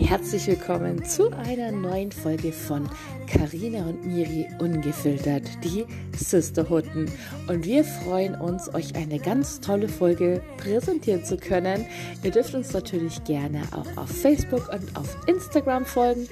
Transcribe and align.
Herzlich 0.00 0.46
willkommen 0.46 1.04
zu 1.04 1.30
einer 1.30 1.70
neuen 1.70 2.10
Folge 2.10 2.50
von 2.50 2.88
Karina 3.26 3.86
und 3.86 4.06
Miri 4.06 4.48
Ungefiltert, 4.58 5.42
die 5.62 5.84
Sisterhutten. 6.16 7.10
Und 7.46 7.66
wir 7.66 7.84
freuen 7.84 8.40
uns, 8.40 8.72
euch 8.74 8.94
eine 8.94 9.18
ganz 9.18 9.60
tolle 9.60 9.88
Folge 9.88 10.42
präsentieren 10.56 11.24
zu 11.24 11.36
können. 11.36 11.84
Ihr 12.22 12.30
dürft 12.30 12.54
uns 12.54 12.72
natürlich 12.72 13.22
gerne 13.24 13.62
auch 13.72 14.02
auf 14.02 14.08
Facebook 14.08 14.72
und 14.72 14.96
auf 14.96 15.18
Instagram 15.26 15.84
folgen. 15.84 16.26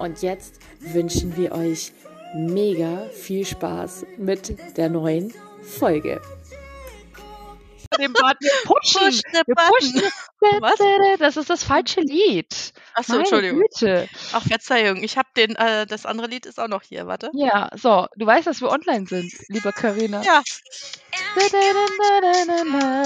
Und 0.00 0.22
jetzt 0.22 0.58
wünschen 0.80 1.36
wir 1.36 1.52
euch 1.52 1.92
mega 2.34 3.06
viel 3.12 3.44
Spaß 3.46 4.06
mit 4.18 4.56
der 4.76 4.88
neuen 4.88 5.32
Folge 5.62 6.20
dem 7.98 8.12
Button. 8.12 8.48
Pushen. 8.64 9.00
Push 9.00 9.22
wir 9.32 9.54
pushen. 9.54 10.02
Was? 10.60 11.18
Das 11.18 11.36
ist 11.36 11.50
das 11.50 11.64
falsche 11.64 12.00
Lied. 12.00 12.72
Achso, 12.94 13.18
Entschuldigung. 13.18 13.60
Güte. 13.60 14.08
Ach, 14.32 14.42
Verzeihung. 14.42 15.02
Ich 15.02 15.16
habe 15.16 15.28
den, 15.36 15.56
äh, 15.56 15.86
das 15.86 16.06
andere 16.06 16.28
Lied 16.28 16.46
ist 16.46 16.58
auch 16.58 16.68
noch 16.68 16.82
hier, 16.82 17.06
warte. 17.06 17.30
Ja, 17.34 17.70
so. 17.76 18.06
Du 18.16 18.26
weißt, 18.26 18.46
dass 18.46 18.60
wir 18.60 18.70
online 18.70 19.06
sind, 19.06 19.32
lieber 19.48 19.72
Karina. 19.72 20.22
Ja. 20.22 20.42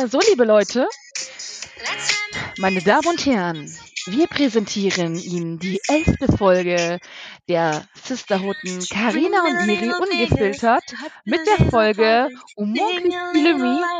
So, 0.08 0.20
liebe 0.30 0.44
Leute. 0.44 0.88
Meine 2.58 2.80
Damen 2.82 3.08
und 3.08 3.26
Herren, 3.26 3.70
wir 4.06 4.26
präsentieren 4.26 5.16
Ihnen 5.16 5.58
die 5.58 5.80
elfte 5.88 6.34
Folge 6.36 7.00
der 7.48 7.84
Sisterhutten 8.02 8.84
Karina 8.88 9.42
und 9.44 9.66
Miri 9.66 9.92
ungefiltert 9.92 10.82
mit 11.24 11.40
der 11.46 11.70
Folge 11.70 12.28
Umoki 12.56 13.14
Filmi. 13.32 13.80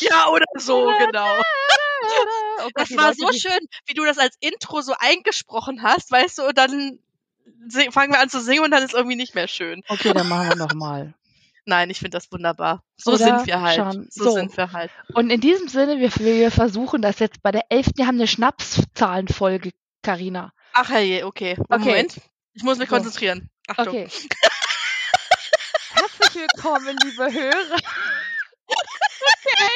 Ja, 0.00 0.28
oder 0.28 0.46
so, 0.56 0.86
genau. 0.98 1.40
Oh 2.62 2.68
Gott, 2.74 2.76
das 2.90 2.96
war 2.96 3.14
so 3.14 3.32
schön, 3.32 3.58
wie 3.86 3.94
du 3.94 4.04
das 4.04 4.18
als 4.18 4.36
Intro 4.40 4.80
so 4.80 4.94
eingesprochen 4.98 5.82
hast, 5.82 6.10
weißt 6.10 6.38
du, 6.38 6.46
und 6.46 6.58
dann 6.58 6.98
fangen 7.90 8.12
wir 8.12 8.20
an 8.20 8.28
zu 8.28 8.40
singen 8.40 8.64
und 8.64 8.70
dann 8.70 8.82
ist 8.82 8.94
irgendwie 8.94 9.16
nicht 9.16 9.34
mehr 9.34 9.48
schön. 9.48 9.82
Okay, 9.88 10.12
dann 10.12 10.28
machen 10.28 10.48
wir 10.48 10.56
nochmal. 10.56 11.14
Nein, 11.70 11.88
ich 11.88 11.98
finde 12.00 12.16
das 12.16 12.32
wunderbar. 12.32 12.82
So 12.96 13.12
Oder? 13.12 13.18
sind 13.18 13.46
wir 13.46 13.60
halt. 13.60 14.12
So, 14.12 14.24
so, 14.24 14.30
sind 14.32 14.56
wir 14.56 14.72
halt. 14.72 14.90
Und 15.14 15.30
in 15.30 15.40
diesem 15.40 15.68
Sinne, 15.68 16.00
wir, 16.00 16.10
wir 16.16 16.50
versuchen 16.50 17.00
das 17.00 17.20
jetzt 17.20 17.44
bei 17.44 17.52
der 17.52 17.62
11. 17.68 17.92
Wir 17.94 18.08
haben 18.08 18.16
eine 18.16 18.26
Schnapszahlenfolge, 18.26 19.70
Karina. 20.02 20.52
Ach 20.72 20.88
hey, 20.90 21.22
okay. 21.22 21.56
okay. 21.68 21.78
Moment. 21.78 22.20
Ich 22.54 22.64
muss 22.64 22.78
mich 22.78 22.88
so. 22.88 22.96
konzentrieren. 22.96 23.50
Achtung. 23.68 23.86
Okay. 23.86 24.08
Herzlich 25.94 26.42
willkommen, 26.42 26.98
liebe 27.04 27.32
Hörer. 27.32 27.76
okay. 28.66 29.70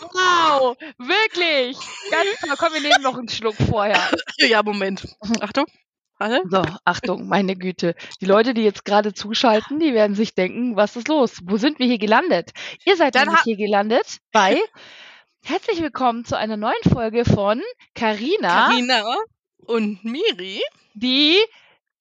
Wow, 0.00 0.78
wirklich. 0.96 1.76
Ganz 2.10 2.40
toll. 2.40 2.56
Komm, 2.56 2.72
wir 2.72 2.80
nehmen 2.80 3.02
noch 3.02 3.18
einen 3.18 3.28
Schluck 3.28 3.56
vorher. 3.68 4.00
Ja, 4.38 4.62
Moment. 4.62 5.14
Achtung. 5.42 5.66
Alle? 6.20 6.42
So, 6.50 6.62
Achtung, 6.84 7.28
meine 7.28 7.56
Güte. 7.56 7.94
Die 8.20 8.26
Leute, 8.26 8.52
die 8.52 8.62
jetzt 8.62 8.84
gerade 8.84 9.14
zuschalten, 9.14 9.80
die 9.80 9.94
werden 9.94 10.14
sich 10.14 10.34
denken, 10.34 10.76
was 10.76 10.94
ist 10.94 11.08
los? 11.08 11.38
Wo 11.44 11.56
sind 11.56 11.78
wir 11.78 11.86
hier 11.86 11.96
gelandet? 11.96 12.50
Ihr 12.84 12.96
seid 12.96 13.14
Dann 13.14 13.28
nämlich 13.28 13.42
hier 13.44 13.56
gelandet 13.56 14.18
bei 14.30 14.60
Herzlich 15.42 15.80
willkommen 15.80 16.26
zu 16.26 16.36
einer 16.36 16.58
neuen 16.58 16.82
Folge 16.92 17.24
von 17.24 17.62
Carina. 17.94 18.68
Carina 18.68 19.02
und 19.56 20.04
Miri. 20.04 20.60
Die 20.92 21.38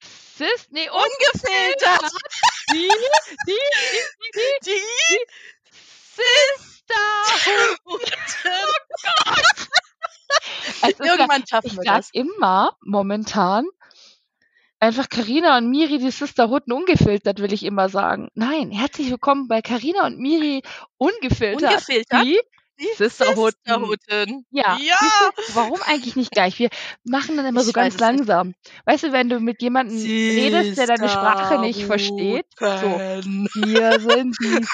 Sis, 0.02 0.68
nee, 0.72 0.90
ungefiltert. 0.90 2.12
Die, 2.74 2.90
die, 2.90 3.48
die, 3.48 3.54
die, 4.36 4.40
die, 4.66 4.72
die 4.72 5.20
Sister. 6.12 6.96
Oh 7.86 7.98
Gott. 7.98 8.10
Also 10.82 11.04
Irgendwann 11.04 11.48
schaffen 11.48 11.78
wir 11.78 11.84
das. 11.84 12.10
Ich 12.14 12.22
sag 12.22 12.28
immer 12.28 12.78
momentan, 12.82 13.66
einfach 14.80 15.10
Karina 15.10 15.58
und 15.58 15.70
Miri 15.70 16.00
die 16.00 16.12
Sisterhutten 16.12 16.74
ungefiltert, 16.74 17.40
will 17.40 17.54
ich 17.54 17.64
immer 17.64 17.90
sagen. 17.90 18.30
Nein, 18.34 18.72
herzlich 18.72 19.10
willkommen 19.10 19.48
bei 19.48 19.62
Karina 19.62 20.06
und 20.06 20.18
Miri 20.20 20.62
ungefiltert. 20.98 21.72
Ungefiltert? 21.72 22.24
Die 22.24 22.40
Sisterhutten. 22.98 24.46
Ja. 24.52 24.78
ja. 24.82 24.96
Du, 25.36 25.56
warum 25.56 25.80
eigentlich 25.84 26.16
nicht 26.16 26.32
gleich? 26.32 26.60
Wir 26.60 26.70
machen 27.04 27.38
dann 27.38 27.46
immer 27.46 27.62
ich 27.62 27.68
so 27.68 27.74
ganz 27.74 28.00
langsam. 28.00 28.54
Weißt 28.86 29.04
du, 29.04 29.12
wenn 29.12 29.30
du 29.30 29.40
mit 29.40 29.62
jemandem 29.62 29.98
redest, 29.98 30.78
der 30.78 30.88
deine 30.88 31.10
Sprache 31.10 31.60
nicht 31.60 31.84
versteht, 31.84 32.46
so, 32.58 32.66
wir 32.66 34.00
sind 34.00 34.36
die 34.42 34.66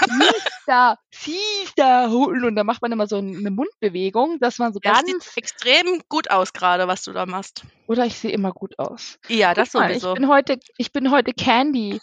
Sister, 1.11 2.09
und 2.09 2.55
dann 2.55 2.65
macht 2.65 2.81
man 2.81 2.91
immer 2.91 3.07
so 3.07 3.17
eine 3.17 3.51
Mundbewegung, 3.51 4.39
dass 4.39 4.59
man 4.59 4.73
so 4.73 4.79
ja, 4.83 4.93
ganz... 4.93 5.05
sieht 5.07 5.37
extrem 5.37 6.01
gut 6.09 6.29
aus 6.29 6.53
gerade, 6.53 6.87
was 6.87 7.03
du 7.03 7.13
da 7.13 7.25
machst. 7.25 7.63
Oder 7.87 8.05
ich 8.05 8.17
sehe 8.17 8.31
immer 8.31 8.51
gut 8.51 8.77
aus. 8.79 9.17
Ja, 9.27 9.53
das 9.53 9.71
Guck 9.71 9.83
sowieso. 9.83 10.09
ich 10.09 10.19
bin 10.19 10.27
heute, 10.27 10.59
ich 10.77 10.91
bin 10.91 11.11
heute 11.11 11.33
Candy. 11.33 11.99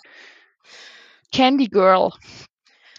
Candy 1.32 1.68
Girl. 1.68 2.10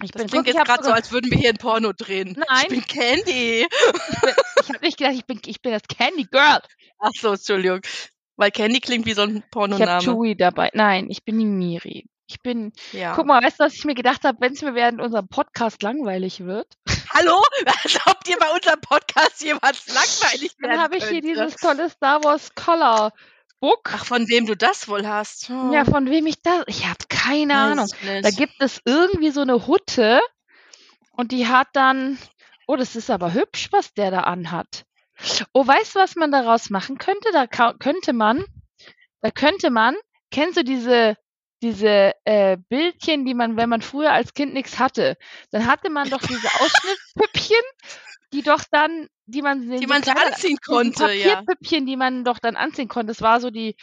Ich 0.04 0.12
das 0.12 0.22
bin 0.24 0.32
klingt 0.32 0.48
jetzt 0.48 0.66
gerade 0.66 0.84
so, 0.84 0.92
als 0.92 1.12
würden 1.12 1.32
wir 1.32 1.38
hier 1.38 1.50
ein 1.50 1.58
Porno 1.58 1.94
drehen. 1.94 2.36
Nein. 2.48 2.64
Ich 2.64 2.68
bin 2.70 2.88
Candy. 2.88 3.68
Ich, 3.68 4.22
bin, 4.22 4.34
ich 4.62 4.70
habe 4.70 4.86
nicht 4.86 4.98
gedacht, 4.98 5.16
ich 5.16 5.26
bin, 5.26 5.40
ich 5.46 5.62
bin 5.62 5.72
das 5.72 5.84
Candy 5.84 6.26
Girl. 6.26 6.62
Ach 7.00 7.12
so, 7.20 7.34
Entschuldigung. 7.34 7.82
Weil 8.36 8.52
Candy 8.52 8.80
klingt 8.80 9.06
wie 9.06 9.14
so 9.14 9.22
ein 9.22 9.44
Pornoname. 9.52 9.84
Ich 9.84 10.08
habe 10.08 10.18
Chewie 10.18 10.36
dabei. 10.36 10.70
Nein, 10.74 11.08
ich 11.10 11.24
bin 11.24 11.38
die 11.40 11.46
Miri. 11.46 12.06
Ich 12.28 12.40
bin. 12.42 12.74
Ja. 12.92 13.14
Guck 13.16 13.28
mal, 13.28 13.44
weißt 13.44 13.60
du, 13.60 13.66
was 13.66 13.76
ich 13.76 13.86
mir 13.86 13.96
gedacht 13.96 14.24
habe, 14.24 14.40
wenn 14.42 14.54
es 14.54 14.62
mir 14.62 14.74
während 14.74 15.02
unserem 15.02 15.28
Podcast 15.28 15.84
langweilig 15.84 16.42
wird? 16.42 16.68
Hallo? 17.14 17.44
Als 17.84 18.00
ob 18.08 18.24
dir 18.24 18.38
bei 18.40 18.50
unserem 18.50 18.82
Podcast 18.82 19.44
jemals 19.44 19.88
langweilig 19.94 20.56
wird. 20.58 20.72
Dann 20.72 20.82
habe 20.82 20.98
ich 20.98 21.06
hier 21.06 21.22
dieses 21.22 21.56
tolle 21.56 21.90
Star 21.90 22.24
Wars 22.24 22.56
Color 22.56 23.12
Book. 23.64 23.92
Ach, 23.94 24.04
von 24.04 24.28
wem 24.28 24.46
du 24.46 24.58
das 24.58 24.90
wohl 24.90 25.08
hast. 25.08 25.48
Hm. 25.48 25.72
Ja, 25.72 25.86
von 25.86 26.10
wem 26.10 26.28
ich 26.28 26.42
das. 26.42 26.66
Ich 26.68 26.86
habe 26.86 26.98
keine 27.08 27.54
Weiß 27.54 27.72
Ahnung. 27.72 27.88
Da 28.22 28.30
gibt 28.30 28.56
es 28.60 28.82
irgendwie 28.84 29.30
so 29.30 29.40
eine 29.40 29.68
Hutte 29.68 30.20
und 31.14 31.32
die 31.32 31.48
hat 31.48 31.70
dann. 31.72 32.18
Oh, 32.68 32.76
das 32.76 32.98
ist 32.98 33.10
aber 33.10 33.34
hübsch, 33.34 33.70
was 33.72 33.94
der 33.94 34.12
da 34.12 34.22
anhat. 34.22 34.84
Oh, 35.54 35.66
weißt 35.66 35.96
du, 35.96 36.00
was 36.00 36.18
man 36.18 36.30
daraus 36.32 36.72
machen 36.72 36.98
könnte? 36.98 37.30
Da 37.32 37.48
könnte 37.48 38.12
man, 38.12 38.44
da 39.22 39.32
könnte 39.32 39.70
man, 39.70 39.96
kennst 40.30 40.58
du 40.58 40.66
diese, 40.66 41.16
diese 41.62 42.12
äh, 42.26 42.58
Bildchen, 42.68 43.24
die 43.24 43.34
man, 43.34 43.56
wenn 43.56 43.70
man 43.70 43.82
früher 43.82 44.12
als 44.12 44.34
Kind 44.34 44.54
nichts 44.54 44.78
hatte, 44.78 45.16
dann 45.52 45.68
hatte 45.68 45.90
man 45.90 46.10
doch 46.10 46.22
diese 46.22 46.48
Ausschnittpüppchen, 46.60 47.64
die 48.34 48.42
doch 48.42 48.64
dann 48.72 49.08
die 49.26 49.42
man, 49.42 49.70
die 49.70 49.88
man 49.88 50.04
so 50.04 50.12
anziehen 50.12 50.58
konnte, 50.66 51.06
Papierpüppchen, 51.06 51.88
ja. 51.88 51.92
die 51.92 51.98
man 51.98 52.24
doch 52.24 52.40
dann 52.40 52.56
anziehen 52.56 52.88
konnte. 52.88 53.08
Das 53.08 53.22
war 53.22 53.40
so 53.40 53.50
die, 53.50 53.76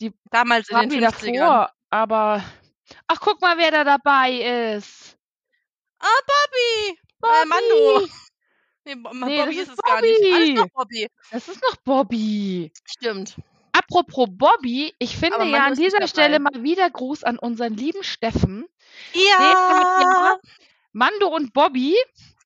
die 0.00 0.12
damals 0.30 0.68
in 0.70 0.88
den 0.88 1.04
50ern. 1.04 1.38
davor, 1.38 1.72
aber 1.90 2.44
ach 3.06 3.20
guck 3.20 3.40
mal, 3.40 3.58
wer 3.58 3.70
da 3.70 3.84
dabei 3.84 4.74
ist. 4.76 5.16
Ah, 5.98 6.06
Bobby. 6.26 6.98
Bobby. 7.20 7.34
Äh, 7.34 7.46
Mando. 7.46 8.08
Nee, 8.84 8.94
nee 9.26 9.42
Bobby 9.42 9.58
ist 9.58 9.70
es 9.70 9.76
Bobby. 9.76 9.88
gar 9.88 10.00
nicht. 10.00 10.34
Alles 10.34 10.54
noch 10.54 10.68
Bobby. 10.68 11.08
Das 11.30 11.48
ist 11.48 11.62
noch 11.62 11.76
Bobby. 11.76 12.72
Stimmt. 12.84 13.36
Apropos 13.72 14.28
Bobby, 14.30 14.94
ich 14.98 15.16
finde 15.16 15.44
ja 15.44 15.66
an 15.66 15.74
dieser 15.74 16.06
Stelle 16.08 16.40
mal 16.40 16.62
wieder 16.62 16.90
Gruß 16.90 17.22
an 17.22 17.38
unseren 17.38 17.74
lieben 17.74 18.02
Steffen. 18.02 18.66
Ja. 19.12 20.38
Mando 20.92 21.28
und 21.28 21.52
Bobby, 21.52 21.96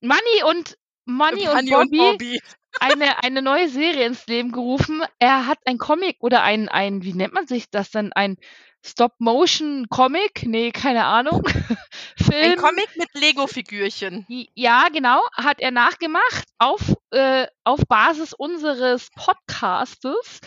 Manny 0.01 0.43
und 0.45 0.77
Money 1.05 1.49
und 1.49 1.71
Bobby, 1.71 1.75
und 1.75 1.91
Bobby, 1.97 2.41
eine, 2.81 3.23
eine 3.23 3.43
neue 3.43 3.69
Serie 3.69 4.07
ins 4.07 4.27
Leben 4.27 4.53
gerufen. 4.53 5.03
Er 5.19 5.47
hat 5.47 5.59
ein 5.65 5.79
Comic 5.79 6.17
oder 6.21 6.43
ein, 6.43 6.69
ein, 6.69 7.03
wie 7.03 7.13
nennt 7.13 7.35
man 7.35 7.47
sich 7.47 7.71
das 7.71 7.91
dann? 7.91 8.13
Ein 8.13 8.37
Stop-Motion-Comic? 8.85 10.45
Nee, 10.47 10.73
keine 10.73 11.05
Ahnung. 11.05 11.47
Film. 12.17 12.53
Ein 12.53 12.57
Comic 12.57 12.89
mit 12.97 13.09
Lego-Figürchen. 13.15 14.27
Ja, 14.55 14.89
genau, 14.93 15.23
hat 15.35 15.61
er 15.61 15.71
nachgemacht 15.71 16.49
auf, 16.59 16.95
äh, 17.11 17.47
auf 17.63 17.81
Basis 17.89 18.33
unseres 18.33 19.11
Podcastes. 19.15 20.41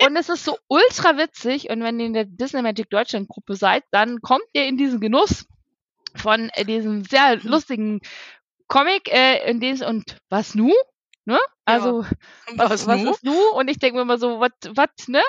und 0.00 0.16
es 0.16 0.28
ist 0.30 0.44
so 0.44 0.56
ultra 0.68 1.18
witzig. 1.18 1.68
Und 1.68 1.82
wenn 1.82 2.00
ihr 2.00 2.06
in 2.06 2.14
der 2.14 2.24
Disney 2.24 2.62
Magic 2.62 2.88
Deutschland 2.88 3.28
Gruppe 3.28 3.54
seid, 3.54 3.84
dann 3.90 4.20
kommt 4.22 4.44
ihr 4.54 4.64
in 4.66 4.78
diesen 4.78 5.00
Genuss 5.00 5.46
von 6.16 6.48
äh, 6.54 6.64
diesem 6.64 7.04
sehr 7.04 7.36
lustigen 7.42 8.00
Comic, 8.74 9.08
äh, 9.12 9.48
in 9.48 9.60
dem 9.60 9.80
und 9.82 10.16
was 10.30 10.56
nu? 10.56 10.72
Ne? 11.26 11.38
Also, 11.64 12.02
ja. 12.02 12.08
was, 12.56 12.70
was, 12.70 12.86
was 12.88 13.02
ist 13.02 13.24
nu? 13.24 13.38
Und 13.54 13.68
ich 13.68 13.78
denke 13.78 13.94
mir 13.94 14.02
immer 14.02 14.18
so, 14.18 14.40
was, 14.40 14.50
was, 14.70 15.06
ne? 15.06 15.22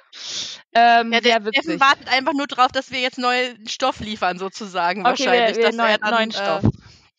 Ähm, 0.73 1.13
ja, 1.13 1.21
der 1.21 1.41
Steffen 1.53 1.79
wartet 1.79 2.11
einfach 2.11 2.33
nur 2.33 2.47
drauf, 2.47 2.71
dass 2.71 2.89
wir 2.89 2.99
jetzt 2.99 3.19
neuen 3.19 3.67
Stoff 3.67 3.99
liefern, 3.99 4.39
sozusagen, 4.39 5.01
okay, 5.01 5.09
wahrscheinlich. 5.09 5.57
Wir, 5.57 5.65
wir 5.65 5.73
neuen, 5.73 5.97
dann, 6.01 6.13
neuen 6.15 6.29
äh, 6.31 6.33
Stoff. 6.33 6.63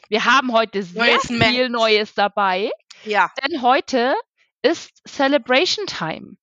Wir 0.08 0.24
haben 0.24 0.52
heute 0.52 0.82
sehr 0.82 1.20
viel. 1.20 1.68
Neues 1.68 2.14
dabei. 2.14 2.72
Ja. 3.04 3.30
Denn 3.44 3.62
heute 3.62 4.16
ist 4.62 4.90
Celebration 5.06 5.86
Time. 5.86 6.36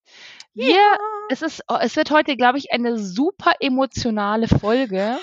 Wir, 0.55 0.75
ja. 0.75 0.97
es 1.29 1.41
ist, 1.41 1.63
oh, 1.67 1.77
es 1.81 1.95
wird 1.95 2.11
heute, 2.11 2.35
glaube 2.37 2.59
ich, 2.59 2.71
eine 2.71 2.99
super 2.99 3.53
emotionale 3.59 4.47
Folge. 4.47 5.17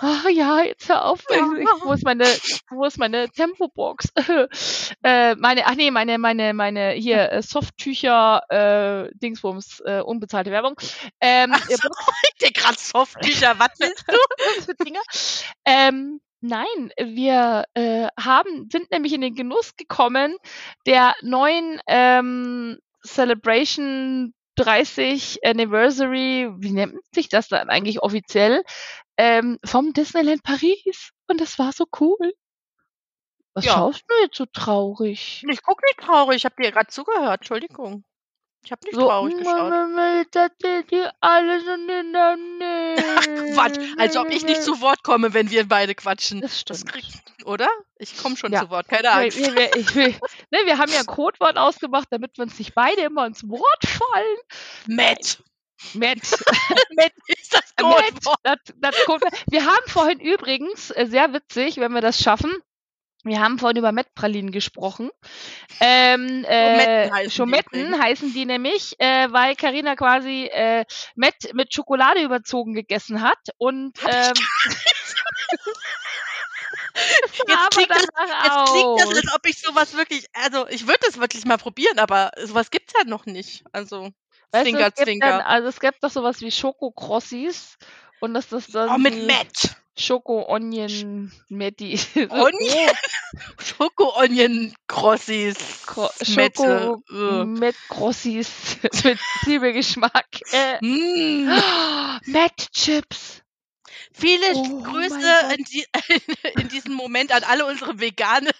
Ach 0.00 0.28
ja, 0.28 0.60
jetzt 0.62 0.88
hör 0.88 1.06
auf. 1.06 1.24
Ja. 1.30 1.38
wo 1.84 1.92
ist 1.92 2.04
meine, 2.04 2.24
wo 2.70 2.84
ist 2.84 2.98
meine 2.98 3.30
Tempobox? 3.30 4.12
äh, 5.02 5.34
meine, 5.36 5.66
ach 5.66 5.74
nee, 5.74 5.90
meine, 5.90 6.18
meine, 6.18 6.52
meine, 6.52 6.90
hier, 6.90 7.32
äh, 7.32 7.42
Softtücher, 7.42 8.42
äh, 8.50 9.10
Dingsbums, 9.14 9.80
äh, 9.86 10.00
unbezahlte 10.00 10.50
Werbung. 10.50 10.74
Ähm, 11.20 11.52
ach 11.54 11.64
so, 11.68 11.88
ich 12.40 12.52
gerade 12.52 12.78
Softtücher, 12.78 13.58
was 13.58 13.70
willst 13.78 14.04
du? 14.06 14.16
was 14.56 14.64
für 14.66 14.74
Dinger? 14.74 15.00
Ähm, 15.64 16.20
Nein, 16.42 16.92
wir 16.98 17.64
äh, 17.74 18.08
haben, 18.20 18.68
sind 18.70 18.90
nämlich 18.90 19.14
in 19.14 19.22
den 19.22 19.34
Genuss 19.34 19.74
gekommen 19.74 20.36
der 20.86 21.14
neuen 21.22 21.80
ähm, 21.86 22.78
Celebration 23.06 24.34
30 24.56 25.40
Anniversary, 25.44 26.50
wie 26.58 26.72
nennt 26.72 26.96
sich 27.14 27.28
das 27.28 27.48
dann 27.48 27.68
eigentlich 27.68 28.02
offiziell, 28.02 28.62
ähm, 29.16 29.58
vom 29.64 29.92
Disneyland 29.92 30.42
Paris. 30.42 31.10
Und 31.28 31.40
das 31.40 31.58
war 31.58 31.72
so 31.72 31.84
cool. 32.00 32.32
Was 33.54 33.64
ja. 33.64 33.72
schaust 33.72 34.04
du 34.08 34.14
jetzt 34.22 34.36
so 34.36 34.46
traurig? 34.46 35.42
Ich 35.48 35.62
guck 35.62 35.80
nicht 35.82 35.98
traurig, 35.98 36.36
ich 36.36 36.44
habe 36.44 36.62
dir 36.62 36.72
gerade 36.72 36.88
zugehört, 36.88 37.40
Entschuldigung. 37.40 38.04
Ich 38.66 38.72
habe 38.72 38.84
nicht 38.84 38.96
so, 38.96 39.06
traurig 39.06 39.36
geschaut. 39.36 39.72
Die 40.90 41.06
alle 41.20 41.60
sind 41.60 41.88
in 41.88 42.12
der 42.12 42.36
Nähe. 42.36 42.96
Quatsch, 43.54 43.78
als 43.96 44.16
ob 44.16 44.28
ich 44.28 44.44
nicht 44.44 44.60
zu 44.60 44.80
Wort 44.80 45.04
komme, 45.04 45.32
wenn 45.34 45.50
wir 45.50 45.68
beide 45.68 45.94
quatschen. 45.94 46.40
Das 46.40 46.58
stimmt. 46.58 46.80
Das 46.80 46.84
krieg, 46.84 47.04
oder? 47.44 47.68
Ich 47.96 48.18
komme 48.18 48.36
schon 48.36 48.52
ja. 48.52 48.62
zu 48.62 48.70
Wort, 48.70 48.88
keine 48.88 49.12
Angst. 49.12 49.38
Wir, 49.38 49.54
wir, 49.54 49.76
ich, 49.76 49.94
wir, 49.94 50.08
ne, 50.50 50.58
wir 50.64 50.78
haben 50.78 50.90
ja 50.90 50.98
ein 50.98 51.06
Codewort 51.06 51.56
ausgemacht, 51.56 52.08
damit 52.10 52.36
wir 52.38 52.42
uns 52.42 52.58
nicht 52.58 52.74
beide 52.74 53.02
immer 53.02 53.24
ins 53.26 53.48
Wort 53.48 53.86
fallen. 53.86 54.36
Matt. 54.88 55.44
Matt. 55.94 56.18
Matt 56.96 57.12
ist 57.28 57.54
das 57.54 57.72
Codewort. 57.76 58.24
Matt, 58.42 58.60
das, 58.66 58.74
das 58.78 59.04
Codewort. 59.04 59.32
Wir 59.48 59.64
haben 59.64 59.86
vorhin 59.86 60.18
übrigens, 60.18 60.90
äh, 60.90 61.06
sehr 61.06 61.32
witzig, 61.32 61.76
wenn 61.76 61.92
wir 61.92 62.00
das 62.00 62.20
schaffen, 62.20 62.52
wir 63.26 63.40
haben 63.40 63.58
vorhin 63.58 63.78
über 63.78 63.92
Mettpralinen 63.92 64.52
gesprochen. 64.52 65.10
Ähm, 65.80 66.44
äh, 66.48 67.10
heißen, 67.10 67.30
Schometten 67.30 67.92
die 67.92 67.98
heißen 67.98 68.32
die 68.32 68.46
nämlich, 68.46 68.94
äh, 68.98 69.30
weil 69.32 69.56
Karina 69.56 69.96
quasi 69.96 70.46
äh, 70.46 70.84
Mett 71.14 71.52
mit 71.54 71.74
Schokolade 71.74 72.22
überzogen 72.22 72.74
gegessen 72.74 73.22
hat 73.22 73.38
und 73.58 73.98
ähm, 74.04 74.34
jetzt, 76.94 77.70
klingt 77.70 77.90
das, 77.90 78.02
jetzt 78.02 78.72
klingt 78.72 79.00
das, 79.00 79.16
als 79.16 79.34
ob 79.34 79.46
ich 79.46 79.60
sowas 79.60 79.96
wirklich, 79.96 80.26
also 80.32 80.66
ich 80.68 80.86
würde 80.86 81.00
das 81.02 81.20
wirklich 81.20 81.44
mal 81.44 81.58
probieren, 81.58 81.98
aber 81.98 82.30
sowas 82.42 82.70
gibt's 82.70 82.94
ja 82.96 83.04
noch 83.08 83.26
nicht. 83.26 83.64
Also 83.72 84.10
Stinker, 84.54 84.90
Stinker. 84.98 85.46
also 85.46 85.68
es 85.68 85.80
gibt 85.80 86.02
doch 86.02 86.10
sowas 86.10 86.40
wie 86.40 86.50
Schokokrossis 86.50 87.76
und 88.20 88.34
dass 88.34 88.48
das 88.48 88.68
dann. 88.68 88.88
Oh, 88.90 88.98
mit 88.98 89.26
Matt. 89.26 89.76
Schoko 89.98 90.46
Onion 90.48 91.32
Metti. 91.48 91.98
Onion? 92.30 92.94
Schoko 93.58 94.14
Onion 94.16 94.74
Crossis. 94.86 95.56
Kro 95.86 96.10
Schoko 96.22 97.02
Met 97.46 97.74
Crossis 97.88 98.76
mit 99.04 99.18
Zwiebelgeschmack. 99.44 100.26
Äh. 100.52 100.84
Mm. 100.84 101.48
Oh, 102.16 102.18
Matt 102.26 102.72
Chips. 102.72 103.42
Viele 104.12 104.52
oh, 104.54 104.82
Grüße 104.82 105.54
in, 105.56 105.64
die, 105.64 105.86
in, 106.60 106.68
diesem 106.68 106.94
Moment 106.94 107.32
an 107.32 107.44
alle 107.44 107.66
unsere 107.66 108.00
veganer 108.00 108.50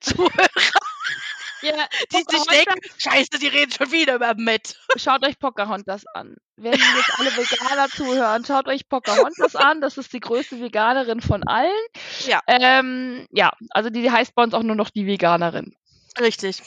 Zuhörer. 0.00 0.50
Ja, 1.62 1.72
die 2.12 2.16
sich 2.16 2.44
denken, 2.44 2.80
scheiße, 2.98 3.38
die 3.40 3.48
reden 3.48 3.72
schon 3.72 3.90
wieder 3.90 4.14
über 4.16 4.34
Matt. 4.36 4.76
Schaut 4.96 5.24
euch 5.24 5.38
Pocahontas 5.38 6.04
an. 6.14 6.36
Wenn 6.56 6.72
jetzt 6.72 7.18
alle 7.18 7.36
Veganer 7.36 7.88
zuhören, 7.88 8.44
schaut 8.44 8.66
euch 8.66 8.88
Pocahontas 8.88 9.56
an. 9.56 9.80
Das 9.80 9.98
ist 9.98 10.12
die 10.12 10.20
größte 10.20 10.60
Veganerin 10.60 11.20
von 11.20 11.46
allen. 11.46 11.70
Ja. 12.26 12.40
Ähm, 12.46 13.26
ja, 13.30 13.52
also 13.70 13.90
die 13.90 14.10
heißt 14.10 14.34
bei 14.34 14.42
uns 14.42 14.54
auch 14.54 14.62
nur 14.62 14.76
noch 14.76 14.90
die 14.90 15.06
Veganerin. 15.06 15.74
Richtig. 16.18 16.62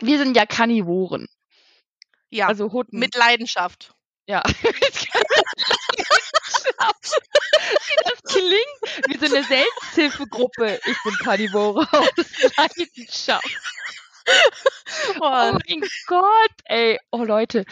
Wir 0.00 0.18
sind 0.18 0.36
ja 0.36 0.46
Karnivoren. 0.46 1.28
Ja, 2.30 2.48
also 2.48 2.72
Hutten. 2.72 2.98
mit 2.98 3.14
Leidenschaft. 3.14 3.94
Ja. 4.26 4.42
Wie 7.86 7.96
das 8.04 8.22
klingt, 8.22 9.08
wie 9.08 9.18
so 9.18 9.34
eine 9.34 9.44
Selbsthilfegruppe. 9.44 10.80
Ich 10.84 10.96
bin 11.04 11.14
Karnivore 11.22 11.86
aus 11.92 12.08
Leidenschaft. 12.56 13.44
Oh 15.20 15.58
mein 15.66 15.82
Gott, 16.06 16.52
ey. 16.64 16.98
Oh 17.10 17.24
Leute. 17.24 17.64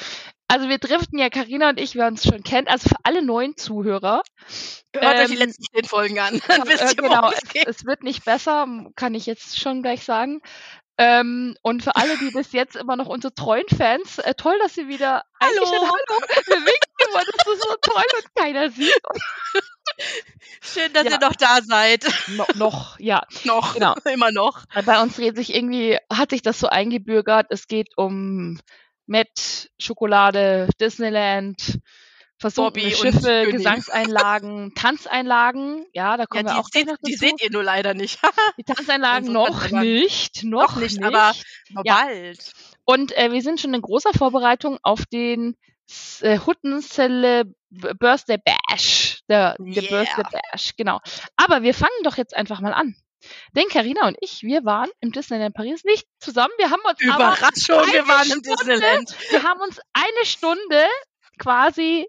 Also 0.48 0.68
wir 0.68 0.76
driften 0.76 1.18
ja, 1.18 1.30
Karina 1.30 1.70
und 1.70 1.80
ich, 1.80 1.96
wer 1.96 2.06
uns 2.06 2.24
schon 2.24 2.42
kennt, 2.42 2.68
also 2.68 2.90
für 2.90 2.96
alle 3.04 3.22
neuen 3.22 3.56
Zuhörer. 3.56 4.22
Hört 4.94 5.14
ähm, 5.14 5.20
euch 5.20 5.26
die 5.28 5.32
ähm, 5.32 5.38
letzten 5.38 5.64
zehn 5.64 5.84
Folgen 5.84 6.18
an. 6.18 6.42
Dann 6.48 6.68
wisst 6.68 6.82
ihr, 6.82 7.02
genau, 7.02 7.30
es, 7.30 7.64
es, 7.64 7.86
wird 7.86 8.02
nicht 8.02 8.26
besser, 8.26 8.66
kann 8.94 9.14
ich 9.14 9.24
jetzt 9.24 9.58
schon 9.58 9.82
gleich 9.82 10.04
sagen. 10.04 10.42
Ähm, 11.02 11.56
und 11.62 11.82
für 11.82 11.96
alle, 11.96 12.16
die 12.18 12.30
bis 12.30 12.52
jetzt 12.52 12.76
immer 12.76 12.94
noch 12.94 13.08
unsere 13.08 13.34
treuen 13.34 13.66
Fans, 13.76 14.18
äh, 14.18 14.34
toll, 14.34 14.56
dass 14.62 14.74
sie 14.74 14.86
wieder 14.86 15.24
Hallo. 15.40 15.66
Hallo. 15.66 16.20
Wir 16.46 16.58
winken 16.58 17.08
immer, 17.08 17.22
das 17.24 17.54
ist 17.54 17.62
so 17.62 17.74
toll 17.80 18.04
und 18.18 18.34
keiner 18.36 18.70
sieht. 18.70 19.02
Schön, 20.62 20.92
dass 20.92 21.04
ja. 21.04 21.10
ihr 21.12 21.18
noch 21.18 21.34
da 21.34 21.58
seid. 21.60 22.04
No, 22.28 22.46
noch, 22.54 23.00
ja. 23.00 23.22
noch, 23.42 23.74
genau. 23.74 23.94
immer 24.12 24.30
noch. 24.30 24.64
Bei 24.86 25.02
uns 25.02 25.16
dreht 25.16 25.34
sich 25.34 25.52
irgendwie, 25.56 25.98
hat 26.12 26.30
sich 26.30 26.42
das 26.42 26.60
so 26.60 26.68
eingebürgert, 26.68 27.46
es 27.50 27.66
geht 27.66 27.98
um 27.98 28.60
Met, 29.06 29.72
Schokolade, 29.80 30.68
Disneyland, 30.80 31.80
versunkene 32.42 32.90
Schiffe, 32.90 33.46
Gesangseinlagen, 33.50 34.74
Tanzeinlagen. 34.76 35.86
Ja, 35.94 36.16
da 36.16 36.26
kommen 36.26 36.46
ja, 36.46 36.54
wir 36.54 36.60
auch 36.60 36.68
seht, 36.70 36.86
noch 36.86 36.96
dazu. 36.96 37.06
Die 37.06 37.14
seht 37.14 37.42
ihr 37.42 37.50
nur 37.50 37.62
leider 37.62 37.94
nicht. 37.94 38.20
die 38.58 38.64
Tanzeinlagen 38.64 39.32
noch 39.32 39.70
nicht, 39.70 40.44
noch, 40.44 40.74
noch 40.74 40.76
nicht, 40.76 41.00
nicht, 41.00 41.06
aber, 41.06 41.32
ja. 41.84 42.04
bald. 42.04 42.52
Und 42.84 43.16
äh, 43.16 43.32
wir 43.32 43.40
sind 43.40 43.60
schon 43.60 43.72
in 43.72 43.80
großer 43.80 44.12
Vorbereitung 44.12 44.78
auf 44.82 45.06
den 45.06 45.56
äh, 46.20 46.38
Hutten 46.40 46.84
Birthday 47.70 48.38
Bash. 48.38 49.22
Der, 49.28 49.56
yeah. 49.60 49.74
der 49.74 49.82
Birthday 49.82 50.24
Bash, 50.30 50.72
genau. 50.76 51.00
Aber 51.36 51.62
wir 51.62 51.74
fangen 51.74 52.02
doch 52.02 52.16
jetzt 52.16 52.36
einfach 52.36 52.60
mal 52.60 52.74
an. 52.74 52.96
Denn 53.54 53.68
Karina 53.68 54.08
und 54.08 54.16
ich, 54.20 54.42
wir 54.42 54.64
waren 54.64 54.90
im 55.00 55.12
Disneyland 55.12 55.54
Paris 55.54 55.84
nicht 55.84 56.08
zusammen. 56.18 56.52
Wir 56.58 56.70
haben 56.70 56.82
uns 56.84 57.00
Überraschung, 57.00 57.92
wir 57.92 58.08
waren 58.08 58.28
im 58.32 58.42
Disneyland. 58.42 59.14
Wir 59.30 59.44
haben 59.44 59.60
uns 59.60 59.78
eine 59.92 60.26
Stunde 60.26 60.84
quasi 61.38 62.08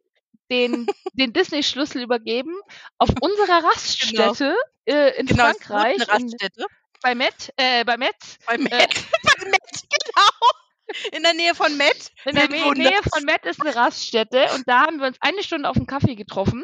den, 0.52 0.88
den 1.14 1.34
Disney-Schlüssel 1.34 2.02
übergeben 2.02 2.56
auf 2.98 3.10
unserer 3.22 3.58
genau. 3.60 3.70
Raststätte 3.70 4.56
genau. 4.86 5.00
äh, 5.00 5.20
in 5.20 5.26
genau, 5.26 5.44
Frankreich. 5.44 5.96
Eine 5.96 6.08
Raststätte. 6.08 6.62
In, 6.62 6.66
bei 7.02 7.16
Met, 7.16 7.54
äh, 7.58 7.84
bei 7.84 7.98
Met. 7.98 8.16
Bei 8.46 8.58
Met, 8.58 8.72
äh, 8.72 8.88
bei 9.24 9.50
Met, 9.50 9.84
genau. 9.90 10.30
In 11.12 11.24
der 11.24 11.34
Nähe 11.34 11.56
von 11.56 11.76
Met. 11.76 12.12
In 12.26 12.36
der 12.36 12.50
Nähe, 12.50 12.72
Nähe 12.74 13.02
von 13.12 13.24
Met 13.24 13.46
ist 13.46 13.62
eine 13.62 13.76
Raststätte 13.76 14.48
und 14.56 14.64
da 14.68 14.82
haben 14.82 15.00
wir 15.00 15.08
uns 15.08 15.18
eine 15.22 15.42
Stunde 15.44 15.70
auf 15.70 15.76
einen 15.76 15.88
Kaffee 15.88 16.16
getroffen 16.16 16.64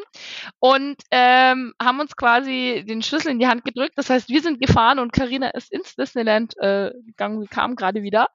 und 0.58 0.96
ähm, 1.10 1.74
haben 1.82 2.00
uns 2.00 2.16
quasi 2.16 2.84
den 2.86 3.02
Schlüssel 3.02 3.32
in 3.32 3.38
die 3.38 3.48
Hand 3.48 3.64
gedrückt. 3.64 3.94
Das 3.96 4.10
heißt, 4.10 4.28
wir 4.28 4.42
sind 4.42 4.60
gefahren 4.60 4.98
und 4.98 5.12
Karina 5.12 5.50
ist 5.50 5.72
ins 5.72 5.96
Disneyland 5.96 6.56
äh, 6.58 6.92
gegangen, 7.06 7.48
kam 7.48 7.76
gerade 7.76 8.02
wieder. 8.02 8.28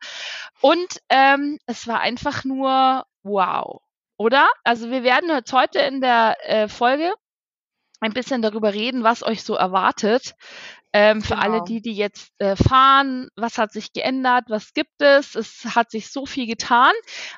Und 0.62 1.02
ähm, 1.10 1.60
es 1.66 1.88
war 1.88 2.02
einfach 2.02 2.44
nur 2.44 3.06
wow. 3.24 3.82
Oder? 4.18 4.48
Also 4.64 4.90
wir 4.90 5.04
werden 5.04 5.30
jetzt 5.30 5.54
heute 5.54 5.80
in 5.80 6.02
der 6.02 6.38
äh, 6.44 6.68
Folge 6.68 7.14
ein 8.00 8.14
bisschen 8.14 8.42
darüber 8.42 8.74
reden, 8.74 9.04
was 9.04 9.24
euch 9.24 9.44
so 9.44 9.56
erwartet. 9.56 10.36
Ähm, 10.94 11.22
für 11.22 11.38
alle 11.38 11.56
genau. 11.56 11.66
die, 11.66 11.82
die 11.82 11.94
jetzt 11.94 12.32
äh, 12.38 12.56
fahren, 12.56 13.28
was 13.36 13.58
hat 13.58 13.74
sich 13.74 13.92
geändert, 13.92 14.46
was 14.48 14.74
gibt 14.74 15.02
es? 15.02 15.36
Es 15.36 15.66
hat 15.76 15.92
sich 15.92 16.10
so 16.10 16.26
viel 16.26 16.48
getan. 16.48 16.94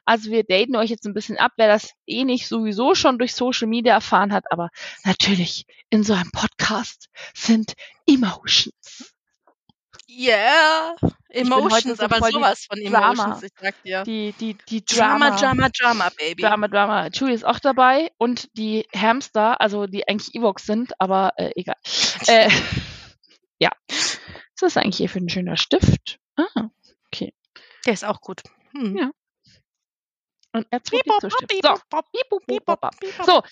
Also 0.06 0.30
wir 0.30 0.44
daten 0.44 0.76
euch 0.76 0.92
jetzt 0.92 1.08
ein 1.08 1.16
bisschen 1.16 1.38
ab, 1.38 1.54
wer 1.58 1.68
das 1.68 1.94
eh 2.06 2.24
nicht 2.24 2.48
sowieso 2.48 2.94
schon 2.94 3.18
durch 3.18 3.34
Social 3.34 3.68
Media 3.68 3.96
erfahren 3.96 4.32
hat. 4.32 4.52
Aber 4.52 4.70
natürlich, 5.06 5.66
in 5.90 6.04
so 6.04 6.14
einem 6.14 6.30
Podcast 6.32 7.10
sind 7.34 7.74
Emotions. 8.06 9.17
Yeah, 10.10 10.96
Emotions, 11.30 12.00
aber 12.00 12.32
sowas 12.32 12.66
von 12.66 12.80
Emotions, 12.80 13.18
Drama. 13.18 13.42
ich 13.44 13.52
sag 13.60 13.84
dir. 13.84 14.04
Die, 14.04 14.34
die, 14.40 14.58
die 14.70 14.86
Drama. 14.86 15.32
Drama, 15.32 15.38
Drama, 15.38 15.70
Drama, 15.70 16.10
Baby. 16.18 16.44
Drama, 16.44 16.68
Drama. 16.70 17.10
Chewie 17.10 17.34
ist 17.34 17.46
auch 17.46 17.60
dabei 17.60 18.12
und 18.18 18.50
die 18.58 18.88
Hamster, 18.96 19.60
also 19.60 19.86
die 19.86 20.08
eigentlich 20.08 20.34
Evox 20.34 20.66
sind, 20.66 21.00
aber 21.00 21.34
äh, 21.36 21.52
egal. 21.56 21.76
äh, 22.28 22.50
ja. 23.60 23.70
Was 23.88 24.20
ist 24.56 24.62
das 24.62 24.78
eigentlich 24.78 24.98
hier 24.98 25.10
für 25.10 25.20
ein 25.20 25.30
schöner 25.30 25.58
Stift? 25.58 26.20
Ah, 26.38 26.70
okay. 27.08 27.34
Der 27.86 27.94
ist 27.94 28.06
auch 28.06 28.22
gut. 28.22 28.42
Hm. 28.72 28.98
Ja. 28.98 29.12
Und 30.54 30.68
er 30.72 30.80
so 30.84 31.30
Stift. 31.30 31.64
So. 31.64 33.26
So. 33.26 33.44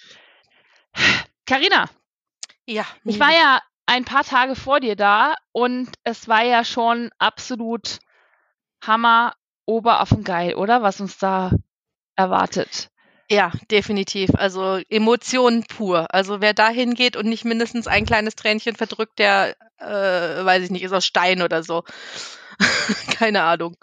Carina. 1.46 1.90
Ja. 2.66 2.86
Ich 3.04 3.20
war 3.20 3.32
ja 3.32 3.62
ein 3.86 4.06
paar 4.06 4.24
Tage 4.24 4.56
vor 4.56 4.80
dir 4.80 4.96
da 4.96 5.36
und 5.52 5.90
es 6.04 6.28
war 6.28 6.44
ja 6.44 6.64
schon 6.64 7.12
absolut 7.18 8.00
Hammer, 8.82 9.34
Oberaffengeil, 9.66 10.56
oder? 10.56 10.82
Was 10.82 11.02
uns 11.02 11.18
da 11.18 11.52
erwartet. 12.16 12.90
Ja, 13.30 13.52
definitiv. 13.72 14.32
Also 14.36 14.80
Emotionen 14.90 15.64
pur. 15.64 16.14
Also 16.14 16.42
wer 16.42 16.54
da 16.54 16.70
hingeht 16.70 17.16
und 17.16 17.26
nicht 17.26 17.44
mindestens 17.44 17.88
ein 17.88 18.06
kleines 18.06 18.36
Tränchen 18.36 18.76
verdrückt, 18.76 19.18
der, 19.18 19.56
äh, 19.80 20.46
weiß 20.46 20.64
ich 20.64 20.70
nicht, 20.70 20.84
ist 20.84 20.94
aus 20.94 21.06
Stein 21.06 21.42
oder 21.42 21.64
so. 21.64 21.84
Keine 23.18 23.44
Ahnung. 23.44 23.78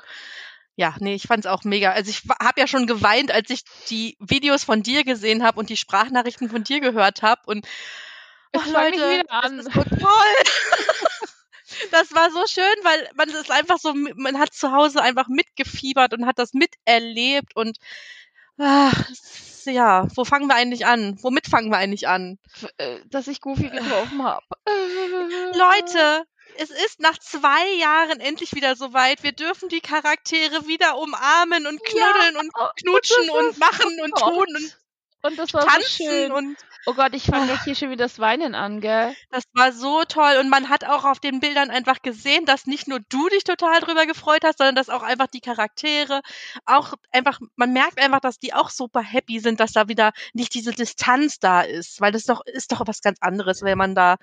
Ja, 0.77 0.95
nee, 1.01 1.15
ich 1.15 1.25
fand's 1.25 1.47
auch 1.47 1.65
mega. 1.65 1.91
Also 1.93 2.11
ich 2.11 2.23
habe 2.41 2.61
ja 2.61 2.67
schon 2.67 2.87
geweint, 2.87 3.33
als 3.33 3.51
ich 3.51 3.65
die 3.91 4.17
Videos 4.21 4.65
von 4.65 4.83
dir 4.83 5.05
gesehen 5.05 5.43
habe 5.43 5.59
und 5.59 5.69
die 5.69 5.77
Sprachnachrichten 5.77 6.49
von 6.49 6.65
dir 6.65 6.81
gehört 6.81 7.23
habe 7.23 7.43
und 7.47 7.67
Ach, 8.55 8.67
Leute, 8.67 9.23
das 9.29 9.53
ist 9.53 9.73
so 9.73 9.83
toll. 9.83 10.35
das 11.91 12.15
war 12.15 12.31
so 12.31 12.47
schön, 12.47 12.65
weil 12.83 13.09
man 13.15 13.29
ist 13.31 13.51
einfach 13.51 13.79
so, 13.79 13.95
man 13.95 14.39
hat 14.39 14.53
zu 14.53 14.73
Hause 14.73 15.03
einfach 15.03 15.29
mitgefiebert 15.29 16.13
und 16.15 16.27
hat 16.27 16.39
das 16.39 16.53
miterlebt 16.53 17.57
und 17.57 17.79
ach, 18.59 19.11
ja, 19.65 20.07
wo 20.17 20.25
fangen 20.25 20.49
wir 20.49 20.55
eigentlich 20.55 20.87
an? 20.87 21.19
Womit 21.23 21.47
fangen 21.47 21.71
wir 21.71 21.79
eigentlich 21.79 22.09
an? 22.09 22.39
Äh, 22.79 22.99
dass 23.07 23.29
ich 23.29 23.41
Goofy 23.41 23.69
getroffen 23.69 24.23
habe. 24.23 24.45
Leute, 24.67 26.25
es 26.59 26.71
ist 26.71 27.01
nach 27.01 27.19
zwei 27.19 27.75
Jahren 27.79 28.21
endlich 28.21 28.55
wieder 28.55 28.77
soweit. 28.77 29.23
Wir 29.23 29.33
dürfen 29.33 29.69
die 29.69 29.81
Charaktere 29.81 30.67
wieder 30.67 30.99
umarmen 30.99 31.67
und 31.67 31.83
knuddeln 31.83 32.35
ja, 32.35 32.41
und 32.41 32.51
oh, 32.59 32.69
knutschen 32.81 33.31
und, 33.31 33.47
und 33.47 33.59
machen 33.59 34.01
und 34.01 34.19
tun 34.19 34.47
und, 34.49 34.79
und 35.23 35.39
das 35.39 35.55
war 35.55 35.67
tanzen 35.67 35.83
so 35.83 36.05
schön. 36.05 36.33
und 36.33 36.57
Oh 36.85 36.95
Gott, 36.95 37.15
ich 37.15 37.23
fange 37.23 37.53
oh. 37.53 37.65
hier 37.65 37.77
schon 37.77 37.91
wieder 37.91 38.05
das 38.05 38.19
Weinen 38.19 38.57
an, 38.57 38.81
gell? 38.81 39.15
Das 39.31 39.45
war 39.53 39.71
so 39.71 40.03
toll 40.03 40.39
und 40.41 40.51
man 40.51 40.69
hat 40.69 40.85
auch 40.85 41.05
auf 41.05 41.21
den 41.21 41.39
Bildern 41.39 41.71
einfach 41.71 42.03
gesehen, 42.03 42.45
dass 42.45 42.67
nicht 42.67 42.89
nur 42.89 42.99
du 43.09 43.29
dich 43.29 43.45
total 43.45 43.79
drüber 43.79 44.05
gefreut 44.05 44.43
hast, 44.45 44.59
sondern 44.59 44.75
dass 44.75 44.89
auch 44.89 45.05
einfach 45.05 45.29
die 45.29 45.41
Charaktere 45.41 46.23
auch 46.67 46.95
einfach, 47.13 47.39
man 47.55 47.73
merkt 47.73 48.01
einfach, 48.01 48.19
dass 48.19 48.41
die 48.41 48.53
auch 48.53 48.69
super 48.69 49.01
happy 49.01 49.39
sind, 49.39 49.61
dass 49.61 49.73
da 49.73 49.87
wieder 49.87 50.13
nicht 50.33 50.55
diese 50.55 50.73
Distanz 50.73 51.39
da 51.39 51.61
ist, 51.61 52.01
weil 52.01 52.11
das 52.11 52.25
doch 52.25 52.45
ist 52.45 52.73
doch 52.73 52.83
was 52.85 53.01
ganz 53.01 53.19
anderes, 53.21 53.63
wenn 53.63 53.79
man 53.79 53.95
da 53.95 54.17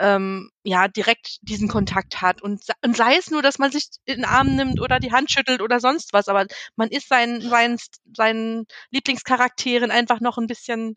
ähm, 0.00 0.50
ja 0.64 0.88
direkt 0.88 1.38
diesen 1.42 1.68
Kontakt 1.68 2.20
hat 2.20 2.42
und, 2.42 2.62
und 2.84 2.96
sei 2.96 3.16
es 3.16 3.30
nur, 3.30 3.42
dass 3.42 3.58
man 3.58 3.70
sich 3.70 3.84
in 4.06 4.16
den 4.16 4.24
Arm 4.24 4.56
nimmt 4.56 4.80
oder 4.80 4.98
die 4.98 5.12
Hand 5.12 5.30
schüttelt 5.30 5.60
oder 5.60 5.78
sonst 5.78 6.12
was, 6.12 6.28
aber 6.28 6.46
man 6.76 6.88
ist 6.88 7.08
seinen 7.08 7.40
seinen 7.42 7.78
seinen 8.16 8.66
Lieblingscharakteren 8.90 9.90
einfach 9.90 10.20
noch 10.20 10.38
ein 10.38 10.46
bisschen 10.46 10.96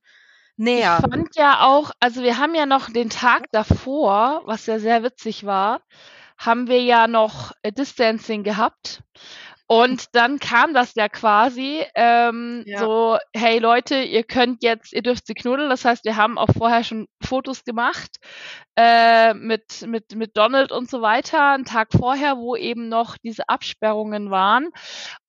näher. 0.55 1.00
Ich 1.03 1.12
fand 1.12 1.36
ja 1.36 1.62
auch, 1.62 1.91
also 2.00 2.24
wir 2.24 2.38
haben 2.38 2.55
ja 2.55 2.65
noch 2.65 2.89
den 2.89 3.10
Tag 3.10 3.45
davor, 3.51 4.41
was 4.45 4.65
ja 4.65 4.79
sehr 4.79 5.03
witzig 5.03 5.45
war, 5.45 5.81
haben 6.38 6.67
wir 6.67 6.81
ja 6.81 7.07
noch 7.07 7.51
äh, 7.62 7.72
Distancing 7.72 8.43
gehabt. 8.43 9.03
Und 9.67 10.13
dann 10.13 10.39
kam 10.39 10.74
das 10.74 10.93
ja 10.96 11.08
quasi 11.08 11.84
ähm, 11.96 12.63
ja. 12.65 12.79
so, 12.79 13.17
hey 13.34 13.60
Leute, 13.60 13.96
ihr 14.01 14.24
könnt 14.24 14.62
jetzt, 14.62 14.91
ihr 14.91 15.01
dürft 15.01 15.25
sie 15.25 15.34
knuddeln. 15.34 15.70
Das 15.70 15.86
heißt, 15.86 16.03
wir 16.03 16.17
haben 16.17 16.38
auch 16.38 16.50
vorher 16.55 16.84
schon 16.84 17.08
Fotos 17.22 17.63
gemacht 17.63 18.17
äh, 18.75 19.34
mit, 19.34 19.86
mit, 19.88 20.15
mit 20.15 20.36
Donald 20.36 20.72
und 20.74 20.89
so 20.89 21.01
weiter, 21.01 21.53
einen 21.53 21.65
Tag 21.65 21.89
vorher, 21.98 22.38
wo 22.38 22.55
eben 22.58 22.89
noch 22.89 23.17
diese 23.17 23.48
Absperrungen 23.48 24.32
waren. 24.32 24.67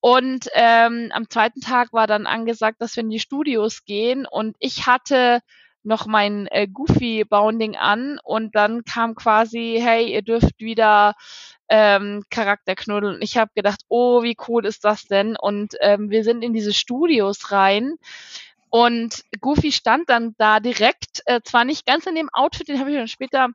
Und 0.00 0.48
ähm, 0.54 1.10
am 1.14 1.30
zweiten 1.30 1.60
Tag 1.60 1.92
war 1.92 2.08
dann 2.08 2.26
angesagt, 2.26 2.82
dass 2.82 2.96
wir 2.96 3.04
in 3.04 3.10
die 3.10 3.20
Studios 3.20 3.84
gehen. 3.84 4.26
Und 4.26 4.56
ich 4.58 4.86
hatte 4.86 5.40
noch 5.84 6.06
mein 6.06 6.46
äh, 6.48 6.66
Goofy-Bounding 6.66 7.76
an 7.76 8.18
und 8.24 8.56
dann 8.56 8.84
kam 8.84 9.14
quasi, 9.14 9.78
hey, 9.80 10.12
ihr 10.12 10.22
dürft 10.22 10.58
wieder 10.58 11.14
ähm, 11.68 12.22
Charakter 12.30 12.74
knuddeln. 12.74 13.22
Ich 13.22 13.36
habe 13.36 13.50
gedacht, 13.54 13.80
oh, 13.88 14.22
wie 14.22 14.36
cool 14.48 14.66
ist 14.66 14.84
das 14.84 15.04
denn? 15.04 15.36
Und 15.36 15.74
ähm, 15.80 16.10
wir 16.10 16.24
sind 16.24 16.42
in 16.42 16.52
diese 16.52 16.72
Studios 16.72 17.50
rein. 17.52 17.96
Und 18.70 19.24
Goofy 19.40 19.70
stand 19.70 20.10
dann 20.10 20.34
da 20.36 20.60
direkt, 20.60 21.22
äh, 21.26 21.40
zwar 21.44 21.64
nicht 21.64 21.86
ganz 21.86 22.06
in 22.06 22.16
dem 22.16 22.28
Outfit, 22.32 22.68
den 22.68 22.80
habe 22.80 22.90
ich 22.90 22.96
dann 22.96 23.08
später 23.08 23.48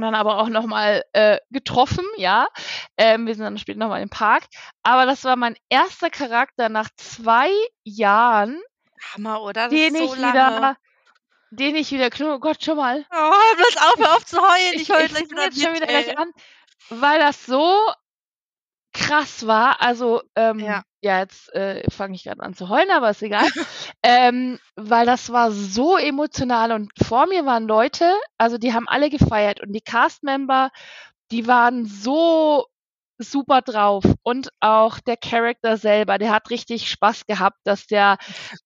dann 0.00 0.14
aber 0.14 0.38
auch 0.38 0.48
nochmal 0.48 1.04
äh, 1.12 1.38
getroffen, 1.50 2.06
ja. 2.16 2.48
Ähm, 2.96 3.26
wir 3.26 3.34
sind 3.34 3.44
dann 3.44 3.58
später 3.58 3.78
nochmal 3.78 4.02
im 4.02 4.08
Park. 4.08 4.44
Aber 4.82 5.04
das 5.04 5.24
war 5.24 5.36
mein 5.36 5.56
erster 5.68 6.08
Charakter 6.10 6.68
nach 6.68 6.88
zwei 6.96 7.50
Jahren. 7.84 8.60
Hammer, 9.14 9.42
oder? 9.42 9.68
Das 9.68 9.70
den 9.70 9.94
ich 9.94 10.16
lange. 10.16 10.32
wieder, 10.32 10.76
den 11.50 11.76
ich 11.76 11.92
wieder 11.92 12.10
knuddel. 12.10 12.36
Oh 12.36 12.38
Gott, 12.38 12.62
schon 12.64 12.76
mal. 12.76 13.04
Oh, 13.10 13.56
bloß 13.56 13.76
auf, 13.76 13.94
hör 13.98 14.16
auf 14.16 14.24
zu 14.24 14.40
heulen. 14.40 14.74
Ich, 14.74 14.82
ich 14.82 14.90
heule 14.90 15.08
gleich 15.08 15.30
wieder 15.30 15.44
jetzt 15.44 15.62
schon 15.62 15.74
wieder 15.74 15.86
gleich 15.86 16.16
an 16.16 16.32
weil 16.88 17.18
das 17.18 17.46
so 17.46 17.76
krass 18.92 19.46
war. 19.46 19.80
Also, 19.80 20.22
ähm, 20.34 20.58
ja. 20.58 20.82
ja 21.00 21.20
jetzt 21.20 21.52
äh, 21.54 21.82
fange 21.90 22.14
ich 22.14 22.24
gerade 22.24 22.42
an 22.42 22.54
zu 22.54 22.68
heulen, 22.68 22.90
aber 22.90 23.10
ist 23.10 23.22
egal. 23.22 23.48
ähm, 24.02 24.58
weil 24.76 25.06
das 25.06 25.30
war 25.30 25.52
so 25.52 25.96
emotional 25.96 26.72
und 26.72 26.90
vor 27.02 27.26
mir 27.26 27.46
waren 27.46 27.66
Leute, 27.66 28.12
also 28.38 28.58
die 28.58 28.72
haben 28.72 28.88
alle 28.88 29.10
gefeiert 29.10 29.60
und 29.60 29.72
die 29.72 29.80
Cast-Member, 29.80 30.70
die 31.30 31.46
waren 31.46 31.86
so 31.86 32.66
super 33.20 33.62
drauf 33.62 34.04
und 34.22 34.50
auch 34.60 34.98
der 35.00 35.16
Charakter 35.16 35.76
selber, 35.76 36.18
der 36.18 36.32
hat 36.32 36.50
richtig 36.50 36.90
Spaß 36.90 37.26
gehabt, 37.26 37.58
dass 37.64 37.86
der, 37.86 38.18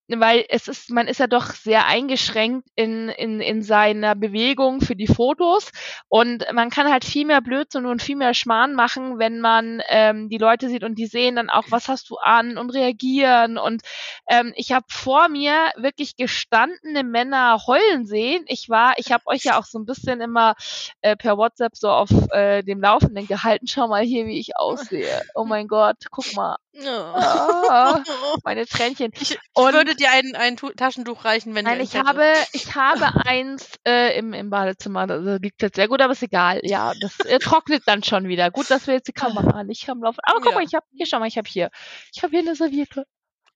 weil 0.09 0.45
es 0.49 0.69
ist, 0.69 0.91
man 0.91 1.09
ist 1.09 1.21
ja 1.21 1.27
doch 1.27 1.53
sehr 1.53 1.87
eingeschränkt 1.87 2.69
in, 2.77 3.09
in, 3.09 3.41
in 3.41 3.63
seiner 3.63 4.15
Bewegung 4.15 4.81
für 4.81 4.97
die 4.97 5.07
Fotos 5.07 5.71
und 6.09 6.45
man 6.53 6.71
kann 6.71 6.91
halt 6.91 7.05
viel 7.05 7.27
mehr 7.27 7.41
Blödsinn 7.41 7.87
und 7.87 8.03
viel 8.03 8.17
mehr 8.17 8.35
Schmarrn 8.35 8.75
machen, 8.75 9.19
wenn 9.19 9.41
man 9.41 9.83
ähm, 9.89 10.29
die 10.29 10.39
Leute 10.39 10.69
sieht 10.69 10.85
und 10.85 10.97
die 10.97 11.07
sehen 11.07 11.37
dann 11.37 11.51
auch, 11.51 11.65
was 11.71 11.89
hast 11.89 12.11
du 12.11 12.17
an 12.17 12.59
und 12.59 12.71
reagieren 12.71 13.59
und 13.59 13.83
ähm, 14.29 14.53
ich 14.57 14.73
habe 14.73 14.87
vor 14.89 15.29
mir 15.29 15.71
wirklich 15.77 16.17
gestandene 16.17 17.05
Männer 17.05 17.59
heulen 17.67 18.07
sehen. 18.07 18.45
Ich 18.47 18.69
war, 18.69 18.95
ich 18.99 19.13
habe 19.13 19.27
euch 19.27 19.45
ja 19.45 19.59
auch 19.59 19.65
so 19.65 19.79
ein 19.79 19.87
bisschen 19.87 20.21
immer 20.21 20.55
äh, 21.01 21.17
per 21.17 21.37
WhatsApp 21.37 21.77
so 21.77 21.89
auf 21.91 22.11
äh, 22.31 22.63
dem 22.63 22.81
Laufenden 22.81 23.27
gehalten. 23.27 23.67
Schau 23.67 23.89
mal 23.89 24.03
hier, 24.03 24.27
wie 24.27 24.39
ich 24.39 24.44
aussehe. 24.57 25.23
Oh 25.35 25.45
mein 25.47 25.69
Gott, 25.69 25.97
guck 26.11 26.35
mal. 26.35 26.57
Oh. 26.77 26.89
Ah, 26.89 28.03
meine 28.45 28.67
Tränchen. 28.67 29.13
Ich, 29.15 29.33
ich 29.33 29.39
würde 29.57 29.95
dir 29.95 30.11
ein, 30.11 30.35
ein 30.35 30.57
Taschentuch 30.57 31.25
reichen, 31.25 31.55
wenn 31.55 31.65
Nein, 31.65 31.81
ich 31.81 31.97
habe, 31.97 32.33
ich 32.53 32.75
habe 32.75 33.07
eins 33.27 33.69
äh, 33.87 34.19
im, 34.19 34.33
im 34.33 34.51
Badezimmer. 34.51 35.07
Das 35.07 35.41
liegt 35.41 35.63
jetzt 35.63 35.77
sehr 35.77 35.89
gut, 35.89 36.01
aber 36.01 36.13
ist 36.13 36.23
egal. 36.23 36.61
Ja, 36.63 36.93
das 37.01 37.21
äh, 37.21 37.39
trocknet 37.39 37.83
dann 37.87 38.03
schon 38.03 38.29
wieder. 38.29 38.51
Gut, 38.51 38.71
dass 38.71 38.87
wir 38.87 38.95
jetzt 38.95 39.09
die 39.09 39.13
Kamera 39.13 39.65
nicht 39.65 39.89
haben 39.89 40.03
laufen. 40.03 40.21
Aber 40.23 40.41
guck 40.41 40.53
ja. 40.53 40.59
mal, 40.59 40.65
ich 40.65 40.75
habe 40.75 40.87
hier 40.93 41.07
schau 41.07 41.19
mal, 41.19 41.29
ich 41.29 41.39
habe 41.39 41.49
hier, 41.49 41.71
ich 42.15 42.23
habe 42.23 42.31
hier 42.31 42.41
eine 42.41 42.55
Serviette. 42.55 43.05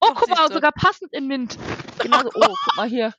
Oh, 0.01 0.09
Ach, 0.11 0.15
guck 0.15 0.29
mal, 0.29 0.51
sogar 0.51 0.71
passend 0.71 1.13
in 1.13 1.27
Mint. 1.27 1.57
Genau 1.99 2.21
so, 2.21 2.29
oh, 2.33 2.55
guck 2.63 2.77
mal 2.77 2.87
hier. 2.87 3.13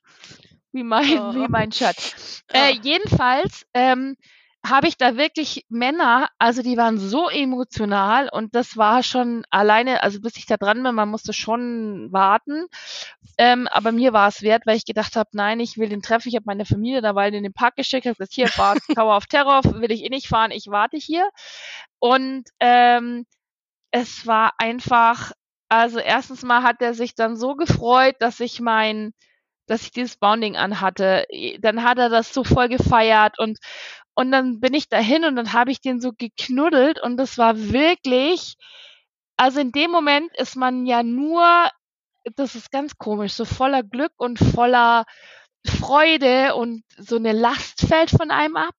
Wie 0.72 0.84
mein, 0.84 1.18
oh. 1.18 1.34
wie 1.34 1.48
mein 1.48 1.72
Schatz. 1.72 2.42
Äh, 2.52 2.74
jedenfalls, 2.82 3.66
ähm, 3.74 4.16
habe 4.64 4.88
ich 4.88 4.96
da 4.96 5.16
wirklich 5.16 5.64
Männer, 5.68 6.28
also 6.38 6.62
die 6.62 6.76
waren 6.76 6.98
so 6.98 7.28
emotional 7.30 8.28
und 8.30 8.54
das 8.54 8.76
war 8.76 9.02
schon 9.02 9.44
alleine, 9.50 10.02
also 10.02 10.20
bis 10.20 10.36
ich 10.36 10.46
da 10.46 10.56
dran 10.58 10.82
bin, 10.82 10.94
man 10.94 11.08
musste 11.08 11.32
schon 11.32 12.12
warten. 12.12 12.66
Ähm, 13.38 13.68
aber 13.68 13.92
mir 13.92 14.12
war 14.12 14.28
es 14.28 14.42
wert, 14.42 14.66
weil 14.66 14.76
ich 14.76 14.84
gedacht 14.84 15.16
habe, 15.16 15.30
nein, 15.32 15.60
ich 15.60 15.78
will 15.78 15.88
den 15.88 16.02
treffen. 16.02 16.28
Ich 16.28 16.36
habe 16.36 16.44
meine 16.46 16.66
Familie 16.66 17.00
dabei 17.00 17.28
in 17.28 17.42
den 17.42 17.54
Park 17.54 17.76
geschickt, 17.76 18.06
habe 18.06 18.16
gesagt, 18.16 18.34
hier, 18.34 18.46
Park 18.54 18.78
Tower 18.94 19.16
of 19.16 19.26
Terror, 19.26 19.62
will 19.64 19.90
ich 19.90 20.04
eh 20.04 20.10
nicht 20.10 20.28
fahren, 20.28 20.50
ich 20.50 20.66
warte 20.68 20.98
hier. 20.98 21.30
Und 21.98 22.44
ähm, 22.60 23.26
es 23.92 24.26
war 24.26 24.52
einfach, 24.58 25.32
also 25.68 25.98
erstens 25.98 26.42
mal 26.42 26.62
hat 26.62 26.82
er 26.82 26.94
sich 26.94 27.14
dann 27.14 27.36
so 27.36 27.54
gefreut, 27.56 28.16
dass 28.20 28.40
ich 28.40 28.60
mein 28.60 29.12
dass 29.66 29.82
ich 29.82 29.92
dieses 29.92 30.16
Bounding 30.16 30.56
anhatte. 30.56 31.26
Dann 31.60 31.84
hat 31.84 31.96
er 31.98 32.08
das 32.08 32.34
so 32.34 32.42
voll 32.42 32.68
gefeiert 32.68 33.38
und 33.38 33.58
und 34.20 34.32
dann 34.32 34.60
bin 34.60 34.74
ich 34.74 34.90
dahin 34.90 35.24
und 35.24 35.34
dann 35.36 35.54
habe 35.54 35.70
ich 35.70 35.80
den 35.80 35.98
so 35.98 36.12
geknuddelt 36.12 37.00
und 37.00 37.16
das 37.16 37.38
war 37.38 37.56
wirklich, 37.56 38.56
also 39.38 39.60
in 39.60 39.72
dem 39.72 39.90
Moment 39.90 40.30
ist 40.36 40.56
man 40.56 40.84
ja 40.84 41.02
nur, 41.02 41.70
das 42.36 42.54
ist 42.54 42.70
ganz 42.70 42.98
komisch, 42.98 43.32
so 43.32 43.46
voller 43.46 43.82
Glück 43.82 44.12
und 44.18 44.38
voller 44.38 45.06
Freude 45.66 46.54
und 46.54 46.82
so 46.98 47.16
eine 47.16 47.32
Last 47.32 47.80
fällt 47.80 48.10
von 48.10 48.30
einem 48.30 48.56
ab. 48.56 48.74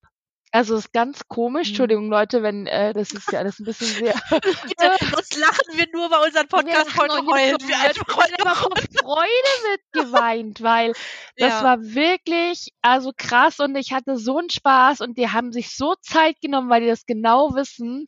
Also 0.53 0.75
ist 0.75 0.91
ganz 0.91 1.27
komisch. 1.29 1.67
Mhm. 1.67 1.71
Entschuldigung, 1.71 2.09
Leute, 2.09 2.43
wenn 2.43 2.67
äh, 2.67 2.93
das 2.93 3.11
ist 3.11 3.31
ja 3.31 3.39
alles 3.39 3.59
ein 3.59 3.65
bisschen 3.65 3.87
sehr. 3.87 4.13
Bitte, 4.29 4.97
sonst 5.11 5.37
lachen 5.37 5.77
wir 5.77 5.87
nur 5.93 6.09
bei 6.09 6.17
unserem 6.25 6.47
Podcast 6.49 6.97
heute 6.97 7.25
heulen. 7.25 7.57
Wir 7.61 7.79
einfach 7.79 8.27
aber 8.39 8.55
vor 8.55 8.71
Freude 8.99 9.51
wird 9.69 9.81
geweint, 9.93 10.61
weil 10.61 10.91
das 11.37 11.53
ja. 11.53 11.63
war 11.63 11.77
wirklich 11.81 12.73
also 12.81 13.11
krass 13.15 13.59
und 13.59 13.75
ich 13.77 13.93
hatte 13.93 14.17
so 14.17 14.37
einen 14.37 14.49
Spaß 14.49 14.99
und 15.01 15.17
die 15.17 15.29
haben 15.29 15.53
sich 15.53 15.75
so 15.75 15.95
Zeit 16.01 16.41
genommen, 16.41 16.69
weil 16.69 16.81
die 16.81 16.87
das 16.87 17.05
genau 17.05 17.55
wissen. 17.55 18.07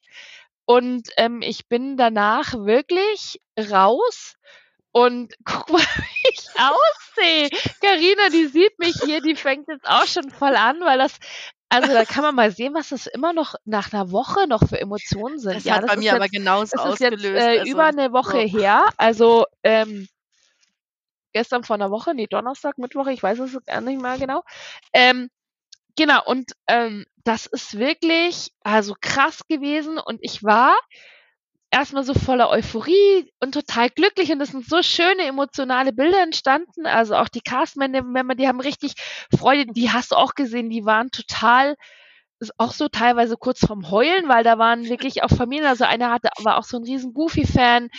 Und 0.66 1.10
ähm, 1.18 1.42
ich 1.42 1.68
bin 1.68 1.98
danach 1.98 2.54
wirklich 2.54 3.42
raus 3.58 4.36
und 4.92 5.34
guck 5.44 5.72
mal, 5.72 5.80
wie 5.80 6.30
ich 6.30 6.48
aussehe. 6.58 7.50
Carina, 7.82 8.30
die 8.30 8.48
sieht 8.48 8.78
mich 8.80 8.96
hier, 9.04 9.22
die 9.22 9.36
fängt 9.36 9.68
jetzt 9.68 9.88
auch 9.88 10.06
schon 10.06 10.30
voll 10.30 10.56
an, 10.56 10.80
weil 10.82 11.00
das 11.00 11.20
also 11.74 11.92
da 11.92 12.06
kann 12.06 12.24
man 12.24 12.36
mal 12.36 12.52
sehen, 12.52 12.74
was 12.74 12.90
das 12.90 13.08
immer 13.08 13.34
noch 13.34 13.56
nach 13.66 13.92
einer 13.92 14.12
Woche 14.12 14.48
noch 14.48 14.68
für 14.68 14.80
Emotionen 14.80 15.40
sind. 15.40 15.56
Das 15.56 15.64
ja, 15.64 15.76
hat 15.76 15.84
das 15.84 15.92
bei 15.92 15.98
mir 15.98 16.04
jetzt, 16.04 16.14
aber 16.14 16.30
genauso 16.30 16.78
das 16.78 16.86
ausgelöst. 16.86 17.24
Ist 17.24 17.32
jetzt, 17.32 17.44
äh, 17.44 17.60
also, 17.60 17.72
über 17.72 17.86
eine 17.86 18.14
Woche 18.14 18.48
so. 18.48 18.60
her. 18.60 18.86
Also 18.98 19.46
ähm, 19.64 20.08
gestern 21.34 21.64
vor 21.64 21.76
einer 21.76 21.92
Woche, 21.92 22.14
nee, 22.14 22.28
Donnerstag, 22.28 22.78
Mittwoch, 22.78 23.08
ich 23.08 23.24
weiß 23.24 23.40
es 23.40 23.58
gar 23.66 23.82
nicht 23.82 24.02
mehr 24.02 24.18
genau. 24.18 24.44
Ähm, 24.94 25.30
genau, 25.96 26.24
und 26.26 26.52
ähm, 26.68 27.06
das 27.24 27.48
ist 27.48 27.78
wirklich 27.78 28.52
also 28.62 28.96
krass 29.02 29.42
gewesen 29.48 29.98
und 29.98 30.20
ich 30.22 30.44
war 30.44 30.76
erstmal 31.74 32.04
so 32.04 32.14
voller 32.14 32.50
Euphorie 32.50 33.32
und 33.42 33.54
total 33.54 33.90
glücklich. 33.90 34.32
Und 34.32 34.42
es 34.42 34.52
sind 34.52 34.66
so 34.68 34.82
schöne 34.84 35.24
emotionale 35.24 35.92
Bilder 35.92 36.22
entstanden. 36.22 36.86
Also 36.86 37.16
auch 37.16 37.30
die 37.30 37.42
Castmember, 37.42 38.36
die 38.36 38.48
haben 38.48 38.62
richtig 38.62 38.94
Freude, 39.36 39.74
die 39.74 39.92
hast 39.92 40.12
du 40.12 40.16
auch 40.16 40.36
gesehen, 40.36 40.70
die 40.70 40.86
waren 40.86 41.10
total 41.10 41.76
auch 42.58 42.74
so 42.74 42.90
teilweise 42.90 43.38
kurz 43.38 43.66
vorm 43.66 43.90
Heulen, 43.90 44.28
weil 44.28 44.44
da 44.44 44.58
waren 44.58 44.90
wirklich 44.90 45.24
auch 45.24 45.30
Familien, 45.30 45.66
also 45.66 45.86
einer 45.86 46.12
hatte, 46.12 46.30
war 46.44 46.58
auch 46.58 46.66
so 46.66 46.76
ein 46.78 46.84
riesen 46.84 47.14
Goofy-Fan 47.14 47.90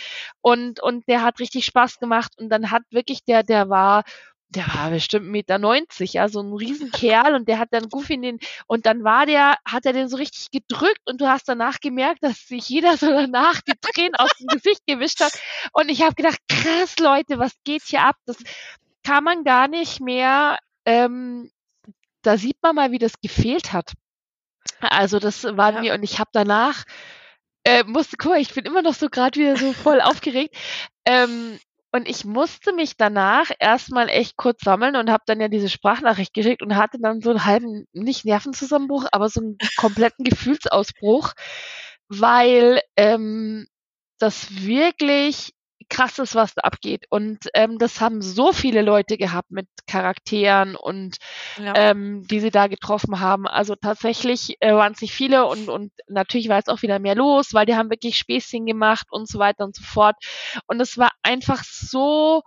und, 0.41 0.81
und 0.81 1.07
der 1.07 1.23
hat 1.23 1.39
richtig 1.39 1.65
Spaß 1.65 1.99
gemacht. 1.99 2.31
Und 2.37 2.49
dann 2.49 2.71
hat 2.71 2.83
wirklich 2.91 3.23
der, 3.25 3.43
der 3.43 3.69
war 3.69 4.03
der 4.49 4.67
war 4.73 4.89
bestimmt 4.89 5.27
Meter 5.27 5.57
90, 5.57 6.13
ja, 6.13 6.29
so 6.29 6.41
ein 6.41 6.53
Riesenkerl 6.53 7.35
und 7.35 7.47
der 7.47 7.59
hat 7.59 7.69
dann 7.71 7.89
Goofy 7.89 8.13
in 8.13 8.21
den, 8.21 8.39
und 8.67 8.85
dann 8.85 9.03
war 9.03 9.25
der, 9.25 9.57
hat 9.65 9.85
er 9.85 9.93
den 9.93 10.07
so 10.07 10.17
richtig 10.17 10.51
gedrückt 10.51 11.01
und 11.05 11.19
du 11.19 11.27
hast 11.27 11.49
danach 11.49 11.79
gemerkt, 11.79 12.23
dass 12.23 12.47
sich 12.47 12.69
jeder 12.69 12.97
so 12.97 13.07
danach 13.07 13.61
die 13.61 13.73
Tränen 13.81 14.15
aus 14.15 14.31
dem 14.39 14.47
Gesicht 14.47 14.81
gewischt 14.87 15.19
hat 15.21 15.33
und 15.73 15.89
ich 15.89 16.01
habe 16.01 16.15
gedacht, 16.15 16.39
krass 16.47 16.97
Leute, 16.99 17.39
was 17.39 17.53
geht 17.63 17.83
hier 17.83 18.03
ab? 18.03 18.15
Das 18.25 18.37
kann 19.03 19.23
man 19.23 19.43
gar 19.43 19.67
nicht 19.67 19.99
mehr, 19.99 20.57
ähm, 20.85 21.51
da 22.21 22.37
sieht 22.37 22.57
man 22.61 22.75
mal, 22.75 22.91
wie 22.91 22.99
das 22.99 23.19
gefehlt 23.21 23.73
hat. 23.73 23.93
Also 24.79 25.19
das 25.19 25.43
war 25.43 25.73
ja. 25.73 25.81
mir 25.81 25.93
und 25.93 26.03
ich 26.03 26.19
habe 26.19 26.29
danach 26.33 26.85
äh, 27.65 27.83
musste, 27.83 28.15
guck 28.17 28.31
mal, 28.31 28.39
ich 28.39 28.53
bin 28.53 28.65
immer 28.65 28.83
noch 28.83 28.93
so 28.93 29.09
gerade 29.09 29.39
wieder 29.39 29.57
so 29.57 29.73
voll 29.73 29.99
aufgeregt. 29.99 30.55
Ähm, 31.05 31.59
und 31.95 32.09
ich 32.09 32.25
musste 32.25 32.73
mich 32.73 32.97
danach 32.97 33.49
erstmal 33.57 34.09
echt 34.09 34.35
kurz 34.35 34.61
sammeln 34.61 34.97
und 34.97 35.09
habe 35.09 35.23
dann 35.27 35.39
ja 35.39 35.47
diese 35.47 35.69
Sprachnachricht 35.69 36.33
geschickt 36.33 36.61
und 36.61 36.75
hatte 36.75 36.97
dann 36.99 37.21
so 37.21 37.29
einen 37.29 37.45
halben, 37.45 37.87
nicht 37.93 38.25
Nervenzusammenbruch, 38.25 39.05
aber 39.13 39.29
so 39.29 39.39
einen 39.39 39.57
kompletten 39.77 40.25
Gefühlsausbruch, 40.25 41.31
weil 42.09 42.81
ähm, 42.97 43.67
das 44.19 44.65
wirklich 44.65 45.53
krass 45.89 46.19
ist, 46.19 46.35
was 46.35 46.53
da 46.53 46.61
abgeht. 46.61 47.05
Und 47.09 47.47
ähm, 47.53 47.77
das 47.77 48.01
haben 48.01 48.21
so 48.21 48.51
viele 48.51 48.81
Leute 48.81 49.17
gehabt 49.17 49.51
mit 49.51 49.67
Charakteren 49.87 50.75
und 50.75 51.17
ja. 51.57 51.73
ähm, 51.75 52.25
die 52.27 52.39
sie 52.39 52.51
da 52.51 52.67
getroffen 52.67 53.19
haben. 53.19 53.47
Also 53.47 53.75
tatsächlich 53.75 54.57
äh, 54.59 54.73
waren 54.73 54.93
es 54.93 55.01
nicht 55.01 55.13
viele 55.13 55.45
und, 55.45 55.69
und 55.69 55.91
natürlich 56.07 56.49
war 56.49 56.59
es 56.59 56.67
auch 56.67 56.81
wieder 56.81 56.99
mehr 56.99 57.15
los, 57.15 57.53
weil 57.53 57.65
die 57.65 57.75
haben 57.75 57.89
wirklich 57.89 58.17
Späßchen 58.17 58.65
gemacht 58.65 59.07
und 59.11 59.27
so 59.27 59.39
weiter 59.39 59.63
und 59.63 59.75
so 59.75 59.83
fort. 59.83 60.15
Und 60.67 60.81
es 60.81 60.97
war 60.97 61.11
einfach 61.25 61.63
so 61.63 62.43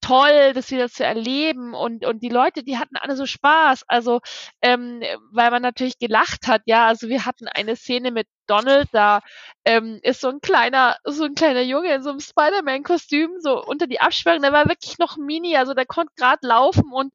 toll, 0.00 0.52
das 0.54 0.70
wieder 0.70 0.88
zu 0.88 1.04
erleben. 1.04 1.74
Und 1.74 2.04
und 2.04 2.20
die 2.22 2.28
Leute, 2.28 2.62
die 2.62 2.78
hatten 2.78 2.96
alle 2.96 3.16
so 3.16 3.26
Spaß, 3.26 3.84
also 3.88 4.20
ähm, 4.62 5.02
weil 5.32 5.50
man 5.50 5.62
natürlich 5.62 5.98
gelacht 5.98 6.46
hat, 6.46 6.62
ja, 6.66 6.86
also 6.86 7.08
wir 7.08 7.26
hatten 7.26 7.48
eine 7.48 7.76
Szene 7.76 8.10
mit 8.10 8.26
Donald, 8.46 8.88
da 8.92 9.20
ähm, 9.64 10.00
ist 10.02 10.20
so 10.20 10.28
ein 10.28 10.40
kleiner, 10.40 10.96
so 11.04 11.24
ein 11.24 11.34
kleiner 11.34 11.62
Junge 11.62 11.94
in 11.94 12.02
so 12.02 12.10
einem 12.10 12.20
Spider-Man-Kostüm 12.20 13.40
so 13.40 13.62
unter 13.64 13.86
die 13.86 14.00
Absperrung, 14.00 14.42
der 14.42 14.52
war 14.52 14.68
wirklich 14.68 14.98
noch 14.98 15.16
mini, 15.18 15.56
also 15.56 15.74
der 15.74 15.86
konnte 15.86 16.12
gerade 16.16 16.46
laufen 16.46 16.90
und 16.92 17.12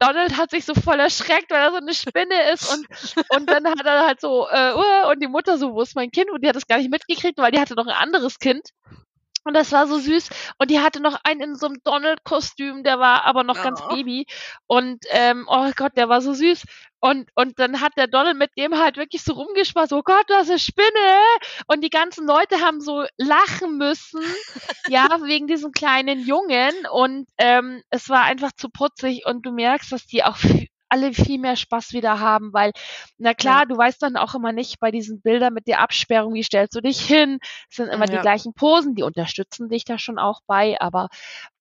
Donald 0.00 0.38
hat 0.38 0.50
sich 0.50 0.64
so 0.64 0.74
voll 0.74 0.98
erschreckt, 0.98 1.50
weil 1.50 1.60
er 1.60 1.70
so 1.72 1.76
eine 1.76 1.92
Spinne 1.92 2.50
ist. 2.52 2.72
Und, 2.72 2.86
und 3.36 3.50
dann 3.50 3.66
hat 3.66 3.84
er 3.84 4.06
halt 4.06 4.18
so, 4.20 4.48
äh, 4.48 4.72
und 5.12 5.22
die 5.22 5.28
Mutter 5.28 5.58
so, 5.58 5.74
wo 5.74 5.82
ist 5.82 5.94
mein 5.94 6.10
Kind? 6.10 6.30
Und 6.30 6.42
die 6.42 6.48
hat 6.48 6.56
das 6.56 6.66
gar 6.66 6.78
nicht 6.78 6.90
mitgekriegt, 6.90 7.36
weil 7.36 7.52
die 7.52 7.60
hatte 7.60 7.74
noch 7.74 7.86
ein 7.86 7.92
anderes 7.92 8.38
Kind. 8.38 8.70
Und 9.44 9.54
das 9.54 9.72
war 9.72 9.86
so 9.86 9.98
süß. 9.98 10.28
Und 10.58 10.70
die 10.70 10.80
hatte 10.80 11.00
noch 11.00 11.18
einen 11.24 11.40
in 11.40 11.54
so 11.54 11.66
einem 11.66 11.78
Donald-Kostüm, 11.84 12.82
der 12.82 12.98
war 12.98 13.24
aber 13.24 13.42
noch 13.44 13.58
oh. 13.58 13.62
ganz 13.62 13.80
Baby. 13.88 14.26
Und 14.66 15.04
ähm, 15.10 15.46
oh 15.48 15.70
Gott, 15.76 15.96
der 15.96 16.08
war 16.08 16.20
so 16.20 16.34
süß. 16.34 16.64
Und, 17.00 17.30
und 17.34 17.58
dann 17.58 17.80
hat 17.80 17.96
der 17.96 18.06
Donald 18.06 18.36
mit 18.36 18.50
dem 18.58 18.78
halt 18.78 18.98
wirklich 18.98 19.22
so 19.22 19.32
rumgespaßt, 19.32 19.94
oh 19.94 20.02
Gott, 20.02 20.26
das 20.28 20.44
ist 20.44 20.50
eine 20.50 20.58
Spinne. 20.58 21.20
Und 21.66 21.82
die 21.82 21.88
ganzen 21.88 22.26
Leute 22.26 22.60
haben 22.60 22.80
so 22.80 23.06
lachen 23.16 23.78
müssen, 23.78 24.20
ja, 24.88 25.08
wegen 25.22 25.46
diesem 25.46 25.72
kleinen 25.72 26.20
Jungen. 26.20 26.72
Und 26.92 27.26
ähm, 27.38 27.82
es 27.88 28.10
war 28.10 28.24
einfach 28.24 28.52
zu 28.52 28.68
putzig. 28.68 29.24
Und 29.24 29.46
du 29.46 29.52
merkst, 29.52 29.90
dass 29.90 30.06
die 30.06 30.22
auch 30.22 30.36
alle 30.90 31.12
viel 31.12 31.38
mehr 31.38 31.56
Spaß 31.56 31.92
wieder 31.92 32.20
haben, 32.20 32.52
weil, 32.52 32.72
na 33.18 33.34
klar, 33.34 33.60
ja. 33.60 33.64
du 33.66 33.76
weißt 33.76 34.02
dann 34.02 34.16
auch 34.16 34.34
immer 34.34 34.52
nicht 34.52 34.80
bei 34.80 34.90
diesen 34.90 35.22
Bildern 35.22 35.54
mit 35.54 35.66
der 35.66 35.80
Absperrung, 35.80 36.34
wie 36.34 36.42
stellst 36.42 36.74
du 36.74 36.80
dich 36.80 37.00
hin? 37.00 37.38
Es 37.70 37.76
sind 37.76 37.88
immer 37.88 38.06
ja. 38.06 38.16
die 38.16 38.22
gleichen 38.22 38.52
Posen, 38.54 38.94
die 38.94 39.02
unterstützen 39.02 39.68
dich 39.68 39.84
da 39.84 39.98
schon 39.98 40.18
auch 40.18 40.40
bei, 40.46 40.80
aber 40.80 41.08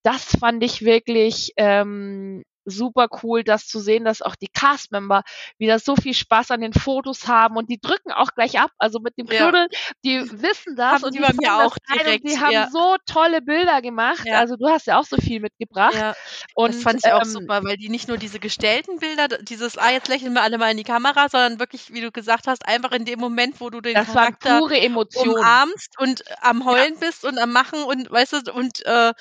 das 0.04 0.36
fand 0.39 0.63
ich 0.63 0.84
wirklich 0.84 1.54
ähm, 1.58 2.44
super 2.65 3.08
cool, 3.24 3.43
das 3.43 3.67
zu 3.67 3.80
sehen, 3.80 4.06
dass 4.06 4.22
auch 4.22 4.36
die 4.36 4.48
Cast-Member 4.48 5.24
wieder 5.58 5.80
so 5.80 5.95
viel 5.95 6.13
Spaß 6.13 6.52
an 6.52 6.62
den 6.62 6.74
Fotos 6.74 7.28
haben 7.28 7.58
und 7.58 7.69
die 7.69 7.80
drücken 7.80 8.12
auch 8.12 8.32
gleich 8.36 8.60
ab, 8.60 8.72
also 8.78 9.00
mit 9.00 9.17
dem 9.17 9.28
Knuddeln, 9.28 9.67
ja. 9.72 9.80
die 10.04 10.41
wissen 10.41 10.76
das 10.76 10.93
haben 10.93 11.04
und 11.06 11.15
die, 11.15 11.19
die 11.39 11.50
auch 11.50 11.76
direkt, 11.93 12.28
die 12.28 12.39
haben 12.39 12.52
ja. 12.52 12.69
so 12.72 12.95
tolle 13.06 13.41
Bilder 13.41 13.82
gemacht. 13.82 14.24
Ja. 14.26 14.39
Also 14.39 14.56
du 14.56 14.67
hast 14.67 14.88
ja 14.88 15.00
auch 15.00 15.06
so 15.06 15.17
viel 15.17 15.39
mitgebracht. 15.39 15.95
Ja. 15.95 16.15
Und, 16.54 16.76
das 16.76 16.84
fand 16.84 17.00
ich 17.06 17.12
auch 17.12 17.24
ähm, 17.24 17.30
super, 17.30 17.63
weil 17.63 17.78
die 17.78 17.89
nicht 17.89 18.08
nur 18.08 18.17
diese 18.17 18.39
gestellten 18.39 19.00
Bilder, 19.00 19.28
dieses, 19.28 19.78
ah, 19.78 19.91
jetzt 19.91 20.08
lächeln 20.08 20.34
wir 20.34 20.41
alle 20.41 20.58
mal 20.58 20.72
in 20.72 20.78
die 20.78 20.84
Kamera, 20.84 21.30
sondern 21.30 21.60
wirklich, 21.60 21.91
wie 21.93 22.02
du 22.02 22.12
gesagt 22.12 22.48
hast, 22.48 22.65
einfach 22.65 22.91
in 22.91 23.06
dem 23.06 23.19
Moment, 23.19 23.60
wo 23.60 23.69
du 23.69 23.82
den 23.82 23.95
das 23.95 24.08
Charakter 24.08 24.60
pure 24.60 24.80
Emotion. 24.80 25.30
umarmst 25.30 26.00
und 26.00 26.24
am 26.41 26.65
Heulen 26.65 27.00
bist 27.00 27.26
und 27.26 27.38
am 27.38 27.52
Machen 27.52 27.84
und 27.84 28.10
weißt 28.12 28.34
du, 28.34 28.54
und 28.54 28.86
äh, 28.86 29.13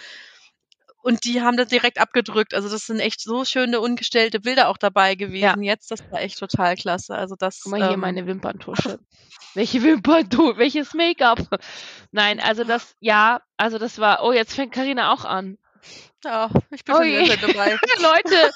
und 1.02 1.24
die 1.24 1.42
haben 1.42 1.56
das 1.56 1.68
direkt 1.68 2.00
abgedrückt. 2.00 2.54
Also 2.54 2.68
das 2.68 2.86
sind 2.86 3.00
echt 3.00 3.20
so 3.20 3.44
schöne 3.44 3.80
ungestellte 3.80 4.40
Bilder 4.40 4.68
auch 4.68 4.78
dabei 4.78 5.14
gewesen. 5.14 5.62
Ja. 5.62 5.72
Jetzt, 5.72 5.90
das 5.90 6.00
war 6.10 6.20
echt 6.20 6.38
total 6.38 6.76
klasse. 6.76 7.14
Also 7.14 7.36
das. 7.38 7.60
Guck 7.62 7.72
mal 7.72 7.82
hier 7.82 7.94
ähm, 7.94 8.00
meine 8.00 8.26
Wimperntusche. 8.26 8.98
Welche 9.54 9.82
Wimperntusche? 9.82 10.58
Welches 10.58 10.94
Make-up? 10.94 11.60
Nein, 12.12 12.40
also 12.40 12.64
das, 12.64 12.94
ja, 13.00 13.40
also 13.56 13.78
das 13.78 13.98
war. 13.98 14.22
Oh, 14.24 14.32
jetzt 14.32 14.54
fängt 14.54 14.72
Karina 14.72 15.12
auch 15.12 15.24
an. 15.24 15.58
Ja, 16.24 16.50
ich 16.70 16.84
bin 16.84 16.94
oh 16.96 16.98
schon 16.98 17.40
dabei. 17.40 17.78
Leute, 18.00 18.50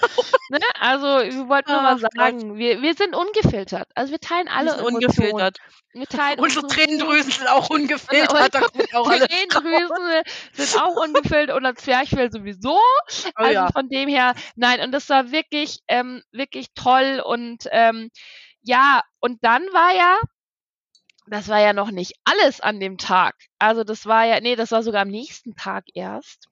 ne, 0.50 0.58
also 0.80 1.06
wir 1.06 1.48
wollten 1.48 1.70
nur 1.70 1.82
mal 1.82 1.98
sagen, 1.98 2.58
wir, 2.58 2.82
wir 2.82 2.94
sind 2.94 3.14
ungefiltert. 3.14 3.88
Also 3.94 4.10
wir 4.10 4.18
teilen 4.18 4.48
alle 4.48 4.78
wir 4.78 4.84
ungefiltert. 4.84 5.58
Wir 5.92 6.06
teilen 6.06 6.40
unsere 6.40 6.66
Tränendrüsen 6.66 7.30
sind 7.30 7.46
auch 7.46 7.70
ungefiltert. 7.70 8.54
Unsere 8.94 9.28
Tränendrüsen 9.28 10.22
sind 10.54 10.82
auch 10.82 10.96
ungefiltert 10.96 11.56
und 11.56 11.62
das 11.62 11.76
Zwerchfell 11.76 12.32
sowieso. 12.32 12.74
Oh, 12.74 13.30
also 13.34 13.52
ja. 13.52 13.70
von 13.70 13.88
dem 13.88 14.08
her, 14.08 14.34
nein, 14.56 14.80
und 14.80 14.90
das 14.90 15.08
war 15.08 15.30
wirklich, 15.30 15.82
ähm, 15.86 16.22
wirklich 16.32 16.74
toll 16.74 17.22
und 17.24 17.68
ähm, 17.70 18.10
ja, 18.62 19.02
und 19.20 19.44
dann 19.44 19.62
war 19.72 19.94
ja, 19.94 20.18
das 21.28 21.46
war 21.46 21.60
ja 21.60 21.72
noch 21.72 21.92
nicht 21.92 22.14
alles 22.24 22.60
an 22.60 22.80
dem 22.80 22.98
Tag. 22.98 23.36
Also 23.60 23.84
das 23.84 24.06
war 24.06 24.24
ja, 24.24 24.40
nee, 24.40 24.56
das 24.56 24.72
war 24.72 24.82
sogar 24.82 25.02
am 25.02 25.08
nächsten 25.08 25.54
Tag 25.54 25.84
erst 25.94 26.48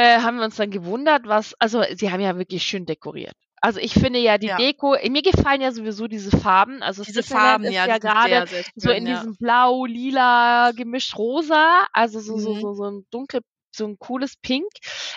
äh, 0.00 0.20
haben 0.20 0.38
wir 0.38 0.44
uns 0.44 0.56
dann 0.56 0.70
gewundert, 0.70 1.26
was, 1.26 1.54
also 1.58 1.82
sie 1.94 2.10
haben 2.10 2.20
ja 2.20 2.36
wirklich 2.38 2.62
schön 2.62 2.86
dekoriert. 2.86 3.34
Also 3.62 3.78
ich 3.78 3.92
finde 3.92 4.18
ja 4.18 4.38
die 4.38 4.46
ja. 4.46 4.56
Deko, 4.56 4.96
mir 5.10 5.20
gefallen 5.20 5.60
ja 5.60 5.70
sowieso 5.70 6.08
diese 6.08 6.34
Farben. 6.34 6.82
Also 6.82 7.04
diese 7.04 7.22
Farben, 7.22 7.64
ist 7.64 7.74
ja, 7.74 7.86
ja 7.86 7.98
gerade 7.98 8.46
so 8.74 8.90
in 8.90 9.06
ja. 9.06 9.16
diesem 9.16 9.36
Blau, 9.36 9.84
Lila, 9.84 10.72
gemischt 10.74 11.18
Rosa, 11.18 11.86
also 11.92 12.20
so, 12.20 12.36
mhm. 12.36 12.40
so, 12.40 12.54
so, 12.54 12.72
so 12.72 12.84
ein 12.84 13.06
dunkel 13.10 13.42
so 13.74 13.86
ein 13.86 13.98
cooles 13.98 14.36
Pink. 14.36 14.68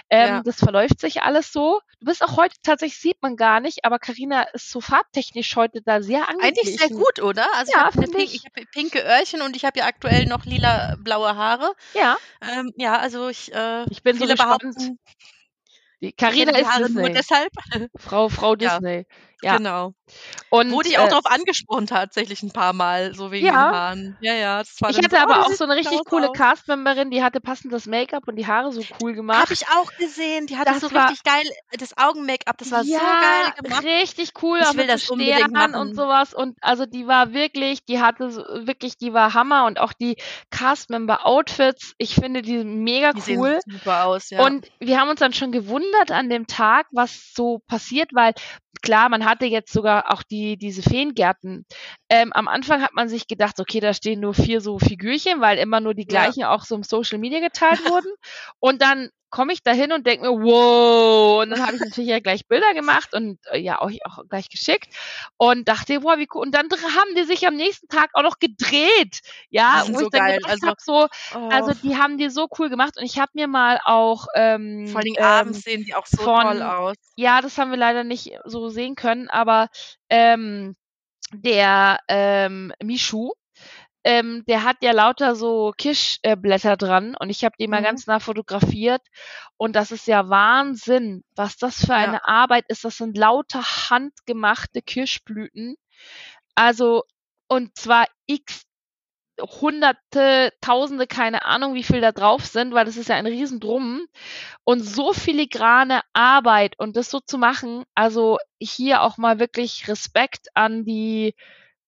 Ähm, 0.10 0.28
ja. 0.28 0.42
Das 0.44 0.58
verläuft 0.60 1.00
sich 1.00 1.24
alles 1.24 1.52
so. 1.52 1.82
Du 2.00 2.06
bist 2.06 2.24
auch 2.24 2.38
heute 2.38 2.56
tatsächlich 2.64 3.00
sieht 3.00 3.22
man 3.22 3.36
gar 3.36 3.60
nicht, 3.60 3.86
aber 3.86 4.00
Karina 4.00 4.44
ist 4.54 4.70
so 4.70 4.82
farbtechnisch 4.82 5.56
heute 5.56 5.82
da 5.82 6.02
sehr 6.02 6.30
angeglichen. 6.30 6.68
Eigentlich 6.68 6.78
sehr 6.80 6.90
gut, 6.90 7.22
oder? 7.22 7.48
Also 7.56 7.72
ja, 7.72 7.90
ich 7.90 7.98
habe 7.98 8.12
pink, 8.12 8.34
ich 8.34 8.46
hab 8.46 8.72
pinke 8.72 9.00
Öhrchen 9.00 9.42
und 9.42 9.56
ich 9.56 9.66
habe 9.66 9.80
ja 9.80 9.86
aktuell 9.86 10.26
noch 10.26 10.46
lila 10.46 10.96
blaue 11.00 11.36
Haare. 11.36 11.74
Ja. 11.94 12.18
Ähm, 12.42 12.72
ja, 12.78 12.98
also 12.98 13.30
ich, 13.30 13.54
äh, 13.54 13.86
ich 13.90 14.04
bin 14.04 14.18
so 14.18 14.26
gespannt. 14.26 14.76
Karina 16.18 16.58
ist 16.58 16.78
Disney. 16.80 17.02
Nur 17.02 17.10
deshalb. 17.12 17.52
Frau, 17.98 18.30
Frau 18.30 18.56
Disney. 18.58 19.06
Ja. 19.42 19.54
Ja. 19.54 19.58
Genau. 19.58 19.94
Und, 20.50 20.72
Wurde 20.72 20.90
ich 20.90 21.00
auch 21.00 21.08
äh, 21.08 21.10
darauf 21.10 21.26
angesprochen 21.26 21.88
tatsächlich 21.88 22.44
ein 22.44 22.52
paar 22.52 22.74
Mal, 22.74 23.16
so 23.16 23.32
wegen 23.32 23.48
ja. 23.48 23.52
den 23.54 23.76
Haaren. 23.76 24.18
Ja, 24.22 24.34
ja. 24.34 24.60
Das 24.60 24.82
war 24.82 24.90
ich 24.90 24.98
hatte 24.98 25.10
so, 25.10 25.18
aber 25.18 25.40
oh, 25.40 25.44
auch 25.46 25.52
so 25.52 25.64
eine 25.64 25.76
richtig 25.76 26.00
coole 26.06 26.32
Castmemberin, 26.32 27.10
die 27.10 27.24
hatte 27.24 27.40
passendes 27.40 27.86
Make-up 27.86 28.28
und 28.28 28.36
die 28.36 28.46
Haare 28.46 28.72
so 28.72 28.82
cool 29.02 29.14
gemacht. 29.14 29.42
Habe 29.42 29.54
ich 29.54 29.68
auch 29.70 29.92
gesehen. 29.98 30.46
Die 30.48 30.58
hatte 30.58 30.72
das 30.74 30.82
so 30.82 30.92
war, 30.92 31.10
richtig 31.10 31.24
geil, 31.24 31.44
das 31.80 31.98
Augen-Make-up, 31.98 32.58
das 32.58 32.72
war 32.72 32.84
ja, 32.84 33.00
so 33.00 33.06
geil 33.06 33.54
gemacht. 33.64 33.84
richtig 33.84 34.32
cool. 34.42 34.60
Ich 34.62 34.78
will 34.78 34.88
das 34.88 35.10
unbedingt 35.10 35.52
machen. 35.52 35.76
Und 35.76 35.96
sowas. 35.96 36.34
Und 36.34 36.58
also 36.62 36.86
die 36.86 37.08
war 37.08 37.34
wirklich, 37.34 37.86
die 37.86 38.02
hatte 38.02 38.30
so, 38.30 38.44
wirklich, 38.44 38.98
die 38.98 39.14
war 39.14 39.34
Hammer 39.34 39.66
und 39.66 39.80
auch 39.80 39.94
die 39.94 40.18
Castmember-Outfits, 40.52 41.94
ich 41.98 42.16
finde 42.16 42.42
die 42.42 42.64
mega 42.64 43.14
die 43.14 43.38
cool. 43.38 43.60
Sehen 43.66 43.78
super 43.78 44.06
aus, 44.06 44.30
ja. 44.30 44.46
Und 44.46 44.68
wir 44.80 45.00
haben 45.00 45.10
uns 45.10 45.20
dann 45.20 45.34
schon 45.34 45.52
gewundert 45.52 46.12
an 46.12 46.30
dem 46.30 46.46
Tag, 46.46 46.88
was 46.92 47.34
so 47.34 47.60
passiert, 47.68 48.10
weil 48.14 48.34
klar, 48.84 49.10
man 49.10 49.26
hatte 49.26 49.46
jetzt 49.46 49.74
sogar 49.74 49.93
auch 50.02 50.24
die, 50.24 50.58
diese 50.58 50.82
Feengärten. 50.82 51.66
Ähm, 52.10 52.34
am 52.34 52.48
Anfang 52.48 52.82
hat 52.82 52.94
man 52.94 53.10
sich 53.10 53.28
gedacht, 53.28 53.60
okay, 53.60 53.80
da 53.80 53.94
stehen 53.94 54.20
nur 54.20 54.34
vier 54.34 54.62
so 54.62 54.80
Figürchen, 54.80 55.42
weil 55.42 55.58
immer 55.58 55.80
nur 55.80 55.94
die 55.94 56.06
gleichen 56.06 56.42
ja. 56.42 56.54
auch 56.54 56.64
so 56.64 56.76
im 56.76 56.84
Social 56.84 57.20
Media 57.20 57.40
geteilt 57.40 57.80
wurden. 57.90 58.12
Und 58.60 58.82
dann 58.82 59.10
komme 59.34 59.52
ich 59.52 59.64
da 59.64 59.72
hin 59.72 59.92
und 59.92 60.06
denke 60.06 60.30
mir, 60.30 60.44
wow. 60.44 61.42
Und 61.42 61.50
dann 61.50 61.66
habe 61.66 61.76
ich 61.76 61.82
natürlich 61.82 62.10
ja 62.12 62.20
gleich 62.20 62.48
Bilder 62.48 62.72
gemacht 62.76 63.16
und 63.16 63.40
äh, 63.52 63.58
ja 63.58 63.82
euch 63.82 64.06
auch 64.06 64.20
gleich 64.30 64.48
geschickt 64.48 64.94
und 65.38 65.68
dachte, 65.68 66.04
wow, 66.04 66.20
wie 66.20 66.28
cool. 66.32 66.44
Und 66.44 66.54
dann 66.54 66.70
haben 66.70 67.16
die 67.18 67.24
sich 67.24 67.48
am 67.48 67.56
nächsten 67.56 67.88
Tag 67.88 68.12
auch 68.14 68.22
noch 68.22 68.38
gedreht. 68.38 69.22
Ja, 69.50 69.86
wo 69.88 69.98
so 69.98 70.06
ich 70.06 70.12
dann 70.12 70.28
geil. 70.28 70.40
also, 70.44 70.68
hab, 70.68 70.80
so, 70.80 71.08
oh. 71.36 71.50
also 71.50 71.74
die 71.82 71.98
haben 71.98 72.20
die 72.20 72.30
so 72.30 72.48
cool 72.60 72.70
gemacht 72.70 72.94
und 72.96 73.06
ich 73.06 73.18
habe 73.18 73.32
mir 73.34 73.48
mal 73.48 73.80
auch 73.84 74.28
ähm, 74.36 74.88
vor 74.88 75.02
allem 75.02 75.16
ähm, 75.18 75.24
abends 75.24 75.62
sehen 75.62 75.84
die 75.84 75.96
auch 75.96 76.06
so 76.06 76.22
von, 76.22 76.44
toll 76.44 76.62
aus. 76.62 76.96
Ja, 77.16 77.42
das 77.42 77.58
haben 77.58 77.72
wir 77.72 77.78
leider 77.78 78.04
nicht 78.04 78.38
so 78.46 78.70
sehen 78.70 78.94
können, 78.94 79.30
aber 79.30 79.70
ähm, 80.10 80.76
der 81.34 81.98
ähm, 82.08 82.72
Mishu, 82.84 83.34
ähm, 84.04 84.44
der 84.48 84.64
hat 84.64 84.78
ja 84.82 84.92
lauter 84.92 85.36
so 85.36 85.74
Kirschblätter 85.78 86.78
dran 86.78 87.16
und 87.18 87.30
ich 87.30 87.44
habe 87.44 87.56
die 87.60 87.68
mal 87.68 87.80
mhm. 87.80 87.86
ganz 87.86 88.08
nah 88.08 88.20
fotografiert 88.20 89.02
und 89.58 89.76
das 89.76 89.92
ist 89.92 90.08
ja 90.08 90.30
Wahnsinn, 90.30 91.24
was 91.36 91.58
das 91.58 91.86
für 91.86 91.96
eine 91.96 92.14
ja. 92.14 92.26
Arbeit 92.26 92.66
ist. 92.68 92.84
Das 92.84 92.98
sind 92.98 93.18
lauter 93.18 93.62
handgemachte 93.62 94.82
Kirschblüten. 94.82 95.76
Also 96.56 97.04
und 97.48 97.78
zwar 97.78 98.06
x 98.26 98.66
Hunderte, 99.42 100.54
Tausende, 100.62 101.08
keine 101.08 101.46
Ahnung, 101.46 101.74
wie 101.74 101.84
viel 101.84 102.02
da 102.02 102.12
drauf 102.12 102.46
sind, 102.46 102.74
weil 102.74 102.86
das 102.86 102.98
ist 102.98 103.10
ja 103.10 103.16
ein 103.16 103.26
Riesendrum 103.26 104.06
und 104.64 104.82
so 104.82 105.12
filigrane 105.12 106.02
Arbeit 106.14 106.78
und 106.78 106.96
das 106.96 107.10
so 107.10 107.20
zu 107.20 107.40
machen, 107.40 107.84
also 107.96 108.38
hier 108.60 109.02
auch 109.02 109.18
mal 109.18 109.40
wirklich 109.40 109.88
Respekt 109.88 110.50
an 110.54 110.86
die 110.86 111.34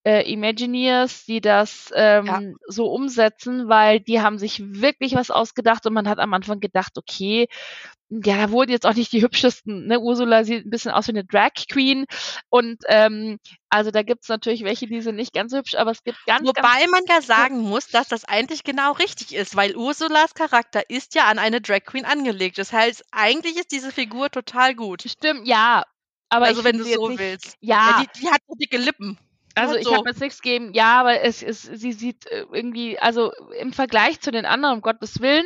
äh, 0.05 0.31
Imagineers, 0.31 1.25
die 1.25 1.41
das 1.41 1.91
ähm, 1.95 2.25
ja. 2.25 2.41
so 2.67 2.91
umsetzen, 2.91 3.67
weil 3.67 3.99
die 3.99 4.21
haben 4.21 4.37
sich 4.37 4.61
wirklich 4.63 5.15
was 5.15 5.31
ausgedacht 5.31 5.85
und 5.85 5.93
man 5.93 6.07
hat 6.07 6.19
am 6.19 6.33
Anfang 6.33 6.59
gedacht, 6.59 6.97
okay, 6.97 7.47
ja, 8.09 8.37
da 8.37 8.51
wurden 8.51 8.69
jetzt 8.69 8.85
auch 8.85 8.93
nicht 8.93 9.11
die 9.13 9.23
hübschesten, 9.23 9.87
ne? 9.87 9.99
Ursula 9.99 10.43
sieht 10.43 10.63
ein 10.63 10.69
bisschen 10.69 10.91
aus 10.91 11.07
wie 11.07 11.13
eine 11.13 11.25
Drag 11.25 11.53
Queen 11.67 12.05
und 12.49 12.77
ähm, 12.87 13.39
also 13.69 13.89
da 13.89 14.03
gibt's 14.03 14.29
natürlich 14.29 14.63
welche, 14.63 14.85
die 14.85 15.01
sind 15.01 15.15
nicht 15.15 15.33
ganz 15.33 15.53
hübsch, 15.53 15.73
aber 15.73 15.89
es 15.89 16.03
gibt 16.03 16.19
ganz, 16.27 16.47
Wobei 16.47 16.61
ganz 16.61 16.91
man 16.91 17.01
ja 17.09 17.21
sagen 17.21 17.61
muss, 17.61 17.87
dass 17.87 18.07
das 18.07 18.23
eigentlich 18.25 18.63
genau 18.63 18.91
richtig 18.91 19.33
ist, 19.33 19.55
weil 19.55 19.75
Ursulas 19.75 20.35
Charakter 20.35 20.87
ist 20.87 21.15
ja 21.15 21.25
an 21.25 21.39
eine 21.39 21.61
Drag 21.61 21.83
Queen 21.83 22.05
angelegt. 22.05 22.59
Das 22.59 22.71
heißt, 22.71 23.03
eigentlich 23.11 23.57
ist 23.57 23.71
diese 23.71 23.91
Figur 23.91 24.29
total 24.29 24.75
gut. 24.75 25.01
Stimmt, 25.01 25.47
ja. 25.47 25.83
Aber 26.29 26.45
also 26.45 26.63
wenn 26.63 26.77
du 26.77 26.83
so 26.83 27.09
nicht, 27.09 27.19
willst. 27.19 27.57
Ja. 27.59 27.75
ja 27.75 28.03
die, 28.03 28.21
die 28.21 28.29
hat 28.29 28.41
so 28.47 28.53
dicke 28.55 28.77
Lippen. 28.77 29.17
Also 29.55 29.75
ich 29.75 29.85
so. 29.85 29.95
habe 29.95 30.09
jetzt 30.09 30.19
nichts 30.19 30.41
gegeben, 30.41 30.73
ja, 30.73 30.99
aber 30.99 31.21
es 31.21 31.41
ist, 31.41 31.63
sie 31.63 31.93
sieht 31.93 32.25
äh, 32.27 32.45
irgendwie, 32.51 32.99
also 32.99 33.31
im 33.59 33.71
Vergleich 33.73 34.19
zu 34.19 34.31
den 34.31 34.45
anderen, 34.45 34.75
um 34.75 34.81
Gottes 34.81 35.21
Willen, 35.21 35.45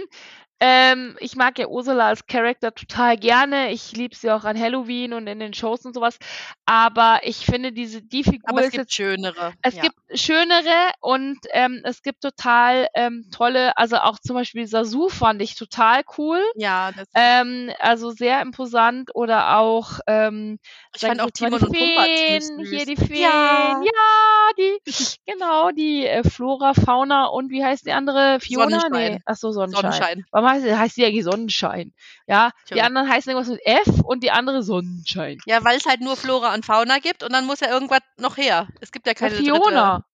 ähm, 0.62 1.16
ich 1.20 1.36
mag 1.36 1.58
ja 1.58 1.68
Ursula 1.68 2.08
als 2.08 2.26
Charakter 2.26 2.74
total 2.74 3.18
gerne. 3.18 3.72
Ich 3.72 3.94
liebe 3.94 4.16
sie 4.16 4.30
auch 4.30 4.44
an 4.44 4.60
Halloween 4.60 5.14
und 5.14 5.28
in 5.28 5.40
den 5.40 5.54
Shows 5.54 5.86
und 5.86 5.94
sowas. 5.94 6.18
Aber 6.66 7.22
ich 7.24 7.46
finde 7.46 7.72
diese 7.72 8.02
die 8.02 8.24
Figur 8.24 8.50
Aber 8.50 8.62
es 8.62 8.72
gibt 8.72 8.84
jetzt, 8.84 8.94
schönere. 8.94 9.54
Es 9.62 9.76
ja. 9.76 9.84
gibt 9.84 9.96
schönere 10.14 10.92
und 11.00 11.38
ähm, 11.52 11.82
es 11.84 12.02
gibt 12.02 12.22
total 12.22 12.88
ähm, 12.94 13.26
tolle, 13.32 13.78
also 13.78 13.98
auch 13.98 14.20
zum 14.20 14.36
Beispiel 14.36 14.68
Sasu 14.68 15.08
fand 15.08 15.42
ich 15.42 15.56
total 15.56 16.02
cool. 16.18 16.42
Ja, 16.56 16.92
das 16.92 17.08
ähm, 17.16 17.72
also 17.80 18.12
sehr 18.12 18.42
imposant 18.42 19.12
oder 19.16 19.58
auch 19.58 20.00
ähm, 20.08 20.60
ich 20.96 21.02
fand 21.02 21.22
auch 21.22 21.32
Timon 21.32 21.54
und 21.54 21.72
Pumba 21.72 22.04
hier 22.04 22.86
die 22.86 22.96
Feen, 22.96 23.22
ja, 23.22 23.82
ja 23.84 24.52
die 24.58 24.80
genau 25.26 25.72
die 25.72 26.06
äh, 26.06 26.24
Flora, 26.24 26.74
Fauna 26.74 27.26
und 27.26 27.50
wie 27.50 27.64
heißt 27.64 27.86
die 27.86 27.92
andere 27.92 28.40
Fiona? 28.40 28.82
Sonnenschein. 28.82 29.14
Nee, 29.14 29.22
ach 29.26 29.36
so 29.36 29.52
Sonnenschein. 29.52 29.82
Sonnenschein. 29.82 30.26
Heißt, 30.50 30.66
heißt 30.66 30.98
die 30.98 31.06
eigentlich 31.06 31.24
Sonnenschein? 31.24 31.94
Ja, 32.28 32.52
Tja. 32.66 32.76
die 32.76 32.82
anderen 32.82 33.10
heißen 33.10 33.32
irgendwas 33.32 33.52
mit 33.52 33.66
F 33.66 34.02
und 34.04 34.24
die 34.24 34.32
andere 34.32 34.64
Sonnenschein. 34.64 35.38
Ja, 35.46 35.64
weil 35.64 35.78
es 35.78 35.86
halt 35.86 36.02
nur 36.02 36.18
Flora 36.18 36.54
und 36.54 36.66
Fauna 36.66 37.00
gibt 37.00 37.24
und 37.24 37.34
dann 37.34 37.46
muss 37.46 37.60
ja 37.60 37.70
irgendwas 37.70 38.02
noch 38.18 38.38
her. 38.38 38.68
Es 38.82 38.92
gibt 38.92 39.08
ja 39.08 39.14
keine 39.14 39.36
ja, 39.36 39.42
Fiona. 39.42 39.92
Dritte. 39.92 40.06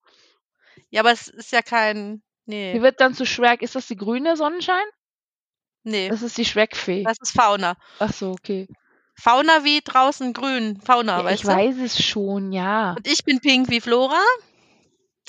Ja, 0.90 1.02
aber 1.02 1.12
es 1.12 1.28
ist 1.28 1.52
ja 1.52 1.62
kein. 1.62 2.22
Nee. 2.46 2.74
Die 2.74 2.82
wird 2.82 3.02
dann 3.02 3.14
zu 3.14 3.26
Shrek. 3.26 3.62
Ist 3.62 3.76
das 3.76 3.88
die 3.88 3.96
grüne 3.96 4.38
Sonnenschein? 4.38 4.86
Nee. 5.84 6.10
Das 6.10 6.22
ist 6.22 6.38
die 6.38 6.46
Shrek-Fee. 6.46 7.04
Das 7.04 7.18
ist 7.22 7.32
Fauna. 7.32 7.76
Ach 8.00 8.12
so, 8.12 8.32
okay. 8.32 8.68
Fauna 9.18 9.64
wie 9.64 9.82
draußen 9.82 10.34
grün. 10.34 10.80
Fauna, 10.82 11.20
ja, 11.20 11.24
weißt 11.24 11.36
ich 11.36 11.42
du? 11.42 11.52
Ich 11.52 11.56
weiß 11.56 11.76
es 11.78 12.04
schon, 12.04 12.52
ja. 12.52 12.94
Und 12.94 13.08
ich 13.08 13.24
bin 13.24 13.40
pink 13.40 13.70
wie 13.70 13.82
Flora 13.82 14.22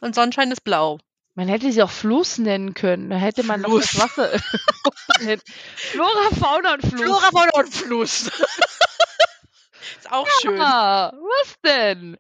und 0.01 0.14
Sonnenschein 0.14 0.51
ist 0.51 0.64
blau. 0.64 0.99
Man 1.37 1.49
hätte 1.49 1.70
sie 1.70 1.83
auch 1.83 1.90
Fluss 1.90 2.38
nennen 2.38 2.72
können. 2.72 3.11
Da 3.11 3.16
hätte 3.16 3.42
man 3.42 3.62
Fluss. 3.62 3.94
noch 3.94 4.07
das 4.07 4.16
Wasser. 4.16 4.31
Flora, 5.77 6.35
Fauna 6.35 6.75
und 6.75 6.81
Fluss. 6.81 7.03
Flora, 7.03 7.29
Fauna 7.31 7.51
und 7.57 7.75
Fluss. 7.75 8.22
ist 9.99 10.11
auch 10.11 10.27
ja, 10.27 10.33
schön. 10.40 10.59
Was 10.59 11.55
denn? 11.64 12.16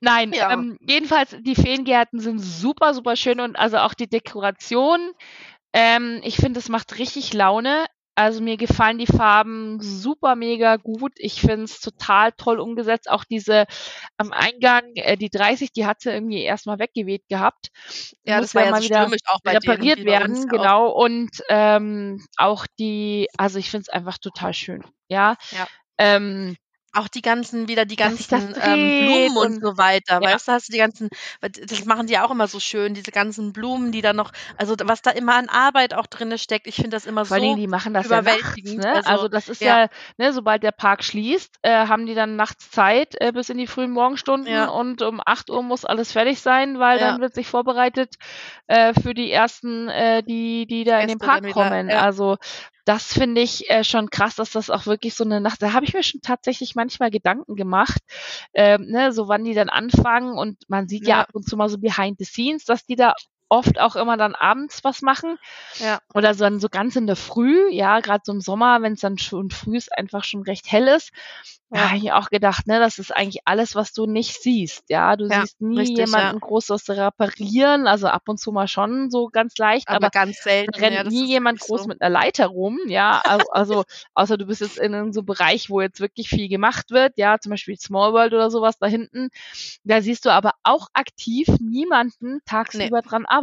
Nein, 0.00 0.32
Ja. 0.34 0.52
ähm, 0.52 0.76
jedenfalls 0.80 1.34
die 1.40 1.54
Feengärten 1.54 2.20
sind 2.20 2.38
super, 2.38 2.92
super 2.92 3.16
schön 3.16 3.40
und 3.40 3.56
also 3.58 3.78
auch 3.78 3.94
die 3.94 4.08
Dekoration. 4.08 5.12
Ähm, 5.72 6.20
ich 6.22 6.36
finde, 6.36 6.60
es 6.60 6.68
macht 6.68 6.98
richtig 6.98 7.32
Laune. 7.32 7.86
Also 8.20 8.42
mir 8.42 8.58
gefallen 8.58 8.98
die 8.98 9.06
Farben 9.06 9.80
super 9.80 10.36
mega 10.36 10.76
gut. 10.76 11.12
Ich 11.16 11.40
finde 11.40 11.64
es 11.64 11.80
total 11.80 12.32
toll 12.32 12.60
umgesetzt. 12.60 13.08
Auch 13.10 13.24
diese 13.24 13.64
am 14.18 14.30
Eingang, 14.30 14.82
äh, 14.96 15.16
die 15.16 15.30
30, 15.30 15.72
die 15.72 15.86
hat 15.86 16.02
sie 16.02 16.10
irgendwie 16.10 16.42
erstmal 16.42 16.78
weggeweht 16.78 17.26
gehabt. 17.30 17.70
Ja, 18.24 18.36
Muss 18.36 18.48
das 18.48 18.54
war 18.54 18.64
ja 18.66 18.70
mal 18.72 18.82
so 18.82 18.88
wieder 18.90 19.08
auch 19.24 19.40
bei 19.42 19.52
denen, 19.52 19.62
repariert 19.62 19.98
bei 20.00 20.04
werden, 20.04 20.36
ja 20.36 20.42
auch. 20.42 20.48
genau. 20.48 20.88
Und 20.90 21.30
ähm, 21.48 22.22
auch 22.36 22.66
die, 22.78 23.26
also 23.38 23.58
ich 23.58 23.70
finde 23.70 23.84
es 23.84 23.88
einfach 23.88 24.18
total 24.18 24.52
schön. 24.52 24.84
Ja. 25.08 25.36
Ja. 25.52 25.66
Ähm, 25.96 26.56
Auch 26.92 27.08
die 27.08 27.22
ganzen, 27.22 27.68
wieder 27.68 27.84
die 27.84 27.96
ganzen 27.96 28.54
ähm, 28.60 28.96
Blumen 28.98 29.36
und 29.36 29.46
und 29.56 29.60
so 29.62 29.76
weiter. 29.78 30.20
ja. 30.20 30.34
Weißt 30.34 30.48
du, 30.48 30.52
hast 30.52 30.68
du 30.68 30.72
die 30.72 30.78
ganzen, 30.78 31.08
das 31.40 31.84
machen 31.84 32.06
die 32.06 32.14
ja 32.14 32.24
auch 32.24 32.30
immer 32.30 32.48
so 32.48 32.58
schön, 32.60 32.94
diese 32.94 33.10
ganzen 33.12 33.52
Blumen, 33.52 33.92
die 33.92 34.00
da 34.02 34.12
noch, 34.12 34.32
also 34.56 34.74
was 34.84 35.02
da 35.02 35.10
immer 35.10 35.36
an 35.36 35.48
Arbeit 35.48 35.94
auch 35.94 36.06
drin 36.06 36.36
steckt. 36.38 36.66
Ich 36.66 36.76
finde 36.76 36.90
das 36.90 37.06
immer 37.06 37.24
Vor 37.24 37.34
allen 37.36 37.42
Dingen, 37.42 37.56
so 37.56 37.60
die 37.60 37.66
machen 37.68 37.94
das 37.94 38.08
ja 38.08 38.22
nachts, 38.22 38.56
überwältigend. 38.56 38.78
ne? 38.78 39.04
Also, 39.04 39.10
Also, 39.10 39.28
das 39.28 39.48
ist 39.48 39.60
ja. 39.62 39.82
ja, 39.82 39.88
ne, 40.18 40.32
sobald 40.32 40.62
der 40.62 40.72
Park 40.72 41.04
schließt, 41.04 41.58
äh, 41.62 41.70
haben 41.86 42.06
die 42.06 42.14
dann 42.14 42.36
nachts 42.36 42.70
Zeit 42.70 43.14
äh, 43.20 43.32
bis 43.32 43.48
in 43.50 43.58
die 43.58 43.66
frühen 43.66 43.90
Morgenstunden 43.90 44.52
Ja. 44.52 44.66
und 44.68 45.02
um 45.02 45.20
8 45.24 45.50
Uhr 45.50 45.62
muss 45.62 45.84
alles 45.84 46.12
fertig 46.12 46.40
sein, 46.40 46.78
weil 46.78 46.98
dann 46.98 47.20
wird 47.20 47.34
sich 47.34 47.46
vorbereitet 47.46 48.14
äh, 48.66 48.92
für 48.94 49.14
die 49.14 49.30
ersten, 49.30 49.88
äh, 49.88 50.22
die, 50.22 50.66
die 50.66 50.84
da 50.84 51.00
in 51.00 51.08
den 51.08 51.18
Gäste 51.18 51.26
Park 51.26 51.42
kommen. 51.50 51.90
Also 51.90 52.36
das 52.84 53.12
finde 53.12 53.40
ich 53.42 53.68
äh, 53.70 53.84
schon 53.84 54.10
krass, 54.10 54.36
dass 54.36 54.52
das 54.52 54.70
auch 54.70 54.86
wirklich 54.86 55.14
so 55.14 55.24
eine 55.24 55.40
Nacht, 55.40 55.62
da 55.62 55.72
habe 55.72 55.84
ich 55.86 55.94
mir 55.94 56.02
schon 56.02 56.20
tatsächlich 56.22 56.74
manchmal 56.74 57.10
Gedanken 57.10 57.56
gemacht, 57.56 57.98
ähm, 58.54 58.86
ne, 58.88 59.12
so 59.12 59.28
wann 59.28 59.44
die 59.44 59.54
dann 59.54 59.68
anfangen 59.68 60.38
und 60.38 60.58
man 60.68 60.88
sieht 60.88 61.06
ja 61.06 61.16
Ja. 61.16 61.22
ab 61.22 61.30
und 61.34 61.48
zu 61.48 61.56
mal 61.56 61.68
so 61.68 61.78
behind 61.78 62.18
the 62.18 62.24
scenes, 62.24 62.64
dass 62.64 62.84
die 62.86 62.96
da 62.96 63.14
oft 63.50 63.78
auch 63.80 63.96
immer 63.96 64.16
dann 64.16 64.34
abends 64.36 64.84
was 64.84 65.02
machen 65.02 65.38
Ja. 65.78 66.00
oder 66.14 66.34
so 66.34 66.44
dann 66.44 66.60
so 66.60 66.68
ganz 66.68 66.96
in 66.96 67.06
der 67.06 67.16
Früh, 67.16 67.70
ja, 67.70 68.00
gerade 68.00 68.22
so 68.24 68.32
im 68.32 68.40
Sommer, 68.40 68.82
wenn 68.82 68.94
es 68.94 69.00
dann 69.00 69.18
schon 69.18 69.50
früh 69.50 69.76
ist, 69.76 69.96
einfach 69.96 70.24
schon 70.24 70.42
recht 70.42 70.70
hell 70.72 70.88
ist. 70.88 71.12
Da 71.72 71.80
Ja. 71.80 71.88
habe 71.88 71.98
ich 71.98 72.12
auch 72.12 72.30
gedacht, 72.30 72.66
ne, 72.66 72.80
das 72.80 72.98
ist 72.98 73.14
eigentlich 73.14 73.42
alles, 73.46 73.76
was 73.76 73.92
du 73.92 74.06
nicht 74.06 74.42
siehst, 74.42 74.84
ja. 74.90 75.16
Du 75.16 75.28
Ja, 75.28 75.44
siehst 75.44 75.60
nie 75.60 75.94
richtig, 75.94 76.16
ja. 76.16 76.32
jemanden 76.32 76.40
groß 76.40 76.70
was 76.70 76.88
reparieren, 76.90 77.86
also 77.86 78.08
ab 78.08 78.22
und 78.28 78.40
zu 78.40 78.52
mal 78.52 78.66
schon 78.68 79.10
so 79.10 79.28
ganz 79.28 79.56
leicht, 79.58 79.92
Aber 79.92 79.92
aber 79.92 80.10
ganz 80.10 80.42
selten. 80.42 80.72
rennt 80.76 80.92
Ja, 80.92 81.04
nie 81.04 81.26
jemand 81.28 81.60
groß 81.60 81.84
so. 81.84 81.86
mit 81.86 82.00
einer 82.02 82.10
Leiter 82.10 82.46
rum, 82.48 82.78
ja. 82.88 83.20
Also, 83.24 83.48
also 83.50 83.84
außer 84.14 84.36
du 84.38 84.46
bist 84.46 84.60
jetzt 84.62 84.78
in 84.78 84.94
einem 84.94 85.12
so 85.12 85.22
Bereich, 85.22 85.70
wo 85.70 85.80
jetzt 85.80 86.00
wirklich 86.00 86.28
viel 86.28 86.48
gemacht 86.48 86.90
wird, 86.90 87.14
ja, 87.18 87.38
zum 87.40 87.50
Beispiel 87.50 87.76
Small 87.78 88.12
World 88.12 88.32
oder 88.34 88.50
sowas 88.50 88.78
da 88.78 88.86
hinten. 88.86 89.28
Da 89.84 90.02
siehst 90.02 90.24
du 90.26 90.30
aber 90.30 90.52
auch 90.64 90.88
aktiv 90.94 91.46
niemanden 91.60 92.40
tagsüber 92.46 93.02
dran 93.02 93.26
arbeiten. 93.26 93.39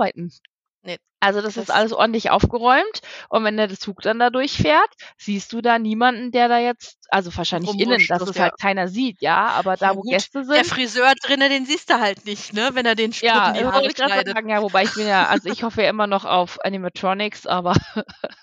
Nee. 0.83 0.97
Also 1.19 1.41
das, 1.41 1.55
Das- 1.55 1.65
ist 1.65 1.69
alles 1.71 1.91
ordentlich 1.91 2.29
aufgeräumt 2.29 3.01
und 3.29 3.43
wenn 3.43 3.57
der 3.57 3.69
Zug 3.77 4.01
dann 4.01 4.19
da 4.19 4.29
durchfährt, 4.29 4.89
siehst 5.17 5.51
du 5.51 5.61
da 5.61 5.79
niemanden, 5.79 6.31
der 6.31 6.47
da 6.47 6.59
jetzt, 6.59 6.97
also 7.09 7.35
wahrscheinlich 7.35 7.77
innen, 7.77 8.05
dass 8.07 8.19
das 8.19 8.29
es 8.29 8.35
ja. 8.35 8.43
halt 8.43 8.53
keiner 8.61 8.87
sieht, 8.87 9.21
ja, 9.21 9.47
aber 9.47 9.75
da 9.75 9.87
Ja, 9.87 9.95
wo 9.97 10.01
gut, 10.01 10.11
Gäste 10.11 10.45
Der 10.45 10.63
sind, 10.63 10.67
Friseur 10.67 11.13
drinnen, 11.23 11.49
den 11.49 11.65
siehst 11.65 11.89
du 11.89 11.99
halt 11.99 12.25
nicht, 12.25 12.53
ne? 12.53 12.69
Wenn 12.73 12.85
er 12.85 12.95
den 12.95 13.11
Spruch 13.11 13.27
ja, 13.27 13.47
in 13.49 13.53
die 13.55 13.59
das 13.61 13.73
Haare 13.73 13.89
schneidet. 13.95 14.35
sagen, 14.35 14.49
ja, 14.49 14.61
wobei 14.61 14.83
ich 14.83 14.93
bin 14.93 15.07
ja, 15.07 15.27
also 15.27 15.49
ich 15.49 15.63
hoffe 15.63 15.81
ja 15.81 15.89
immer 15.89 16.07
noch 16.07 16.23
auf 16.25 16.63
Animatronics, 16.63 17.47
aber 17.47 17.73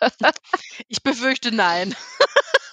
Ich 0.89 1.03
befürchte 1.03 1.53
nein. 1.53 1.95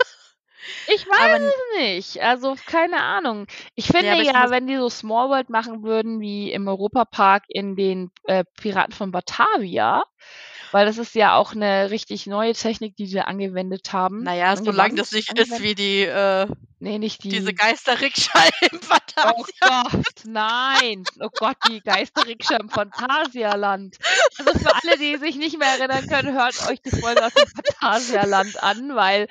Ich 0.88 1.08
weiß 1.08 1.20
Aber 1.20 1.38
es 1.38 1.80
nicht. 1.80 2.22
Also, 2.24 2.56
keine 2.66 3.02
Ahnung. 3.02 3.48
Ich 3.76 3.88
finde 3.88 4.08
ja, 4.08 4.16
muss- 4.16 4.52
wenn 4.52 4.68
die 4.68 4.78
so 4.78 4.90
Small 4.90 5.30
World 5.30 5.50
machen 5.50 5.84
würden 5.84 6.20
wie 6.20 6.52
im 6.52 6.68
Europapark 6.68 7.44
in 7.48 7.76
den 7.76 8.12
äh, 8.26 8.44
Piraten 8.60 8.94
von 8.94 9.12
Batavia, 9.12 10.04
weil 10.72 10.86
das 10.86 10.98
ist 10.98 11.16
ja 11.16 11.36
auch 11.36 11.54
eine 11.54 11.92
richtig 11.92 12.28
neue 12.28 12.54
Technik, 12.54 12.96
die 12.96 13.08
sie 13.08 13.22
angewendet 13.22 13.94
haben. 13.94 14.24
Naja, 14.24 14.56
solange 14.56 14.96
das 14.96 15.12
nicht 15.12 15.38
ist 15.38 15.62
wie 15.62 15.76
die, 15.76 16.04
äh, 16.04 16.48
nee, 16.80 16.98
nicht 16.98 17.24
die. 17.24 17.30
Diese 17.30 17.54
Geisterrikscha 17.54 18.50
im 18.72 18.80
Phantasialand. 18.80 19.36
Oh 19.38 19.46
Gott, 19.92 20.14
nein. 20.26 21.04
Oh 21.20 21.30
Gott, 21.38 21.58
die 21.70 21.82
Geisterrikscha 21.82 22.58
im 22.58 22.70
Phantasialand. 22.70 23.98
Also 24.38 24.60
für 24.60 24.76
alle, 24.76 24.98
die 24.98 25.18
sich 25.18 25.36
nicht 25.36 25.58
mehr 25.58 25.70
erinnern 25.78 26.08
können, 26.08 26.34
hört 26.34 26.68
euch 26.70 26.82
die 26.82 26.92
Folge 26.92 27.26
aus 27.26 27.34
dem 27.34 27.48
Phantasialand 27.48 28.62
an, 28.64 28.96
weil. 28.96 29.28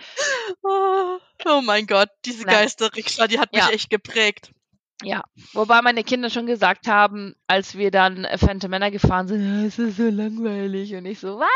Oh, 0.63 1.19
oh 1.47 1.61
mein 1.63 1.87
Gott, 1.87 2.11
diese 2.25 2.45
Geisterrikscha, 2.45 3.27
die 3.27 3.39
hat 3.39 3.53
mich 3.53 3.63
ja. 3.63 3.71
echt 3.71 3.91
geprägt. 3.91 4.53
Ja, 5.03 5.23
wobei 5.55 5.81
meine 5.83 6.05
Kinder 6.05 6.29
schon 6.29 6.47
gesagt 6.47 6.87
haben, 6.87 7.35
als 7.47 7.77
wir 7.77 7.91
dann 7.91 8.27
Phantom 8.37 8.71
Männer 8.71 8.91
gefahren 8.91 9.29
sind, 9.29 9.65
es 9.65 9.79
ist 9.79 9.97
so 9.97 10.09
langweilig. 10.09 10.95
Und 10.95 11.07
ich 11.07 11.21
so, 11.21 11.39
was? 11.39 11.49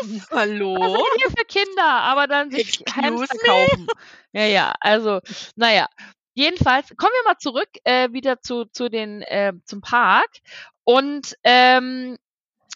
Hallo? 0.30 0.76
Was 0.78 0.92
sind 0.92 1.04
hier 1.18 1.30
für 1.30 1.44
Kinder? 1.44 1.84
Aber 1.84 2.26
dann 2.26 2.50
sich 2.50 2.82
Hamster 2.94 3.38
kaufen. 3.44 3.86
Ja, 4.32 4.44
ja, 4.44 4.74
also, 4.80 5.20
naja. 5.56 5.86
Jedenfalls, 6.34 6.88
kommen 6.96 7.12
wir 7.12 7.30
mal 7.30 7.38
zurück 7.38 7.68
äh, 7.84 8.12
wieder 8.12 8.40
zu, 8.40 8.64
zu 8.64 8.88
den, 8.88 9.20
äh, 9.22 9.52
zum 9.64 9.80
Park. 9.80 10.30
Und 10.84 11.36
ähm, 11.44 12.16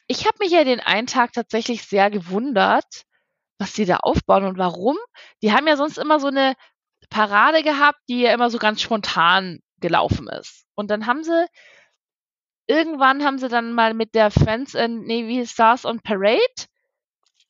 ich 0.06 0.26
habe 0.26 0.36
mich 0.40 0.50
ja 0.50 0.64
den 0.64 0.80
einen 0.80 1.06
Tag 1.06 1.32
tatsächlich 1.32 1.84
sehr 1.84 2.10
gewundert, 2.10 3.04
was 3.58 3.72
die 3.72 3.86
da 3.86 3.98
aufbauen 3.98 4.44
und 4.44 4.58
warum. 4.58 4.96
Die 5.42 5.52
haben 5.52 5.66
ja 5.66 5.76
sonst 5.76 5.98
immer 5.98 6.20
so 6.20 6.26
eine 6.26 6.54
Parade 7.10 7.62
gehabt, 7.62 8.00
die 8.08 8.22
ja 8.22 8.34
immer 8.34 8.50
so 8.50 8.58
ganz 8.58 8.82
spontan 8.82 9.60
gelaufen 9.80 10.28
ist. 10.28 10.64
Und 10.74 10.90
dann 10.90 11.06
haben 11.06 11.24
sie 11.24 11.46
irgendwann 12.66 13.24
haben 13.24 13.38
sie 13.38 13.48
dann 13.48 13.72
mal 13.72 13.94
mit 13.94 14.14
der 14.14 14.30
Friends 14.30 14.74
and 14.74 15.06
Navy 15.06 15.46
Stars 15.46 15.84
on 15.84 16.00
Parade 16.00 16.40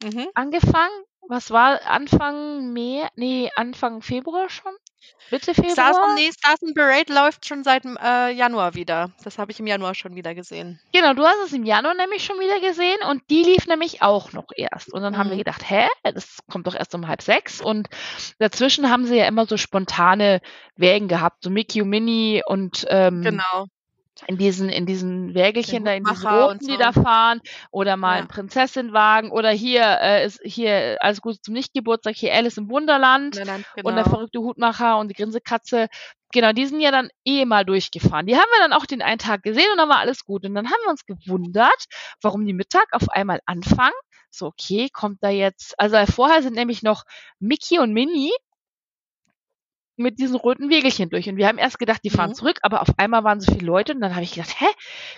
mhm. 0.03 0.27
angefangen. 0.35 1.05
Was 1.29 1.51
war 1.51 1.81
Anfang 1.87 2.73
Mai? 2.73 3.09
Nee, 3.17 3.51
Anfang 3.57 4.03
Februar 4.03 4.49
schon? 4.49 4.73
Mitte 5.31 5.55
Februar? 5.55 5.73
Stars 5.73 5.97
nee, 6.17 6.31
Stars 6.33 6.63
on 6.63 6.75
Parade 6.75 7.13
läuft 7.13 7.47
schon 7.47 7.65
seit 7.65 7.85
äh, 7.85 8.31
Januar 8.33 8.75
wieder. 8.75 9.11
Das 9.23 9.39
habe 9.39 9.53
ich 9.53 9.61
im 9.61 9.67
Januar 9.67 9.95
schon 9.95 10.15
wieder 10.15 10.35
gesehen. 10.35 10.81
Genau, 10.93 11.15
du 11.15 11.25
hast 11.25 11.39
es 11.47 11.53
im 11.53 11.65
Januar 11.65 11.95
nämlich 11.95 12.25
schon 12.25 12.39
wieder 12.39 12.61
gesehen 12.61 12.99
und 13.11 13.23
die 13.31 13.43
lief 13.43 13.67
nämlich 13.67 14.03
auch 14.03 14.33
noch 14.33 14.47
erst. 14.55 14.93
Und 14.93 15.03
dann 15.03 15.15
mhm. 15.15 15.19
haben 15.19 15.29
wir 15.31 15.37
mhm. 15.37 15.41
gedacht, 15.41 15.69
hä, 15.69 15.87
das 16.03 16.39
kommt 16.51 16.67
doch 16.67 16.75
erst 16.75 16.95
um 16.95 17.09
halb 17.09 17.23
sechs. 17.23 17.61
Und 17.61 17.89
dazwischen 18.39 18.91
haben 18.91 19.07
sie 19.07 19.17
ja 19.17 19.27
immer 19.27 19.47
so 19.47 19.57
spontane 19.57 20.41
Wägen 20.77 21.09
gehabt, 21.09 21.43
so 21.43 21.51
Mickey 21.51 21.83
und 21.83 21.89
Minnie 21.89 22.43
und 22.47 22.87
ähm, 22.89 23.23
genau 23.23 23.67
in 24.27 24.39
diesen, 24.39 24.69
in 24.69 24.87
diesen 24.87 25.35
Wägelchen 25.35 25.85
da, 25.85 25.93
in 25.93 26.05
diesen 26.05 26.27
roten, 26.27 26.61
so. 26.61 26.71
die 26.71 26.79
da 26.79 26.93
fahren, 26.93 27.41
oder 27.71 27.97
mal 27.97 28.17
ja. 28.17 28.23
ein 28.23 28.29
Prinzessinwagen, 28.29 29.31
oder 29.31 29.51
hier 29.51 29.83
äh, 30.01 30.27
ist 30.27 30.41
hier 30.45 30.97
alles 31.01 31.21
gut 31.21 31.37
zum 31.43 31.55
Nichtgeburtstag, 31.55 32.15
hier 32.15 32.35
Alice 32.35 32.57
im 32.57 32.71
Wunderland 32.71 33.37
genau. 33.37 33.55
und 33.55 33.65
der 33.95 34.05
genau. 34.05 34.09
verrückte 34.09 34.39
Hutmacher 34.41 34.99
und 34.99 35.09
die 35.09 35.15
Grinsekatze. 35.15 35.89
Genau, 36.33 36.53
die 36.53 36.67
sind 36.67 36.81
ja 36.81 36.91
dann 36.91 37.11
eh 37.25 37.45
mal 37.45 37.65
durchgefahren. 37.65 38.27
Die 38.27 38.35
haben 38.35 38.49
wir 38.53 38.61
dann 38.61 38.73
auch 38.73 38.87
den 38.87 39.03
einen 39.03 39.19
Tag 39.19 39.45
gesehen 39.45 39.71
und 39.71 39.79
dann 39.79 39.89
war 39.89 39.99
alles 39.99 40.25
gut. 40.25 40.45
Und 40.45 40.55
dann 40.55 40.67
haben 40.67 40.81
wir 40.85 40.91
uns 40.91 41.07
gewundert, 41.07 41.85
warum 42.23 42.45
die 42.45 42.53
Mittag 42.53 42.87
auf 42.93 43.09
einmal 43.09 43.41
anfangen. 43.47 43.95
So, 44.31 44.47
okay, 44.47 44.89
kommt 44.93 45.23
da 45.23 45.29
jetzt, 45.29 45.79
also 45.79 45.97
vorher 46.13 46.43
sind 46.43 46.55
nämlich 46.55 46.83
noch 46.83 47.05
Mickey 47.39 47.79
und 47.79 47.93
Minnie 47.93 48.33
mit 49.97 50.19
diesen 50.19 50.37
roten 50.37 50.71
Wegelchen 50.71 51.11
durch. 51.11 51.29
Und 51.29 51.37
wir 51.37 51.47
haben 51.47 51.59
erst 51.59 51.79
gedacht, 51.79 52.01
die 52.05 52.11
fahren 52.11 52.31
mhm. 52.31 52.35
zurück, 52.35 52.59
aber 52.63 52.83
auf 52.83 52.89
einmal 52.99 53.25
waren 53.25 53.41
so 53.41 53.53
viele 53.53 53.67
Leute 53.67 53.93
und 53.93 54.01
dann 54.01 54.15
habe 54.15 54.25
ich 54.25 54.33
gedacht, 54.33 54.61
hä, 54.61 54.67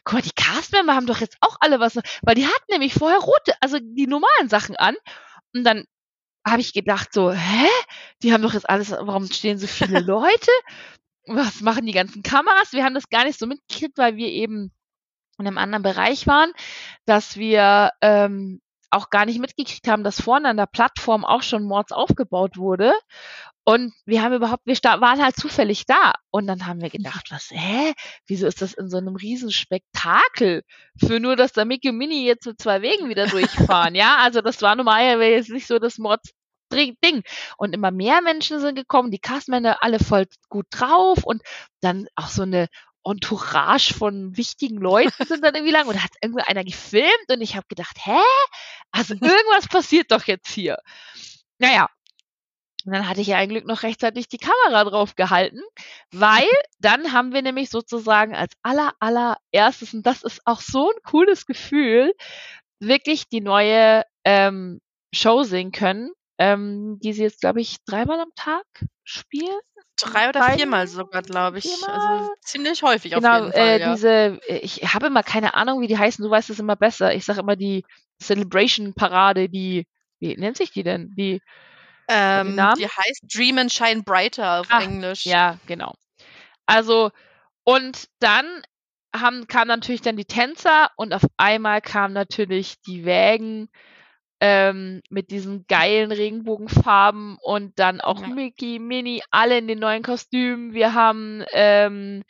guck 0.05 0.15
mal, 0.15 0.23
die 0.23 0.35
Castmember 0.35 0.95
haben 0.95 1.07
doch 1.07 1.21
jetzt 1.21 1.37
auch 1.41 1.57
alle 1.61 1.81
was, 1.81 1.97
weil 2.23 2.35
die 2.35 2.47
hatten 2.47 2.71
nämlich 2.71 2.95
vorher 2.95 3.19
rote, 3.19 3.55
also 3.61 3.79
die 3.81 4.07
normalen 4.07 4.49
Sachen 4.49 4.77
an. 4.77 4.95
Und 5.55 5.65
dann 5.65 5.85
habe 6.47 6.61
ich 6.61 6.73
gedacht 6.73 7.13
so, 7.13 7.33
hä, 7.33 7.69
die 8.23 8.33
haben 8.33 8.43
doch 8.43 8.55
jetzt 8.55 8.69
alles, 8.69 8.91
warum 8.93 9.27
stehen 9.27 9.59
so 9.59 9.67
viele 9.67 10.01
Leute? 10.01 10.51
Was 11.27 11.61
machen 11.61 11.87
die 11.87 11.93
ganzen 11.93 12.23
Kameras? 12.23 12.73
Wir 12.73 12.85
haben 12.85 12.95
das 12.95 13.09
gar 13.09 13.25
nicht 13.25 13.39
so 13.39 13.47
mitgekriegt, 13.47 13.99
weil 13.99 14.17
wir 14.17 14.29
eben 14.29 14.73
in 15.39 15.47
einem 15.47 15.59
anderen 15.59 15.83
Bereich 15.83 16.27
waren, 16.27 16.53
dass 17.05 17.37
wir 17.37 17.91
ähm, 18.01 18.61
auch 18.91 19.11
gar 19.11 19.27
nicht 19.27 19.41
mitgekriegt 19.41 19.89
haben, 19.89 20.05
dass 20.05 20.21
vorne 20.21 20.49
an 20.49 20.57
der 20.57 20.67
Plattform 20.67 21.25
auch 21.25 21.43
schon 21.43 21.65
Mords 21.65 21.93
aufgebaut 21.93 22.57
wurde. 22.57 22.93
Und 23.65 23.93
wir 24.05 24.23
haben 24.23 24.35
überhaupt, 24.35 24.63
wir 24.65 24.77
waren 24.77 25.23
halt 25.23 25.37
zufällig 25.37 25.87
da. 25.87 26.13
Und 26.31 26.47
dann 26.47 26.67
haben 26.67 26.81
wir 26.81 26.91
gedacht, 26.91 27.27
was, 27.31 27.51
hä? 27.51 27.95
Wieso 28.27 28.47
ist 28.47 28.63
das 28.63 28.75
in 28.75 28.89
so 28.89 28.99
einem 28.99 29.17
Riesenspektakel? 29.17 30.63
Für 31.05 31.19
nur, 31.19 31.35
dass 31.35 31.53
der 31.53 31.65
Mickey 31.65 31.89
und 31.89 31.97
Minnie 31.99 32.25
jetzt 32.25 32.47
mit 32.47 32.61
zwei 32.61 32.81
Wegen 32.83 33.09
wieder 33.09 33.27
durchfahren, 33.27 33.97
ja? 33.97 34.19
Also 34.19 34.41
das 34.41 34.63
war 34.63 34.77
normalerweise 34.77 35.35
jetzt 35.35 35.51
nicht 35.51 35.67
so 35.67 35.79
das 35.79 35.99
Mords 35.99 36.31
Ding. 36.73 37.23
Und 37.57 37.75
immer 37.75 37.91
mehr 37.91 38.21
Menschen 38.23 38.61
sind 38.61 38.75
gekommen, 38.75 39.11
die 39.11 39.19
Castmänner 39.19 39.83
alle 39.83 39.99
voll 39.99 40.27
gut 40.49 40.67
drauf 40.71 41.25
und 41.25 41.43
dann 41.81 42.07
auch 42.17 42.29
so 42.29 42.43
eine 42.43 42.67
Entourage 43.07 43.95
von 43.95 44.37
wichtigen 44.37 44.79
Leuten 44.79 45.25
sind 45.27 45.45
dann 45.45 45.55
irgendwie 45.55 45.73
lang 45.73 45.87
und 45.87 46.03
hat 46.03 46.11
irgendwie 46.21 46.43
einer 46.43 46.65
gefilmt 46.65 47.31
und 47.31 47.41
ich 47.41 47.57
habe 47.57 47.67
gedacht, 47.69 47.97
hä? 48.05 48.21
Also 48.91 49.15
irgendwas 49.15 49.69
passiert 49.69 50.11
doch 50.11 50.25
jetzt 50.25 50.49
hier. 50.49 50.79
Naja, 51.59 51.89
und 52.87 52.93
dann 52.93 53.09
hatte 53.09 53.21
ich 53.21 53.27
ja 53.27 53.37
ein 53.37 53.49
Glück 53.49 53.67
noch 53.67 53.83
rechtzeitig 53.83 54.29
die 54.29 54.39
Kamera 54.39 54.85
drauf 54.85 55.17
gehalten, 55.17 55.61
weil 56.13 56.47
dann 56.79 57.13
haben 57.13 57.33
wir 57.33 57.43
nämlich 57.43 57.69
sozusagen 57.69 58.35
als 58.35 58.53
aller, 58.63 58.93
allererstes, 59.01 59.93
und 59.93 60.07
das 60.07 60.23
ist 60.23 60.41
auch 60.45 60.61
so 60.61 60.91
ein 60.91 61.03
cooles 61.03 61.47
Gefühl, 61.47 62.15
wirklich 62.79 63.29
die 63.29 63.41
neue 63.41 64.05
ähm, 64.25 64.81
Show 65.13 65.43
sehen 65.43 65.73
können, 65.73 66.13
ähm, 66.39 66.99
die 67.03 67.13
sie 67.13 67.23
jetzt, 67.23 67.41
glaube 67.41 67.61
ich, 67.61 67.77
dreimal 67.85 68.21
am 68.21 68.35
Tag 68.35 68.65
spielen. 69.05 69.59
Drei 69.99 70.29
oder 70.29 70.41
Drei, 70.41 70.57
viermal 70.59 70.87
sogar, 70.87 71.23
glaube 71.23 71.59
ich. 71.59 71.65
Viermal? 71.65 72.19
Also 72.19 72.31
ziemlich 72.43 72.83
häufig 72.83 73.13
genau, 73.13 73.29
auf 73.29 73.41
jeden 73.41 73.53
Fall. 73.53 73.63
Äh, 73.63 73.81
ja. 73.81 73.93
diese, 73.93 74.41
ich 74.47 74.93
habe 74.93 75.07
immer 75.07 75.23
keine 75.23 75.55
Ahnung, 75.55 75.81
wie 75.81 75.87
die 75.87 75.97
heißen, 75.97 76.23
du 76.23 76.31
weißt 76.31 76.51
es 76.51 76.59
immer 76.59 76.77
besser. 76.77 77.15
Ich 77.15 77.25
sage 77.25 77.41
immer 77.41 77.57
die 77.57 77.85
Celebration 78.23 78.93
Parade, 78.93 79.49
die, 79.49 79.87
wie 80.21 80.37
nennt 80.37 80.59
sich 80.59 80.71
die 80.71 80.83
denn? 80.83 81.15
Die, 81.17 81.41
ähm, 82.09 82.57
die, 82.57 82.83
die 82.83 82.89
heißt 82.89 83.25
Dream 83.35 83.59
and 83.59 83.73
Shine 83.73 84.03
Brighter 84.03 84.61
auf 84.61 84.67
Ach, 84.69 84.83
Englisch. 84.83 85.25
Ja, 85.25 85.59
genau. 85.67 85.95
Also, 86.67 87.11
und 87.65 88.09
dann 88.19 88.47
haben, 89.15 89.47
kamen 89.47 89.69
natürlich 89.69 90.03
dann 90.03 90.17
die 90.17 90.27
Tänzer 90.27 90.91
und 90.97 91.15
auf 91.15 91.25
einmal 91.39 91.81
kamen 91.81 92.13
natürlich 92.13 92.81
die 92.83 93.05
Wägen 93.07 93.71
ähm, 94.41 95.01
mit 95.11 95.31
diesen 95.31 95.67
geilen 95.67 96.13
Regenbogenfarben 96.13 97.39
und 97.43 97.79
dann 97.79 98.01
auch 98.01 98.21
ja. 98.21 98.29
Mickey, 98.29 98.79
Minnie, 98.79 99.23
alle 99.31 99.59
in 99.59 99.69
den 99.69 99.79
neuen 99.79 100.03
Kostümen. 100.03 100.73
Wir 100.75 100.95
haben 100.95 101.45
ähm, 101.53 102.23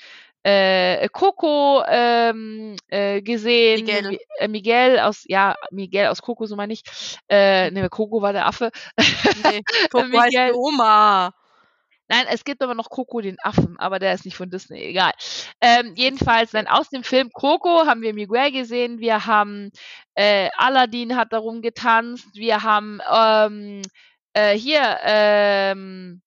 äh, 0.45 1.09
Coco 1.09 1.83
ähm, 1.89 2.77
äh, 2.87 3.21
gesehen, 3.21 3.85
Miguel. 3.85 4.19
Äh, 4.39 4.49
Miguel 4.49 5.01
aus, 5.01 5.25
ja, 5.27 5.57
Miguel 5.73 6.07
aus 6.07 6.23
Coco, 6.23 6.47
so 6.47 6.55
meine 6.55 6.73
ich. 6.73 6.83
Äh, 7.29 7.73
ne, 7.73 7.89
Coco 7.89 8.23
war 8.23 8.33
der 8.33 8.47
Affe. 8.47 8.71
Nee, 8.97 9.63
Coco 9.91 10.05
Miguel. 10.05 10.21
heißt 10.21 10.55
Oma. 10.55 11.33
Nein, 12.09 12.27
es 12.31 12.45
gibt 12.45 12.63
aber 12.63 12.75
noch 12.75 12.91
Coco 12.91 13.21
den 13.21 13.37
Affen, 13.43 13.79
aber 13.79 13.99
der 13.99 14.15
ist 14.15 14.25
nicht 14.25 14.37
von 14.37 14.49
Disney, 14.51 14.81
egal. 14.81 15.13
Ähm, 15.61 15.95
jedenfalls, 15.97 16.53
dann 16.53 16.69
aus 16.69 16.89
dem 16.89 17.03
Film 17.03 17.31
Coco 17.33 17.87
haben 17.87 18.03
wir 18.03 18.15
Miguel 18.15 18.53
gesehen, 18.53 19.01
wir 19.01 19.27
haben 19.27 19.71
äh, 20.15 20.49
Aladdin 20.57 21.17
hat 21.17 21.33
darum 21.33 21.63
getanzt, 21.63 22.29
wir 22.35 22.63
haben 22.63 23.01
ähm, 23.13 23.83
äh, 24.35 24.57
hier 24.57 24.99
ähm, 25.03 26.23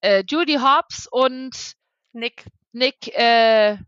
äh, 0.00 0.22
Judy 0.28 0.54
Hobbs 0.54 1.08
und 1.10 1.74
Nick. 2.12 2.44
Nick, 2.72 3.08
äh, 3.16 3.78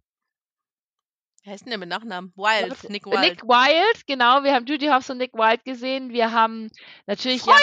wie 1.49 1.53
heißt 1.53 1.65
denn 1.65 1.71
der 1.71 1.79
mit 1.79 1.89
Nachnamen? 1.89 2.31
Wild, 2.37 2.91
Nick 2.91 3.07
Wild. 3.07 3.21
Nick 3.21 3.43
Wild, 3.43 4.07
genau. 4.07 4.45
Wir 4.45 4.53
haben 4.53 4.67
Judy 4.67 4.89
Hobbs 4.89 5.09
und 5.09 5.17
Nick 5.17 5.33
Wild 5.33 5.65
gesehen. 5.65 6.13
Wir 6.13 6.31
haben 6.31 6.71
natürlich 7.07 7.41
Freude! 7.41 7.57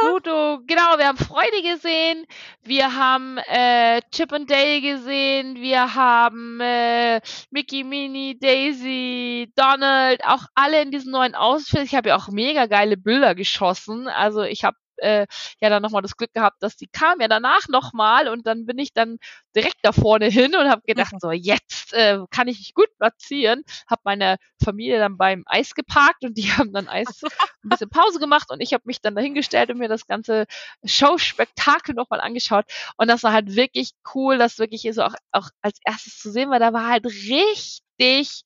Pluto, 0.00 0.60
genau, 0.66 0.96
wir 0.96 1.06
haben 1.06 1.18
Freude 1.18 1.60
gesehen. 1.62 2.24
Wir 2.62 2.96
haben 2.96 3.36
äh, 3.36 4.00
Chip 4.10 4.32
und 4.32 4.50
Dale 4.50 4.80
gesehen. 4.80 5.56
Wir 5.56 5.94
haben 5.94 6.60
äh, 6.62 7.20
Mickey, 7.50 7.84
Minnie, 7.84 8.38
Daisy, 8.38 9.52
Donald, 9.54 10.24
auch 10.24 10.44
alle 10.54 10.80
in 10.80 10.90
diesen 10.90 11.12
neuen 11.12 11.34
Ausfällen. 11.34 11.84
Ich 11.84 11.94
habe 11.94 12.08
ja 12.08 12.16
auch 12.16 12.28
mega 12.28 12.64
geile 12.64 12.96
Bilder 12.96 13.34
geschossen. 13.34 14.08
Also 14.08 14.44
ich 14.44 14.64
habe 14.64 14.78
äh, 15.00 15.26
ja 15.60 15.68
dann 15.68 15.82
nochmal 15.82 16.02
das 16.02 16.16
Glück 16.16 16.32
gehabt, 16.32 16.62
dass 16.62 16.76
die 16.76 16.86
kam 16.86 17.20
ja 17.20 17.28
danach 17.28 17.68
nochmal 17.68 18.28
und 18.28 18.46
dann 18.46 18.66
bin 18.66 18.78
ich 18.78 18.92
dann 18.92 19.18
direkt 19.54 19.78
da 19.82 19.92
vorne 19.92 20.26
hin 20.26 20.54
und 20.54 20.68
habe 20.68 20.82
gedacht, 20.86 21.14
so 21.20 21.30
jetzt 21.30 21.92
äh, 21.92 22.18
kann 22.30 22.48
ich 22.48 22.58
mich 22.58 22.74
gut 22.74 22.88
platzieren. 22.98 23.62
Habe 23.88 24.02
meine 24.04 24.36
Familie 24.62 24.98
dann 24.98 25.16
beim 25.16 25.42
Eis 25.46 25.74
geparkt 25.74 26.24
und 26.24 26.36
die 26.36 26.42
haben 26.52 26.72
dann 26.72 26.88
Eis 26.88 27.22
ein 27.22 27.68
bisschen 27.68 27.90
Pause 27.90 28.18
gemacht 28.18 28.50
und 28.50 28.60
ich 28.60 28.72
habe 28.72 28.84
mich 28.86 29.00
dann 29.00 29.14
dahingestellt 29.14 29.70
und 29.70 29.78
mir 29.78 29.88
das 29.88 30.06
ganze 30.06 30.46
Show-Spektakel 30.84 31.94
nochmal 31.94 32.20
angeschaut 32.20 32.66
und 32.96 33.08
das 33.08 33.22
war 33.22 33.32
halt 33.32 33.54
wirklich 33.54 33.92
cool, 34.14 34.38
das 34.38 34.58
wirklich 34.58 34.88
so 34.92 35.02
auch, 35.02 35.14
auch 35.32 35.48
als 35.62 35.78
erstes 35.84 36.18
zu 36.18 36.30
sehen, 36.30 36.50
weil 36.50 36.60
da 36.60 36.72
war 36.72 36.88
halt 36.88 37.06
richtig 37.06 38.44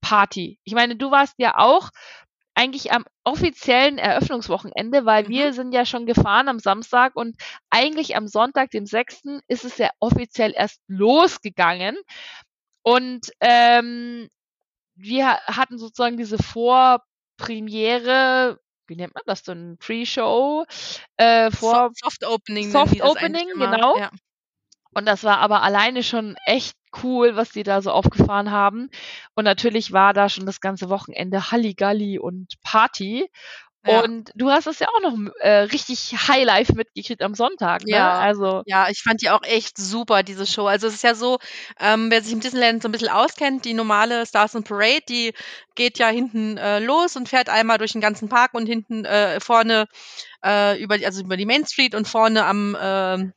Party. 0.00 0.58
Ich 0.64 0.74
meine, 0.74 0.96
du 0.96 1.10
warst 1.10 1.34
ja 1.38 1.56
auch 1.56 1.90
eigentlich 2.54 2.92
am 2.92 3.04
offiziellen 3.24 3.98
Eröffnungswochenende, 3.98 5.04
weil 5.06 5.24
mhm. 5.24 5.28
wir 5.28 5.52
sind 5.52 5.72
ja 5.72 5.84
schon 5.84 6.06
gefahren 6.06 6.48
am 6.48 6.58
Samstag 6.58 7.16
und 7.16 7.36
eigentlich 7.70 8.16
am 8.16 8.28
Sonntag, 8.28 8.70
dem 8.70 8.86
6., 8.86 9.22
ist 9.48 9.64
es 9.64 9.78
ja 9.78 9.90
offiziell 10.00 10.52
erst 10.56 10.80
losgegangen. 10.86 11.96
Und 12.82 13.32
ähm, 13.40 14.28
wir 14.94 15.38
hatten 15.46 15.78
sozusagen 15.78 16.16
diese 16.16 16.38
Vorpremiere, 16.38 18.60
wie 18.86 18.96
nennt 18.96 19.14
man 19.14 19.22
das 19.26 19.42
denn? 19.42 19.76
Pre-Show, 19.78 20.64
äh, 21.16 21.50
vor 21.50 21.90
Soft 21.94 22.24
Opening. 22.26 22.70
Soft 22.70 23.02
Opening, 23.02 23.48
genau. 23.54 23.98
Ja. 23.98 24.10
Und 24.94 25.06
das 25.06 25.24
war 25.24 25.38
aber 25.38 25.62
alleine 25.62 26.02
schon 26.02 26.36
echt 26.46 26.76
cool, 27.02 27.36
was 27.36 27.50
die 27.50 27.62
da 27.62 27.80
so 27.80 27.90
aufgefahren 27.90 28.50
haben. 28.50 28.90
Und 29.34 29.44
natürlich 29.44 29.92
war 29.92 30.12
da 30.12 30.28
schon 30.28 30.46
das 30.46 30.60
ganze 30.60 30.90
Wochenende 30.90 31.50
Halligalli 31.50 32.18
und 32.18 32.54
Party. 32.62 33.28
Ja. 33.84 34.04
Und 34.04 34.30
du 34.36 34.50
hast 34.50 34.68
es 34.68 34.78
ja 34.78 34.86
auch 34.88 35.00
noch 35.00 35.18
äh, 35.40 35.62
richtig 35.62 36.14
Highlife 36.28 36.72
mitgekriegt 36.74 37.20
am 37.20 37.34
Sonntag, 37.34 37.84
ne? 37.84 37.96
Ja, 37.96 38.20
also 38.20 38.62
ja, 38.64 38.88
ich 38.88 39.02
fand 39.02 39.22
die 39.22 39.30
auch 39.30 39.42
echt 39.42 39.76
super, 39.76 40.22
diese 40.22 40.46
Show. 40.46 40.66
Also 40.66 40.86
es 40.86 40.94
ist 40.94 41.02
ja 41.02 41.16
so, 41.16 41.38
ähm, 41.80 42.08
wer 42.08 42.22
sich 42.22 42.32
im 42.32 42.38
Disneyland 42.38 42.80
so 42.80 42.88
ein 42.88 42.92
bisschen 42.92 43.08
auskennt, 43.08 43.64
die 43.64 43.74
normale 43.74 44.24
Stars 44.24 44.54
and 44.54 44.68
Parade, 44.68 45.02
die 45.08 45.34
geht 45.74 45.98
ja 45.98 46.08
hinten 46.08 46.58
äh, 46.58 46.78
los 46.78 47.16
und 47.16 47.28
fährt 47.28 47.48
einmal 47.48 47.78
durch 47.78 47.92
den 47.92 48.00
ganzen 48.00 48.28
Park 48.28 48.54
und 48.54 48.66
hinten 48.66 49.04
äh, 49.04 49.40
vorne 49.40 49.86
äh, 50.44 50.80
über, 50.80 50.96
die, 50.96 51.06
also 51.06 51.20
über 51.20 51.36
die 51.36 51.46
Main 51.46 51.66
Street 51.66 51.96
und 51.96 52.06
vorne 52.06 52.44
am 52.44 52.76
äh, 52.76 53.32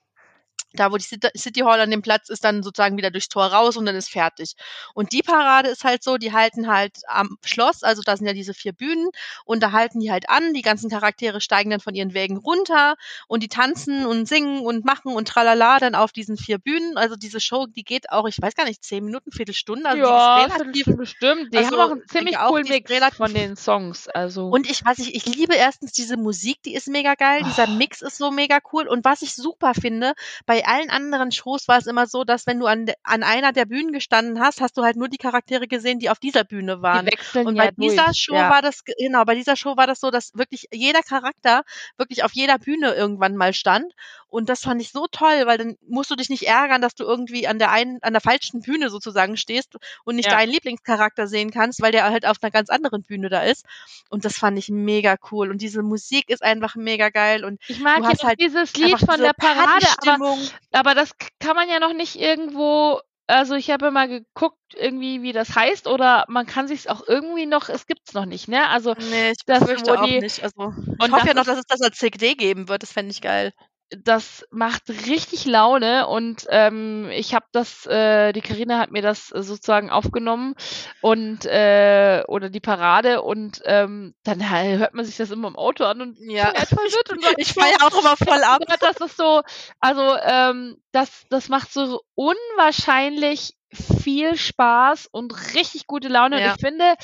da 0.75 0.91
wo 0.91 0.97
die 0.97 1.05
City 1.37 1.61
Hall 1.61 1.79
an 1.79 1.89
dem 1.89 2.01
Platz 2.01 2.29
ist, 2.29 2.43
dann 2.43 2.63
sozusagen 2.63 2.97
wieder 2.97 3.11
durchs 3.11 3.29
Tor 3.29 3.45
raus 3.45 3.77
und 3.77 3.85
dann 3.85 3.95
ist 3.95 4.09
fertig. 4.09 4.55
Und 4.93 5.11
die 5.11 5.21
Parade 5.21 5.69
ist 5.69 5.83
halt 5.83 6.03
so, 6.03 6.17
die 6.17 6.33
halten 6.33 6.67
halt 6.67 6.97
am 7.07 7.37
Schloss, 7.43 7.83
also 7.83 8.01
da 8.01 8.15
sind 8.17 8.27
ja 8.27 8.33
diese 8.33 8.53
vier 8.53 8.73
Bühnen 8.73 9.09
und 9.45 9.63
da 9.63 9.71
halten 9.71 9.99
die 9.99 10.11
halt 10.11 10.29
an, 10.29 10.53
die 10.53 10.61
ganzen 10.61 10.89
Charaktere 10.89 11.41
steigen 11.41 11.69
dann 11.69 11.79
von 11.79 11.95
ihren 11.95 12.13
Wägen 12.13 12.37
runter 12.37 12.95
und 13.27 13.43
die 13.43 13.47
tanzen 13.47 14.05
und 14.05 14.27
singen 14.27 14.59
und 14.61 14.85
machen 14.85 15.13
und 15.13 15.27
tralala 15.27 15.79
dann 15.79 15.95
auf 15.95 16.11
diesen 16.11 16.37
vier 16.37 16.57
Bühnen. 16.57 16.97
Also 16.97 17.15
diese 17.15 17.39
Show, 17.39 17.65
die 17.67 17.83
geht 17.83 18.11
auch, 18.11 18.27
ich 18.27 18.41
weiß 18.41 18.55
gar 18.55 18.65
nicht, 18.65 18.83
zehn 18.83 19.03
Minuten, 19.03 19.31
Viertelstunde. 19.31 19.89
Also 19.89 20.03
ja, 20.03 20.43
relativ, 20.43 20.85
bestimmt. 20.85 21.53
Die 21.53 21.57
also, 21.57 21.71
haben 21.71 21.79
auch 21.79 21.91
einen 21.91 22.07
ziemlich 22.07 22.37
coolen 22.37 22.67
Mix 22.67 22.91
von 23.15 23.33
den 23.33 23.55
Songs. 23.55 24.07
Also. 24.07 24.47
Und 24.47 24.69
ich 24.69 24.83
weiß 24.83 24.99
nicht, 24.99 25.15
ich 25.15 25.25
liebe 25.25 25.55
erstens 25.55 25.91
diese 25.91 26.17
Musik, 26.17 26.61
die 26.63 26.75
ist 26.75 26.87
mega 26.87 27.15
geil, 27.15 27.41
oh. 27.43 27.47
dieser 27.47 27.67
Mix 27.67 28.01
ist 28.01 28.17
so 28.17 28.31
mega 28.31 28.59
cool 28.73 28.87
und 28.87 29.05
was 29.05 29.21
ich 29.21 29.33
super 29.33 29.73
finde, 29.73 30.13
bei 30.45 30.65
allen 30.65 30.89
anderen 30.89 31.31
Shows 31.31 31.67
war 31.67 31.77
es 31.77 31.87
immer 31.87 32.07
so, 32.07 32.23
dass 32.23 32.45
wenn 32.45 32.59
du 32.59 32.67
an, 32.67 32.85
an 33.03 33.23
einer 33.23 33.51
der 33.51 33.65
Bühnen 33.65 33.91
gestanden 33.91 34.39
hast, 34.39 34.61
hast 34.61 34.77
du 34.77 34.83
halt 34.83 34.95
nur 34.95 35.07
die 35.07 35.17
Charaktere 35.17 35.67
gesehen, 35.67 35.99
die 35.99 36.09
auf 36.09 36.19
dieser 36.19 36.43
Bühne 36.43 36.81
waren. 36.81 37.07
Und 37.33 37.55
bei 37.55 37.65
ja 37.65 37.71
dieser 37.71 38.05
durch, 38.05 38.17
Show 38.17 38.35
ja. 38.35 38.49
war 38.49 38.61
das, 38.61 38.83
genau, 38.83 39.25
bei 39.25 39.35
dieser 39.35 39.55
Show 39.55 39.75
war 39.77 39.87
das 39.87 39.99
so, 39.99 40.11
dass 40.11 40.35
wirklich 40.35 40.67
jeder 40.71 41.01
Charakter 41.01 41.63
wirklich 41.97 42.23
auf 42.23 42.33
jeder 42.33 42.59
Bühne 42.59 42.93
irgendwann 42.93 43.35
mal 43.35 43.53
stand. 43.53 43.93
Und 44.35 44.49
das 44.49 44.63
fand 44.63 44.81
ich 44.81 44.91
so 44.91 45.07
toll, 45.09 45.43
weil 45.45 45.57
dann 45.57 45.77
musst 45.87 46.11
du 46.11 46.15
dich 46.17 46.27
nicht 46.27 46.45
ärgern, 46.45 46.81
dass 46.81 46.93
du 46.93 47.05
irgendwie 47.05 47.47
an 47.47 47.57
der 47.57 47.71
einen, 47.71 48.03
an 48.03 48.11
der 48.11 48.21
falschen 48.21 48.59
Bühne 48.59 48.89
sozusagen 48.89 49.37
stehst 49.37 49.77
und 50.03 50.17
nicht 50.17 50.29
ja. 50.29 50.35
deinen 50.35 50.51
Lieblingscharakter 50.51 51.27
sehen 51.27 51.51
kannst, 51.51 51.81
weil 51.81 51.93
der 51.93 52.03
halt 52.03 52.25
auf 52.25 52.35
einer 52.41 52.51
ganz 52.51 52.69
anderen 52.69 53.03
Bühne 53.03 53.29
da 53.29 53.43
ist. 53.43 53.65
Und 54.09 54.25
das 54.25 54.37
fand 54.37 54.57
ich 54.57 54.67
mega 54.67 55.15
cool. 55.31 55.51
Und 55.51 55.61
diese 55.61 55.83
Musik 55.83 56.29
ist 56.29 56.43
einfach 56.43 56.75
mega 56.75 57.11
geil. 57.11 57.45
Und 57.45 57.61
ich 57.69 57.79
mag 57.79 58.01
ja 58.01 58.27
halt 58.27 58.41
dieses 58.41 58.73
Lied 58.73 58.99
von 58.99 59.21
der 59.21 59.31
Parade, 59.31 59.87
aber, 60.05 60.37
aber 60.73 60.95
das 60.95 61.11
kann 61.39 61.55
man 61.55 61.69
ja 61.69 61.79
noch 61.79 61.93
nicht 61.93 62.17
irgendwo 62.17 62.99
also 63.27 63.55
ich 63.55 63.71
habe 63.71 63.89
mal 63.89 64.07
geguckt, 64.07 64.75
irgendwie, 64.75 65.23
wie 65.23 65.31
das 65.31 65.55
heißt, 65.55 65.87
oder 65.87 66.25
man 66.27 66.45
kann 66.45 66.67
sich 66.67 66.91
auch 66.91 67.07
irgendwie 67.07 67.47
noch, 67.47 67.69
es 67.69 67.87
gibt 67.87 68.01
es 68.07 68.13
noch 68.13 68.25
nicht, 68.25 68.49
ne? 68.49 68.67
Also 68.67 68.93
nee, 68.99 69.31
ich 69.31 69.45
das, 69.47 69.63
fürchte 69.63 69.99
auch 69.99 70.05
die, 70.05 70.19
nicht. 70.19 70.43
Also, 70.43 70.73
ich 70.77 71.11
hoffe 71.11 71.27
ja 71.27 71.33
noch, 71.33 71.45
dass 71.45 71.57
es 71.57 71.65
das 71.65 71.81
als 71.81 71.97
CD 71.97 72.35
geben 72.35 72.69
wird, 72.69 72.83
das 72.83 72.91
fände 72.91 73.09
ich 73.11 73.21
geil 73.21 73.51
das 73.89 74.45
macht 74.49 74.89
richtig 74.89 75.45
Laune 75.45 76.07
und 76.07 76.47
ähm, 76.49 77.09
ich 77.11 77.35
habe 77.35 77.45
das, 77.51 77.85
äh, 77.85 78.33
die 78.33 78.41
Karina 78.41 78.79
hat 78.79 78.91
mir 78.91 79.03
das 79.03 79.27
sozusagen 79.27 79.91
aufgenommen 79.91 80.55
und 81.01 81.45
äh, 81.45 82.23
oder 82.27 82.49
die 82.49 82.59
Parade 82.59 83.21
und 83.21 83.61
ähm, 83.65 84.15
dann 84.23 84.49
hört 84.49 84.95
man 84.95 85.05
sich 85.05 85.17
das 85.17 85.29
immer 85.29 85.47
im 85.47 85.55
Auto 85.55 85.83
an 85.83 86.01
und 86.01 86.17
ja. 86.19 86.47
verwirrt 86.55 87.11
und 87.11 87.23
sagt, 87.23 87.35
ich 87.37 87.53
feiere 87.53 87.83
auch 87.83 87.99
immer 87.99 88.17
voll 88.17 88.43
ab. 88.43 88.63
Das 88.79 88.97
ist 88.97 89.17
so, 89.17 89.43
also 89.79 90.17
ähm, 90.23 90.77
das, 90.91 91.25
das 91.29 91.49
macht 91.49 91.71
so 91.71 92.01
unwahrscheinlich 92.15 93.55
viel 93.71 94.35
Spaß 94.35 95.07
und 95.11 95.53
richtig 95.53 95.85
gute 95.85 96.07
Laune 96.07 96.41
ja. 96.41 96.47
und 96.47 96.55
ich 96.55 96.65
finde, 96.65 96.95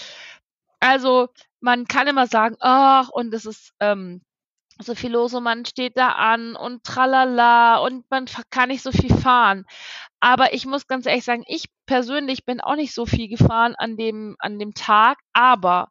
also 0.80 1.30
man 1.60 1.86
kann 1.86 2.08
immer 2.08 2.26
sagen, 2.26 2.56
ach 2.60 3.10
und 3.10 3.34
es 3.34 3.46
ist 3.46 3.74
ähm, 3.80 4.22
so 4.84 4.96
viel 4.96 5.12
los 5.12 5.34
und 5.34 5.44
man 5.44 5.66
steht 5.66 5.98
da 5.98 6.10
an 6.14 6.56
und 6.56 6.84
tralala 6.84 7.78
und 7.78 8.10
man 8.10 8.26
kann 8.50 8.70
nicht 8.70 8.84
so 8.84 8.92
viel 8.92 9.16
fahren. 9.16 9.66
Aber 10.22 10.54
ich 10.54 10.66
muss 10.66 10.88
ganz 10.88 11.08
ehrlich 11.08 11.24
sagen, 11.24 11.44
ich 11.48 11.66
persönlich 11.88 12.46
bin 12.46 12.62
auch 12.62 12.76
nicht 12.76 12.94
so 12.94 13.06
viel 13.06 13.28
gefahren 13.28 13.76
an 13.76 13.98
dem, 13.98 14.36
an 14.40 14.60
dem 14.60 14.74
Tag, 14.74 15.18
aber 15.34 15.90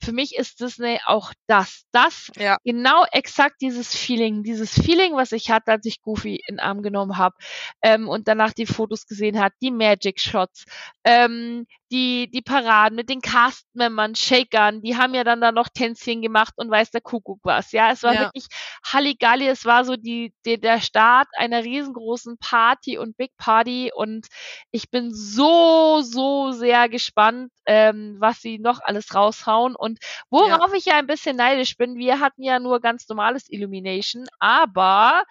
für 0.00 0.12
mich 0.12 0.36
ist 0.36 0.60
Disney 0.60 1.00
auch 1.04 1.32
das. 1.46 1.84
Das, 1.92 2.30
ja. 2.36 2.56
genau 2.64 3.04
exakt 3.10 3.56
dieses 3.60 3.94
Feeling, 3.94 4.44
dieses 4.44 4.72
Feeling, 4.72 5.14
was 5.14 5.32
ich 5.32 5.50
hatte, 5.50 5.72
als 5.72 5.84
ich 5.84 6.00
Goofy 6.00 6.36
in 6.46 6.56
den 6.56 6.60
Arm 6.60 6.82
genommen 6.82 7.18
habe 7.18 7.34
ähm, 7.82 8.08
und 8.08 8.28
danach 8.28 8.52
die 8.52 8.66
Fotos 8.66 9.06
gesehen 9.06 9.40
hat, 9.40 9.52
die 9.60 9.72
Magic 9.72 10.20
Shots, 10.20 10.64
ähm, 11.04 11.66
die, 11.90 12.30
die 12.30 12.40
Paraden 12.40 12.96
mit 12.96 13.10
den 13.10 13.20
Cast-Membern, 13.20 14.14
Shakern, 14.14 14.80
die 14.80 14.96
haben 14.96 15.12
ja 15.12 15.24
dann 15.24 15.42
da 15.42 15.52
noch 15.52 15.68
Tänzchen 15.68 16.22
gemacht 16.22 16.54
und 16.56 16.70
weiß 16.70 16.90
der 16.92 17.02
Kuckuck 17.02 17.40
was. 17.42 17.72
Ja, 17.72 17.90
es 17.90 18.02
war 18.02 18.14
ja. 18.14 18.20
wirklich 18.20 18.46
Halligalli, 18.82 19.46
es 19.48 19.66
war 19.66 19.84
so 19.84 19.96
die, 19.96 20.32
die, 20.46 20.58
der 20.58 20.80
Start 20.80 21.28
einer 21.36 21.62
riesengroßen 21.62 22.38
Party 22.38 22.96
und 22.96 23.18
Big 23.18 23.36
Party 23.36 23.71
und 23.94 24.26
ich 24.70 24.90
bin 24.90 25.12
so, 25.12 26.00
so 26.02 26.52
sehr 26.52 26.88
gespannt, 26.88 27.52
ähm, 27.66 28.16
was 28.18 28.40
sie 28.40 28.58
noch 28.58 28.80
alles 28.82 29.14
raushauen 29.14 29.76
und 29.76 29.98
worauf 30.30 30.70
ja. 30.72 30.76
ich 30.76 30.84
ja 30.86 30.94
ein 30.96 31.06
bisschen 31.06 31.36
neidisch 31.36 31.76
bin. 31.76 31.96
Wir 31.96 32.20
hatten 32.20 32.42
ja 32.42 32.58
nur 32.58 32.80
ganz 32.80 33.08
normales 33.08 33.50
Illumination, 33.50 34.26
aber 34.38 35.22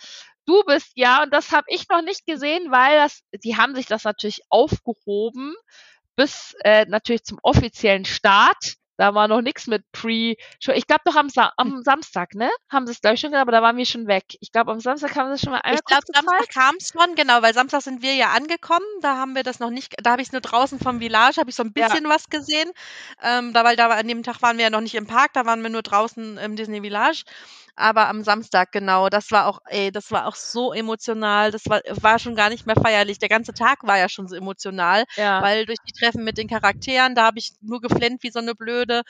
du 0.45 0.63
bist 0.63 0.91
ja, 0.95 1.23
und 1.23 1.33
das 1.33 1.51
habe 1.51 1.67
ich 1.69 1.87
noch 1.89 2.01
nicht 2.01 2.25
gesehen, 2.25 2.71
weil 2.71 2.97
das, 2.97 3.21
die 3.43 3.57
haben 3.57 3.75
sich 3.75 3.85
das 3.85 4.03
natürlich 4.03 4.41
aufgehoben 4.49 5.55
bis 6.15 6.55
äh, 6.63 6.85
natürlich 6.85 7.23
zum 7.23 7.39
offiziellen 7.41 8.05
Start. 8.05 8.75
Da 9.01 9.15
war 9.15 9.27
noch 9.27 9.41
nichts 9.41 9.65
mit 9.65 9.91
Pre. 9.91 10.35
Ich 10.59 10.85
glaube 10.85 11.01
doch 11.05 11.15
am, 11.15 11.27
Sa 11.27 11.51
am 11.57 11.77
hm. 11.77 11.81
Samstag, 11.81 12.35
ne? 12.35 12.51
Haben 12.69 12.85
sie 12.85 12.91
es 12.91 13.01
gleich 13.01 13.19
schon, 13.19 13.33
aber 13.33 13.51
da 13.51 13.63
waren 13.63 13.75
wir 13.75 13.87
schon 13.87 14.05
weg. 14.05 14.25
Ich 14.41 14.51
glaube, 14.51 14.71
am 14.71 14.79
Samstag 14.79 15.15
haben 15.15 15.29
sie 15.29 15.33
es 15.33 15.41
schon 15.41 15.53
mal 15.53 15.61
einmal 15.61 15.79
Ich 15.79 15.85
glaube, 15.85 16.03
Samstag 16.13 16.49
kam 16.53 16.75
es 16.77 16.89
schon, 16.89 17.15
genau, 17.15 17.41
weil 17.41 17.51
Samstag 17.51 17.81
sind 17.81 18.03
wir 18.03 18.13
ja 18.13 18.29
angekommen. 18.29 18.85
Da 19.01 19.17
haben 19.17 19.33
wir 19.33 19.41
das 19.41 19.57
noch 19.57 19.71
nicht, 19.71 19.95
da 20.03 20.11
habe 20.11 20.21
ich 20.21 20.27
es 20.27 20.33
nur 20.33 20.41
draußen 20.41 20.77
vom 20.77 20.99
Village, 20.99 21.37
habe 21.37 21.49
ich 21.49 21.55
so 21.55 21.63
ein 21.63 21.73
bisschen 21.73 22.03
ja. 22.03 22.09
was 22.11 22.29
gesehen. 22.29 22.69
Ähm, 23.23 23.53
da, 23.53 23.63
weil 23.63 23.75
da 23.75 23.87
an 23.87 24.07
dem 24.07 24.21
Tag 24.21 24.39
waren 24.43 24.57
wir 24.57 24.65
ja 24.65 24.69
noch 24.69 24.81
nicht 24.81 24.93
im 24.93 25.07
Park, 25.07 25.33
da 25.33 25.47
waren 25.47 25.63
wir 25.63 25.71
nur 25.71 25.81
draußen 25.81 26.37
im 26.37 26.55
Disney 26.55 26.81
Village 26.81 27.23
aber 27.81 28.07
am 28.07 28.23
Samstag 28.23 28.71
genau. 28.71 29.09
Das 29.09 29.31
war 29.31 29.47
auch, 29.47 29.59
ey, 29.65 29.91
das 29.91 30.11
war 30.11 30.27
auch 30.27 30.35
so 30.35 30.73
emotional. 30.73 31.51
Das 31.51 31.65
war, 31.67 31.81
war 32.01 32.19
schon 32.19 32.35
gar 32.35 32.49
nicht 32.49 32.65
mehr 32.65 32.75
feierlich. 32.75 33.19
Der 33.19 33.29
ganze 33.29 33.53
Tag 33.53 33.79
war 33.83 33.97
ja 33.97 34.07
schon 34.07 34.27
so 34.27 34.35
emotional, 34.35 35.05
ja. 35.15 35.41
weil 35.41 35.65
durch 35.65 35.79
die 35.87 35.93
Treffen 35.93 36.23
mit 36.23 36.37
den 36.37 36.47
Charakteren, 36.47 37.15
da 37.15 37.25
habe 37.25 37.39
ich 37.39 37.53
nur 37.61 37.81
geflennt 37.81 38.23
wie 38.23 38.31
so 38.31 38.39
eine 38.39 38.55
Blöde. 38.55 39.01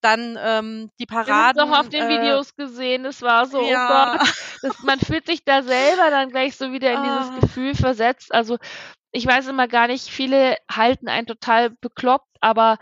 Dann 0.00 0.38
ähm, 0.42 0.90
die 0.98 1.06
Paraden. 1.06 1.60
Ich 1.60 1.60
habe 1.62 1.70
doch 1.70 1.78
auf 1.78 1.88
den 1.88 2.04
äh, 2.04 2.08
Videos 2.08 2.54
gesehen. 2.56 3.04
Es 3.04 3.20
war 3.20 3.46
so, 3.46 3.60
oh 3.60 3.70
ja. 3.70 4.14
oh 4.14 4.18
Gott, 4.18 4.28
das, 4.62 4.82
man 4.82 4.98
fühlt 4.98 5.26
sich 5.26 5.44
da 5.44 5.62
selber 5.62 6.10
dann 6.10 6.30
gleich 6.30 6.56
so 6.56 6.72
wieder 6.72 6.92
in 6.92 7.02
dieses 7.02 7.30
ah. 7.30 7.38
Gefühl 7.40 7.74
versetzt. 7.74 8.32
Also 8.32 8.56
ich 9.12 9.26
weiß 9.26 9.48
immer 9.48 9.68
gar 9.68 9.88
nicht, 9.88 10.08
viele 10.08 10.56
halten 10.70 11.08
einen 11.08 11.26
total 11.26 11.70
bekloppt, 11.70 12.28
aber 12.40 12.78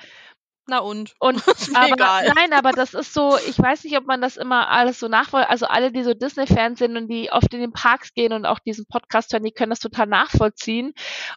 na 0.69 0.79
und? 0.79 1.15
Und 1.19 1.43
aber, 1.75 1.95
egal. 1.95 2.33
nein, 2.35 2.53
aber 2.53 2.73
das 2.73 2.95
ist 2.95 3.13
so, 3.13 3.37
ich 3.49 3.59
weiß 3.59 3.85
nicht, 3.85 3.97
ob 3.97 4.07
man 4.07 4.21
das 4.21 4.37
immer 4.37 4.69
alles 4.69 5.01
so 5.01 5.09
nachvollzieht. 5.09 5.51
Also 5.51 5.67
alle, 5.67 5.91
die 5.91 6.05
so 6.05 6.15
Disney-Fans 6.15 6.79
sind 6.79 6.97
und 6.97 7.09
die 7.09 7.33
oft 7.33 7.53
in 7.53 7.61
den 7.61 7.73
Parks 7.73 8.15
gehen 8.15 8.33
und 8.33 8.47
auch 8.47 8.59
diesen 8.59 8.87
Podcast 8.87 9.33
hören, 9.33 9.45
die 9.45 9.53
können 9.53 9.71
das 9.71 9.81
total 9.81 10.07
nachvollziehen. 10.07 10.93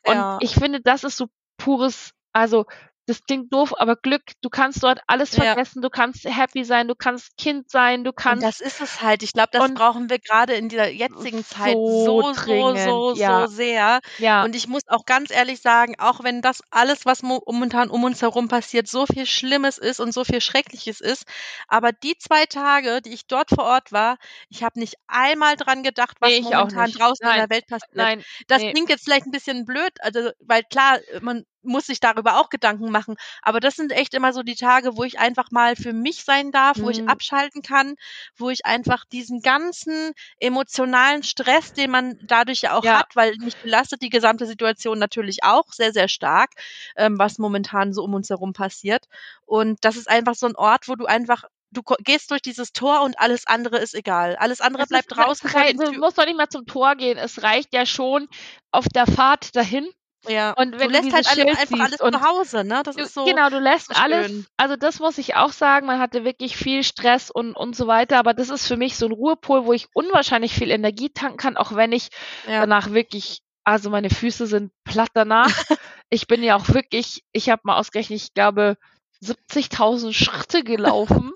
Und 0.06 0.16
ja. 0.16 0.38
ich 0.42 0.54
finde, 0.54 0.82
das 0.82 1.04
ist 1.04 1.18
so 1.18 1.28
pures, 1.58 2.12
also 2.34 2.66
das 3.12 3.26
klingt 3.26 3.54
doof, 3.54 3.74
aber 3.78 3.98
Glück, 3.98 4.24
du 4.42 4.50
kannst 4.50 4.82
dort 4.84 5.02
alles 5.06 5.36
vergessen, 5.36 5.80
ja. 5.80 5.82
du 5.82 5.90
kannst 5.90 6.24
happy 6.24 6.64
sein, 6.64 6.88
du 6.88 6.96
kannst 6.96 7.36
Kind 7.36 7.70
sein, 7.70 8.06
du 8.06 8.14
kannst. 8.14 8.42
Und 8.42 8.50
das 8.50 8.62
ist 8.62 8.80
es 8.80 9.02
halt. 9.02 9.22
Ich 9.22 9.34
glaube, 9.34 9.50
das 9.52 9.74
brauchen 9.74 10.10
wir 10.10 10.18
gerade 10.18 10.54
in 10.54 10.70
dieser 10.70 10.88
jetzigen 10.88 11.44
Zeit 11.44 11.74
so, 11.74 12.34
so, 12.34 12.74
so, 12.74 13.14
ja. 13.16 13.42
so 13.42 13.54
sehr. 13.54 14.00
Ja. 14.18 14.46
Und 14.46 14.56
ich 14.56 14.70
muss 14.70 14.84
auch 14.88 15.06
ganz 15.06 15.30
ehrlich 15.30 15.62
sagen, 15.62 15.96
auch 16.00 16.24
wenn 16.24 16.42
das 16.42 16.62
alles, 16.70 17.06
was 17.06 17.22
momentan 17.22 17.90
um 17.90 18.06
uns 18.06 18.22
herum 18.22 18.48
passiert, 18.48 18.88
so 18.88 19.06
viel 19.06 19.26
Schlimmes 19.26 19.78
ist 19.78 20.00
und 20.00 20.14
so 20.14 20.24
viel 20.24 20.40
Schreckliches 20.40 21.02
ist, 21.02 21.26
aber 21.68 21.92
die 21.92 22.18
zwei 22.18 22.46
Tage, 22.46 23.02
die 23.02 23.12
ich 23.12 23.28
dort 23.28 23.50
vor 23.50 23.66
Ort 23.66 23.92
war, 23.92 24.16
ich 24.48 24.64
habe 24.64 24.80
nicht 24.80 24.96
einmal 25.08 25.58
dran 25.58 25.84
gedacht, 25.84 26.16
was 26.22 26.30
nee, 26.30 26.42
momentan 26.42 26.92
draußen 26.92 27.26
Nein. 27.26 27.34
in 27.34 27.50
der 27.50 27.50
Welt 27.50 27.68
passiert. 27.68 27.94
Nein. 27.94 28.24
Das 28.48 28.62
nee. 28.62 28.72
klingt 28.72 28.90
jetzt 28.90 29.04
vielleicht 29.04 29.26
ein 29.26 29.32
bisschen 29.32 29.66
blöd, 29.66 29.92
also, 30.00 30.32
weil 30.40 30.64
klar, 30.64 31.00
man 31.20 31.44
muss 31.64 31.88
sich 31.88 32.00
darüber 32.00 32.38
auch 32.38 32.50
Gedanken 32.50 32.92
machen. 32.92 33.16
Aber 33.42 33.60
das 33.60 33.76
sind 33.76 33.92
echt 33.92 34.14
immer 34.14 34.34
so 34.34 34.44
die 34.44 34.56
Tage, 34.56 34.98
wo 34.98 35.04
ich 35.04 35.20
einfach 35.20 35.52
mal 35.52 35.76
für 35.76 35.94
mich 35.94 36.24
sein 36.24 36.52
darf, 36.52 36.78
wo 36.80 36.90
ich 36.90 37.02
mhm. 37.02 37.08
abschalten 37.08 37.62
kann, 37.62 37.96
wo 38.36 38.50
ich 38.50 38.66
einfach 38.66 39.06
diesen 39.06 39.42
ganzen 39.42 40.14
emotionalen 40.40 41.24
Stress, 41.24 41.74
den 41.74 41.92
man 41.92 42.20
dadurch 42.24 42.62
ja 42.62 42.76
auch 42.76 42.84
ja. 42.84 43.00
hat, 43.00 43.16
weil 43.16 43.36
mich 43.38 43.56
belastet 43.58 44.02
die 44.02 44.10
gesamte 44.10 44.46
Situation 44.46 45.00
natürlich 45.00 45.44
auch 45.44 45.72
sehr, 45.72 45.94
sehr 45.94 46.08
stark, 46.08 46.52
ähm, 46.96 47.18
was 47.18 47.38
momentan 47.38 47.94
so 47.94 48.04
um 48.04 48.14
uns 48.14 48.30
herum 48.30 48.54
passiert. 48.54 49.06
Und 49.46 49.84
das 49.84 49.98
ist 49.98 50.10
einfach 50.10 50.36
so 50.36 50.48
ein 50.48 50.56
Ort, 50.56 50.88
wo 50.88 50.96
du 50.96 51.06
einfach 51.06 51.44
du 51.72 51.82
gehst 52.04 52.32
durch 52.32 52.42
dieses 52.42 52.74
Tor 52.74 53.02
und 53.02 53.18
alles 53.20 53.48
andere 53.48 53.78
ist 53.78 53.96
egal. 53.96 54.36
Alles 54.36 54.62
andere 54.62 54.84
es 54.84 54.90
bleibt 54.90 55.16
draußen. 55.16 55.50
Du 55.78 55.94
musst 56.00 56.18
doch 56.18 56.26
nicht 56.26 56.38
mal 56.38 56.50
zum 56.50 56.66
Tor 56.66 56.96
gehen. 56.96 57.18
Es 57.18 57.44
reicht 57.44 57.74
ja 57.74 57.86
schon 57.86 58.28
auf 58.72 58.88
der 58.90 59.08
Fahrt 59.08 59.56
dahin 59.56 59.88
ja. 60.28 60.52
Und 60.54 60.80
wenn 60.80 60.90
du 60.90 60.94
lässt 60.94 61.10
du 61.10 61.14
halt 61.14 61.28
alle, 61.28 61.48
einfach 61.58 61.80
alles 61.80 61.98
zu 61.98 62.22
Hause, 62.22 62.64
ne? 62.64 62.82
Das 62.84 62.96
du, 62.96 63.04
ist 63.04 63.14
so. 63.14 63.26
Genau, 63.26 63.50
du 63.50 63.60
lässt 63.60 63.96
alles. 64.00 64.46
Also 64.58 64.76
das 64.76 65.00
muss 65.00 65.18
ich 65.18 65.36
auch 65.36 65.52
sagen. 65.52 65.88
Man 65.88 66.00
hatte 66.00 66.24
wirklich 66.24 66.56
viel 66.56 66.84
Stress 66.84 67.32
und 67.32 67.56
und 67.56 67.76
so 67.76 67.88
weiter. 67.88 68.20
Aber 68.20 68.34
das 68.34 68.50
ist 68.50 68.68
für 68.68 68.78
mich 68.78 68.98
so 68.98 69.08
ein 69.08 69.12
Ruhepol, 69.12 69.66
wo 69.66 69.74
ich 69.74 69.88
unwahrscheinlich 69.94 70.54
viel 70.54 70.72
Energie 70.72 71.10
tanken 71.10 71.38
kann, 71.38 71.58
auch 71.58 71.76
wenn 71.76 71.92
ich 71.92 72.10
ja. 72.48 72.62
danach 72.62 72.92
wirklich, 72.92 73.42
also 73.64 73.90
meine 73.90 74.10
Füße 74.10 74.48
sind 74.48 74.72
platt 74.84 75.10
danach. 75.14 75.50
ich 76.10 76.28
bin 76.28 76.44
ja 76.44 76.56
auch 76.56 76.70
wirklich, 76.70 77.24
ich 77.32 77.50
habe 77.50 77.62
mal 77.66 77.78
ausgerechnet, 77.78 78.22
ich 78.22 78.34
glaube 78.34 78.78
70.000 79.24 80.14
Schritte 80.14 80.64
gelaufen. 80.64 81.32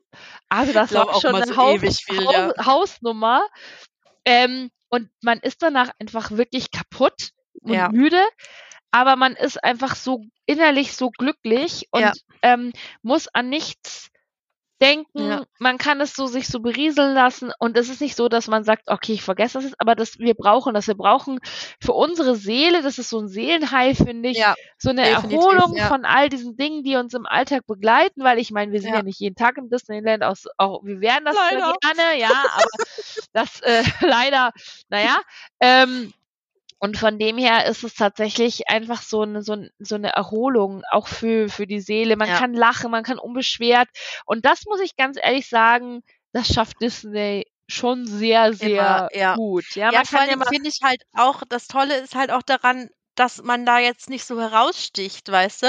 Also 0.49 0.73
das 0.73 0.93
war 0.93 1.09
auch 1.09 1.21
schon 1.21 1.35
eine 1.35 1.47
so 1.47 1.57
Haus, 1.57 1.99
viel, 1.99 2.23
ja. 2.23 2.53
Hausnummer. 2.63 3.45
Ähm, 4.25 4.71
und 4.89 5.09
man 5.21 5.39
ist 5.39 5.61
danach 5.61 5.91
einfach 5.99 6.31
wirklich 6.31 6.71
kaputt 6.71 7.31
und 7.61 7.73
ja. 7.73 7.89
müde 7.89 8.23
aber 8.95 9.17
man 9.17 9.33
ist 9.33 9.61
einfach 9.61 9.93
so 9.93 10.23
innerlich 10.45 10.95
so 10.95 11.09
glücklich 11.09 11.89
und 11.91 12.01
ja. 12.01 12.13
ähm, 12.41 12.71
muss 13.01 13.27
an 13.27 13.49
nichts 13.49 14.09
denken, 14.81 15.31
ja. 15.31 15.43
man 15.59 15.77
kann 15.77 15.99
es 15.99 16.13
so 16.13 16.27
sich 16.27 16.47
so 16.47 16.61
berieseln 16.61 17.13
lassen 17.13 17.51
und 17.59 17.75
es 17.75 17.89
ist 17.89 17.99
nicht 17.99 18.15
so, 18.15 18.29
dass 18.29 18.47
man 18.47 18.63
sagt, 18.63 18.83
okay, 18.87 19.11
ich 19.11 19.21
vergesse 19.21 19.55
das 19.57 19.65
jetzt, 19.65 19.75
aber 19.79 19.95
dass 19.95 20.17
wir 20.17 20.33
brauchen 20.33 20.73
das, 20.73 20.87
wir 20.87 20.95
brauchen 20.95 21.39
für 21.81 21.91
unsere 21.91 22.37
Seele, 22.37 22.81
das 22.81 22.97
ist 22.97 23.09
so 23.09 23.19
ein 23.19 23.27
Seelenheil, 23.27 23.95
finde 23.95 24.29
ich, 24.29 24.37
ja, 24.37 24.55
so 24.77 24.91
eine 24.91 25.05
Erholung 25.09 25.75
ja. 25.75 25.87
von 25.87 26.05
all 26.05 26.29
diesen 26.29 26.55
Dingen, 26.55 26.83
die 26.83 26.95
uns 26.95 27.13
im 27.13 27.25
Alltag 27.25 27.67
begleiten, 27.67 28.23
weil 28.23 28.39
ich 28.39 28.51
meine, 28.51 28.71
wir 28.71 28.79
sind 28.79 28.93
ja, 28.93 29.03
nicht 29.03 29.19
jeden 29.19 29.35
Tag 29.35 29.57
im 29.57 29.69
Disneyland, 29.69 30.23
auch, 30.23 30.37
auch 30.57 30.83
wir 30.85 31.01
wären 31.01 31.25
das 31.25 31.35
leider. 31.35 31.73
gerne, 31.81 32.17
ja, 32.17 32.29
aber 32.29 32.85
das 33.33 33.59
äh, 33.59 33.83
leider, 33.99 34.51
naja, 34.87 35.17
ähm, 35.59 36.13
und 36.79 36.97
von 36.97 37.17
dem 37.17 37.37
her 37.37 37.65
ist 37.65 37.83
es 37.83 37.95
tatsächlich 37.95 38.69
einfach 38.69 39.01
so 39.01 39.21
eine, 39.21 39.41
so, 39.41 39.57
so 39.79 39.95
eine 39.95 40.09
Erholung, 40.09 40.83
auch 40.91 41.07
für, 41.07 41.49
für 41.49 41.67
die 41.67 41.79
Seele. 41.79 42.17
Man 42.17 42.27
ja. 42.27 42.37
kann 42.37 42.53
lachen, 42.53 42.91
man 42.91 43.03
kann 43.03 43.17
unbeschwert. 43.17 43.87
Und 44.25 44.45
das 44.45 44.65
muss 44.65 44.81
ich 44.81 44.95
ganz 44.95 45.17
ehrlich 45.21 45.47
sagen, 45.47 46.03
das 46.33 46.47
schafft 46.47 46.81
Disney 46.81 47.45
schon 47.67 48.05
sehr, 48.05 48.53
sehr 48.53 48.69
Immer, 48.69 49.09
ja. 49.13 49.35
gut. 49.35 49.63
Ja, 49.75 49.91
ja 49.91 50.03
vor 50.03 50.19
allem 50.19 50.43
finde 50.49 50.69
ich 50.69 50.79
halt 50.83 51.01
auch, 51.13 51.43
das 51.47 51.67
Tolle 51.67 51.97
ist 51.97 52.13
halt 52.13 52.29
auch 52.31 52.43
daran, 52.43 52.89
dass 53.15 53.41
man 53.41 53.65
da 53.65 53.79
jetzt 53.79 54.09
nicht 54.09 54.25
so 54.25 54.39
heraussticht, 54.39 55.31
weißt 55.31 55.63
du? 55.63 55.67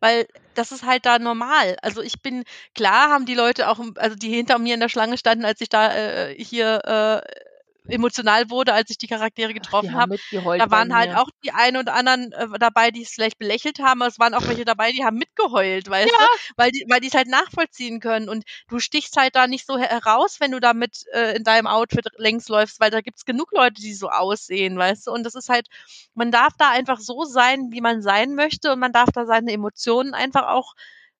Weil 0.00 0.26
das 0.54 0.72
ist 0.72 0.84
halt 0.84 1.06
da 1.06 1.18
normal. 1.20 1.76
Also 1.80 2.02
ich 2.02 2.20
bin, 2.20 2.42
klar 2.74 3.10
haben 3.10 3.24
die 3.24 3.34
Leute 3.34 3.68
auch, 3.68 3.78
also 3.96 4.16
die 4.16 4.34
hinter 4.34 4.58
mir 4.58 4.74
in 4.74 4.80
der 4.80 4.88
Schlange 4.88 5.16
standen, 5.16 5.44
als 5.44 5.60
ich 5.60 5.68
da 5.68 5.94
äh, 5.94 6.34
hier 6.36 6.84
äh, 6.84 7.47
emotional 7.88 8.50
wurde, 8.50 8.72
als 8.72 8.90
ich 8.90 8.98
die 8.98 9.06
Charaktere 9.06 9.54
getroffen 9.54 9.94
habe. 9.94 10.16
Da 10.30 10.70
waren 10.70 10.94
halt 10.94 11.14
auch 11.16 11.28
die 11.44 11.52
einen 11.52 11.76
und 11.76 11.88
anderen 11.88 12.32
äh, 12.32 12.58
dabei, 12.58 12.90
die 12.90 13.02
es 13.02 13.10
vielleicht 13.10 13.38
belächelt 13.38 13.78
haben, 13.80 14.02
aber 14.02 14.08
es 14.08 14.18
waren 14.18 14.34
auch 14.34 14.46
welche 14.46 14.64
dabei, 14.64 14.92
die 14.92 15.04
haben 15.04 15.16
mitgeheult, 15.16 15.88
weißt 15.88 16.10
ja. 16.10 16.18
du? 16.18 16.52
Weil 16.56 16.70
die, 16.70 16.84
weil 16.88 17.00
die 17.00 17.08
es 17.08 17.14
halt 17.14 17.28
nachvollziehen 17.28 18.00
können. 18.00 18.28
Und 18.28 18.44
du 18.68 18.78
stichst 18.78 19.16
halt 19.16 19.36
da 19.36 19.46
nicht 19.46 19.66
so 19.66 19.78
heraus, 19.78 20.40
wenn 20.40 20.52
du 20.52 20.60
damit 20.60 21.04
äh, 21.12 21.36
in 21.36 21.44
deinem 21.44 21.66
Outfit 21.66 22.06
längs 22.16 22.48
läufst, 22.48 22.80
weil 22.80 22.90
da 22.90 23.00
gibt's 23.00 23.24
genug 23.24 23.52
Leute, 23.52 23.80
die 23.80 23.94
so 23.94 24.10
aussehen, 24.10 24.76
weißt 24.78 25.06
du? 25.06 25.12
Und 25.12 25.24
das 25.24 25.34
ist 25.34 25.48
halt, 25.48 25.66
man 26.14 26.30
darf 26.30 26.52
da 26.58 26.70
einfach 26.70 27.00
so 27.00 27.24
sein, 27.24 27.68
wie 27.70 27.80
man 27.80 28.02
sein 28.02 28.34
möchte 28.34 28.72
und 28.72 28.78
man 28.78 28.92
darf 28.92 29.10
da 29.12 29.26
seine 29.26 29.52
Emotionen 29.52 30.14
einfach 30.14 30.48
auch 30.48 30.74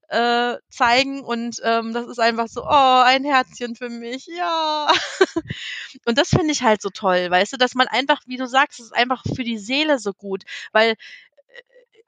äh, 0.08 0.56
zeigen 0.70 1.22
und 1.22 1.60
ähm, 1.62 1.92
das 1.92 2.06
ist 2.08 2.18
einfach 2.18 2.48
so, 2.48 2.62
oh, 2.64 3.02
ein 3.04 3.24
Herzchen 3.24 3.76
für 3.76 3.88
mich, 3.88 4.26
ja. 4.26 4.90
und 6.06 6.18
das 6.18 6.30
finde 6.30 6.52
ich 6.52 6.62
halt 6.62 6.82
so 6.82 6.90
toll, 6.90 7.30
weißt 7.30 7.52
du, 7.52 7.56
dass 7.56 7.74
man 7.74 7.88
einfach, 7.88 8.22
wie 8.26 8.36
du 8.36 8.46
sagst, 8.46 8.80
es 8.80 8.86
ist 8.86 8.94
einfach 8.94 9.22
für 9.34 9.44
die 9.44 9.58
Seele 9.58 9.98
so 9.98 10.12
gut, 10.12 10.44
weil 10.72 10.92
äh, 10.92 10.94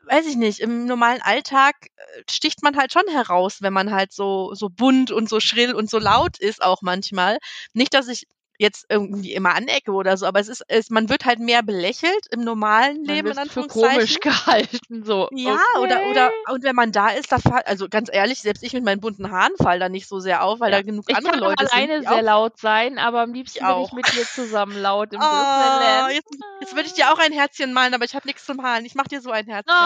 weiß 0.06 0.26
ich 0.26 0.36
nicht, 0.36 0.60
im 0.60 0.86
normalen 0.86 1.22
Alltag 1.22 1.76
äh, 1.96 2.22
sticht 2.30 2.62
man 2.62 2.76
halt 2.76 2.92
schon 2.92 3.06
heraus, 3.08 3.62
wenn 3.62 3.72
man 3.72 3.92
halt 3.92 4.12
so, 4.12 4.54
so 4.54 4.68
bunt 4.68 5.10
und 5.10 5.28
so 5.28 5.40
schrill 5.40 5.74
und 5.74 5.90
so 5.90 5.98
laut 5.98 6.38
ist 6.38 6.62
auch 6.62 6.82
manchmal. 6.82 7.38
Nicht, 7.74 7.94
dass 7.94 8.08
ich 8.08 8.26
jetzt 8.60 8.84
irgendwie 8.90 9.32
immer 9.32 9.54
anecke 9.54 9.90
oder 9.90 10.18
so, 10.18 10.26
aber 10.26 10.38
es 10.38 10.48
ist, 10.48 10.62
es, 10.68 10.90
man 10.90 11.08
wird 11.08 11.24
halt 11.24 11.38
mehr 11.38 11.62
belächelt 11.62 12.26
im 12.30 12.40
normalen 12.40 13.02
Leben. 13.06 13.28
Man 13.28 13.38
wird 13.38 13.52
für 13.52 13.66
komisch 13.66 14.20
gehalten, 14.20 15.02
so. 15.02 15.28
Ja, 15.32 15.56
okay. 15.76 15.82
oder, 15.82 16.10
oder, 16.10 16.30
und 16.52 16.62
wenn 16.62 16.76
man 16.76 16.92
da 16.92 17.08
ist, 17.08 17.32
da 17.32 17.38
fall, 17.38 17.62
also 17.64 17.88
ganz 17.88 18.10
ehrlich, 18.12 18.42
selbst 18.42 18.62
ich 18.62 18.74
mit 18.74 18.84
meinen 18.84 19.00
bunten 19.00 19.30
Haaren 19.30 19.54
fall 19.56 19.78
da 19.78 19.88
nicht 19.88 20.06
so 20.06 20.20
sehr 20.20 20.44
auf, 20.44 20.60
weil 20.60 20.72
ja. 20.72 20.78
da 20.78 20.82
genug 20.82 21.06
ich 21.08 21.16
andere 21.16 21.38
Leute 21.38 21.66
sind. 21.66 21.68
Ich 21.68 21.88
kann 21.88 21.90
alleine 21.90 22.06
sehr 22.06 22.22
laut 22.22 22.58
sein, 22.58 22.98
aber 22.98 23.22
am 23.22 23.32
liebsten 23.32 23.64
würde 23.64 23.82
ich 23.86 23.92
mit 23.92 24.12
dir 24.12 24.26
zusammen 24.26 24.76
laut 24.76 25.12
im 25.14 25.20
oh. 25.22 26.08
Jetzt, 26.10 26.36
jetzt 26.60 26.76
würde 26.76 26.86
ich 26.86 26.92
dir 26.92 27.10
auch 27.10 27.18
ein 27.18 27.32
Herzchen 27.32 27.72
malen, 27.72 27.94
aber 27.94 28.04
ich 28.04 28.14
habe 28.14 28.28
nichts 28.28 28.44
zum 28.44 28.58
Malen. 28.58 28.84
Ich 28.84 28.94
mache 28.94 29.08
dir 29.08 29.22
so 29.22 29.30
ein 29.30 29.46
Herzchen. 29.46 29.74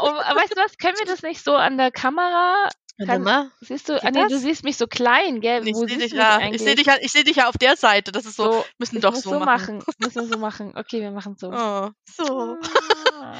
Oh, 0.00 0.08
und, 0.08 0.16
weißt 0.16 0.52
du 0.52 0.60
was, 0.60 0.76
können 0.76 0.96
wir 0.98 1.06
das 1.06 1.22
nicht 1.22 1.42
so 1.42 1.54
an 1.54 1.78
der 1.78 1.90
Kamera 1.90 2.68
kann, 3.06 3.22
mal. 3.22 3.50
Siehst 3.60 3.88
du, 3.88 4.02
ah, 4.02 4.10
nee, 4.10 4.26
du 4.28 4.38
siehst 4.38 4.64
mich 4.64 4.76
so 4.76 4.86
klein, 4.86 5.40
gell? 5.40 5.66
Ich 5.66 5.76
sehe 5.76 5.98
dich, 5.98 6.12
ja, 6.12 6.40
ich 6.50 6.62
seh 6.62 6.74
dich, 6.74 6.86
ja, 6.86 6.96
ich 7.00 7.12
seh 7.12 7.22
dich 7.22 7.36
ja 7.36 7.48
auf 7.48 7.58
der 7.58 7.76
Seite. 7.76 8.12
Das 8.12 8.26
ist 8.26 8.36
so, 8.36 8.52
so 8.52 8.64
müssen 8.78 9.00
doch 9.00 9.14
so, 9.14 9.30
so 9.30 9.40
machen. 9.40 9.82
Müssen 9.98 10.28
so 10.28 10.38
machen. 10.38 10.72
Okay, 10.76 11.00
wir 11.00 11.10
machen 11.10 11.36
so. 11.38 11.50
Oh, 11.52 11.90
so. 12.04 12.56
Ah. 13.20 13.34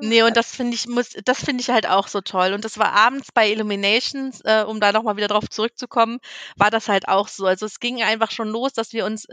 nee, 0.00 0.22
und 0.22 0.36
das 0.36 0.54
finde 0.54 0.74
ich, 0.74 0.86
muss, 0.86 1.10
das 1.24 1.44
finde 1.44 1.60
ich 1.60 1.70
halt 1.70 1.86
auch 1.86 2.08
so 2.08 2.20
toll. 2.20 2.52
Und 2.52 2.64
das 2.64 2.78
war 2.78 2.92
abends 2.92 3.30
bei 3.32 3.50
Illuminations, 3.50 4.40
äh, 4.44 4.64
um 4.66 4.80
da 4.80 4.92
nochmal 4.92 5.16
wieder 5.16 5.28
drauf 5.28 5.48
zurückzukommen, 5.50 6.18
war 6.56 6.70
das 6.70 6.88
halt 6.88 7.08
auch 7.08 7.28
so. 7.28 7.46
Also 7.46 7.66
es 7.66 7.80
ging 7.80 8.02
einfach 8.02 8.30
schon 8.30 8.48
los, 8.48 8.72
dass 8.72 8.92
wir 8.92 9.04
uns, 9.04 9.26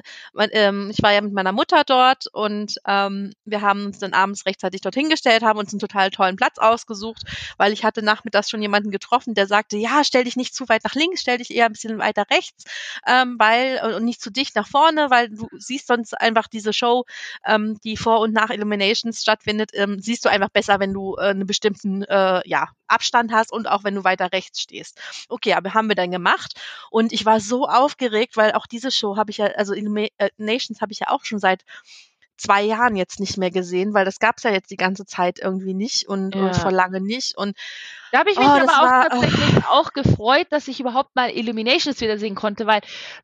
ähm, 0.51 0.89
ich 0.91 1.01
war 1.01 1.13
ja 1.13 1.21
mit 1.21 1.33
meiner 1.33 1.51
Mutter 1.51 1.83
dort 1.85 2.27
und 2.33 2.75
ähm, 2.87 3.33
wir 3.45 3.61
haben 3.61 3.85
uns 3.85 3.99
dann 3.99 4.13
abends 4.13 4.45
rechtzeitig 4.45 4.81
dorthin 4.81 5.09
gestellt, 5.09 5.43
haben 5.43 5.59
uns 5.59 5.73
einen 5.73 5.79
total 5.79 6.09
tollen 6.09 6.35
Platz 6.35 6.57
ausgesucht, 6.57 7.23
weil 7.57 7.73
ich 7.73 7.83
hatte 7.83 8.01
nachmittags 8.01 8.49
schon 8.49 8.61
jemanden 8.61 8.91
getroffen, 8.91 9.33
der 9.33 9.47
sagte, 9.47 9.77
ja, 9.77 10.03
stell 10.03 10.23
dich 10.23 10.35
nicht 10.35 10.55
zu 10.55 10.67
weit 10.69 10.83
nach 10.83 10.95
links, 10.95 11.21
stell 11.21 11.37
dich 11.37 11.51
eher 11.51 11.65
ein 11.65 11.73
bisschen 11.73 11.97
weiter 11.97 12.25
rechts, 12.31 12.65
ähm, 13.07 13.35
weil, 13.37 13.95
und 13.95 14.05
nicht 14.05 14.21
zu 14.21 14.31
dicht 14.31 14.55
nach 14.55 14.67
vorne, 14.67 15.09
weil 15.09 15.29
du 15.29 15.47
siehst 15.57 15.87
sonst 15.87 16.19
einfach 16.19 16.47
diese 16.47 16.73
Show, 16.73 17.05
ähm, 17.45 17.77
die 17.83 17.97
vor 17.97 18.19
und 18.19 18.33
nach 18.33 18.49
Illuminations 18.49 19.21
stattfindet, 19.21 19.71
ähm, 19.73 19.90
ähm, 19.91 19.99
siehst 19.99 20.25
du 20.25 20.29
einfach 20.29 20.49
besser, 20.49 20.79
wenn 20.79 20.93
du 20.93 21.15
äh, 21.17 21.29
einen 21.29 21.45
bestimmten 21.45 22.03
äh, 22.03 22.41
ja, 22.47 22.69
Abstand 22.87 23.31
hast 23.31 23.51
und 23.51 23.67
auch 23.67 23.83
wenn 23.83 23.95
du 23.95 24.03
weiter 24.03 24.31
rechts 24.31 24.61
stehst. 24.61 24.99
Okay, 25.29 25.53
aber 25.53 25.73
haben 25.73 25.87
wir 25.87 25.95
dann 25.95 26.11
gemacht 26.11 26.59
und 26.89 27.13
ich 27.13 27.25
war 27.25 27.39
so 27.39 27.67
aufgeregt, 27.67 28.37
weil 28.37 28.53
auch 28.53 28.67
diese 28.67 28.91
Show 28.91 29.17
habe 29.17 29.31
ich 29.31 29.37
ja, 29.37 29.47
also 29.47 29.73
Illuminations 29.73 30.79
äh, 30.79 30.81
habe 30.81 30.91
ich 30.91 30.99
ja 30.99 31.09
auch 31.09 31.25
schon 31.25 31.39
seit 31.39 31.63
zwei 32.41 32.63
Jahren 32.63 32.95
jetzt 32.95 33.19
nicht 33.19 33.37
mehr 33.37 33.51
gesehen, 33.51 33.93
weil 33.93 34.03
das 34.03 34.17
gab 34.17 34.37
es 34.37 34.43
ja 34.43 34.51
jetzt 34.51 34.71
die 34.71 34.77
ganze 34.77 35.05
Zeit 35.05 35.39
irgendwie 35.39 35.75
nicht 35.75 36.07
und, 36.07 36.33
ja. 36.33 36.41
und 36.41 36.55
vor 36.55 36.71
lange 36.71 36.99
nicht. 36.99 37.37
Und 37.37 37.55
da 38.11 38.19
habe 38.19 38.31
ich 38.31 38.37
mich 38.37 38.47
oh, 38.47 38.51
aber 38.51 38.63
auch 38.63 38.81
war, 38.81 39.09
tatsächlich 39.09 39.57
oh. 39.57 39.69
auch 39.69 39.93
gefreut, 39.93 40.47
dass 40.49 40.67
ich 40.67 40.79
überhaupt 40.79 41.15
mal 41.15 41.29
Illuminations 41.29 42.01
wiedersehen 42.01 42.33
konnte, 42.33 42.65
weil 42.65 42.81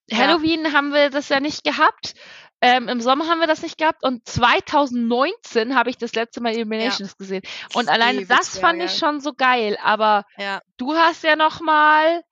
ja. 0.07 0.20
Halloween 0.20 0.72
haben 0.72 0.93
wir 0.93 1.09
das 1.09 1.30
ja 1.30 1.39
nicht 1.39 1.63
gehabt. 1.63 2.13
Ähm, 2.61 2.87
Im 2.87 3.01
Sommer 3.01 3.27
haben 3.27 3.39
wir 3.39 3.47
das 3.47 3.61
nicht 3.61 3.77
gehabt 3.77 4.03
und 4.03 4.27
2019 4.27 5.75
habe 5.75 5.89
ich 5.89 5.97
das 5.97 6.13
letzte 6.13 6.41
Mal 6.41 6.55
Illuminations 6.55 7.11
ja. 7.11 7.15
gesehen. 7.17 7.43
Und 7.73 7.87
alleine 7.87 8.25
das 8.25 8.57
fand 8.57 8.81
ich 8.81 8.97
schon 8.97 9.21
so 9.21 9.33
geil. 9.33 9.77
Aber 9.83 10.25
ja. 10.37 10.61
du 10.77 10.95
hast 10.95 11.23
ja 11.23 11.35
noch 11.35 11.61
mal 11.61 12.23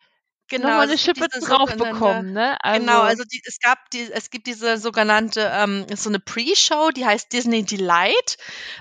genau, 0.48 0.70
noch 0.70 0.76
mal 0.78 0.84
eine 0.84 0.98
Schippe 0.98 1.28
drauf 1.28 1.76
bekommen, 1.76 2.34
ne? 2.34 2.58
Also, 2.64 2.80
genau, 2.80 3.02
also 3.02 3.24
die, 3.24 3.42
es 3.46 3.60
gab 3.60 3.90
die, 3.92 4.12
es 4.12 4.30
gibt 4.32 4.48
diese 4.48 4.78
sogenannte 4.78 5.52
ähm, 5.54 5.86
so 5.96 6.10
eine 6.10 6.20
Pre-Show, 6.20 6.90
die 6.90 7.06
heißt 7.06 7.32
Disney 7.32 7.64
Delight. 7.64 8.38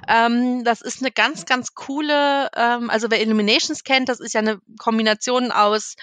Ähm, 0.09 0.65
das 0.65 0.81
ist 0.81 1.03
eine 1.03 1.11
ganz 1.11 1.45
ganz 1.45 1.75
coole, 1.75 2.49
ähm, 2.57 2.91
also 2.91 3.11
wer 3.11 3.21
Illuminations 3.21 3.85
kennt, 3.85 4.09
das 4.09 4.21
ist 4.21 4.33
ja 4.33 4.41
eine 4.41 4.61
Kombination 4.79 5.53
aus 5.53 5.97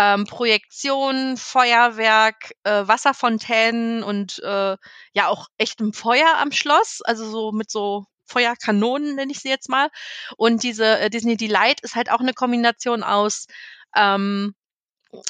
ähm, 0.00 0.24
Projektion, 0.24 1.36
Feuerwerk, 1.36 2.52
äh, 2.64 2.88
Wasserfontänen 2.88 4.02
und 4.02 4.38
äh, 4.42 4.76
ja 5.12 5.28
auch 5.28 5.48
echtem 5.58 5.92
Feuer 5.92 6.38
am 6.40 6.52
Schloss, 6.52 7.02
also 7.02 7.28
so 7.30 7.52
mit 7.52 7.70
so 7.70 8.06
Feuerkanonen 8.24 9.16
nenne 9.16 9.30
ich 9.30 9.40
sie 9.40 9.50
jetzt 9.50 9.68
mal. 9.68 9.90
Und 10.38 10.62
diese 10.62 11.00
äh, 11.00 11.10
Disney 11.10 11.36
Delight 11.36 11.82
ist 11.82 11.96
halt 11.96 12.10
auch 12.10 12.20
eine 12.20 12.32
Kombination 12.32 13.02
aus 13.02 13.46
ähm, 13.94 14.54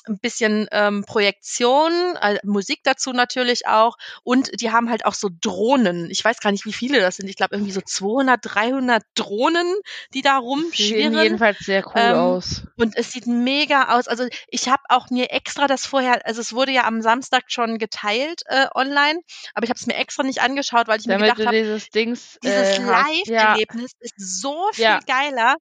ein 0.07 0.19
bisschen 0.19 0.67
ähm, 0.73 1.05
Projektion, 1.07 1.93
äh, 2.21 2.39
Musik 2.45 2.81
dazu 2.85 3.13
natürlich 3.13 3.67
auch. 3.67 3.97
Und 4.23 4.61
die 4.61 4.71
haben 4.71 4.91
halt 4.91 5.05
auch 5.07 5.15
so 5.15 5.29
Drohnen. 5.41 6.11
Ich 6.11 6.25
weiß 6.25 6.41
gar 6.41 6.53
nicht, 6.53 6.65
wie 6.65 6.73
viele 6.73 7.01
das 7.01 7.17
sind. 7.17 7.29
Ich 7.29 7.37
glaube 7.37 7.55
irgendwie 7.55 7.73
so 7.73 7.81
200, 7.81 8.41
300 8.43 9.03
Drohnen, 9.15 9.75
die 10.15 10.23
da 10.23 10.39
rumschwirren. 10.39 11.15
Sehen 11.15 11.23
jedenfalls 11.23 11.59
sehr 11.59 11.87
cool 11.87 11.93
ähm, 11.97 12.15
aus. 12.15 12.63
Und 12.77 12.97
es 12.97 13.13
sieht 13.13 13.27
mega 13.27 13.97
aus. 13.97 14.09
Also 14.09 14.27
ich 14.49 14.69
habe 14.69 14.83
auch 14.89 15.11
mir 15.11 15.31
extra 15.31 15.67
das 15.67 15.87
vorher, 15.87 16.27
also 16.27 16.41
es 16.41 16.53
wurde 16.53 16.73
ja 16.73 16.85
am 16.85 17.03
Samstag 17.03 17.45
schon 17.49 17.79
geteilt 17.79 18.43
äh, 18.47 18.67
online, 18.75 19.21
aber 19.55 19.65
ich 19.65 19.71
habe 19.71 19.79
es 19.79 19.87
mir 19.87 19.97
extra 19.97 20.23
nicht 20.23 20.41
angeschaut, 20.41 20.89
weil 20.89 21.01
ich 21.01 21.07
Damit 21.07 21.21
mir 21.21 21.33
gedacht 21.33 21.47
habe, 21.47 21.57
dieses, 21.57 21.89
Dings, 21.91 22.39
dieses 22.43 22.79
äh, 22.79 22.83
Live-Erlebnis 22.83 23.93
ja. 23.93 24.01
ist 24.01 24.41
so 24.41 24.69
viel 24.73 24.85
ja. 24.85 25.01
geiler. 25.07 25.57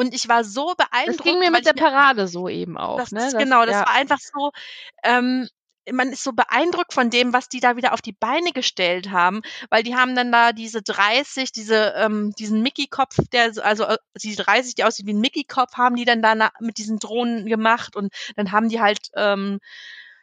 Und 0.00 0.14
ich 0.14 0.30
war 0.30 0.44
so 0.44 0.72
beeindruckt. 0.78 1.20
Das 1.20 1.26
ging 1.26 1.38
mir 1.40 1.50
mit 1.50 1.66
der 1.66 1.74
Parade 1.74 2.26
so 2.26 2.48
eben 2.48 2.78
auch. 2.78 2.96
Das, 2.96 3.12
ne? 3.12 3.20
das, 3.20 3.36
genau, 3.36 3.66
das 3.66 3.74
ja. 3.74 3.80
war 3.80 3.90
einfach 3.90 4.16
so, 4.18 4.50
ähm, 5.04 5.46
man 5.92 6.08
ist 6.08 6.24
so 6.24 6.32
beeindruckt 6.32 6.94
von 6.94 7.10
dem, 7.10 7.34
was 7.34 7.50
die 7.50 7.60
da 7.60 7.76
wieder 7.76 7.92
auf 7.92 8.00
die 8.00 8.14
Beine 8.14 8.52
gestellt 8.52 9.10
haben, 9.10 9.42
weil 9.68 9.82
die 9.82 9.94
haben 9.94 10.16
dann 10.16 10.32
da 10.32 10.52
diese 10.52 10.80
30, 10.80 11.52
diese, 11.52 11.92
ähm, 11.98 12.32
diesen 12.38 12.62
Mickey-Kopf, 12.62 13.16
der, 13.30 13.52
also 13.62 13.84
äh, 13.84 13.98
die 14.22 14.34
30, 14.34 14.74
die 14.74 14.84
aussieht 14.84 15.06
wie 15.06 15.12
ein 15.12 15.20
Mickey-Kopf, 15.20 15.74
haben 15.74 15.96
die 15.96 16.06
dann 16.06 16.22
da 16.22 16.50
mit 16.60 16.78
diesen 16.78 16.98
Drohnen 16.98 17.44
gemacht 17.44 17.94
und 17.94 18.10
dann 18.36 18.52
haben 18.52 18.70
die 18.70 18.80
halt 18.80 19.10
ähm, 19.16 19.60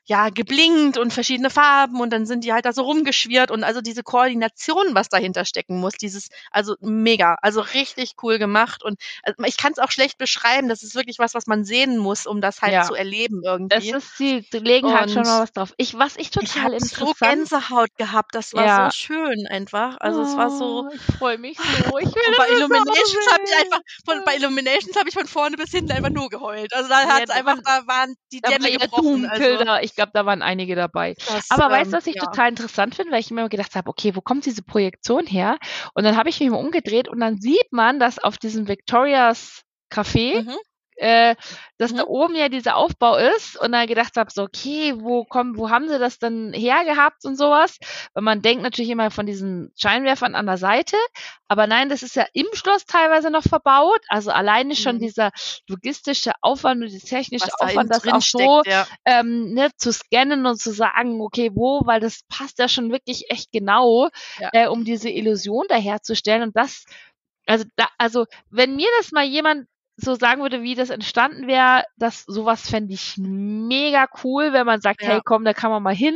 ja, 0.08 0.30
geblinkt 0.30 0.98
und 0.98 1.12
verschiedene 1.12 1.50
Farben 1.50 2.00
und 2.00 2.12
dann 2.12 2.26
sind 2.26 2.46
die 2.46 2.54
halt 2.54 2.66
da 2.66 2.72
so 2.72 2.84
rumgeschwirrt 2.84 3.52
und 3.52 3.66
also 3.66 3.82
diese 3.82 4.04
Koordination, 4.04 4.86
was 4.94 5.10
dahinter 5.10 5.44
stecken 5.44 5.80
muss, 5.82 5.94
dieses, 5.94 6.30
also 6.50 6.76
mega, 6.80 7.36
also 7.42 7.60
richtig 7.60 8.14
cool 8.24 8.40
gemacht 8.40 8.84
und 8.84 9.02
also 9.24 9.44
ich 9.46 9.58
kann 9.58 9.74
es 9.74 9.80
auch 9.80 9.92
schlecht 9.92 10.18
beschreiben, 10.18 10.70
das 10.70 10.82
ist 10.82 10.96
wirklich 10.96 11.20
was, 11.20 11.34
was 11.34 11.46
man 11.46 11.66
sehen 11.66 11.98
muss, 11.98 12.26
um 12.26 12.40
das 12.40 12.62
halt 12.62 12.72
ja. 12.72 12.84
zu 12.84 12.96
erleben 12.96 13.42
irgendwie. 13.44 13.92
Das 13.92 14.04
ist, 14.04 14.20
die, 14.20 14.46
legen 14.58 14.94
halt 14.94 15.12
schon 15.12 15.24
mal 15.24 15.42
was 15.42 15.52
drauf. 15.52 15.74
Ich, 15.76 15.98
was 16.00 16.16
ich 16.16 16.32
total 16.32 16.74
ich 16.74 16.84
interessant. 16.84 17.18
so 17.18 17.26
Gänsehaut 17.26 17.94
gehabt, 17.98 18.34
das 18.34 18.54
war 18.54 18.66
ja. 18.66 18.90
so 18.90 18.96
schön 18.96 19.46
einfach, 19.50 19.98
also 20.00 20.22
oh, 20.22 20.24
es 20.24 20.38
war 20.38 20.50
so. 20.50 20.88
Oh, 20.88 20.90
ich 20.94 21.18
freue 21.18 21.38
mich 21.38 21.58
so, 21.58 21.98
ich 21.98 22.06
will 22.16 22.36
bei 22.38 22.48
Illuminations 22.48 23.28
habe 23.34 23.44
ich 23.46 23.56
einfach, 23.58 23.82
von, 24.06 24.24
bei 24.24 24.38
Illuminations 24.38 24.96
habe 24.96 25.10
ich 25.10 25.16
von 25.16 25.28
vorne 25.28 25.58
bis 25.58 25.72
hinten 25.72 25.92
einfach 25.92 26.12
nur 26.12 26.30
geheult, 26.30 26.74
also 26.74 26.88
da 26.88 27.08
hat 27.08 27.24
es 27.26 27.30
einfach, 27.30 27.58
da 27.62 27.86
waren 27.88 28.16
die 28.32 28.40
Dämme 28.40 28.72
gebrochen. 28.72 29.26
Also. 29.26 29.76
Ich 29.82 29.97
glaube, 29.98 30.12
da 30.14 30.26
waren 30.26 30.42
einige 30.42 30.76
dabei. 30.76 31.16
Das, 31.28 31.52
Aber 31.52 31.66
ähm, 31.66 31.72
weißt 31.72 31.92
du, 31.92 31.98
was 31.98 32.08
ich 32.08 32.16
ja. 32.16 32.24
total 32.24 32.50
interessant 32.50 32.96
finde? 32.96 33.12
Weil 33.12 33.20
ich 33.20 33.32
mir 33.32 33.50
gedacht 33.50 33.76
habe, 33.76 33.90
okay, 33.90 34.16
wo 34.16 34.22
kommt 34.22 34.46
diese 34.46 34.64
Projektion 34.64 35.26
her? 35.26 35.58
Und 35.94 36.06
dann 36.06 36.16
habe 36.16 36.30
ich 36.30 36.40
mich 36.40 36.50
mal 36.50 36.58
umgedreht 36.58 37.10
und 37.10 37.20
dann 37.20 37.38
sieht 37.38 37.72
man, 37.72 38.00
dass 38.00 38.18
auf 38.20 38.38
diesem 38.38 38.70
Victorias 38.70 39.64
Café 39.92 40.44
mhm 40.44 40.56
äh, 40.98 41.36
dass 41.78 41.92
mhm. 41.92 41.98
da 41.98 42.04
oben 42.06 42.36
ja 42.36 42.50
dieser 42.50 42.76
Aufbau 42.76 43.18
ist 43.18 43.60
und 43.60 43.72
dann 43.72 43.88
gedacht 43.88 44.18
habe, 44.18 44.32
so, 44.32 44.44
okay, 44.44 44.94
wo 44.98 45.24
kommen, 45.26 45.58
wo 45.58 45.70
haben 45.70 45.88
sie 45.88 46.00
das 46.00 46.20
denn 46.20 46.54
hergehabt 46.54 47.26
und 47.26 47.38
sowas? 47.38 47.78
Weil 48.14 48.24
man 48.24 48.42
denkt 48.42 48.64
natürlich 48.64 48.92
immer 48.92 49.12
von 49.12 49.26
diesen 49.26 49.72
Scheinwerfern 49.78 50.36
an 50.36 50.46
der 50.46 50.58
Seite, 50.58 50.98
aber 51.48 51.68
nein, 51.68 51.90
das 51.90 52.04
ist 52.04 52.16
ja 52.16 52.26
im 52.34 52.48
Schloss 52.54 52.86
teilweise 52.86 53.30
noch 53.30 53.44
verbaut. 53.44 54.02
Also 54.10 54.32
alleine 54.32 54.76
schon 54.76 54.96
mhm. 54.96 55.02
dieser 55.02 55.32
logistische 55.68 56.32
Aufwand 56.42 56.84
und 56.84 56.92
die 56.92 57.00
technische 57.00 57.48
Was 57.48 57.62
Aufwand, 57.62 57.92
da 57.92 58.00
das 58.00 58.14
auch 58.14 58.22
so 58.22 58.62
ja. 58.66 58.88
ähm, 59.06 59.54
ne, 59.54 59.70
zu 59.78 59.94
scannen 59.94 60.46
und 60.46 60.60
zu 60.60 60.72
sagen, 60.72 61.22
okay, 61.22 61.52
wo, 61.54 61.82
weil 61.86 62.00
das 62.00 62.22
passt 62.28 62.60
ja 62.60 62.68
schon 62.68 62.92
wirklich 62.92 63.30
echt 63.30 63.52
genau, 63.52 64.10
ja. 64.40 64.50
äh, 64.54 64.68
um 64.68 64.84
diese 64.84 65.10
Illusion 65.10 65.66
daherzustellen. 65.70 66.44
Und 66.44 66.58
das 66.58 66.86
also 67.48 67.64
da, 67.78 67.88
also 67.98 68.26
wenn 68.50 68.76
mir 68.76 68.90
das 69.00 69.12
mal 69.12 69.24
jemand 69.24 69.68
so 69.98 70.16
sagen 70.16 70.42
würde, 70.42 70.62
wie 70.62 70.76
das 70.76 70.92
entstanden 70.92 71.48
wäre, 71.48 71.84
das 71.98 72.24
sowas 72.24 72.70
fände 72.70 72.94
ich 72.94 73.16
mega 73.18 74.08
cool, 74.24 74.54
wenn 74.54 74.66
man 74.66 74.80
sagt, 74.80 75.02
ja. 75.02 75.10
hey 75.10 75.22
komm, 75.24 75.44
da 75.44 75.54
kann 75.54 75.72
man 75.72 75.84
mal 75.84 75.96
hin. 75.96 76.16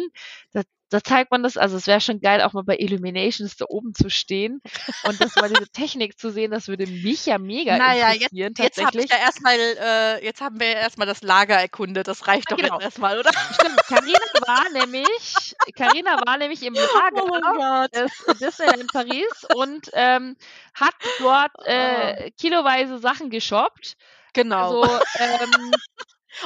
Da, 0.53 0.61
da 0.91 1.01
zeigt 1.01 1.31
man 1.31 1.41
das, 1.41 1.55
also 1.57 1.77
es 1.77 1.87
wäre 1.87 2.01
schon 2.01 2.19
geil, 2.19 2.41
auch 2.41 2.51
mal 2.51 2.63
bei 2.63 2.75
Illuminations 2.77 3.55
da 3.55 3.65
oben 3.69 3.93
zu 3.93 4.09
stehen 4.09 4.61
und 5.05 5.19
das 5.21 5.35
mal 5.37 5.49
diese 5.49 5.69
Technik 5.69 6.19
zu 6.19 6.31
sehen, 6.31 6.51
das 6.51 6.67
würde 6.67 6.85
mich 6.85 7.25
ja 7.25 7.37
mega 7.37 7.77
naja, 7.77 8.11
interessieren. 8.11 8.53
Jetzt, 8.57 8.77
jetzt, 8.77 8.85
hab 8.85 8.95
ich 8.95 9.09
ja 9.09 9.17
erstmal, 9.17 9.55
äh, 9.55 10.23
jetzt 10.23 10.41
haben 10.41 10.59
wir 10.59 10.67
ja 10.67 10.79
erstmal 10.79 11.07
das 11.07 11.23
Lager 11.23 11.55
erkundet, 11.55 12.07
das 12.07 12.27
reicht 12.27 12.51
doch 12.51 12.57
genau. 12.57 12.75
jetzt 12.75 12.83
erstmal, 12.83 13.17
oder? 13.17 13.31
Stimmt, 13.53 13.77
Carina 13.87 14.19
war 14.45 14.69
nämlich, 14.73 15.55
Carina 15.75 16.19
war 16.25 16.37
nämlich 16.37 16.61
im 16.63 16.73
Lager 16.73 17.23
oh 17.23 17.87
des 17.97 18.39
Disneyland 18.39 18.81
in 18.81 18.87
Paris 18.87 19.47
und 19.55 19.89
ähm, 19.93 20.35
hat 20.73 20.95
dort 21.19 21.51
äh, 21.65 22.27
oh. 22.27 22.29
kiloweise 22.37 22.99
Sachen 22.99 23.29
geshoppt. 23.29 23.95
Genau. 24.33 24.81
Also, 24.81 24.99
ähm, 25.19 25.71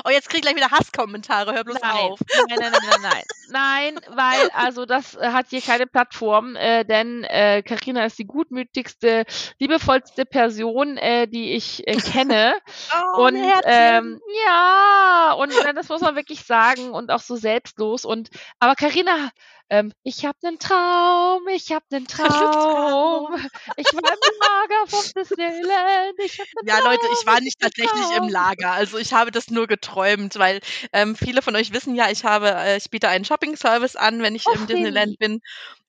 Oh, 0.04 0.10
jetzt 0.10 0.30
krieg 0.30 0.40
ich 0.40 0.42
gleich 0.44 0.56
wieder 0.56 0.72
Hasskommentare, 0.72 1.54
hör 1.54 1.64
bloß 1.64 1.78
nein, 1.82 1.92
auf. 1.92 2.20
Nein, 2.48 2.58
nein, 2.60 2.72
nein, 2.72 2.82
nein, 2.90 3.02
nein. 3.02 3.24
Nein, 3.48 4.00
weil, 4.10 4.50
also 4.54 4.86
das 4.88 5.16
äh, 5.16 5.32
hat 5.32 5.48
hier 5.52 5.62
keine 5.62 5.86
Plattform, 5.86 6.56
äh, 6.56 6.84
denn 6.84 7.24
äh, 7.24 7.62
Carina 7.62 8.06
ist 8.06 8.18
die 8.18 8.26
gutmütigste, 8.26 9.26
liebevollste 9.60 10.26
Person, 10.26 10.98
äh, 10.98 11.28
die 11.28 11.54
ich 11.54 11.88
äh, 11.88 11.98
kenne. 11.98 12.56
oh, 13.16 13.26
und 13.26 13.46
ähm, 13.66 14.20
ja, 14.46 15.34
und 15.38 15.52
äh, 15.52 15.74
das 15.76 15.90
muss 15.90 16.02
man 16.02 16.16
wirklich 16.16 16.44
sagen 16.44 16.90
und 16.90 17.12
auch 17.12 17.20
so 17.20 17.36
selbstlos. 17.36 18.04
Und 18.04 18.30
aber 18.60 18.74
Carina 18.76 19.30
ähm, 19.70 19.91
ich 20.03 20.26
habe 20.26 20.38
einen 20.43 20.59
Traum, 20.59 21.47
ich 21.47 21.72
habe 21.72 21.86
einen 21.91 22.07
Traum. 22.07 23.36
Ich 23.78 23.88
war 23.93 24.11
im 24.11 24.39
Lager 24.41 24.88
vom 24.88 25.03
Disneyland. 25.16 26.20
Ich 26.24 26.38
ja, 26.38 26.78
Traum, 26.78 26.91
Leute, 26.91 27.05
ich 27.13 27.26
war 27.26 27.41
nicht 27.41 27.59
tatsächlich 27.59 28.18
im 28.18 28.30
Lager. 28.30 28.72
Also 28.72 28.97
ich 28.97 29.13
habe 29.13 29.32
das 29.32 29.49
nur 29.49 29.68
geträumt, 29.68 30.38
weil 30.38 30.59
ähm, 30.93 31.16
viele 31.16 31.41
von 31.41 31.55
euch 31.55 31.74
wissen 31.74 31.95
ja, 31.95 32.09
ich 32.09 32.26
habe, 32.26 32.51
äh, 32.51 32.78
ich 32.78 32.89
biete 32.89 33.09
einen 33.09 33.26
Shopping-Service 33.26 33.95
an, 33.95 34.22
wenn 34.22 34.36
ich 34.36 34.47
Och, 34.47 34.55
im 34.55 34.68
Disneyland 34.68 35.18
bin 35.18 35.41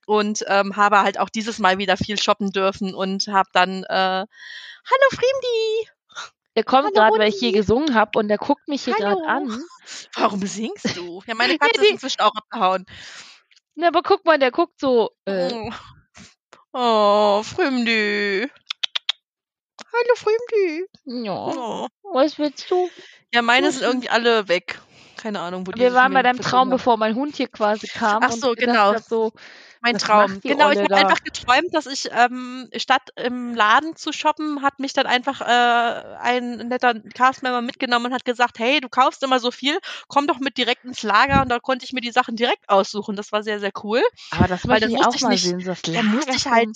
und 0.07 0.45
ähm, 0.47 0.77
habe 0.77 1.03
halt 1.03 1.19
auch 1.19 1.29
dieses 1.29 1.59
Mal 1.59 1.79
wieder 1.79 1.97
viel 1.97 2.21
shoppen 2.21 2.53
dürfen 2.53 2.95
und 2.95 3.29
habe 3.29 3.49
dann 3.53 3.85
äh, 3.85 4.25
Hallo 4.89 5.09
Fremdi! 5.11 5.89
Der 6.55 6.65
kommt 6.65 6.95
gerade, 6.95 7.19
weil 7.19 7.29
ich 7.29 7.39
hier 7.39 7.53
gesungen 7.53 7.95
habe 7.95 8.19
und 8.19 8.29
der 8.29 8.39
guckt 8.39 8.67
mich 8.67 8.85
hier 8.85 8.95
gerade 8.95 9.27
an. 9.27 9.63
Warum 10.15 10.47
singst 10.47 10.97
du? 10.97 11.23
Ja, 11.27 11.35
meine 11.35 11.59
Katze 11.59 11.85
ist 11.85 11.91
inzwischen 11.91 12.21
auch 12.21 12.35
abgehauen. 12.35 12.87
Na, 13.77 13.89
aber 13.89 14.03
guck 14.03 14.25
mal, 14.25 14.39
der 14.39 14.51
guckt 14.51 14.81
so. 14.81 15.11
Äh. 15.27 15.53
Oh, 15.53 15.71
oh 16.73 17.43
Fremdi. 17.43 18.51
Hallo 19.93 20.15
Fremdi. 20.17 20.87
Ja. 21.05 21.33
Oh. 21.35 21.89
Was 22.03 22.39
willst 22.39 22.71
du? 22.71 22.89
Ja, 23.35 23.43
meine 23.43 23.71
sind 23.71 23.83
irgendwie 23.83 24.09
alle 24.09 24.49
weg. 24.49 24.81
Keine 25.19 25.41
Ahnung, 25.41 25.67
wo 25.67 25.73
die 25.73 25.81
Wir 25.81 25.93
waren 25.93 26.15
bei 26.15 26.23
deinem 26.23 26.41
Traum, 26.41 26.71
bevor 26.71 26.97
mein 26.97 27.15
Hund 27.15 27.37
hier 27.37 27.49
quasi 27.49 27.87
kam. 27.87 28.23
Ach 28.23 28.33
so, 28.33 28.55
genau. 28.55 28.97
So, 28.99 29.33
mein 29.81 29.99
Traum. 29.99 30.41
Genau, 30.41 30.71
ich 30.71 30.79
habe 30.79 30.95
einfach 30.95 31.23
geträumt, 31.23 31.73
dass 31.73 31.87
ich 31.87 32.09
ähm, 32.13 32.69
statt 32.77 33.11
im 33.17 33.55
Laden 33.55 33.97
zu 33.97 34.13
shoppen, 34.13 34.63
hat 34.63 34.79
mich 34.79 34.93
dann 34.93 35.07
einfach 35.07 35.41
äh, 35.41 36.17
ein 36.21 36.69
netter 36.69 36.95
Castmember 37.15 37.63
mitgenommen 37.63 38.07
und 38.07 38.13
hat 38.13 38.25
gesagt, 38.25 38.59
hey, 38.59 38.81
du 38.81 38.89
kaufst 38.89 39.23
immer 39.23 39.41
so 39.41 39.51
viel, 39.51 39.79
komm 40.09 40.27
doch 40.27 40.39
mit 40.39 40.59
direkt 40.59 40.85
ins 40.85 41.03
Lager 41.03 41.43
und 41.43 41.49
da 41.49 41.59
konnte 41.59 41.85
ich 41.85 41.93
mir 41.93 42.01
die 42.01 42.11
Sachen 42.11 42.37
direkt 42.37 42.69
aussuchen. 42.69 43.17
Das 43.17 43.33
war 43.33 43.43
sehr, 43.43 43.61
sehr 43.61 43.73
cool. 43.83 44.03
Aber 44.31 44.47
das 44.49 44.67
weil 44.67 44.81
dann 44.81 44.91
ich 44.91 44.99
auch 44.99 45.21
mal 45.21 45.31
nicht, 45.31 45.45
sehen, 45.45 45.65
das 45.65 45.87
Lager. 45.87 46.03
Dann 46.03 46.15
musste 46.15 46.33
ich 46.33 46.47
halt, 46.47 46.71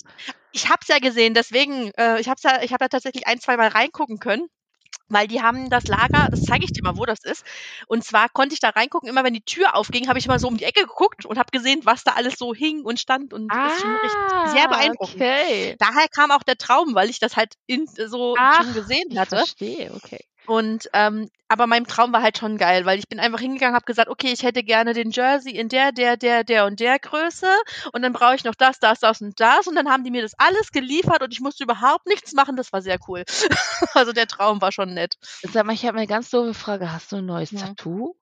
ich 0.51 0.69
hab's 0.69 0.87
ja 0.87 0.99
gesehen, 0.99 1.33
deswegen, 1.33 1.91
äh, 1.97 2.19
ich 2.19 2.29
hab's 2.29 2.43
ja, 2.43 2.61
ich 2.61 2.73
habe 2.73 2.85
ja 2.85 2.89
tatsächlich 2.89 3.27
ein, 3.27 3.39
zwei 3.39 3.57
Mal 3.57 3.69
reingucken 3.69 4.19
können 4.19 4.47
weil 5.09 5.27
die 5.27 5.41
haben 5.41 5.69
das 5.69 5.87
Lager, 5.87 6.29
das 6.31 6.43
zeige 6.43 6.63
ich 6.65 6.71
dir 6.71 6.83
mal, 6.83 6.97
wo 6.97 7.05
das 7.05 7.19
ist. 7.23 7.45
Und 7.87 8.03
zwar 8.03 8.29
konnte 8.29 8.53
ich 8.53 8.59
da 8.59 8.69
reingucken, 8.69 9.09
immer 9.09 9.23
wenn 9.23 9.33
die 9.33 9.43
Tür 9.43 9.75
aufging, 9.75 10.07
habe 10.07 10.19
ich 10.19 10.27
mal 10.27 10.39
so 10.39 10.47
um 10.47 10.57
die 10.57 10.63
Ecke 10.63 10.81
geguckt 10.81 11.25
und 11.25 11.37
habe 11.37 11.51
gesehen, 11.51 11.81
was 11.83 12.03
da 12.03 12.13
alles 12.13 12.35
so 12.37 12.53
hing 12.53 12.83
und 12.83 12.99
stand 12.99 13.33
und 13.33 13.49
ah, 13.51 13.63
das 13.65 13.73
ist 13.75 13.81
schon 13.81 13.95
richtig 13.95 14.19
sehr 14.45 14.67
beeindruckend. 14.67 15.15
Okay. 15.15 15.75
Daher 15.79 16.07
kam 16.07 16.31
auch 16.31 16.43
der 16.43 16.57
Traum, 16.57 16.95
weil 16.95 17.09
ich 17.09 17.19
das 17.19 17.35
halt 17.35 17.55
in, 17.67 17.85
so 17.87 18.35
Ach, 18.37 18.55
schon 18.55 18.73
gesehen 18.73 19.19
hatte. 19.19 19.43
Ich 19.43 19.55
verstehe, 19.57 19.93
okay. 19.93 20.19
Und 20.51 20.89
ähm, 20.91 21.29
aber 21.47 21.65
mein 21.65 21.85
Traum 21.85 22.11
war 22.11 22.21
halt 22.21 22.37
schon 22.37 22.57
geil, 22.57 22.85
weil 22.85 22.99
ich 22.99 23.07
bin 23.07 23.21
einfach 23.21 23.39
hingegangen, 23.39 23.73
habe 23.73 23.85
gesagt, 23.85 24.09
okay, 24.09 24.33
ich 24.33 24.43
hätte 24.43 24.63
gerne 24.63 24.91
den 24.91 25.11
Jersey 25.11 25.53
in 25.53 25.69
der, 25.69 25.93
der, 25.93 26.17
der, 26.17 26.43
der 26.43 26.65
und 26.65 26.81
der 26.81 26.99
Größe 26.99 27.47
und 27.93 28.01
dann 28.01 28.11
brauche 28.11 28.35
ich 28.35 28.43
noch 28.43 28.55
das, 28.55 28.77
das, 28.77 28.99
das 28.99 29.21
und 29.21 29.39
das 29.39 29.67
und 29.67 29.75
dann 29.75 29.89
haben 29.89 30.03
die 30.03 30.11
mir 30.11 30.21
das 30.21 30.33
alles 30.37 30.73
geliefert 30.73 31.23
und 31.23 31.31
ich 31.31 31.39
musste 31.39 31.63
überhaupt 31.63 32.05
nichts 32.05 32.33
machen. 32.33 32.57
Das 32.57 32.73
war 32.73 32.81
sehr 32.81 32.99
cool. 33.07 33.23
also 33.93 34.11
der 34.11 34.27
Traum 34.27 34.59
war 34.59 34.73
schon 34.73 34.93
nett. 34.93 35.17
Sag 35.53 35.65
mal, 35.65 35.71
ich 35.71 35.85
habe 35.85 35.97
eine 35.97 36.07
ganz 36.07 36.29
doofe 36.31 36.53
Frage. 36.53 36.91
Hast 36.91 37.13
du 37.13 37.19
ein 37.19 37.25
neues 37.25 37.51
ja. 37.51 37.59
Tattoo? 37.59 38.17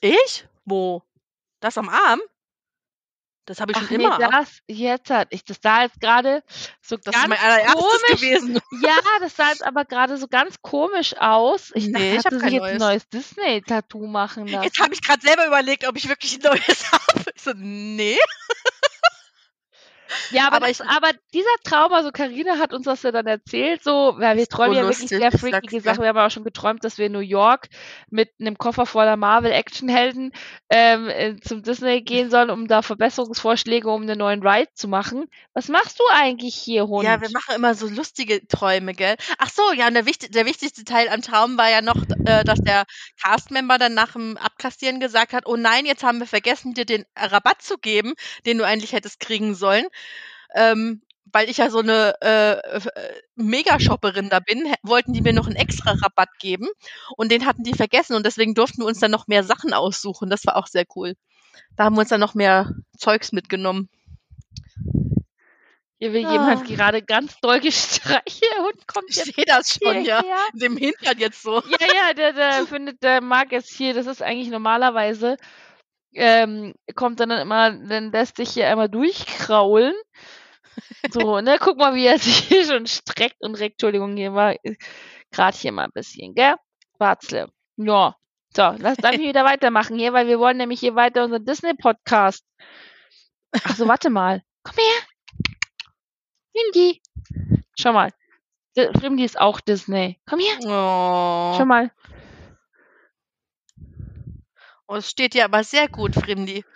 Ich? 0.00 0.46
Wo? 0.64 1.02
Das 1.58 1.76
am 1.76 1.88
Arm? 1.88 2.20
Das 3.46 3.60
habe 3.60 3.72
ich 3.72 3.78
Ach 3.78 3.86
schon 3.86 3.96
nee, 3.98 4.04
immer. 4.04 4.18
Das 4.18 4.58
jetzt 4.66 5.10
hat 5.10 5.28
ich 5.30 5.44
das 5.44 5.58
sah 5.62 5.82
jetzt 5.82 6.00
gerade 6.00 6.42
so 6.80 6.96
das 6.96 7.14
ganz 7.14 7.24
ist 7.24 7.28
mein 7.28 7.38
allererstes 7.38 7.74
komisch. 7.74 8.20
gewesen. 8.20 8.60
Ja, 8.82 8.96
das 9.20 9.36
sah 9.36 9.48
jetzt 9.48 9.64
aber 9.64 9.84
gerade 9.84 10.16
so 10.16 10.28
ganz 10.28 10.60
komisch 10.62 11.16
aus. 11.18 11.70
Ich 11.74 11.88
nee, 11.88 12.16
dachte, 12.16 12.36
ich 12.36 12.42
habe 12.42 12.50
jetzt 12.52 12.60
neues. 12.60 12.72
ein 12.72 12.78
neues 12.78 13.08
Disney 13.08 13.62
Tattoo 13.62 14.06
machen 14.06 14.46
lassen. 14.46 14.64
Jetzt 14.64 14.80
habe 14.80 14.94
ich 14.94 15.02
gerade 15.02 15.20
selber 15.20 15.46
überlegt, 15.46 15.86
ob 15.86 15.96
ich 15.96 16.08
wirklich 16.08 16.36
ein 16.36 16.42
neues 16.50 16.90
habe. 16.90 17.24
Ich 17.34 17.42
so 17.42 17.52
nee. 17.56 18.18
Ja, 20.30 20.46
aber, 20.46 20.56
aber, 20.56 20.68
das, 20.68 20.80
aber 20.80 21.10
dieser 21.32 21.46
Traum, 21.64 21.92
also 21.92 22.10
Karina 22.10 22.58
hat 22.58 22.72
uns 22.72 22.84
das 22.84 23.02
ja 23.02 23.12
dann 23.12 23.26
erzählt, 23.26 23.82
so, 23.82 24.14
weil 24.18 24.36
wir 24.36 24.46
träumen 24.46 24.74
so 24.74 24.80
ja 24.80 24.88
wirklich 24.88 25.08
sehr 25.08 25.32
freakige 25.32 25.80
Sachen. 25.80 26.02
Wir 26.02 26.08
haben 26.08 26.18
auch 26.18 26.30
schon 26.30 26.44
geträumt, 26.44 26.84
dass 26.84 26.98
wir 26.98 27.06
in 27.06 27.12
New 27.12 27.18
York 27.20 27.68
mit 28.10 28.30
einem 28.40 28.56
Koffer 28.58 28.86
voller 28.86 29.16
Marvel-Actionhelden 29.16 30.32
ähm, 30.70 31.08
äh, 31.08 31.36
zum 31.40 31.62
Disney 31.62 32.02
gehen 32.02 32.30
sollen, 32.30 32.50
um 32.50 32.68
da 32.68 32.82
Verbesserungsvorschläge, 32.82 33.88
um 33.88 34.02
einen 34.02 34.18
neuen 34.18 34.46
Ride 34.46 34.70
zu 34.74 34.88
machen. 34.88 35.26
Was 35.52 35.68
machst 35.68 35.98
du 35.98 36.04
eigentlich 36.12 36.54
hier, 36.54 36.86
Hund? 36.86 37.04
Ja, 37.04 37.20
wir 37.20 37.30
machen 37.30 37.54
immer 37.54 37.74
so 37.74 37.86
lustige 37.88 38.46
Träume, 38.46 38.94
gell? 38.94 39.16
Ach 39.38 39.50
so, 39.50 39.62
ja, 39.72 39.86
und 39.88 39.94
der, 39.94 40.06
wichtig, 40.06 40.32
der 40.32 40.46
wichtigste 40.46 40.84
Teil 40.84 41.08
am 41.08 41.22
Traum 41.22 41.56
war 41.58 41.70
ja 41.70 41.80
noch, 41.80 42.02
äh, 42.26 42.44
dass 42.44 42.60
der 42.60 42.84
Castmember 43.22 43.78
dann 43.78 43.94
nach 43.94 44.12
dem 44.12 44.36
Abkassieren 44.36 45.00
gesagt 45.00 45.32
hat, 45.32 45.46
oh 45.46 45.56
nein, 45.56 45.86
jetzt 45.86 46.02
haben 46.02 46.18
wir 46.18 46.26
vergessen, 46.26 46.74
dir 46.74 46.84
den 46.84 47.04
Rabatt 47.16 47.62
zu 47.62 47.78
geben, 47.78 48.14
den 48.46 48.58
du 48.58 48.64
eigentlich 48.64 48.92
hättest 48.92 49.20
kriegen 49.20 49.54
sollen. 49.54 49.86
Ähm, 50.54 51.02
weil 51.32 51.50
ich 51.50 51.56
ja 51.56 51.68
so 51.68 51.80
eine 51.80 52.14
äh, 52.22 52.52
äh, 52.52 52.80
Megashopperin 53.34 54.30
da 54.30 54.38
bin, 54.38 54.72
wollten 54.82 55.12
die 55.12 55.20
mir 55.20 55.32
noch 55.32 55.46
einen 55.46 55.56
extra 55.56 55.92
Rabatt 55.92 56.30
geben 56.38 56.68
und 57.16 57.32
den 57.32 57.44
hatten 57.44 57.64
die 57.64 57.74
vergessen 57.74 58.14
und 58.14 58.24
deswegen 58.24 58.54
durften 58.54 58.82
wir 58.82 58.86
uns 58.86 59.00
dann 59.00 59.10
noch 59.10 59.26
mehr 59.26 59.42
Sachen 59.42 59.74
aussuchen. 59.74 60.30
Das 60.30 60.46
war 60.46 60.56
auch 60.56 60.68
sehr 60.68 60.84
cool. 60.94 61.14
Da 61.76 61.84
haben 61.84 61.96
wir 61.96 62.00
uns 62.00 62.10
dann 62.10 62.20
noch 62.20 62.34
mehr 62.34 62.70
Zeugs 62.96 63.32
mitgenommen. 63.32 63.88
Hier 65.98 66.12
will 66.12 66.22
ja. 66.22 66.32
jemand 66.32 66.66
gerade 66.66 67.02
ganz 67.02 67.40
doll 67.40 67.60
gestreichelt. 67.60 68.58
Hund 68.58 68.86
kommt 68.86 69.14
jetzt. 69.14 69.28
Ich 69.28 69.36
sehe 69.36 69.44
das 69.46 69.78
schon, 69.82 70.04
ja. 70.04 70.22
In 70.52 70.58
dem 70.58 70.76
Hintern 70.76 71.18
jetzt 71.18 71.42
so. 71.42 71.62
Ja, 71.62 71.86
ja, 71.94 72.14
der, 72.14 72.32
der 72.32 72.52
findet, 72.66 73.02
der 73.02 73.20
mag 73.20 73.52
jetzt 73.52 73.70
hier, 73.70 73.94
das 73.94 74.06
ist 74.06 74.22
eigentlich 74.22 74.50
normalerweise, 74.50 75.36
ähm, 76.14 76.74
kommt 76.94 77.20
dann 77.20 77.30
immer, 77.30 77.70
dann 77.72 78.12
lässt 78.12 78.36
sich 78.36 78.50
hier 78.50 78.68
einmal 78.68 78.88
durchkraulen. 78.88 79.94
So, 81.12 81.40
ne, 81.40 81.58
guck 81.60 81.78
mal, 81.78 81.94
wie 81.94 82.06
er 82.06 82.18
sich 82.18 82.36
hier 82.36 82.64
schon 82.64 82.86
streckt 82.86 83.36
und 83.40 83.54
reckt. 83.54 83.74
Entschuldigung, 83.74 84.16
hier 84.16 84.30
mal, 84.30 84.58
gerade 85.30 85.56
hier 85.56 85.72
mal 85.72 85.84
ein 85.84 85.92
bisschen, 85.92 86.34
gell? 86.34 86.56
Barzle. 86.98 87.48
Ja. 87.76 88.16
So, 88.56 88.74
lass 88.78 88.96
dann 88.98 89.18
wieder 89.18 89.44
weitermachen 89.44 89.98
hier, 89.98 90.12
weil 90.12 90.26
wir 90.28 90.38
wollen 90.38 90.56
nämlich 90.56 90.80
hier 90.80 90.94
weiter 90.94 91.24
unseren 91.24 91.44
Disney-Podcast. 91.44 92.44
Ach 93.52 93.76
so, 93.76 93.88
warte 93.88 94.10
mal. 94.10 94.42
Komm 94.62 94.76
her. 94.76 95.02
Frimdi. 96.52 97.02
Schau 97.78 97.92
mal. 97.92 98.10
Frimdi 98.76 99.24
ist 99.24 99.40
auch 99.40 99.60
Disney. 99.60 100.20
Komm 100.26 100.40
her. 100.40 100.56
Oh. 100.60 101.54
Schau 101.56 101.64
mal. 101.64 101.90
Oh, 104.86 104.96
es 104.96 105.10
steht 105.10 105.34
dir 105.34 105.44
aber 105.44 105.64
sehr 105.64 105.88
gut, 105.88 106.14
Frimdi. 106.14 106.64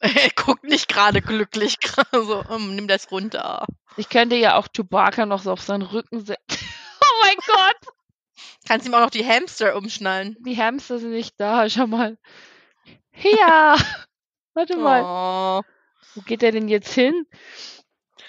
Er 0.00 0.30
guckt 0.36 0.62
nicht 0.62 0.86
gerade 0.86 1.20
glücklich. 1.20 1.76
so, 2.12 2.44
um, 2.44 2.76
nimm 2.76 2.86
das 2.86 3.10
runter. 3.10 3.66
Ich 3.96 4.08
könnte 4.08 4.36
ja 4.36 4.56
auch 4.56 4.68
Chewbacca 4.68 5.26
noch 5.26 5.42
so 5.42 5.50
auf 5.50 5.60
seinen 5.60 5.82
Rücken 5.82 6.24
setzen. 6.24 6.38
oh 7.00 7.24
mein 7.24 7.36
Gott! 7.44 7.94
Kannst 8.68 8.86
ihm 8.86 8.94
auch 8.94 9.00
noch 9.00 9.10
die 9.10 9.26
Hamster 9.26 9.74
umschnallen. 9.74 10.36
Die 10.46 10.56
Hamster 10.56 11.00
sind 11.00 11.10
nicht 11.10 11.34
da, 11.38 11.68
schau 11.68 11.88
mal. 11.88 12.16
Ja! 13.14 13.76
Warte 14.54 14.76
mal. 14.76 15.02
Oh. 15.02 15.62
Wo 16.14 16.20
geht 16.20 16.42
der 16.42 16.52
denn 16.52 16.68
jetzt 16.68 16.92
hin? 16.92 17.26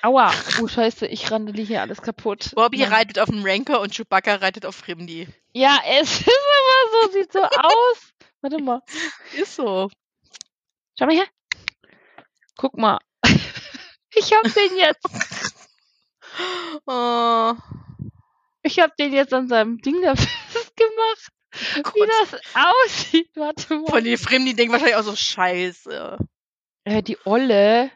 Aua. 0.02 0.32
Oh, 0.62 0.68
scheiße, 0.68 1.08
ich 1.08 1.30
randele 1.30 1.62
hier 1.62 1.82
alles 1.82 2.02
kaputt. 2.02 2.52
Bobby 2.56 2.80
Mann. 2.80 2.94
reitet 2.94 3.20
auf 3.20 3.30
dem 3.30 3.44
Ranker 3.44 3.82
und 3.82 3.94
Chewbacca 3.94 4.36
reitet 4.36 4.66
auf 4.66 4.76
Frimdi. 4.76 5.28
Ja, 5.54 5.78
es 5.86 6.12
ist 6.12 6.28
immer 6.28 7.04
so, 7.04 7.12
sieht 7.12 7.34
so 7.34 7.44
aus. 7.44 8.14
Warte 8.42 8.62
mal. 8.62 8.82
Ist 9.38 9.56
so. 9.56 9.90
Schau 10.98 11.06
mal 11.06 11.16
her. 11.16 11.28
Guck 12.58 12.78
mal. 12.78 13.00
ich 14.16 14.34
hab 14.34 14.44
den 14.54 14.78
jetzt. 14.78 15.08
Oh. 16.86 17.54
Ich 18.64 18.80
hab 18.80 18.96
den 18.96 19.12
jetzt 19.12 19.34
an 19.34 19.50
seinem 19.50 19.80
Ding 19.80 20.02
da 20.02 20.16
festgemacht. 20.16 21.32
Oh 21.84 21.92
wie 21.96 22.08
das 22.08 22.42
aussieht. 22.54 23.30
Warte 23.36 23.76
mal. 23.76 23.88
Von 23.88 24.04
den 24.06 24.18
Fremden, 24.18 24.46
die 24.46 24.54
denken 24.56 24.72
wahrscheinlich 24.72 24.96
auch 24.96 25.04
so 25.04 25.16
scheiße. 25.16 26.18
Äh, 26.86 27.04
die 27.04 27.18
Olle. 27.26 27.92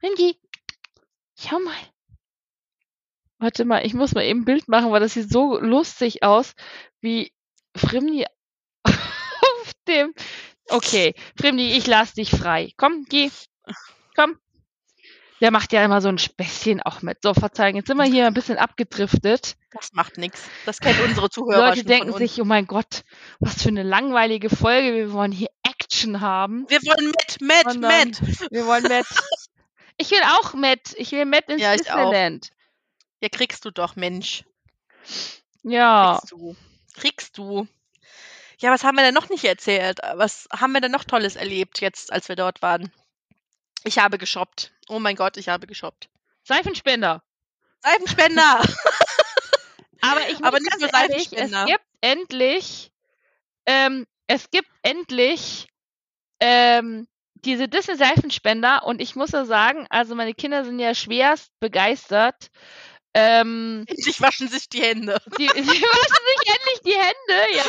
Ringi. 0.00 0.38
Schau 1.36 1.58
mal. 1.58 1.74
Warte 3.38 3.64
mal, 3.64 3.84
ich 3.84 3.94
muss 3.94 4.14
mal 4.14 4.24
eben 4.24 4.42
ein 4.42 4.44
Bild 4.44 4.68
machen, 4.68 4.92
weil 4.92 5.00
das 5.00 5.14
sieht 5.14 5.30
so 5.30 5.58
lustig 5.58 6.22
aus, 6.22 6.54
wie 7.00 7.32
Frimni 7.76 8.26
dem. 9.88 10.14
Okay, 10.68 11.14
Frimni, 11.36 11.72
ich 11.72 11.86
lass 11.86 12.14
dich 12.14 12.30
frei. 12.30 12.72
Komm, 12.76 13.04
geh. 13.08 13.30
Komm. 14.14 14.38
Der 15.40 15.50
macht 15.50 15.72
ja 15.72 15.84
immer 15.84 16.00
so 16.00 16.08
ein 16.08 16.18
Späßchen 16.18 16.80
auch 16.82 17.02
mit. 17.02 17.18
So, 17.22 17.34
verzeihen, 17.34 17.74
jetzt 17.74 17.88
sind 17.88 17.96
wir 17.96 18.04
hier 18.04 18.28
ein 18.28 18.34
bisschen 18.34 18.58
abgedriftet. 18.58 19.56
Das 19.72 19.92
macht 19.92 20.16
nichts. 20.16 20.48
Das 20.66 20.78
kennt 20.78 21.00
unsere 21.00 21.30
Zuhörer. 21.30 21.70
Leute 21.70 21.82
denken 21.82 22.12
sich, 22.16 22.40
oh 22.40 22.44
mein 22.44 22.66
Gott, 22.66 23.02
was 23.40 23.60
für 23.60 23.70
eine 23.70 23.82
langweilige 23.82 24.50
Folge. 24.50 24.94
Wir 24.94 25.12
wollen 25.12 25.32
hier 25.32 25.48
Action 25.64 26.20
haben. 26.20 26.64
Wir 26.68 26.78
wollen 26.82 27.10
Matt, 27.40 27.40
Matt, 27.40 27.80
Matt. 27.80 28.50
Wir 28.52 28.66
wollen 28.66 28.84
Matt. 28.84 29.06
ich 29.96 30.12
will 30.12 30.22
auch 30.38 30.54
Matt. 30.54 30.94
Ich 30.96 31.10
will 31.10 31.24
Matt 31.24 31.48
ins 31.48 31.60
ja, 31.60 31.76
Disneyland. 31.76 32.50
Ja, 33.20 33.28
kriegst 33.28 33.64
du 33.64 33.72
doch, 33.72 33.96
Mensch. 33.96 34.44
Ja. 35.64 36.18
Kriegst 36.20 36.32
du. 36.32 36.56
Kriegst 36.94 37.38
du. 37.38 37.66
Ja, 38.62 38.70
was 38.70 38.84
haben 38.84 38.96
wir 38.96 39.02
denn 39.02 39.14
noch 39.14 39.28
nicht 39.28 39.44
erzählt? 39.44 39.98
Was 40.14 40.48
haben 40.52 40.72
wir 40.72 40.80
denn 40.80 40.92
noch 40.92 41.02
Tolles 41.02 41.34
erlebt 41.34 41.80
jetzt, 41.80 42.12
als 42.12 42.28
wir 42.28 42.36
dort 42.36 42.62
waren? 42.62 42.92
Ich 43.82 43.98
habe 43.98 44.18
geshoppt. 44.18 44.72
Oh 44.88 45.00
mein 45.00 45.16
Gott, 45.16 45.36
ich 45.36 45.48
habe 45.48 45.66
geshoppt. 45.66 46.08
Seifenspender. 46.44 47.24
Seifenspender. 47.80 48.60
Aber 50.00 50.28
ich 50.28 50.38
muss 50.38 50.42
Aber 50.46 50.60
nicht 50.60 50.78
nur 50.78 50.94
ehrlich, 50.94 51.28
Seifenspender. 51.28 51.60
Es 51.62 51.66
gibt 51.66 51.84
endlich, 52.02 52.92
ähm, 53.66 54.06
es 54.28 54.48
gibt 54.50 54.70
endlich 54.82 55.66
ähm, 56.38 57.08
diese 57.34 57.66
Disney-Seifenspender 57.66 58.84
und 58.84 59.00
ich 59.02 59.16
muss 59.16 59.32
ja 59.32 59.44
sagen, 59.44 59.88
also 59.90 60.14
meine 60.14 60.34
Kinder 60.34 60.64
sind 60.64 60.78
ja 60.78 60.94
schwerst 60.94 61.50
begeistert 61.58 62.52
ähm, 63.14 63.84
endlich 63.88 64.20
waschen 64.20 64.48
sich 64.48 64.68
die 64.68 64.82
Hände. 64.82 65.18
Die, 65.38 65.46
sie 65.46 65.82
waschen 65.82 66.24
sich 66.26 66.54
endlich 66.54 66.80
die 66.84 66.92
Hände, 66.92 67.56
ja. 67.56 67.64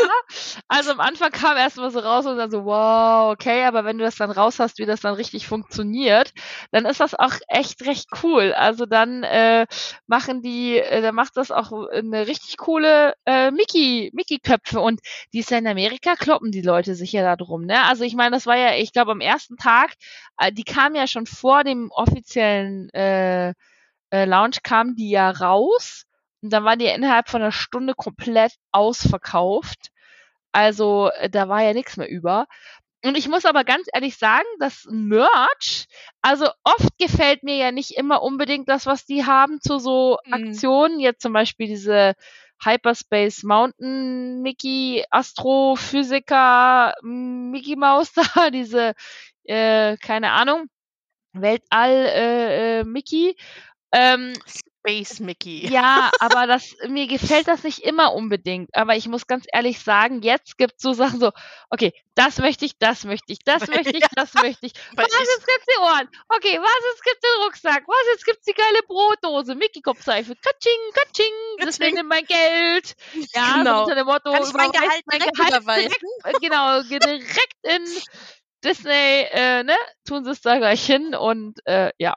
Also 0.67 0.91
am 0.91 0.99
Anfang 0.99 1.31
kam 1.31 1.57
erstmal 1.57 1.91
so 1.91 1.99
raus 1.99 2.25
und 2.25 2.37
dann 2.37 2.49
so, 2.49 2.65
wow, 2.65 3.31
okay, 3.33 3.63
aber 3.65 3.83
wenn 3.83 3.97
du 3.97 4.03
das 4.03 4.15
dann 4.15 4.31
raus 4.31 4.59
hast, 4.59 4.79
wie 4.79 4.85
das 4.85 5.01
dann 5.01 5.15
richtig 5.15 5.47
funktioniert, 5.47 6.31
dann 6.71 6.85
ist 6.85 6.99
das 6.99 7.13
auch 7.13 7.33
echt 7.47 7.85
recht 7.85 8.07
cool. 8.23 8.53
Also 8.53 8.85
dann 8.85 9.23
äh, 9.23 9.65
machen 10.07 10.41
die, 10.41 10.77
äh, 10.77 11.01
dann 11.01 11.15
macht 11.15 11.35
das 11.37 11.51
auch 11.51 11.71
eine 11.91 12.27
richtig 12.27 12.57
coole 12.57 13.13
äh, 13.25 13.51
Mickey, 13.51 14.11
Mickey-Köpfe 14.13 14.79
und 14.79 15.01
die 15.33 15.39
ist 15.39 15.51
ja 15.51 15.57
in 15.57 15.67
Amerika, 15.67 16.15
kloppen 16.15 16.51
die 16.51 16.61
Leute 16.61 16.95
sich 16.95 17.11
ja 17.11 17.23
da 17.23 17.35
drum, 17.35 17.65
ne? 17.65 17.83
Also 17.85 18.03
ich 18.03 18.15
meine, 18.15 18.31
das 18.31 18.45
war 18.45 18.57
ja, 18.57 18.75
ich 18.75 18.93
glaube, 18.93 19.11
am 19.11 19.21
ersten 19.21 19.57
Tag, 19.57 19.93
äh, 20.37 20.51
die 20.51 20.63
kam 20.63 20.95
ja 20.95 21.07
schon 21.07 21.25
vor 21.25 21.63
dem 21.63 21.91
offiziellen 21.91 22.89
äh, 22.89 23.53
äh, 24.14 24.26
Lounge 24.26 24.57
kam 24.61 24.95
die 24.95 25.09
ja 25.09 25.32
raus 25.32 26.05
und 26.41 26.53
dann 26.53 26.64
war 26.64 26.78
die 26.78 26.86
ja 26.86 26.93
innerhalb 26.93 27.30
von 27.30 27.41
einer 27.41 27.51
Stunde 27.51 27.95
komplett 27.95 28.53
ausverkauft. 28.72 29.89
Also 30.51 31.09
äh, 31.18 31.32
da 31.32 31.49
war 31.49 31.64
ja 31.64 31.74
nichts 31.74 31.97
mehr 31.97 32.09
über. 32.09 32.45
Und 33.03 33.18
ich 33.18 33.28
muss 33.28 33.43
aber 33.45 33.64
ganz 33.64 33.88
ehrlich 33.91 34.18
sagen, 34.18 34.45
das 34.59 34.88
Merch, 34.89 35.88
also 36.22 36.47
oft 36.64 36.97
gefällt 36.99 37.43
mir 37.43 37.55
ja 37.55 37.72
nicht 37.72 37.97
immer 37.97 38.22
unbedingt 38.22 38.70
das, 38.70 38.86
was 38.86 39.05
die 39.05 39.26
haben 39.26 39.59
zu 39.61 39.80
so 39.80 40.20
mhm. 40.26 40.34
Aktionen. 40.34 40.99
Jetzt 40.99 41.24
zum 41.24 41.34
Beispiel 41.34 41.68
diese 41.68 42.14
Hyperspace 42.64 43.43
Mountain 43.43 44.41
Mickey 44.41 45.03
Astrophysiker 45.09 46.93
Mickey 47.01 47.76
Mouse 47.76 48.14
da, 48.36 48.51
diese, 48.51 48.93
äh, 49.45 49.97
keine 49.97 50.32
Ahnung, 50.34 50.68
Weltall 51.34 51.91
äh, 51.91 52.80
äh, 52.80 52.84
Mickey. 52.84 53.36
Ähm, 53.93 54.33
Space 54.85 55.19
Mickey. 55.21 55.67
Ja, 55.67 56.11
aber 56.19 56.45
das, 56.45 56.75
mir 56.87 57.07
gefällt 57.07 57.47
das 57.47 57.63
nicht 57.63 57.79
immer 57.79 58.13
unbedingt. 58.13 58.69
Aber 58.73 58.95
ich 58.95 59.07
muss 59.07 59.27
ganz 59.27 59.45
ehrlich 59.51 59.79
sagen, 59.79 60.21
jetzt 60.21 60.57
gibt 60.57 60.73
es 60.75 60.81
so 60.81 60.93
Sachen 60.93 61.19
so, 61.21 61.31
okay, 61.69 61.93
das 62.15 62.37
möchte 62.39 62.65
ich, 62.65 62.77
das 62.79 63.05
möchte 63.05 63.31
ich, 63.31 63.39
das 63.45 63.61
möchte 63.67 63.95
ich, 63.95 64.03
das 64.15 64.33
möchte 64.33 64.65
ich. 64.65 64.73
Was, 64.95 65.07
jetzt 65.07 65.47
gibt's 65.47 65.65
die 65.73 65.79
Ohren? 65.79 66.09
Okay, 66.29 66.59
was, 66.59 66.79
jetzt 66.91 67.03
gibt's 67.03 67.21
den 67.21 67.43
Rucksack? 67.43 67.83
Was, 67.87 68.05
jetzt 68.11 68.25
gibt's 68.25 68.45
die 68.45 68.53
geile 68.53 68.79
Brotdose? 68.87 69.55
Mickey-Kopfseife. 69.55 70.35
Katsching, 70.35 70.79
katsching, 70.93 71.33
das 71.59 71.79
nehme 71.79 72.03
mein 72.03 72.25
Geld. 72.25 72.95
Ja, 73.33 73.57
genau. 73.57 73.77
so 73.77 73.83
unter 73.83 73.95
dem 73.95 74.05
Motto, 74.05 74.31
Kann 74.31 74.43
ich 74.43 74.53
mein 74.53 74.71
Gehalt, 74.71 75.03
mein 75.05 75.19
Gehalt 75.19 75.65
direkt, 75.65 76.03
äh, 76.23 76.33
genau, 76.41 76.81
direkt 76.83 77.55
in 77.63 77.85
Disney, 78.63 79.27
äh, 79.31 79.63
ne, 79.63 79.75
tun 80.05 80.23
sie 80.23 80.31
es 80.31 80.41
da 80.41 80.57
gleich 80.57 80.85
hin 80.85 81.15
und, 81.15 81.65
äh, 81.65 81.91
ja. 81.97 82.15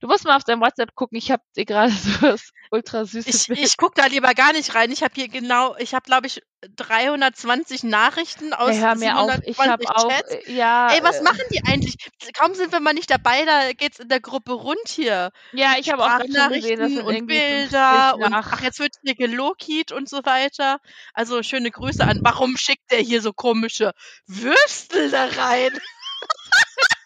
Du 0.00 0.08
musst 0.08 0.24
mal 0.24 0.36
auf 0.36 0.44
dein 0.44 0.60
WhatsApp 0.60 0.94
gucken. 0.94 1.16
Ich 1.18 1.30
habe 1.30 1.42
dir 1.56 1.64
gerade 1.64 1.92
so 1.92 2.22
was 2.22 2.52
ultra 2.70 3.04
süßes 3.04 3.48
Ich, 3.48 3.58
ich 3.58 3.76
gucke 3.76 4.00
da 4.00 4.06
lieber 4.06 4.34
gar 4.34 4.52
nicht 4.52 4.74
rein. 4.74 4.90
Ich 4.90 5.02
habe 5.02 5.14
hier 5.14 5.28
genau, 5.28 5.76
ich 5.78 5.94
habe 5.94 6.04
glaube 6.04 6.26
ich 6.26 6.42
320 6.74 7.84
Nachrichten 7.84 8.52
aus 8.52 8.70
hey, 8.70 8.80
hör 8.80 8.94
mir 8.96 9.18
auf. 9.18 9.38
Ich 9.44 9.58
habe 9.58 9.84
auch, 9.88 10.10
äh, 10.10 10.52
ja. 10.52 10.92
Ey, 10.92 11.02
was 11.02 11.20
äh, 11.20 11.22
machen 11.22 11.42
die 11.50 11.62
eigentlich? 11.64 11.96
Kaum 12.34 12.54
sind 12.54 12.72
wir 12.72 12.80
mal 12.80 12.94
nicht 12.94 13.10
dabei, 13.10 13.44
da 13.44 13.72
geht's 13.72 13.98
in 14.00 14.08
der 14.08 14.20
Gruppe 14.20 14.52
rund 14.52 14.88
hier. 14.88 15.30
Ja, 15.52 15.74
ich 15.78 15.90
habe 15.90 16.04
auch 16.04 16.18
schon 16.20 16.52
gesehen, 16.52 17.00
und 17.00 17.26
Bilder 17.26 18.16
und 18.16 18.34
ach, 18.34 18.60
jetzt 18.62 18.78
wird 18.80 18.94
hier 19.02 19.14
gelokiet 19.14 19.92
und 19.92 20.08
so 20.08 20.24
weiter. 20.24 20.80
Also 21.14 21.42
schöne 21.42 21.70
Grüße 21.70 22.04
an. 22.04 22.20
Warum 22.22 22.56
schickt 22.56 22.90
der 22.90 23.00
hier 23.00 23.22
so 23.22 23.32
komische 23.32 23.92
Würstel 24.26 25.10
da 25.10 25.26
rein? 25.26 25.70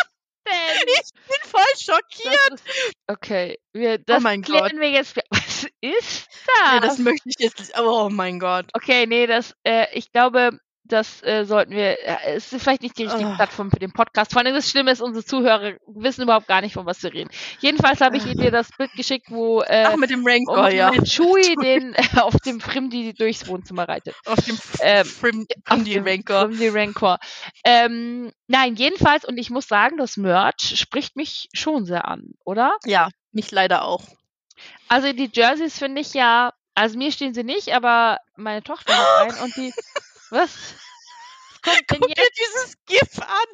denn? 0.45 0.87
Ich 0.87 1.11
bin 1.13 1.49
voll 1.49 1.61
schockiert. 1.77 2.53
Ist, 2.53 2.95
okay, 3.07 3.57
wir, 3.73 3.95
oh 3.95 4.03
das 4.05 4.19
oh 4.19 4.21
mein 4.21 4.41
klären 4.41 4.71
Gott. 4.71 4.79
wir 4.79 4.89
jetzt. 4.89 5.17
Was 5.29 5.67
ist 5.81 6.27
das? 6.47 6.73
Nee, 6.73 6.79
das 6.81 6.97
möchte 6.99 7.29
ich 7.29 7.35
jetzt. 7.39 7.77
Oh 7.79 8.09
mein 8.09 8.39
Gott. 8.39 8.67
Okay, 8.73 9.05
nee, 9.07 9.27
das. 9.27 9.55
Äh, 9.63 9.87
ich 9.93 10.11
glaube, 10.11 10.59
das 10.87 11.23
äh, 11.23 11.45
sollten 11.45 11.71
wir, 11.71 11.99
äh, 11.99 12.35
es 12.35 12.53
ist 12.53 12.61
vielleicht 12.61 12.83
nicht 12.83 12.97
die 12.97 13.03
richtige 13.03 13.29
oh. 13.29 13.35
Plattform 13.35 13.71
für 13.71 13.79
den 13.79 13.91
Podcast. 13.91 14.31
Vor 14.31 14.41
allem 14.41 14.53
das 14.53 14.69
Schlimme 14.69 14.91
ist, 14.91 15.01
unsere 15.01 15.25
Zuhörer 15.25 15.73
wissen 15.87 16.23
überhaupt 16.23 16.47
gar 16.47 16.61
nicht, 16.61 16.73
von 16.73 16.85
was 16.85 17.01
wir 17.03 17.13
reden. 17.13 17.29
Jedenfalls 17.59 18.01
habe 18.01 18.17
ich 18.17 18.23
dir 18.23 18.51
das 18.51 18.69
Bild 18.77 18.91
geschickt, 18.93 19.27
wo 19.29 19.61
äh, 19.61 19.85
Ach, 19.87 19.95
mit 19.97 20.11
dem 20.11 20.25
Rancor, 20.25 20.67
um, 20.67 20.71
ja. 20.71 20.91
Mit 20.91 21.07
Chewie 21.07 21.55
den 21.61 21.93
äh, 21.93 22.19
auf 22.19 22.35
dem 22.45 22.61
Frimdi 22.61 23.13
durchs 23.13 23.47
Wohnzimmer 23.47 23.87
reitet. 23.89 24.15
Auf 24.25 24.39
dem 24.45 24.57
ähm, 24.81 25.05
Frim, 25.05 25.47
Frimdi 25.65 25.97
Rancor. 25.97 26.41
Frimdi 26.41 26.69
Rancor. 26.69 27.17
Ähm, 27.63 28.31
nein, 28.47 28.75
jedenfalls, 28.75 29.25
und 29.25 29.37
ich 29.37 29.49
muss 29.49 29.67
sagen, 29.67 29.97
das 29.97 30.17
Merch 30.17 30.77
spricht 30.77 31.15
mich 31.15 31.49
schon 31.53 31.85
sehr 31.85 32.07
an, 32.07 32.33
oder? 32.43 32.77
Ja, 32.85 33.09
mich 33.31 33.51
leider 33.51 33.85
auch. 33.85 34.03
Also 34.87 35.11
die 35.13 35.29
Jerseys 35.33 35.77
finde 35.79 36.01
ich 36.01 36.13
ja, 36.13 36.53
also 36.75 36.97
mir 36.97 37.11
stehen 37.11 37.33
sie 37.33 37.43
nicht, 37.43 37.73
aber 37.73 38.19
meine 38.35 38.61
Tochter 38.61 38.93
hat 38.93 39.31
einen 39.31 39.43
und 39.43 39.55
die 39.55 39.73
was? 40.35 40.51
Was 40.51 41.61
kommt 41.61 41.91
denn 41.91 41.99
Guck 42.01 42.09
jetzt? 42.09 42.19
dir 42.19 42.29
dieses 42.37 42.77
GIF 42.85 43.19
an. 43.19 43.47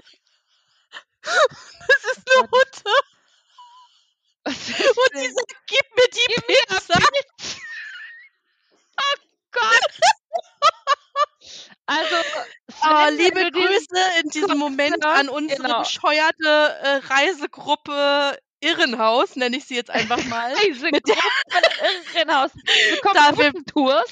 Das 1.87 2.17
ist 2.17 2.31
eine 2.31 2.49
Hutte. 2.49 2.91
Und 4.45 4.55
sie 5.13 5.31
sagt, 5.31 5.55
gib 5.67 5.95
mir 5.95 6.07
die 6.11 6.25
gib 6.27 6.47
Pizza. 6.47 6.99
Mir 6.99 7.23
oh 8.97 9.15
Gott. 9.51 9.99
Also, 11.85 12.15
oh, 12.83 13.07
liebe 13.11 13.51
Grüße 13.51 14.19
in 14.23 14.29
diesem 14.29 14.57
Moment 14.57 15.05
an 15.05 15.29
unsere 15.29 15.61
genau. 15.61 15.81
bescheuerte 15.81 16.47
äh, 16.47 17.01
Reisegruppe 17.05 18.39
Irrenhaus, 18.61 19.35
nenne 19.35 19.57
ich 19.57 19.65
sie 19.65 19.75
jetzt 19.75 19.91
einfach 19.91 20.23
mal. 20.25 20.53
Reisegruppe 20.53 21.13
Irrenhaus. 22.15 22.51
Willkommen 22.55 23.65
Tours. 23.65 24.09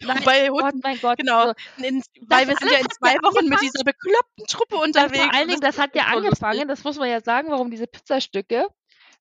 Nein, 0.02 0.22
bei 0.24 0.48
Hunden, 0.48 0.60
Gott, 0.60 0.74
mein 0.82 1.00
Gott. 1.00 1.18
Genau. 1.18 1.52
In, 1.78 2.02
weil 2.28 2.48
wir 2.48 2.56
sind 2.56 2.70
ja 2.70 2.78
in 2.78 2.90
zwei 2.90 3.14
Wochen 3.16 3.48
mit 3.48 3.60
dieser 3.60 3.84
bekloppten 3.84 4.46
Truppe 4.46 4.76
unterwegs. 4.76 5.24
vor 5.24 5.34
allen 5.34 5.48
Dingen, 5.48 5.60
das, 5.60 5.78
hat 5.78 5.94
ja 5.94 6.04
angefangen, 6.04 6.68
das 6.68 6.84
muss 6.84 6.96
man 6.96 7.08
ja 7.08 7.20
sagen, 7.20 7.50
warum 7.50 7.70
diese 7.70 7.86
Pizzastücke. 7.86 8.66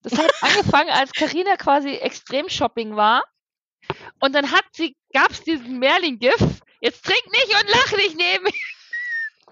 Das 0.01 0.17
hat 0.17 0.31
angefangen, 0.41 0.89
als 0.89 1.11
Karina 1.13 1.55
quasi 1.55 1.91
Extrem-Shopping 1.91 2.95
war. 2.95 3.23
Und 4.19 4.33
dann 4.33 4.51
hat 4.51 4.65
sie, 4.73 4.95
gab's 5.13 5.41
diesen 5.41 5.79
Merlin-GIF. 5.79 6.61
Jetzt 6.81 7.05
trink 7.05 7.23
nicht 7.31 7.55
und 7.55 7.69
lach 7.69 7.97
nicht 7.97 8.17
neben 8.17 8.43
mir. 8.43 8.51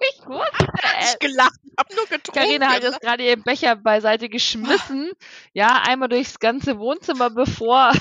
Ich 0.03 0.25
wusste 0.25 0.67
es. 0.99 1.13
Ich 1.13 1.19
gelacht, 1.19 1.59
ich 1.63 1.73
hab 1.77 1.93
nur 1.93 2.05
getrunken. 2.07 2.39
Karina 2.39 2.71
hat 2.71 2.81
jetzt 2.81 3.01
gerade 3.01 3.23
ihren 3.23 3.43
Becher 3.43 3.75
beiseite 3.75 4.29
geschmissen. 4.29 5.11
Ja, 5.53 5.83
einmal 5.85 6.09
durchs 6.09 6.39
ganze 6.39 6.79
Wohnzimmer, 6.79 7.29
bevor 7.29 7.91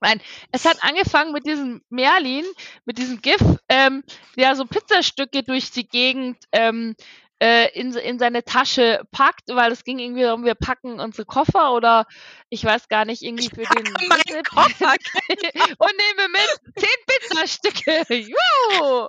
Nein, 0.00 0.20
es 0.52 0.64
hat 0.64 0.82
angefangen 0.82 1.32
mit 1.32 1.46
diesem 1.46 1.82
Merlin, 1.88 2.44
mit 2.84 2.98
diesem 2.98 3.20
GIF, 3.20 3.40
ähm, 3.68 4.04
der 4.36 4.54
so 4.54 4.64
Pizzastücke 4.64 5.42
durch 5.42 5.70
die 5.72 5.88
Gegend 5.88 6.36
ähm, 6.52 6.94
äh, 7.40 7.68
in, 7.78 7.94
in 7.94 8.18
seine 8.18 8.44
Tasche 8.44 9.02
packt, 9.12 9.48
weil 9.48 9.72
es 9.72 9.84
ging 9.84 9.98
irgendwie 9.98 10.22
darum, 10.22 10.44
wir 10.44 10.54
packen 10.54 11.00
unsere 11.00 11.24
Koffer 11.24 11.72
oder 11.72 12.06
ich 12.50 12.64
weiß 12.64 12.88
gar 12.88 13.04
nicht, 13.04 13.22
irgendwie 13.22 13.48
für 13.48 13.62
den 13.62 14.42
Koffer 14.44 14.94
und 15.78 15.92
nehme 15.96 16.28
mit 16.30 16.74
zehn 16.76 16.88
Pizzastücke. 17.06 18.04
Juhu! 18.14 19.08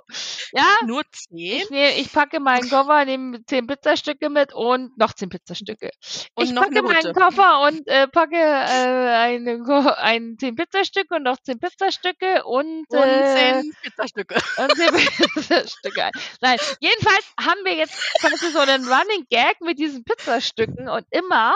Ja. 0.52 0.76
Nur 0.86 1.02
zehn? 1.10 1.62
Ich, 1.62 1.70
nehm, 1.70 1.92
ich 1.96 2.12
packe 2.12 2.38
meinen 2.38 2.68
Koffer, 2.68 3.04
nehme 3.04 3.44
zehn 3.46 3.66
Pizzastücke 3.66 4.28
mit 4.28 4.52
und 4.52 4.96
noch 4.98 5.14
zehn 5.14 5.28
Pizzastücke. 5.28 5.90
Und 6.34 6.44
ich 6.44 6.54
packe 6.54 6.82
meinen 6.82 7.14
Koffer 7.14 7.62
und 7.62 7.86
äh, 7.88 8.06
packe 8.08 8.36
äh, 8.36 9.10
eine, 9.10 9.96
ein 9.98 10.36
zehn 10.38 10.54
Pizzastücke 10.54 11.16
und 11.16 11.22
noch 11.22 11.38
zehn 11.42 11.58
Pizzastücke 11.58 12.44
und, 12.44 12.86
und 12.90 12.98
äh, 12.98 13.34
zehn 13.34 13.74
Pizzastücke. 13.82 14.34
Und 14.58 14.76
zehn 14.76 14.94
Pizzastücke. 15.34 16.10
Nein, 16.40 16.58
jedenfalls 16.80 17.32
haben 17.40 17.60
wir 17.64 17.74
jetzt 17.74 17.98
quasi 18.20 18.50
so 18.52 18.58
einen 18.58 18.84
Running 18.84 19.26
Gag 19.30 19.60
mit 19.60 19.78
diesen 19.78 20.04
Pizzastücken 20.04 20.88
und 20.88 21.04
immer, 21.10 21.54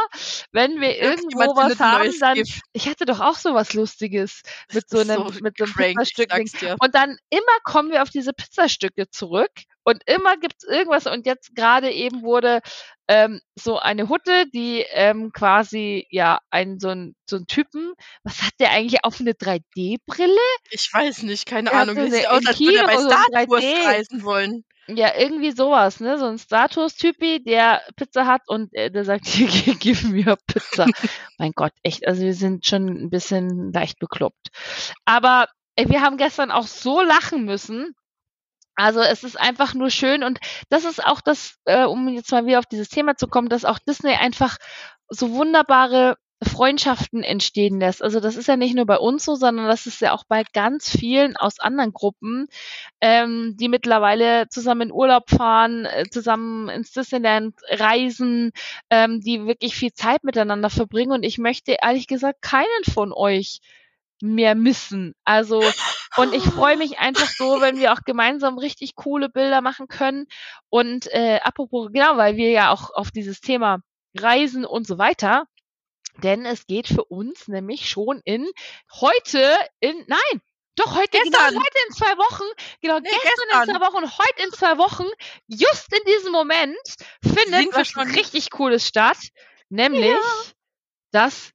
wenn 0.53 0.81
wir 0.81 0.99
irgendwo 0.99 1.55
was 1.57 1.79
haben, 1.79 2.13
dann, 2.21 2.35
Gift. 2.35 2.61
ich 2.73 2.89
hatte 2.89 3.05
doch 3.05 3.21
auch 3.21 3.37
so 3.37 3.55
was 3.55 3.75
Lustiges 3.75 4.43
mit 4.73 4.89
so 4.89 4.99
einem, 4.99 5.29
so 5.33 5.41
mit 5.41 5.59
so 5.59 5.65
einem 5.65 5.75
Pizzastück. 5.75 6.33
Und 6.81 6.95
dann 6.95 7.17
immer 7.31 7.59
kommen 7.65 7.91
wir 7.91 8.03
auf 8.03 8.11
diese 8.11 8.33
Pizzastücke 8.33 9.11
zurück 9.11 9.53
und 9.85 10.03
immer 10.07 10.37
gibt's 10.39 10.65
irgendwas 10.65 11.07
und 11.07 11.27
jetzt 11.27 11.55
gerade 11.55 11.91
eben 11.91 12.23
wurde 12.23 12.61
ähm, 13.07 13.41
so 13.55 13.79
eine 13.79 14.09
Hutte, 14.09 14.47
die 14.53 14.85
ähm, 14.91 15.31
quasi 15.33 16.07
ja 16.11 16.39
ein 16.51 16.79
so 16.79 16.89
ein 16.89 17.15
so 17.29 17.37
ein 17.37 17.47
Typen, 17.47 17.93
was 18.23 18.43
hat 18.43 18.55
der 18.59 18.71
eigentlich 18.71 19.05
auf 19.05 19.21
eine 19.21 19.33
3D-Brille? 19.33 20.41
Ich 20.71 20.91
weiß 20.93 21.23
nicht, 21.25 21.47
keine 21.47 21.71
der 21.71 21.81
Ahnung. 21.81 22.11
Sieht 22.11 22.27
aus, 22.29 22.47
als 22.47 22.59
würde 22.59 22.79
er 22.79 22.87
bei 22.87 22.97
Star 22.97 23.27
Wars 23.49 23.65
reisen 23.87 24.23
wollen. 24.23 24.65
Ja, 24.87 25.17
irgendwie 25.17 25.53
sowas, 25.53 26.01
ne? 26.01 26.19
So 26.19 26.27
ein 26.27 26.39
Status-Typi, 26.39 27.43
der 27.43 27.83
Pizza 27.97 28.27
hat 28.27 28.43
und 28.47 28.73
äh, 28.75 28.91
der 28.91 29.05
sagt, 29.05 29.27
hier, 29.27 29.75
gib 29.77 30.03
mir 30.05 30.37
Pizza. 30.47 30.87
mein 31.39 31.53
Gott, 31.53 31.73
echt, 31.83 32.07
also 32.07 32.23
wir 32.23 32.35
sind 32.35 32.67
schon 32.67 32.87
ein 32.89 33.11
bisschen 33.11 33.73
leicht 33.73 33.99
bekloppt. 33.99 34.49
Aber 35.05 35.47
ey, 35.77 35.89
wir 35.89 36.03
haben 36.03 36.17
gestern 36.17 36.51
auch 36.51 36.67
so 36.67 37.03
lachen 37.03 37.45
müssen. 37.45 37.95
Also 38.77 39.01
es 39.01 39.23
ist 39.23 39.39
einfach 39.41 39.75
nur 39.75 39.89
schön 39.91 40.25
und 40.25 40.41
das 40.69 40.85
ist 40.85 41.05
auch 41.05 41.21
das, 41.21 41.55
äh, 41.65 41.85
um 41.85 42.09
jetzt 42.09 42.33
mal 42.33 42.45
wieder 42.45 42.59
auf 42.59 42.67
dieses 42.67 42.89
Thema 42.89 43.17
zu 43.17 43.29
kommen, 43.29 43.49
dass 43.49 43.65
auch 43.65 43.79
Disney 43.79 44.15
einfach 44.15 44.57
so 45.09 45.31
wunderbare 45.31 46.17
Freundschaften 46.45 47.23
entstehen 47.23 47.81
lässt. 47.81 48.03
Also 48.03 48.21
das 48.21 48.37
ist 48.37 48.49
ja 48.49 48.57
nicht 48.57 48.75
nur 48.75 48.87
bei 48.87 48.99
uns 48.99 49.25
so, 49.25 49.35
sondern 49.35 49.67
das 49.67 49.87
ist 49.87 50.01
ja 50.01 50.13
auch 50.13 50.25
bei 50.29 50.43
ganz 50.53 50.91
vielen 50.91 51.37
aus 51.37 51.61
anderen 51.61 51.93
Gruppen, 51.93 52.47
ähm, 53.01 53.57
die 53.59 53.69
mittlerweile 53.69 54.49
zusammen 54.49 54.89
in 54.89 54.93
Urlaub 54.93 55.31
fahren, 55.31 55.85
äh, 55.85 56.05
zusammen 56.11 56.69
ins 56.69 56.93
Disneyland 56.93 57.55
reisen, 57.69 58.53
ähm, 58.91 59.21
die 59.21 59.47
wirklich 59.47 59.75
viel 59.75 59.93
Zeit 59.93 60.25
miteinander 60.25 60.71
verbringen. 60.71 61.13
Und 61.13 61.23
ich 61.23 61.39
möchte 61.39 61.77
ehrlich 61.83 62.07
gesagt 62.07 62.43
keinen 62.43 62.85
von 62.93 63.13
euch 63.13 63.61
mehr 64.21 64.55
missen. 64.55 65.15
Also, 65.25 65.63
und 66.17 66.35
ich 66.35 66.45
freue 66.45 66.77
mich 66.77 66.99
einfach 66.99 67.29
so, 67.29 67.61
wenn 67.61 67.79
wir 67.79 67.93
auch 67.93 68.03
gemeinsam 68.05 68.59
richtig 68.59 68.95
coole 68.95 69.29
Bilder 69.29 69.61
machen 69.61 69.89
können. 69.89 70.27
Und 70.71 71.13
äh, 71.13 71.41
apropos, 71.43 71.91
genau, 71.93 72.17
weil 72.17 72.37
wir 72.37 72.51
ja 72.51 72.73
auch 72.73 72.91
auf 72.95 73.11
dieses 73.11 73.41
Thema 73.41 73.81
Reisen 74.17 74.65
und 74.65 74.87
so 74.87 74.99
weiter 74.99 75.45
denn 76.23 76.47
es 76.47 76.67
geht 76.67 76.89
für 76.89 77.05
uns 77.05 77.49
nämlich 77.49 77.89
schon 77.89 78.21
in 78.25 78.47
heute 79.01 79.57
in, 79.81 80.05
nein, 80.07 80.41
doch, 80.77 80.97
heute, 80.97 81.19
genau, 81.19 81.25
gestern. 81.25 81.51
genau, 81.51 81.61
heute 81.61 81.79
in 81.87 81.95
zwei 81.95 82.19
Wochen, 82.19 82.45
genau, 82.81 82.99
nee, 82.99 83.09
gestern, 83.11 83.31
gestern, 83.49 83.61
in 83.61 83.75
zwei 83.75 83.87
Wochen 83.87 83.97
und 84.05 84.19
heute 84.19 84.43
in 84.43 84.53
zwei 84.53 84.79
Wochen, 84.79 85.05
just 85.47 85.93
in 85.93 86.05
diesem 86.05 86.33
Moment, 86.33 86.77
findet 87.23 87.73
was 87.75 87.97
richtig 88.17 88.51
Cooles 88.51 88.87
statt, 88.87 89.19
nämlich 89.69 90.11
ja. 90.11 90.21
das 91.13 91.54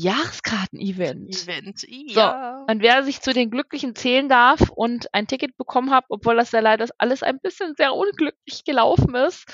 Jahreskarten-Event. 0.00 1.42
Event, 1.42 1.84
ja. 1.86 2.64
So, 2.66 2.72
und 2.72 2.82
wer 2.82 3.04
sich 3.04 3.20
zu 3.20 3.32
den 3.32 3.50
Glücklichen 3.50 3.94
zählen 3.94 4.28
darf 4.28 4.70
und 4.70 5.12
ein 5.12 5.26
Ticket 5.26 5.56
bekommen 5.58 5.90
hat, 5.90 6.06
obwohl 6.08 6.36
das 6.36 6.52
ja 6.52 6.60
leider 6.60 6.86
alles 6.96 7.22
ein 7.22 7.38
bisschen 7.38 7.74
sehr 7.76 7.94
unglücklich 7.94 8.64
gelaufen 8.64 9.14
ist, 9.14 9.44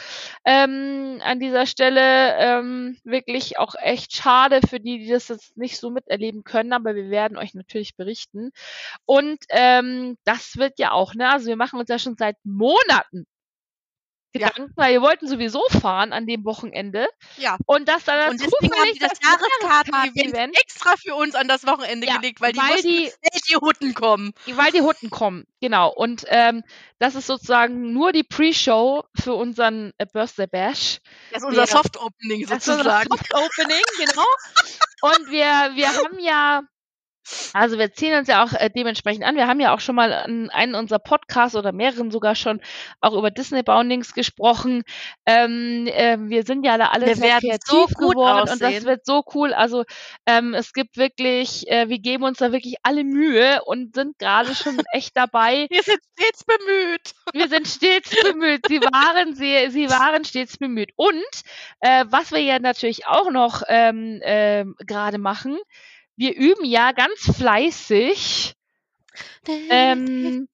ähm, 0.44 1.20
an 1.22 1.40
dieser 1.40 1.66
Stelle 1.66 2.36
ähm, 2.38 2.96
wirklich 3.02 3.58
auch 3.58 3.74
echt 3.76 4.14
schade 4.14 4.60
für 4.68 4.78
die, 4.78 4.98
die 4.98 5.08
das 5.08 5.28
jetzt 5.28 5.56
nicht 5.56 5.78
so 5.78 5.90
miterleben 5.90 6.44
können, 6.44 6.72
aber 6.72 6.94
wir 6.94 7.10
werden 7.10 7.38
euch 7.38 7.54
natürlich 7.54 7.96
berichten. 7.96 8.52
Und 9.04 9.38
ähm, 9.48 10.16
das 10.24 10.56
wird 10.56 10.78
ja 10.78 10.92
auch, 10.92 11.14
ne, 11.14 11.28
also 11.28 11.46
wir 11.48 11.56
machen 11.56 11.80
uns 11.80 11.88
ja 11.88 11.98
schon 11.98 12.16
seit 12.16 12.36
Monaten 12.44 13.26
Gedanken, 14.38 14.62
ja. 14.62 14.72
weil 14.76 14.92
wir 14.94 15.02
wollten 15.02 15.28
sowieso 15.28 15.62
fahren 15.70 16.12
an 16.12 16.26
dem 16.26 16.44
Wochenende. 16.44 17.08
Ja. 17.36 17.56
Und 17.66 17.88
das 17.88 18.04
dann 18.04 18.30
Und 18.30 18.40
deswegen 18.40 18.74
haben 18.74 18.92
die 18.92 18.98
das, 18.98 19.12
das 19.18 19.20
Jahreskarten-Event 19.22 20.56
extra 20.60 20.96
für 20.96 21.14
uns 21.14 21.34
an 21.34 21.48
das 21.48 21.66
Wochenende 21.66 22.06
ja, 22.06 22.16
gelegt, 22.16 22.40
weil 22.40 22.52
die, 22.52 22.58
weil 22.58 22.82
die, 22.82 23.10
die 23.48 23.56
Hutten 23.56 23.94
kommen. 23.94 24.32
Weil 24.46 24.72
die 24.72 24.82
Hutten 24.82 25.10
kommen, 25.10 25.44
genau. 25.60 25.92
Und 25.92 26.24
ähm, 26.28 26.62
das 26.98 27.14
ist 27.14 27.26
sozusagen 27.26 27.92
nur 27.92 28.12
die 28.12 28.24
Pre-Show 28.24 29.04
für 29.14 29.34
unseren 29.34 29.92
äh, 29.98 30.06
Birthday 30.06 30.46
Bash. 30.46 30.98
Das 31.32 31.42
ist 31.42 31.48
unser 31.48 31.66
Soft-Opening 31.66 32.46
sozusagen. 32.46 33.08
Soft-Opening, 33.10 33.82
genau. 33.98 34.26
Und 35.02 35.30
wir, 35.30 35.76
wir 35.76 35.88
haben 35.88 36.18
ja 36.18 36.62
also 37.52 37.78
wir 37.78 37.92
ziehen 37.92 38.14
uns 38.14 38.28
ja 38.28 38.44
auch 38.44 38.52
äh, 38.52 38.70
dementsprechend 38.74 39.24
an. 39.24 39.36
Wir 39.36 39.46
haben 39.46 39.60
ja 39.60 39.74
auch 39.74 39.80
schon 39.80 39.94
mal 39.94 40.24
in 40.26 40.50
einem 40.50 40.74
unserer 40.74 40.98
Podcasts 40.98 41.56
oder 41.56 41.72
mehreren 41.72 42.10
sogar 42.10 42.34
schon 42.34 42.60
auch 43.00 43.14
über 43.14 43.30
Disney 43.30 43.62
Boundings 43.62 44.14
gesprochen. 44.14 44.82
Ähm, 45.26 45.86
äh, 45.86 46.18
wir 46.20 46.44
sind 46.44 46.64
ja 46.64 46.78
da 46.78 46.88
alle 46.88 47.06
wir 47.06 47.16
sehr 47.16 47.38
kreativ 47.38 47.60
so 47.64 47.86
geworden 47.86 48.48
aussehen. 48.48 48.52
und 48.52 48.62
das 48.62 48.84
wird 48.84 49.06
so 49.06 49.24
cool. 49.34 49.52
Also 49.52 49.84
ähm, 50.26 50.54
es 50.54 50.72
gibt 50.72 50.96
wirklich, 50.96 51.68
äh, 51.68 51.88
wir 51.88 51.98
geben 51.98 52.24
uns 52.24 52.38
da 52.38 52.52
wirklich 52.52 52.76
alle 52.82 53.04
Mühe 53.04 53.62
und 53.64 53.94
sind 53.94 54.18
gerade 54.18 54.54
schon 54.54 54.80
echt 54.92 55.16
dabei. 55.16 55.66
Wir 55.76 55.82
sind 55.82 56.00
stets 56.18 56.44
bemüht. 56.44 57.12
Wir 57.32 57.48
sind 57.48 57.68
stets 57.68 58.10
bemüht. 58.22 58.66
Sie 58.68 58.80
waren, 58.80 59.34
sie, 59.34 59.70
sie 59.70 59.90
waren 59.90 60.24
stets 60.24 60.56
bemüht. 60.56 60.90
Und 60.96 61.24
äh, 61.80 62.04
was 62.08 62.32
wir 62.32 62.40
ja 62.40 62.58
natürlich 62.58 63.06
auch 63.06 63.30
noch 63.30 63.62
ähm, 63.68 64.20
äh, 64.22 64.64
gerade 64.86 65.18
machen, 65.18 65.58
wir 66.16 66.34
üben 66.34 66.64
ja 66.64 66.92
ganz 66.92 67.36
fleißig 67.36 68.54
ähm, 69.70 70.48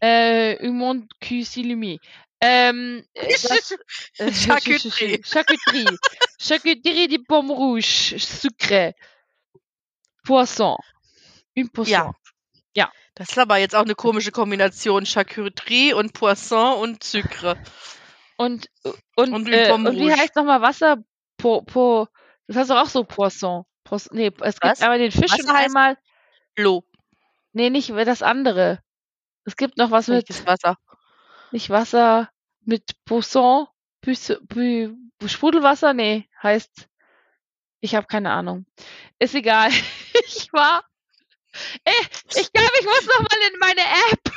äh, 0.00 0.58
Humont 0.66 1.12
Cuisine 1.20 1.98
ähm, 2.42 3.06
das, 3.14 3.74
äh, 4.18 4.32
Charcuterie. 4.32 5.22
Charcuterie. 5.24 5.96
Charcuterie 6.38 7.08
de 7.08 7.18
Pomme 7.18 7.54
Rouge, 7.54 8.16
Sucre, 8.18 8.94
Poisson. 10.26 10.76
Une 11.56 11.68
Poisson. 11.68 11.92
Ja. 11.92 12.12
ja. 12.74 12.92
Das 13.14 13.30
ist 13.30 13.38
aber 13.38 13.58
jetzt 13.58 13.76
auch 13.76 13.82
eine 13.82 13.94
komische 13.94 14.32
Kombination. 14.32 15.06
Charcuterie 15.06 15.92
und 15.92 16.14
Poisson 16.14 16.78
und 16.78 17.04
Sucre. 17.04 17.56
Und, 18.36 18.68
und, 19.14 19.32
und, 19.32 19.48
äh, 19.48 19.70
und 19.70 19.96
wie 19.96 20.12
heißt 20.12 20.34
nochmal 20.34 20.62
Wasser? 20.62 20.96
Po, 21.36 21.62
po, 21.62 22.08
das 22.48 22.56
heißt 22.56 22.70
doch 22.70 22.82
auch 22.82 22.88
so 22.88 23.04
Poisson. 23.04 23.64
Pos 23.84 24.10
nee, 24.12 24.30
es 24.40 24.60
gibt 24.60 24.72
Was? 24.72 24.82
einmal 24.82 24.98
den 24.98 25.12
Fisch 25.12 25.32
Wasser 25.32 25.50
und 25.50 25.56
einmal. 25.56 25.98
Lo. 26.56 26.84
Nee, 27.52 27.70
nicht 27.70 27.90
das 27.90 28.22
andere. 28.22 28.82
Es 29.44 29.56
gibt 29.56 29.76
noch 29.76 29.90
was 29.90 30.08
Welches 30.08 30.38
mit. 30.40 30.46
Wasser? 30.46 30.78
Nicht 31.50 31.70
Wasser 31.70 32.30
mit 32.64 32.92
Poisson. 33.04 33.66
Sprudelwasser? 35.26 35.94
Nee, 35.94 36.28
heißt. 36.42 36.88
Ich 37.80 37.94
habe 37.94 38.06
keine 38.06 38.30
Ahnung. 38.30 38.66
Ist 39.18 39.34
egal. 39.34 39.70
ich 40.26 40.52
war. 40.52 40.84
Ey, 41.84 42.06
ich 42.34 42.52
glaube, 42.52 42.72
ich 42.80 42.86
muss 42.86 43.06
noch 43.06 43.20
mal 43.20 43.52
in 43.52 43.58
meine 43.58 43.82
App. 43.82 44.32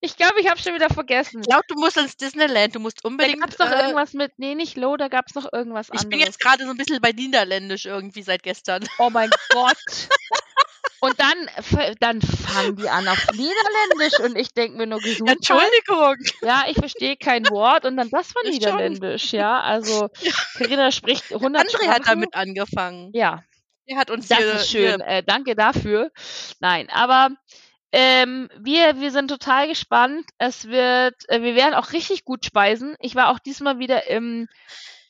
Ich 0.00 0.16
glaube, 0.16 0.40
ich 0.40 0.48
habe 0.48 0.60
schon 0.60 0.74
wieder 0.74 0.88
vergessen. 0.88 1.40
Ich 1.40 1.48
glaube, 1.48 1.64
du 1.68 1.74
musst 1.74 1.96
ins 1.96 2.16
Disneyland. 2.16 2.74
Du 2.74 2.80
musst 2.80 3.04
unbedingt. 3.04 3.36
Da 3.36 3.46
gab's 3.46 3.56
doch 3.56 3.70
äh, 3.70 3.80
irgendwas 3.80 4.12
mit. 4.14 4.32
Nee, 4.38 4.54
nicht 4.54 4.76
Low, 4.76 4.96
da 4.96 5.08
gab 5.08 5.26
es 5.28 5.34
noch 5.34 5.52
irgendwas 5.52 5.86
ich 5.86 5.92
anderes. 5.92 6.04
Ich 6.04 6.10
bin 6.10 6.20
jetzt 6.20 6.40
gerade 6.40 6.64
so 6.64 6.70
ein 6.70 6.76
bisschen 6.76 7.00
bei 7.00 7.12
Niederländisch 7.12 7.86
irgendwie 7.86 8.22
seit 8.22 8.42
gestern. 8.42 8.84
Oh 8.98 9.10
mein 9.10 9.30
Gott. 9.50 10.08
Und 11.00 11.18
dann, 11.18 11.96
dann 11.98 12.22
fangen 12.22 12.76
die 12.76 12.88
an 12.88 13.08
auf 13.08 13.26
Niederländisch 13.32 14.20
und 14.20 14.38
ich 14.38 14.54
denke 14.54 14.78
mir 14.78 14.86
nur 14.86 15.00
gesucht. 15.00 15.30
Entschuldigung. 15.30 16.16
Ja, 16.42 16.64
ich 16.68 16.76
verstehe 16.76 17.16
kein 17.16 17.44
Wort 17.50 17.84
und 17.84 17.96
dann 17.96 18.08
das 18.08 18.32
war 18.36 18.44
Niederländisch, 18.44 19.32
ja. 19.32 19.60
Also 19.72 20.10
Carina 20.56 20.92
spricht 20.92 21.32
100 21.32 21.66
André 21.66 21.88
hat 21.88 22.06
damit 22.06 22.34
angefangen. 22.34 23.10
Ja. 23.14 23.42
Er 23.86 23.96
hat 23.96 24.10
uns 24.12 24.28
das 24.28 24.38
hier, 24.38 24.52
ist 24.52 24.70
schön. 24.70 25.00
Äh, 25.00 25.24
danke 25.24 25.56
dafür. 25.56 26.12
Nein, 26.60 26.88
aber 26.88 27.30
ähm, 27.92 28.48
wir, 28.58 29.00
wir 29.00 29.10
sind 29.10 29.28
total 29.28 29.68
gespannt. 29.68 30.24
Es 30.38 30.66
wird, 30.68 31.14
äh, 31.28 31.42
wir 31.42 31.54
werden 31.54 31.74
auch 31.74 31.92
richtig 31.92 32.24
gut 32.24 32.44
speisen. 32.44 32.96
Ich 33.00 33.14
war 33.14 33.28
auch 33.28 33.38
diesmal 33.38 33.78
wieder 33.78 34.08
im, 34.08 34.48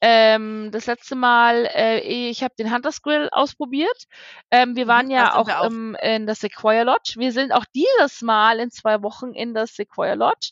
ähm, 0.01 0.71
das 0.73 0.87
letzte 0.87 1.15
Mal, 1.15 1.69
äh, 1.73 2.01
ich 2.01 2.43
habe 2.43 2.55
den 2.59 2.75
Hunters 2.75 3.03
Grill 3.03 3.29
ausprobiert. 3.31 4.05
Ähm, 4.51 4.75
wir 4.75 4.89
waren 4.89 5.07
mhm, 5.07 5.13
ja 5.13 5.37
auch, 5.37 5.49
auch. 5.49 5.67
Im, 5.67 5.95
in 6.03 6.27
der 6.27 6.35
Sequoia 6.35 6.83
Lodge. 6.83 7.15
Wir 7.19 7.31
sind 7.31 7.53
auch 7.53 7.65
dieses 7.73 8.21
Mal 8.21 8.59
in 8.59 8.73
zwei 8.73 9.01
Wochen 9.03 9.33
in 9.33 9.55
der 9.55 9.69
Sequoia 9.69 10.15
Lodge. 10.15 10.51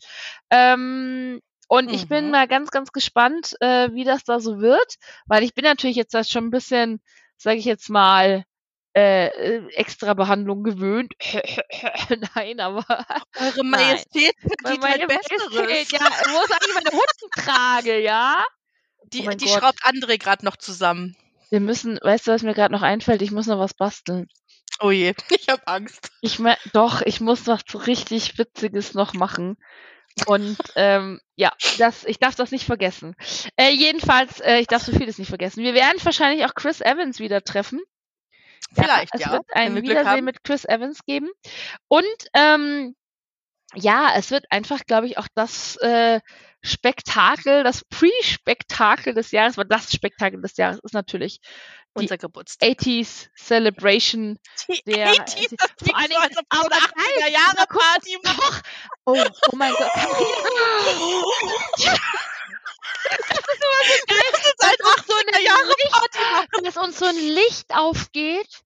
Ähm, 0.50 1.40
und 1.66 1.88
mhm. 1.88 1.94
ich 1.94 2.08
bin 2.08 2.26
mhm. 2.26 2.30
mal 2.30 2.46
ganz, 2.46 2.70
ganz 2.70 2.92
gespannt, 2.92 3.56
äh, 3.60 3.92
wie 3.92 4.04
das 4.04 4.22
da 4.22 4.38
so 4.38 4.60
wird, 4.60 4.96
weil 5.26 5.42
ich 5.42 5.54
bin 5.54 5.64
natürlich 5.64 5.96
jetzt 5.96 6.14
das 6.14 6.30
schon 6.30 6.46
ein 6.46 6.50
bisschen, 6.50 7.00
sage 7.36 7.58
ich 7.58 7.64
jetzt 7.64 7.90
mal, 7.90 8.44
äh, 8.94 9.26
äh, 9.26 9.66
extra 9.74 10.14
Behandlung 10.14 10.64
gewöhnt. 10.64 11.14
nein, 12.34 12.60
aber. 12.60 12.84
Eure 13.38 13.64
Majestät 13.64 14.34
verdient 14.40 14.84
halt 14.84 15.06
Besseres. 15.06 15.90
Ja, 15.90 16.00
wo 16.00 16.42
ist 16.42 16.52
eigentlich 16.52 16.74
meine 16.74 16.90
Hundentrage, 16.90 18.00
ja? 18.00 18.44
Die, 19.12 19.26
oh 19.28 19.30
die 19.30 19.48
schraubt 19.48 19.84
André 19.84 20.18
gerade 20.18 20.44
noch 20.44 20.56
zusammen. 20.56 21.16
Wir 21.50 21.60
müssen, 21.60 21.98
weißt 22.02 22.26
du, 22.26 22.32
was 22.32 22.42
mir 22.42 22.54
gerade 22.54 22.72
noch 22.72 22.82
einfällt? 22.82 23.22
Ich 23.22 23.32
muss 23.32 23.46
noch 23.46 23.58
was 23.58 23.74
basteln. 23.74 24.28
Oh 24.80 24.90
je, 24.90 25.14
ich 25.30 25.48
habe 25.48 25.66
Angst. 25.66 26.10
Ich 26.20 26.38
mein, 26.38 26.56
doch, 26.72 27.02
ich 27.02 27.20
muss 27.20 27.46
was 27.46 27.62
richtig 27.86 28.38
Witziges 28.38 28.94
noch 28.94 29.14
machen. 29.14 29.56
Und 30.26 30.58
ähm, 30.74 31.20
ja, 31.36 31.52
das, 31.78 32.04
ich 32.04 32.18
darf 32.18 32.34
das 32.34 32.50
nicht 32.50 32.66
vergessen. 32.66 33.14
Äh, 33.56 33.70
jedenfalls, 33.70 34.40
äh, 34.40 34.58
ich 34.58 34.66
darf 34.66 34.82
so 34.82 34.92
vieles 34.92 35.18
nicht 35.18 35.28
vergessen. 35.28 35.62
Wir 35.62 35.74
werden 35.74 35.98
wahrscheinlich 36.02 36.44
auch 36.44 36.54
Chris 36.54 36.80
Evans 36.80 37.20
wieder 37.20 37.42
treffen. 37.42 37.80
Vielleicht, 38.72 39.18
ja. 39.18 39.26
Es 39.26 39.32
wird 39.32 39.46
ein 39.52 39.82
Wiedersehen 39.82 40.24
mit 40.24 40.44
Chris 40.44 40.64
Evans 40.64 41.00
geben. 41.04 41.30
Und 41.88 42.06
ähm, 42.34 42.94
ja, 43.74 44.12
es 44.16 44.30
wird 44.30 44.44
einfach, 44.50 44.80
glaube 44.86 45.06
ich, 45.06 45.18
auch 45.18 45.28
das 45.34 45.76
äh, 45.76 46.20
Spektakel, 46.62 47.62
das 47.64 47.84
Pre-Spektakel 47.84 49.14
des 49.14 49.30
Jahres, 49.30 49.56
weil 49.56 49.66
das 49.66 49.92
Spektakel 49.92 50.40
des 50.40 50.56
Jahres 50.56 50.78
ist 50.82 50.94
natürlich 50.94 51.40
unser 51.94 52.18
Geburtstag. 52.18 52.68
80s 52.68 53.28
Celebration 53.36 54.38
die 54.68 54.82
der 54.86 55.12
80s, 55.12 55.56
das 55.56 55.70
vor 55.82 55.96
allen 55.96 56.08
Dingen 56.08 56.20
so, 56.20 56.28
als 56.28 56.38
ob 56.38 56.46
80er 56.72 57.30
Jahre 57.30 57.66
Party. 57.66 58.18
Oh, 59.06 59.24
oh 59.52 59.56
mein 59.56 59.72
Gott. 59.72 59.90
Das 63.10 63.36
ist 63.36 64.54
immer 64.58 64.78
so 64.78 64.88
uns 64.88 65.06
so 65.06 65.14
eine 65.14 65.66
Licht, 65.76 66.64
dass 66.64 66.76
uns 66.76 66.98
so 66.98 67.06
ein 67.06 67.16
Licht 67.16 67.74
aufgeht. 67.74 68.62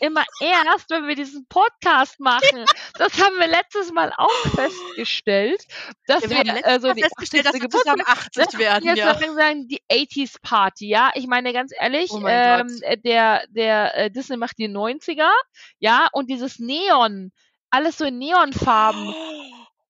immer 0.00 0.24
erst, 0.40 0.90
wenn 0.90 1.06
wir 1.06 1.14
diesen 1.14 1.46
Podcast 1.46 2.18
machen. 2.20 2.64
Das 2.94 3.18
haben 3.20 3.38
wir 3.38 3.46
letztes 3.46 3.92
Mal 3.92 4.12
auch 4.16 4.46
festgestellt, 4.54 5.64
dass 6.06 6.22
ja, 6.24 6.30
wir, 6.30 6.44
wir 6.44 6.66
also 6.66 6.92
die 6.92 7.02
festgestellt, 7.02 7.46
dass 7.46 7.60
wir 7.60 7.68
zusammen 7.68 8.02
80 8.04 8.58
werden. 8.58 8.84
Jetzt 8.84 8.98
ja. 8.98 9.14
sagen 9.18 9.68
die 9.68 9.82
80s 9.90 10.36
Party, 10.42 10.88
ja. 10.88 11.10
Ich 11.14 11.26
meine 11.26 11.52
ganz 11.52 11.72
ehrlich, 11.78 12.10
oh 12.10 12.26
ähm, 12.26 12.80
der 13.04 13.44
der 13.48 13.96
äh, 13.96 14.10
Disney 14.10 14.36
macht 14.36 14.58
die 14.58 14.68
90er, 14.68 15.30
ja, 15.78 16.08
und 16.12 16.30
dieses 16.30 16.58
Neon, 16.58 17.32
alles 17.70 17.98
so 17.98 18.04
in 18.04 18.18
Neonfarben. 18.18 19.14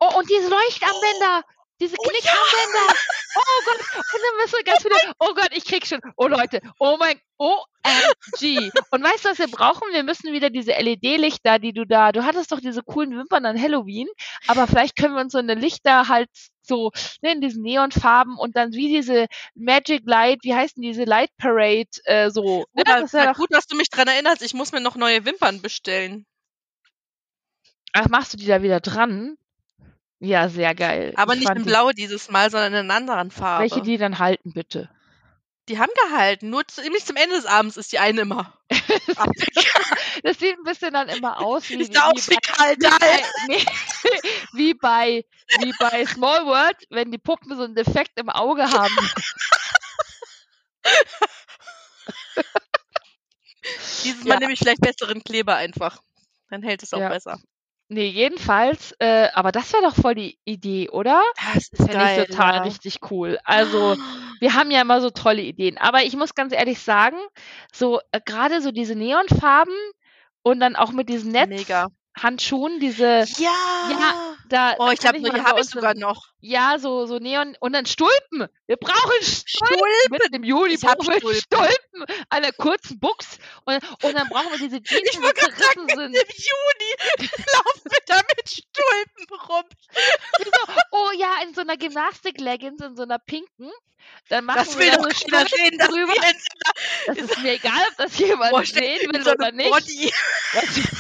Oh, 0.03 0.17
und 0.17 0.31
diese 0.31 0.49
Leuchtarmbänder, 0.49 1.45
diese 1.79 1.95
oh, 1.99 2.03
Knickarmbänder. 2.09 2.87
Ja. 2.87 3.20
Oh 3.37 3.61
Gott. 3.65 3.81
Und 3.97 4.21
dann 4.23 4.37
müssen 4.39 4.57
wir 4.57 4.65
ganz 4.65 4.83
viele. 4.83 5.15
Oh 5.19 5.35
Gott, 5.35 5.51
ich 5.53 5.65
krieg 5.65 5.87
schon. 5.87 6.01
Oh 6.17 6.27
Leute. 6.27 6.61
Oh 6.79 6.97
mein. 6.99 7.21
OMG. 7.39 8.71
Und 8.91 9.03
weißt 9.03 9.25
du, 9.25 9.29
was 9.31 9.39
wir 9.39 9.49
brauchen? 9.49 9.83
Wir 9.93 10.03
müssen 10.03 10.33
wieder 10.33 10.51
diese 10.51 10.73
LED-Lichter, 10.73 11.59
die 11.59 11.73
du 11.73 11.87
da. 11.87 12.13
Du 12.13 12.25
hattest 12.25 12.53
doch 12.53 12.61
diese 12.61 12.83
coolen 12.83 13.17
Wimpern 13.17 13.47
an 13.47 13.61
Halloween. 13.61 14.09
Aber 14.47 14.67
vielleicht 14.67 14.97
können 14.97 15.15
wir 15.15 15.23
uns 15.23 15.33
so 15.33 15.39
eine 15.39 15.55
Lichter 15.55 16.09
halt 16.09 16.29
so 16.63 16.91
ne, 17.23 17.33
in 17.33 17.41
diesen 17.41 17.63
Neonfarben 17.63 18.37
und 18.37 18.57
dann 18.57 18.73
wie 18.73 18.89
diese 18.89 19.27
Magic 19.55 20.03
Light, 20.05 20.41
wie 20.43 20.55
heißen 20.55 20.83
diese 20.83 21.05
Light 21.05 21.31
Parade, 21.39 21.89
äh, 22.05 22.31
so. 22.31 22.67
Ne? 22.75 22.83
Ja, 22.87 23.01
das 23.01 23.13
ja 23.13 23.33
gut, 23.33 23.53
dass 23.53 23.67
du 23.67 23.77
mich 23.77 23.89
dran 23.89 24.09
erinnerst. 24.09 24.43
Ich 24.43 24.55
muss 24.55 24.73
mir 24.73 24.81
noch 24.81 24.97
neue 24.97 25.25
Wimpern 25.25 25.63
bestellen. 25.63 26.27
Ach, 27.93 28.09
machst 28.09 28.35
du 28.35 28.37
die 28.37 28.47
da 28.47 28.63
wieder 28.63 28.81
dran? 28.81 29.37
Ja, 30.21 30.51
sehr 30.51 30.75
geil. 30.75 31.15
Aber 31.17 31.33
ich 31.33 31.41
nicht 31.41 31.57
in 31.57 31.65
Blau 31.65 31.91
dieses 31.93 32.31
Mal, 32.31 32.51
sondern 32.51 32.75
in 32.75 32.79
einer 32.91 32.95
anderen 32.95 33.31
Farbe. 33.31 33.63
Welche 33.63 33.83
die 33.83 33.97
dann 33.97 34.19
halten, 34.19 34.53
bitte? 34.53 34.91
Die 35.69 35.79
haben 35.79 35.91
gehalten. 36.09 36.51
Nur 36.51 36.67
ziemlich 36.69 37.07
zum 37.07 37.17
Ende 37.17 37.37
des 37.37 37.47
Abends 37.47 37.79
ist 37.79 37.93
die 37.93 37.99
eine 37.99 38.21
immer. 38.23 38.53
das 40.23 40.39
sieht 40.39 40.59
ein 40.59 40.65
bisschen 40.65 40.93
dann 40.93 41.09
immer 41.09 41.41
aus 41.41 41.69
wie, 41.71 41.77
ist 41.77 41.95
wie, 41.95 41.99
auch 41.99 42.13
wie, 42.15 42.37
bei, 42.37 42.77
wie, 42.77 42.91
bei, 42.99 43.23
nee, 43.49 43.65
wie 44.53 44.75
bei 44.75 45.25
wie 45.59 45.73
bei 45.79 46.07
Small 46.07 46.47
World, 46.47 46.77
wenn 46.91 47.11
die 47.11 47.19
Puppen 47.19 47.57
so 47.57 47.65
einen 47.65 47.75
Defekt 47.75 48.19
im 48.19 48.29
Auge 48.29 48.71
haben. 48.71 48.97
Dieses 54.05 54.25
Mal 54.25 54.35
ja. 54.35 54.41
nehme 54.41 54.53
ich 54.53 54.59
vielleicht 54.59 54.81
besseren 54.81 55.23
Kleber 55.25 55.57
einfach. 55.57 56.03
Dann 56.51 56.63
hält 56.63 56.83
es 56.83 56.93
auch 56.93 57.01
ja. 57.01 57.09
besser. 57.09 57.41
Nee, 57.93 58.07
jedenfalls, 58.07 58.95
äh, 59.01 59.31
aber 59.35 59.51
das 59.51 59.73
wäre 59.73 59.83
doch 59.83 59.97
voll 59.97 60.15
die 60.15 60.39
Idee, 60.45 60.89
oder? 60.91 61.21
Das 61.53 61.57
ist 61.57 61.77
Fände 61.77 61.91
ich 61.91 61.99
geil, 61.99 62.27
total 62.27 62.55
ja. 62.55 62.63
richtig 62.63 63.01
cool. 63.11 63.41
Also, 63.43 63.97
wir 64.41 64.55
haben 64.55 64.71
ja 64.71 64.81
immer 64.81 65.01
so 65.01 65.11
tolle 65.11 65.43
Ideen. 65.43 65.77
Aber 65.77 66.05
ich 66.05 66.15
muss 66.17 66.37
ganz 66.37 66.53
ehrlich 66.53 66.79
sagen, 66.79 67.17
so 67.73 67.99
äh, 68.13 68.21
gerade 68.25 68.63
so 68.63 68.71
diese 68.71 68.95
Neonfarben 68.95 69.75
und 70.45 70.61
dann 70.61 70.77
auch 70.77 70.93
mit 70.93 71.09
diesen 71.09 71.33
Mega. 71.33 71.89
Netzhandschuhen, 72.15 72.79
diese, 72.79 73.25
Ja. 73.39 73.51
Ja, 73.91 74.30
da, 74.53 74.75
Oh, 74.79 74.91
ich 74.91 75.07
habe 75.07 75.19
ich 75.19 75.25
uns 75.25 75.71
sogar 75.71 75.95
noch. 75.95 76.27
Ja, 76.41 76.79
so, 76.79 77.07
so 77.07 77.19
Neon 77.19 77.57
und 77.61 77.73
dann 77.73 77.87
Stulpen. 77.87 78.49
Wir 78.67 78.77
brauchen 78.77 79.23
Stulpen. 79.23 79.47
Stulpen. 79.47 80.11
Mit 80.11 80.35
dem 80.35 80.45
Juli 80.45 80.75
Ich 80.75 80.85
hab 80.85 80.99
brauchen 80.99 81.09
wir 81.23 81.41
Stulpen. 81.41 81.41
Stulpen. 81.41 82.25
Einer 82.31 82.53
kurzen 82.53 82.99
Buchs. 82.99 83.39
Und, 83.65 83.77
und 84.03 84.15
dann 84.15 84.29
brauchen 84.29 84.51
wir 84.53 84.59
diese 84.59 84.83
Jeans, 84.83 85.03
Ich 85.05 85.11
die 85.13 85.17
so 85.19 85.23
sagen, 85.23 85.89
zerrissen 85.89 86.01
im 86.01 86.13
sind. 86.13 86.17
Juni 86.17 87.29
laufen 87.53 87.83
wir 87.85 87.99
da 88.07 88.21
mit 88.37 88.49
Stulpen 88.49 89.37
rum. 89.49 89.65
Oh 90.93 91.11
ja, 91.17 91.43
in 91.43 91.55
so 91.55 91.61
einer 91.61 91.77
Gymnastik-Leggings, 91.77 92.83
in 92.83 92.97
so 92.97 93.03
einer 93.03 93.19
pinken. 93.19 93.71
Dann 94.29 94.45
machen 94.45 94.59
Das 94.59 94.79
wir 94.79 94.87
will 94.87 94.91
da 94.91 94.97
doch 94.97 95.11
so 95.11 95.27
keiner 95.29 95.47
Stulpen 95.47 95.57
sehen, 95.57 95.79
dass 95.79 95.89
drüber. 95.89 96.15
Das 97.07 97.17
ist 97.19 97.39
mir 97.43 97.53
egal, 97.53 97.81
ob 97.91 97.97
das 97.99 98.19
jemand 98.19 98.51
Boah, 98.51 98.65
sehen 98.65 99.13
will 99.13 99.23
so 99.23 99.33
oder 99.33 99.53
nicht. 99.53 99.71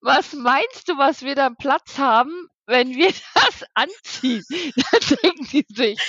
Was, 0.00 0.32
meinst 0.34 0.88
du, 0.88 0.96
was 0.98 1.22
wir 1.22 1.34
da 1.34 1.50
Platz 1.50 1.98
haben, 1.98 2.48
wenn 2.66 2.94
wir 2.94 3.12
das 3.34 3.64
anziehen? 3.74 4.44
Da 4.76 4.98
denken 5.22 5.46
die 5.52 5.66
sich, 5.68 6.00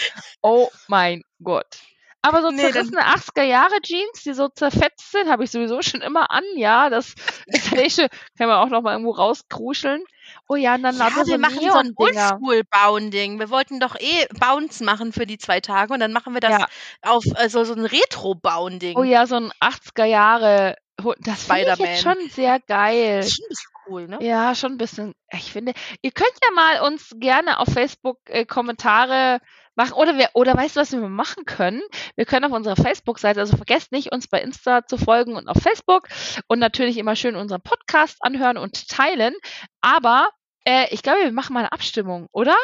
oh 0.41 0.69
mein 0.87 1.23
Gott. 1.43 1.79
Aber 2.21 2.41
so 2.41 2.51
Nee, 2.51 2.61
zerrissene 2.61 3.07
80er 3.07 3.43
Jahre 3.43 3.79
Jeans, 3.81 4.23
die 4.23 4.33
so 4.33 4.49
zerfetzt 4.49 5.11
sind, 5.11 5.29
habe 5.29 5.43
ich 5.45 5.51
sowieso 5.51 5.81
schon 5.81 6.01
immer 6.01 6.31
an. 6.31 6.43
Ja, 6.55 6.89
das 6.89 7.13
schon, 7.89 8.07
kann 8.37 8.47
man 8.49 8.57
auch 8.57 8.69
noch 8.69 8.81
mal 8.81 8.93
irgendwo 8.93 9.11
rauskruscheln. 9.11 10.03
Oh 10.49 10.55
ja, 10.55 10.75
und 10.75 10.83
dann 10.83 10.97
Ja, 10.97 10.97
lauter 10.97 11.25
so 11.25 11.31
wir 11.31 11.37
machen 11.37 11.69
so 11.69 11.77
ein. 11.77 11.93
Oldschool-Bounding. 11.95 13.39
Wir 13.39 13.49
wollten 13.49 13.79
doch 13.79 13.95
eh 13.99 14.25
Bounce 14.39 14.83
machen 14.83 15.13
für 15.13 15.25
die 15.25 15.37
zwei 15.37 15.59
Tage 15.61 15.93
und 15.93 15.99
dann 15.99 16.11
machen 16.13 16.33
wir 16.33 16.41
das 16.41 16.57
Ja. 16.59 16.67
auf 17.01 17.23
also 17.35 17.63
so 17.63 17.73
ein 17.73 17.85
Retro-Bounding. 17.85 18.97
Oh 18.97 19.03
ja, 19.03 19.25
so 19.27 19.35
ein 19.35 19.51
80er 19.61 20.05
Jahre. 20.05 20.75
Das 21.19 21.43
finde 21.43 21.73
ich 21.73 21.79
jetzt 21.79 22.01
schon 22.01 22.17
sehr 22.29 22.59
geil. 22.59 23.17
Das 23.17 23.27
ist 23.27 23.35
schon 23.35 23.45
ein 23.45 23.49
bisschen 23.49 23.71
cool, 23.87 24.07
ne? 24.07 24.17
Ja, 24.21 24.55
schon 24.55 24.71
ein 24.73 24.77
bisschen. 24.77 25.13
Ich 25.31 25.51
finde, 25.51 25.73
ihr 26.01 26.11
könnt 26.11 26.33
ja 26.43 26.51
mal 26.51 26.81
uns 26.87 27.11
gerne 27.17 27.59
auf 27.59 27.67
Facebook 27.67 28.17
äh, 28.25 28.45
Kommentare 28.45 29.39
machen 29.75 29.93
oder 29.93 30.17
wir 30.17 30.29
oder 30.33 30.55
weißt 30.55 30.75
du, 30.75 30.79
was 30.79 30.91
wir 30.91 31.07
machen 31.07 31.45
können? 31.45 31.81
Wir 32.15 32.25
können 32.25 32.45
auf 32.45 32.51
unserer 32.51 32.75
Facebook-Seite, 32.75 33.39
also 33.39 33.55
vergesst 33.55 33.91
nicht, 33.91 34.11
uns 34.11 34.27
bei 34.27 34.41
Insta 34.41 34.85
zu 34.87 34.97
folgen 34.97 35.35
und 35.35 35.47
auf 35.47 35.61
Facebook 35.61 36.07
und 36.47 36.59
natürlich 36.59 36.97
immer 36.97 37.15
schön 37.15 37.35
unseren 37.35 37.61
Podcast 37.61 38.17
anhören 38.21 38.57
und 38.57 38.87
teilen. 38.89 39.35
Aber 39.81 40.29
äh, 40.65 40.87
ich 40.89 41.03
glaube, 41.03 41.21
wir 41.21 41.31
machen 41.31 41.53
mal 41.53 41.59
eine 41.59 41.71
Abstimmung, 41.71 42.27
oder? 42.31 42.57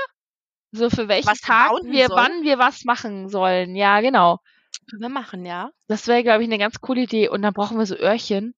So 0.72 0.90
für 0.90 1.08
welchen 1.08 1.28
Was 1.28 1.40
Tag 1.40 1.72
wir, 1.84 2.08
sollen? 2.08 2.20
wann 2.20 2.44
wir 2.44 2.58
was 2.58 2.84
machen 2.84 3.30
sollen. 3.30 3.76
Ja, 3.76 4.02
genau. 4.02 4.40
Können 4.90 5.02
wir 5.02 5.10
machen, 5.10 5.46
ja. 5.46 5.72
Das 5.88 6.08
wäre, 6.08 6.24
glaube 6.24 6.44
ich, 6.44 6.50
eine 6.50 6.58
ganz 6.58 6.82
coole 6.82 7.02
Idee. 7.02 7.30
Und 7.30 7.42
dann 7.42 7.54
brauchen 7.54 7.78
wir 7.78 7.86
so 7.86 7.96
Öhrchen. 7.96 8.54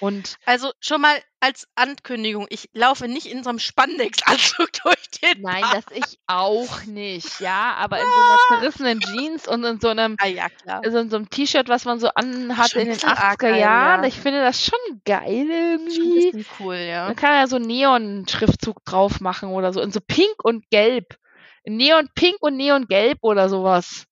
Und 0.00 0.38
Also 0.44 0.72
schon 0.80 1.00
mal 1.00 1.14
als 1.38 1.68
Ankündigung, 1.76 2.46
ich 2.50 2.68
laufe 2.72 3.06
nicht 3.06 3.26
in 3.26 3.44
so 3.44 3.50
einem 3.50 3.60
Spandex-Anzug 3.60 4.68
durch 4.82 5.08
den 5.22 5.40
Nein, 5.42 5.62
Park. 5.62 5.84
das 5.86 5.96
ich 5.96 6.18
auch 6.26 6.82
nicht, 6.84 7.38
ja, 7.40 7.74
aber 7.78 7.98
in 8.00 8.04
so 8.04 8.20
einer 8.20 8.60
zerrissenen 8.60 9.00
Jeans 9.00 9.46
und 9.46 9.62
in 9.62 9.78
so 9.80 9.88
einem, 9.90 10.16
Ah 10.18 10.26
ja, 10.26 10.48
also 10.82 10.98
in 10.98 11.10
so 11.10 11.16
einem 11.16 11.30
T-Shirt, 11.30 11.68
was 11.68 11.84
man 11.84 12.00
so 12.00 12.08
anhat 12.08 12.70
Schon 12.70 12.80
in 12.80 12.86
den 12.88 12.92
ein 12.94 12.94
bisschen 12.96 13.08
arg 13.10 13.40
80er 13.40 13.50
geil, 13.52 13.60
Jahren. 13.60 14.02
ja. 14.02 14.08
Ich 14.08 14.16
finde 14.18 14.40
das 14.42 14.64
schon 14.64 14.78
geil 15.04 15.46
Schon 15.46 15.50
irgendwie. 15.50 16.30
bisschen 16.32 16.46
cool, 16.58 16.74
ja. 16.74 17.06
Man 17.06 17.14
kann 17.16 17.36
ja 17.38 17.46
so 17.46 17.54
einen 17.56 17.66
Neon-Schriftzug 17.66 18.84
drauf 18.84 19.20
machen 19.20 19.50
oder 19.50 19.72
so, 19.72 19.80
in 19.80 19.92
so 19.92 20.00
pink 20.04 20.42
und 20.42 20.68
gelb. 20.70 21.16
Neon 21.64 22.08
pink 22.16 22.38
und 22.40 22.56
Neon 22.56 22.88
gelb 22.88 23.18
oder 23.22 23.48
sowas. 23.48 24.06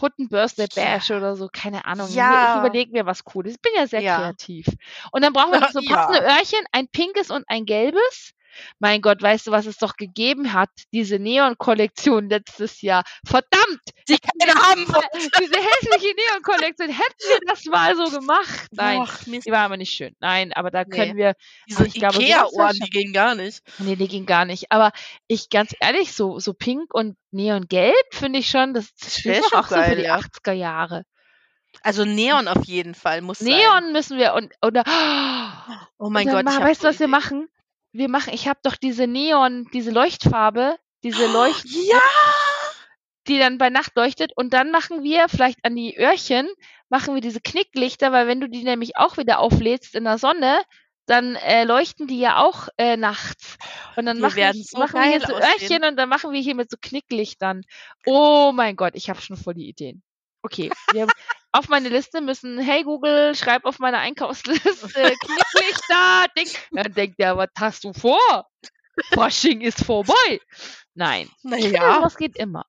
Hutten 0.00 0.28
Birthday 0.28 0.68
Bash 0.74 1.10
oder 1.10 1.36
so, 1.36 1.48
keine 1.52 1.84
Ahnung. 1.86 2.08
Ja. 2.12 2.42
Ich 2.42 2.54
überlege 2.54 2.92
mir 2.92 3.06
was 3.06 3.24
Cooles. 3.24 3.54
Ich 3.54 3.60
bin 3.60 3.72
ja 3.76 3.86
sehr 3.86 4.02
Ja. 4.02 4.16
kreativ. 4.16 4.66
Und 5.12 5.22
dann 5.22 5.32
brauchen 5.32 5.52
wir 5.52 5.60
noch 5.60 5.70
so 5.72 5.80
Ja. 5.80 6.06
passende 6.08 6.20
Öhrchen, 6.20 6.60
ein 6.72 6.88
pinkes 6.88 7.30
und 7.30 7.44
ein 7.48 7.64
gelbes. 7.66 8.32
Mein 8.78 9.00
Gott, 9.02 9.20
weißt 9.22 9.46
du, 9.46 9.50
was 9.50 9.66
es 9.66 9.76
doch 9.78 9.96
gegeben 9.96 10.52
hat? 10.52 10.70
Diese 10.92 11.18
Neon-Kollektion 11.18 12.28
letztes 12.28 12.80
Jahr. 12.82 13.04
Verdammt! 13.26 13.80
Die 14.08 14.18
keiner 14.18 14.54
haben. 14.60 14.84
Diese 15.40 15.54
hässliche 15.56 16.14
Neon-Kollektion. 16.14 16.88
Hätten 16.88 17.28
wir 17.28 17.38
das 17.46 17.64
mal 17.66 17.94
so 17.96 18.10
gemacht? 18.18 18.66
Nein. 18.72 19.00
Ach. 19.02 19.22
Die 19.24 19.50
war 19.52 19.60
aber 19.60 19.76
nicht 19.76 19.92
schön. 19.92 20.14
Nein, 20.20 20.52
aber 20.52 20.70
da 20.70 20.84
Nee. 20.84 20.96
können 20.96 21.16
wir. 21.16 21.34
Diese 21.68 21.84
sowas 21.84 21.94
Ikea-Ohren, 21.94 22.76
die 22.82 22.90
gehen 22.90 23.12
gar 23.12 23.34
nicht. 23.34 23.60
Nee, 23.78 23.96
die 23.96 24.08
ging 24.08 24.26
gar 24.26 24.44
nicht. 24.44 24.70
Aber 24.72 24.92
ich, 25.26 25.50
ganz 25.50 25.74
ehrlich, 25.80 26.12
so, 26.12 26.38
so 26.38 26.54
pink 26.54 26.94
und 26.94 27.16
neongelb 27.30 27.94
finde 28.12 28.38
ich 28.38 28.48
schon, 28.48 28.74
das 28.74 28.86
wär 28.96 29.10
steht 29.10 29.44
doch 29.44 29.48
schon 29.50 29.58
auch 29.60 29.68
so 29.68 29.74
für 29.74 29.80
geil, 29.82 29.96
die 29.96 30.02
ja. 30.04 30.16
80er 30.18 30.52
Jahre. 30.52 31.04
Also 31.82 32.04
Neon 32.04 32.48
auf 32.48 32.64
jeden 32.64 32.94
Fall 32.94 33.20
muss 33.20 33.38
sein. 33.38 33.48
Neon 33.48 33.92
müssen 33.92 34.18
wir 34.18 34.34
und, 34.34 34.52
oder, 34.62 34.82
Oh 35.98 36.08
mein 36.10 36.26
und 36.28 36.32
dann 36.34 36.44
Gott, 36.46 36.52
ich 36.52 36.58
ma- 36.58 36.62
hab 36.64 36.68
weißt 36.70 36.82
du, 36.84 36.88
was 36.88 36.98
wir 37.00 37.08
machen? 37.08 37.48
Wir 37.98 38.08
machen, 38.08 38.32
ich 38.32 38.46
habe 38.46 38.60
doch 38.62 38.76
diese 38.76 39.06
Neon, 39.08 39.66
diese 39.72 39.90
Leuchtfarbe, 39.90 40.76
diese 41.02 41.26
Leucht, 41.26 41.64
Ja! 41.66 41.98
die 43.26 43.38
dann 43.38 43.58
bei 43.58 43.70
Nacht 43.70 43.96
leuchtet 43.96 44.32
und 44.36 44.54
dann 44.54 44.70
machen 44.70 45.02
wir 45.02 45.28
vielleicht 45.28 45.58
an 45.64 45.74
die 45.76 45.98
Öhrchen, 45.98 46.48
machen 46.88 47.14
wir 47.14 47.20
diese 47.20 47.40
Knicklichter, 47.40 48.10
weil 48.12 48.26
wenn 48.26 48.40
du 48.40 48.48
die 48.48 48.62
nämlich 48.62 48.96
auch 48.96 49.16
wieder 49.18 49.40
auflädst 49.40 49.94
in 49.94 50.04
der 50.04 50.16
Sonne, 50.16 50.62
dann 51.06 51.34
äh, 51.36 51.64
leuchten 51.64 52.06
die 52.06 52.20
ja 52.20 52.38
auch 52.42 52.68
äh, 52.76 52.96
nachts. 52.96 53.56
Und 53.96 54.06
dann 54.06 54.16
Die 54.18 54.22
machen, 54.22 54.36
wir- 54.36 54.52
so 54.54 54.78
machen 54.78 54.94
wir 55.00 55.08
hier 55.08 55.20
so 55.20 55.34
aussehen. 55.34 55.50
Öhrchen 55.60 55.84
und 55.84 55.96
dann 55.96 56.08
machen 56.08 56.32
wir 56.32 56.40
hier 56.40 56.54
mit 56.54 56.70
so 56.70 56.76
Knicklichtern. 56.80 57.62
Oh 58.06 58.52
mein 58.54 58.76
Gott, 58.76 58.92
ich 58.94 59.10
habe 59.10 59.20
schon 59.20 59.36
voll 59.36 59.54
die 59.54 59.68
Ideen. 59.68 60.02
Okay, 60.42 60.70
wir 60.92 61.06
auf 61.52 61.68
meine 61.68 61.88
Liste 61.88 62.20
müssen, 62.20 62.58
hey 62.58 62.82
Google, 62.84 63.34
schreib 63.34 63.64
auf 63.64 63.78
meine 63.78 63.98
Einkaufsliste 63.98 64.62
Knicklichter. 64.92 66.26
Ding. 66.36 66.48
Dann 66.72 66.92
denkt 66.94 67.18
der, 67.18 67.36
was 67.36 67.48
hast 67.58 67.84
du 67.84 67.92
vor? 67.92 68.18
Fasching 69.12 69.60
ist 69.60 69.84
vorbei. 69.84 70.40
Nein, 70.94 71.28
Naja, 71.42 72.00
das 72.00 72.16
geht 72.16 72.36
immer. 72.36 72.66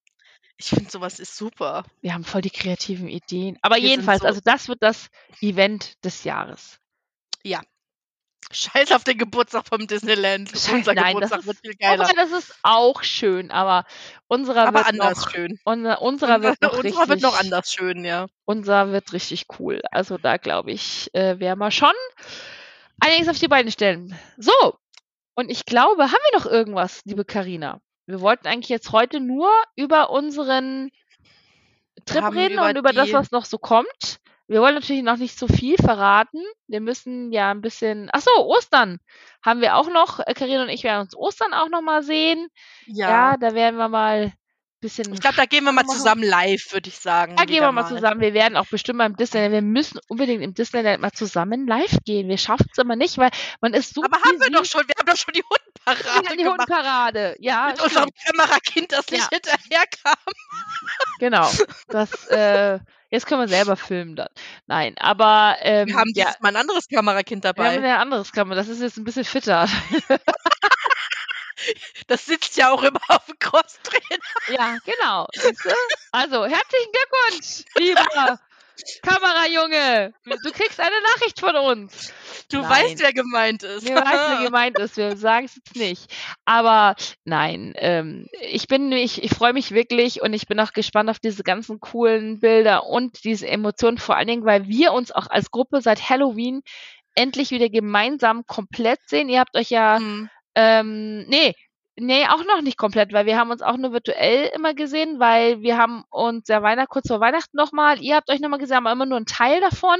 ich 0.58 0.68
finde 0.68 0.90
sowas 0.92 1.20
ist 1.20 1.36
super. 1.36 1.84
Wir 2.02 2.14
haben 2.14 2.24
voll 2.24 2.42
die 2.42 2.52
kreativen 2.52 3.08
Ideen. 3.08 3.58
Aber 3.62 3.76
Wir 3.78 3.84
jedenfalls, 3.90 4.22
so- 4.22 4.28
also 4.28 4.42
das 4.44 4.68
wird 4.68 4.84
das 4.84 5.10
Event 5.42 5.94
des 6.06 6.24
Jahres. 6.24 6.80
Scheiß 8.52 8.92
auf 8.94 9.04
den 9.04 9.18
Geburtstag 9.18 9.68
vom 9.68 9.86
Disneyland. 9.86 10.50
Scheiß- 10.50 10.74
Unser 10.74 10.94
nein, 10.96 11.14
Geburtstag 11.14 11.40
das 11.40 11.48
wird 11.48 11.58
viel 11.60 11.74
Aber 11.86 12.04
geiler. 12.04 12.14
das 12.16 12.32
ist 12.32 12.56
auch 12.64 13.04
schön, 13.04 13.52
aber 13.52 13.86
unserer 14.28 14.68
Aber 14.68 14.80
wird 14.80 14.88
anders 14.88 15.26
noch, 15.26 15.32
schön. 15.32 15.60
unser, 15.66 16.02
unserer 16.02 16.42
wird 16.42 16.62
noch 16.62 16.72
Unserer 16.72 16.84
richtig, 16.84 17.10
wird 17.10 17.22
noch 17.22 17.40
anders 17.40 17.72
schön, 17.72 18.04
ja. 18.06 18.28
unser 18.46 18.92
wird 18.92 19.14
richtig 19.14 19.46
cool. 19.60 19.82
Also 19.92 20.18
da 20.18 20.38
glaube 20.38 20.72
ich, 20.72 21.14
äh, 21.14 21.40
werden 21.40 21.60
wir 21.60 21.72
schon 21.72 21.94
einiges 23.00 23.28
auf 23.30 23.38
die 23.40 23.48
Beine 23.48 23.72
stellen. 23.72 24.18
So. 24.38 24.52
Und 25.36 25.50
ich 25.50 25.66
glaube, 25.66 26.04
haben 26.04 26.18
wir 26.32 26.40
noch 26.40 26.46
irgendwas, 26.48 27.02
liebe 27.06 27.24
Karina? 27.26 27.80
Wir 28.08 28.20
wollten 28.20 28.48
eigentlich 28.48 28.70
jetzt 28.70 28.92
heute 28.92 29.20
nur 29.20 29.50
über 29.76 30.10
unseren 30.10 30.90
Trip 32.06 32.34
reden 32.34 32.54
über 32.56 32.66
und 32.70 32.78
über 32.78 32.94
das, 32.94 33.14
was 33.14 33.32
noch 33.32 33.46
so 33.46 33.58
kommt. 33.58 34.20
Wir 34.50 34.62
wollen 34.62 34.74
natürlich 34.76 35.04
noch 35.04 35.18
nicht 35.18 35.38
so 35.38 35.47
viel 35.47 35.76
verraten. 35.78 36.43
Wir 36.68 36.82
müssen 36.82 37.32
ja 37.32 37.52
ein 37.52 37.62
bisschen. 37.62 38.10
Ach 38.12 38.22
so, 38.22 38.32
Ostern 38.47 39.00
haben 39.45 39.62
wir 39.62 39.76
auch 39.76 39.89
noch. 39.89 40.20
Äh, 40.26 40.34
Karina 40.34 40.64
und 40.64 40.70
ich 40.70 40.84
werden 40.84 41.02
uns 41.02 41.16
Ostern 41.16 41.54
auch 41.54 41.70
noch 41.70 41.82
mal 41.82 42.02
sehen. 42.04 42.47
Ja, 42.88 43.10
Ja. 43.10 43.38
da 43.38 43.54
werden 43.54 43.78
wir 43.78 43.89
mal 43.89 44.24
ein 44.24 44.34
bisschen. 44.82 45.14
Ich 45.14 45.20
glaube, 45.22 45.36
da 45.38 45.45
gehen 45.45 45.64
wir 45.66 45.72
mal 45.72 45.86
zusammen 45.86 46.24
live, 46.24 46.74
würde 46.74 46.89
ich 46.89 46.97
sagen. 46.97 47.36
da 47.36 47.45
gehen 47.45 47.62
wir 47.62 47.72
mal 47.72 47.88
zusammen. 47.88 48.22
Wir 48.22 48.34
werden 48.34 48.58
auch 48.58 48.66
bestimmt 48.66 48.97
beim 48.97 49.16
Disneyland. 49.16 49.54
Wir 49.54 49.62
müssen 49.62 50.00
unbedingt 50.08 50.41
im 50.41 50.56
Disneyland 50.56 51.00
mal 51.02 51.12
zusammen 51.12 51.68
live 51.68 51.97
gehen. 52.06 52.28
Wir 52.28 52.38
schaffen 52.39 52.66
es 52.72 52.80
aber 52.80 52.95
nicht, 52.95 53.20
weil 53.20 53.30
man 53.62 53.76
ist 53.76 53.93
so 53.93 54.02
Aber 54.04 54.18
haben 54.18 54.41
wir 54.41 54.50
doch 54.50 54.66
schon, 54.66 54.82
wir 54.88 54.95
haben 54.97 55.06
doch 55.06 55.16
schon 55.18 55.34
die 55.36 55.43
Wir 55.43 55.93
Hundenparade 55.93 56.28
hatten 56.28 56.38
die 56.38 56.43
gemacht. 56.43 56.60
Hundenparade. 56.62 57.36
Ja, 57.39 57.68
Mit 57.68 57.82
unserem. 57.84 58.10
Kamerakind, 58.26 58.91
das 58.93 59.12
nicht 59.12 59.22
Ja. 59.22 59.30
hinterherkam. 59.32 60.34
genau. 61.20 61.50
Das, 61.89 62.26
äh, 62.28 62.80
jetzt 63.10 63.26
können 63.26 63.41
wir 63.41 63.47
selber 63.47 63.76
filmen 63.76 64.16
dann. 64.16 64.30
Nein, 64.68 64.95
aber 64.99 65.57
ähm, 65.62 65.88
Wir 65.88 65.95
haben 65.95 66.12
ja, 66.16 66.34
Mal 66.39 66.49
ein 66.49 66.55
anderes 66.55 66.88
Kamerakind 66.88 67.43
wir 67.43 67.49
haben 67.49 67.55
dabei. 67.57 67.70
ein 67.78 67.86
anderes 68.01 68.32
Kamera. 68.32 68.55
Das 68.55 68.68
ist 68.68 68.82
jetzt 68.82 68.97
ein 68.97 69.03
bisschen 69.03 69.26
fitter. 69.26 69.68
Das 72.07 72.26
sitzt 72.26 72.55
ja 72.57 72.72
auch 72.72 72.82
immer 72.84 73.01
auf 73.10 73.26
dem 73.26 73.38
Crosstrainer. 73.38 74.24
Ja, 74.47 74.78
genau. 74.86 75.28
Also, 76.12 76.45
herzlichen 76.45 76.91
Glückwunsch, 76.91 77.66
lieber 77.78 78.39
Kamerajunge. 79.02 80.14
Du 80.26 80.52
kriegst 80.52 80.80
eine 80.80 80.96
Nachricht 81.16 81.40
von 81.40 81.56
uns. 81.56 82.14
Du 82.52 82.60
Nein. 82.62 82.70
weißt, 82.70 83.02
wer 83.02 83.14
gemeint 83.14 83.64
ist. 83.64 83.86
Wir 83.86 83.96
wissen, 83.96 84.06
wer 84.06 84.46
gemeint 84.46 84.80
ist. 84.80 84.98
Wir 84.98 85.18
sagen 85.18 85.46
es 85.46 85.56
jetzt 85.56 85.76
nicht. 85.76 86.14
Aber 86.46 86.96
nein, 87.26 87.74
ähm, 87.78 88.28
ich 88.42 88.68
bin, 88.68 88.92
ich, 88.92 89.24
ich 89.24 89.32
freue 89.32 89.54
mich 89.54 89.72
wirklich 89.72 90.22
und 90.22 90.34
ich 90.34 90.48
bin 90.48 90.60
auch 90.60 90.74
gespannt 90.74 91.10
auf 91.10 91.20
diese 91.20 91.44
ganzen 91.44 91.80
coolen 91.80 92.40
Bilder 92.40 92.86
und 92.86 93.24
diese 93.24 93.48
Emotionen, 93.48 93.98
vor 93.98 94.16
allen 94.16 94.28
Dingen, 94.28 94.46
weil 94.46 94.68
wir 94.68 94.94
uns 94.94 95.12
auch 95.12 95.28
als 95.30 95.52
Gruppe 95.52 95.82
seit 95.82 96.10
Halloween 96.10 96.62
endlich 97.16 97.52
wieder 97.52 97.70
gemeinsam 97.70 98.46
komplett 98.46 99.00
sehen. 99.08 99.30
Ihr 99.30 99.40
habt 99.40 99.56
euch 99.56 99.70
ja, 99.70 100.00
mhm. 100.00 100.30
ähm, 100.56 101.26
nee, 101.28 101.54
nee, 102.00 102.26
auch 102.28 102.43
noch 102.43 102.62
nicht 102.62 102.78
komplett, 102.78 103.14
weil 103.14 103.26
wir 103.26 103.38
haben 103.38 103.52
uns 103.52 103.62
auch 103.62 103.78
nur 103.78 103.91
virtuell 103.91 104.52
immer 104.56 104.74
gesehen, 104.74 105.20
weil 105.20 105.62
wir 105.62 105.78
haben 105.78 106.04
uns 106.10 106.47
ja 106.47 106.62
Weihnachten, 106.62 106.89
kurz 106.89 107.08
vor 107.08 107.20
Weihnachten 107.20 107.56
nochmal, 107.56 108.02
ihr 108.02 108.16
habt 108.16 108.30
euch 108.30 108.39
nochmal 108.39 108.60
gesehen, 108.60 108.78
aber 108.78 108.91
immer 108.91 109.06
nur 109.06 109.18
einen 109.18 109.26
Teil 109.26 109.62
davon. 109.62 110.00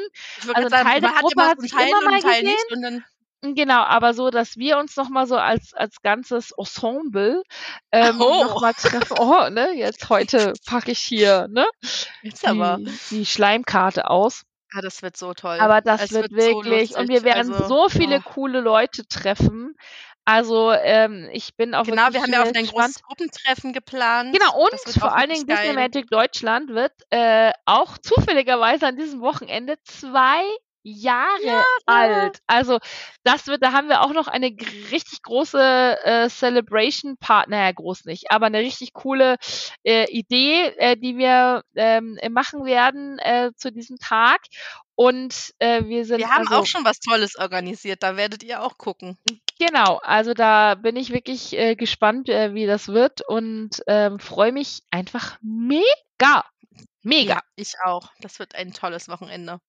also 0.54 0.54
ein 0.54 0.70
sagen, 0.70 0.89
Teil 0.89 1.02
der 1.02 1.12
Gruppe 1.12 1.43
hat 1.43 1.62
sich 1.62 1.74
immer 1.74 2.02
mal 2.10 2.22
gesehen. 2.22 2.45
Nicht, 2.45 3.04
Genau, 3.41 3.84
aber 3.84 4.14
so, 4.14 4.32
dass 4.32 4.58
wir 4.58 4.78
uns 4.78 4.97
nochmal 4.97 5.26
so 5.26 5.38
als, 5.38 5.74
als 5.74 6.02
ganzes 6.02 6.52
Ensemble 6.58 7.41
ähm, 7.91 8.20
oh. 8.20 8.43
nochmal 8.43 8.74
treffen. 8.74 9.16
Oh, 9.18 9.50
ne, 9.50 9.72
jetzt 9.76 10.10
heute 10.10 10.54
packe 10.66 10.91
ich 10.91 11.00
hier, 11.00 11.47
ne? 11.50 11.66
Jetzt 12.22 12.45
aber. 12.45 12.80
Die, 12.80 12.91
die 13.12 13.26
Schleimkarte 13.26 14.10
aus. 14.10 14.43
Ja, 14.74 14.82
das 14.82 15.02
wird 15.02 15.16
so 15.16 15.34
toll. 15.34 15.58
Aber 15.60 15.80
das 15.80 16.04
es 16.04 16.12
wird, 16.12 16.32
wird 16.32 16.41
wirklich, 16.41 16.91
so 16.91 17.00
und 17.00 17.08
wir 17.08 17.24
werden 17.24 17.54
also, 17.54 17.68
so 17.68 17.89
viele 17.89 18.18
oh. 18.18 18.30
coole 18.30 18.60
Leute 18.60 19.08
treffen. 19.08 19.76
Also 20.26 20.72
ähm, 20.72 21.28
ich 21.32 21.55
bin 21.55 21.74
auch 21.74 21.86
Genau, 21.86 22.13
wir 22.13 22.22
haben 22.22 22.32
ja 22.32 22.43
auch 22.43 22.53
ein 22.53 22.67
großes 22.67 23.01
Gruppentreffen 23.01 23.74
geplant. 23.74 24.38
Genau, 24.38 24.63
und 24.63 24.80
vor 24.99 25.15
allen 25.15 25.30
Dingen 25.30 25.47
Disney 25.47 25.74
Magic 25.74 26.07
Deutschland 26.09 26.70
wird 26.70 26.93
äh, 27.09 27.51
auch 27.65 27.97
zufälligerweise 27.97 28.88
an 28.88 28.97
diesem 28.97 29.22
Wochenende 29.22 29.78
zwei 29.84 30.43
Jahre 30.84 31.43
ja, 31.43 31.63
alt. 31.86 32.39
Also 32.47 32.80
das 33.24 33.47
wird, 33.47 33.63
da 33.63 33.74
haben 33.74 33.89
wir 33.89 34.01
auch 34.01 34.13
noch 34.13 34.28
eine 34.28 34.47
richtig 34.91 35.22
große 35.24 35.97
äh, 36.03 36.30
Celebration 36.30 37.17
Part, 37.17 37.49
naja, 37.49 37.72
groß 37.72 38.05
nicht, 38.05 38.32
aber 38.32 38.47
eine 38.47 38.59
richtig 38.59 38.93
coole 38.93 39.38
äh, 39.84 40.05
Idee, 40.09 40.67
äh, 40.78 40.95
die 40.95 41.17
wir 41.17 41.63
ähm, 41.76 42.17
machen 42.32 42.65
werden 42.65 43.20
äh, 43.20 43.51
zu 43.55 43.72
diesem 43.72 43.97
Tag. 43.97 44.39
Und 44.95 45.53
äh, 45.59 45.86
wir 45.86 46.05
sind. 46.05 46.17
Wir 46.17 46.30
haben 46.30 46.47
also, 46.47 46.61
auch 46.61 46.65
schon 46.65 46.84
was 46.84 46.99
Tolles 46.99 47.38
organisiert, 47.38 48.03
da 48.03 48.17
werdet 48.17 48.43
ihr 48.43 48.61
auch 48.61 48.78
gucken. 48.78 49.17
Genau, 49.60 49.97
also 50.03 50.34
da 50.34 50.76
bin 50.76 50.95
ich 50.95 51.12
wirklich 51.12 51.51
äh, 51.57 51.76
gespannt, 51.76 52.30
äh, 52.30 52.53
wie 52.53 52.66
das 52.66 52.88
wird 52.88 53.22
und 53.28 53.72
ähm, 53.88 54.18
freue 54.20 54.53
mich 54.53 54.84
einfach 54.89 55.38
mega. 55.41 56.45
Mega. 57.03 57.36
Ja, 57.36 57.41
ich 57.55 57.74
auch. 57.84 58.12
Das 58.22 58.39
wird 58.39 58.55
ein 58.55 58.72
tolles 58.74 59.10
Wochenende. 59.10 59.60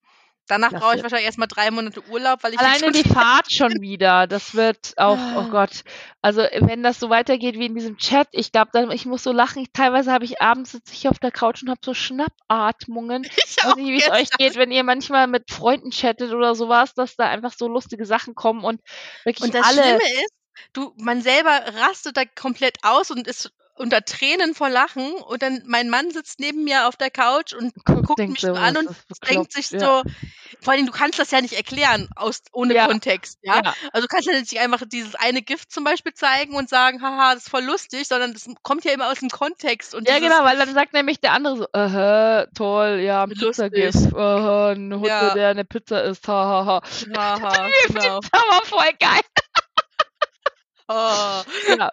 Danach 0.51 0.73
brauche 0.73 0.97
ich 0.97 1.03
wahrscheinlich 1.05 1.27
erstmal 1.27 1.47
drei 1.47 1.71
Monate 1.71 2.03
Urlaub, 2.09 2.43
weil 2.43 2.55
ich. 2.55 2.59
Alleine 2.59 2.91
die 2.91 3.09
Fahrt 3.09 3.53
schon 3.53 3.81
wieder. 3.81 4.27
Das 4.27 4.57
wird 4.57 4.95
auch, 4.97 5.17
oh 5.37 5.45
Gott. 5.45 5.85
Also, 6.23 6.43
wenn 6.43 6.83
das 6.83 6.99
so 6.99 7.09
weitergeht 7.09 7.57
wie 7.57 7.67
in 7.67 7.77
diesem 7.77 7.99
Chat, 7.99 8.27
ich 8.33 8.51
glaube, 8.51 8.93
ich 8.93 9.07
muss 9.07 9.23
so 9.23 9.31
lachen. 9.31 9.63
Ich, 9.63 9.69
teilweise 9.73 10.11
habe 10.11 10.25
ich 10.25 10.43
abends 10.43 10.73
sitze 10.73 10.93
ich 10.93 11.07
auf 11.07 11.21
der 11.21 11.31
Couch 11.31 11.63
und 11.63 11.71
habe 11.71 11.81
so 11.85 11.95
Schnappatmungen. 11.95 13.25
Ich 13.61 13.65
weiß 13.65 13.77
nicht, 13.77 13.89
wie 13.89 13.99
es 13.99 14.11
euch 14.11 14.31
geht, 14.31 14.57
wenn 14.57 14.71
ihr 14.71 14.85
manchmal 14.85 15.27
mit 15.27 15.51
Freunden 15.51 15.91
chattet 15.91 16.33
oder 16.33 16.55
sowas, 16.55 16.95
dass 16.95 17.17
da 17.17 17.29
einfach 17.29 17.53
so 17.53 17.69
lustige 17.69 18.07
Sachen 18.07 18.35
kommen 18.35 18.65
und 18.65 18.81
wirklich 19.25 19.45
und 19.45 19.55
das 19.55 19.67
alle. 19.67 19.83
Schlimme 19.83 20.23
ist, 20.25 20.33
du, 20.73 20.95
man 20.97 21.21
selber 21.21 21.61
rastet 21.81 22.17
da 22.17 22.23
komplett 22.25 22.79
aus 22.83 23.11
und 23.11 23.29
ist 23.29 23.53
unter 23.81 24.05
Tränen 24.05 24.55
vor 24.55 24.69
Lachen 24.69 25.15
und 25.15 25.43
dann 25.43 25.63
mein 25.67 25.89
Mann 25.89 26.11
sitzt 26.11 26.39
neben 26.39 26.65
mir 26.65 26.87
auf 26.87 26.97
der 26.97 27.11
Couch 27.11 27.55
und 27.55 27.73
guckt, 27.87 28.07
guckt 28.07 28.29
mich 28.29 28.41
so 28.41 28.53
an 28.53 28.77
und 28.77 28.91
denkt 29.29 29.53
sich 29.53 29.71
ja. 29.71 29.81
so, 29.81 30.03
vor 30.61 30.75
allem 30.75 30.85
du 30.85 30.93
kannst 30.93 31.19
das 31.19 31.31
ja 31.31 31.41
nicht 31.41 31.55
erklären 31.55 32.09
aus, 32.15 32.43
ohne 32.53 32.75
ja. 32.75 32.87
Kontext, 32.87 33.39
ja? 33.43 33.63
ja? 33.65 33.75
Also 33.93 34.07
du 34.07 34.15
kannst 34.15 34.29
ja 34.29 34.39
nicht 34.39 34.59
einfach 34.59 34.83
dieses 34.87 35.15
eine 35.15 35.41
Gift 35.41 35.73
zum 35.73 35.85
Beispiel 35.85 36.13
zeigen 36.13 36.57
und 36.57 36.69
sagen, 36.69 37.01
haha, 37.01 37.33
das 37.35 37.45
ist 37.45 37.51
voll 37.51 37.65
lustig, 37.65 38.07
sondern 38.07 38.35
das 38.35 38.47
kommt 38.63 38.85
ja 38.85 38.93
immer 38.93 39.11
aus 39.11 39.21
dem 39.21 39.31
Kontext. 39.31 39.95
Und 39.95 40.07
ja, 40.07 40.19
genau, 40.19 40.45
weil 40.45 40.59
dann 40.59 40.75
sagt 40.75 40.93
nämlich 40.93 41.21
der 41.21 41.33
andere 41.33 41.57
so, 41.57 41.67
äh, 41.73 42.47
toll, 42.55 43.01
ja, 43.01 43.23
ein 43.23 43.31
Pizzagift, 43.31 44.13
äh, 44.13 44.73
ein 44.73 44.93
Hund, 44.93 45.07
der 45.07 45.49
eine 45.49 45.65
Pizza 45.65 46.05
isst, 46.05 46.29
hahaha. 46.29 46.83
Haha, 47.17 47.69
genau. 47.87 48.21
Das 48.21 48.43
war 48.43 48.65
voll 48.67 48.93
geil. 48.99 49.23
oh. 50.89 51.77
Ja. 51.79 51.91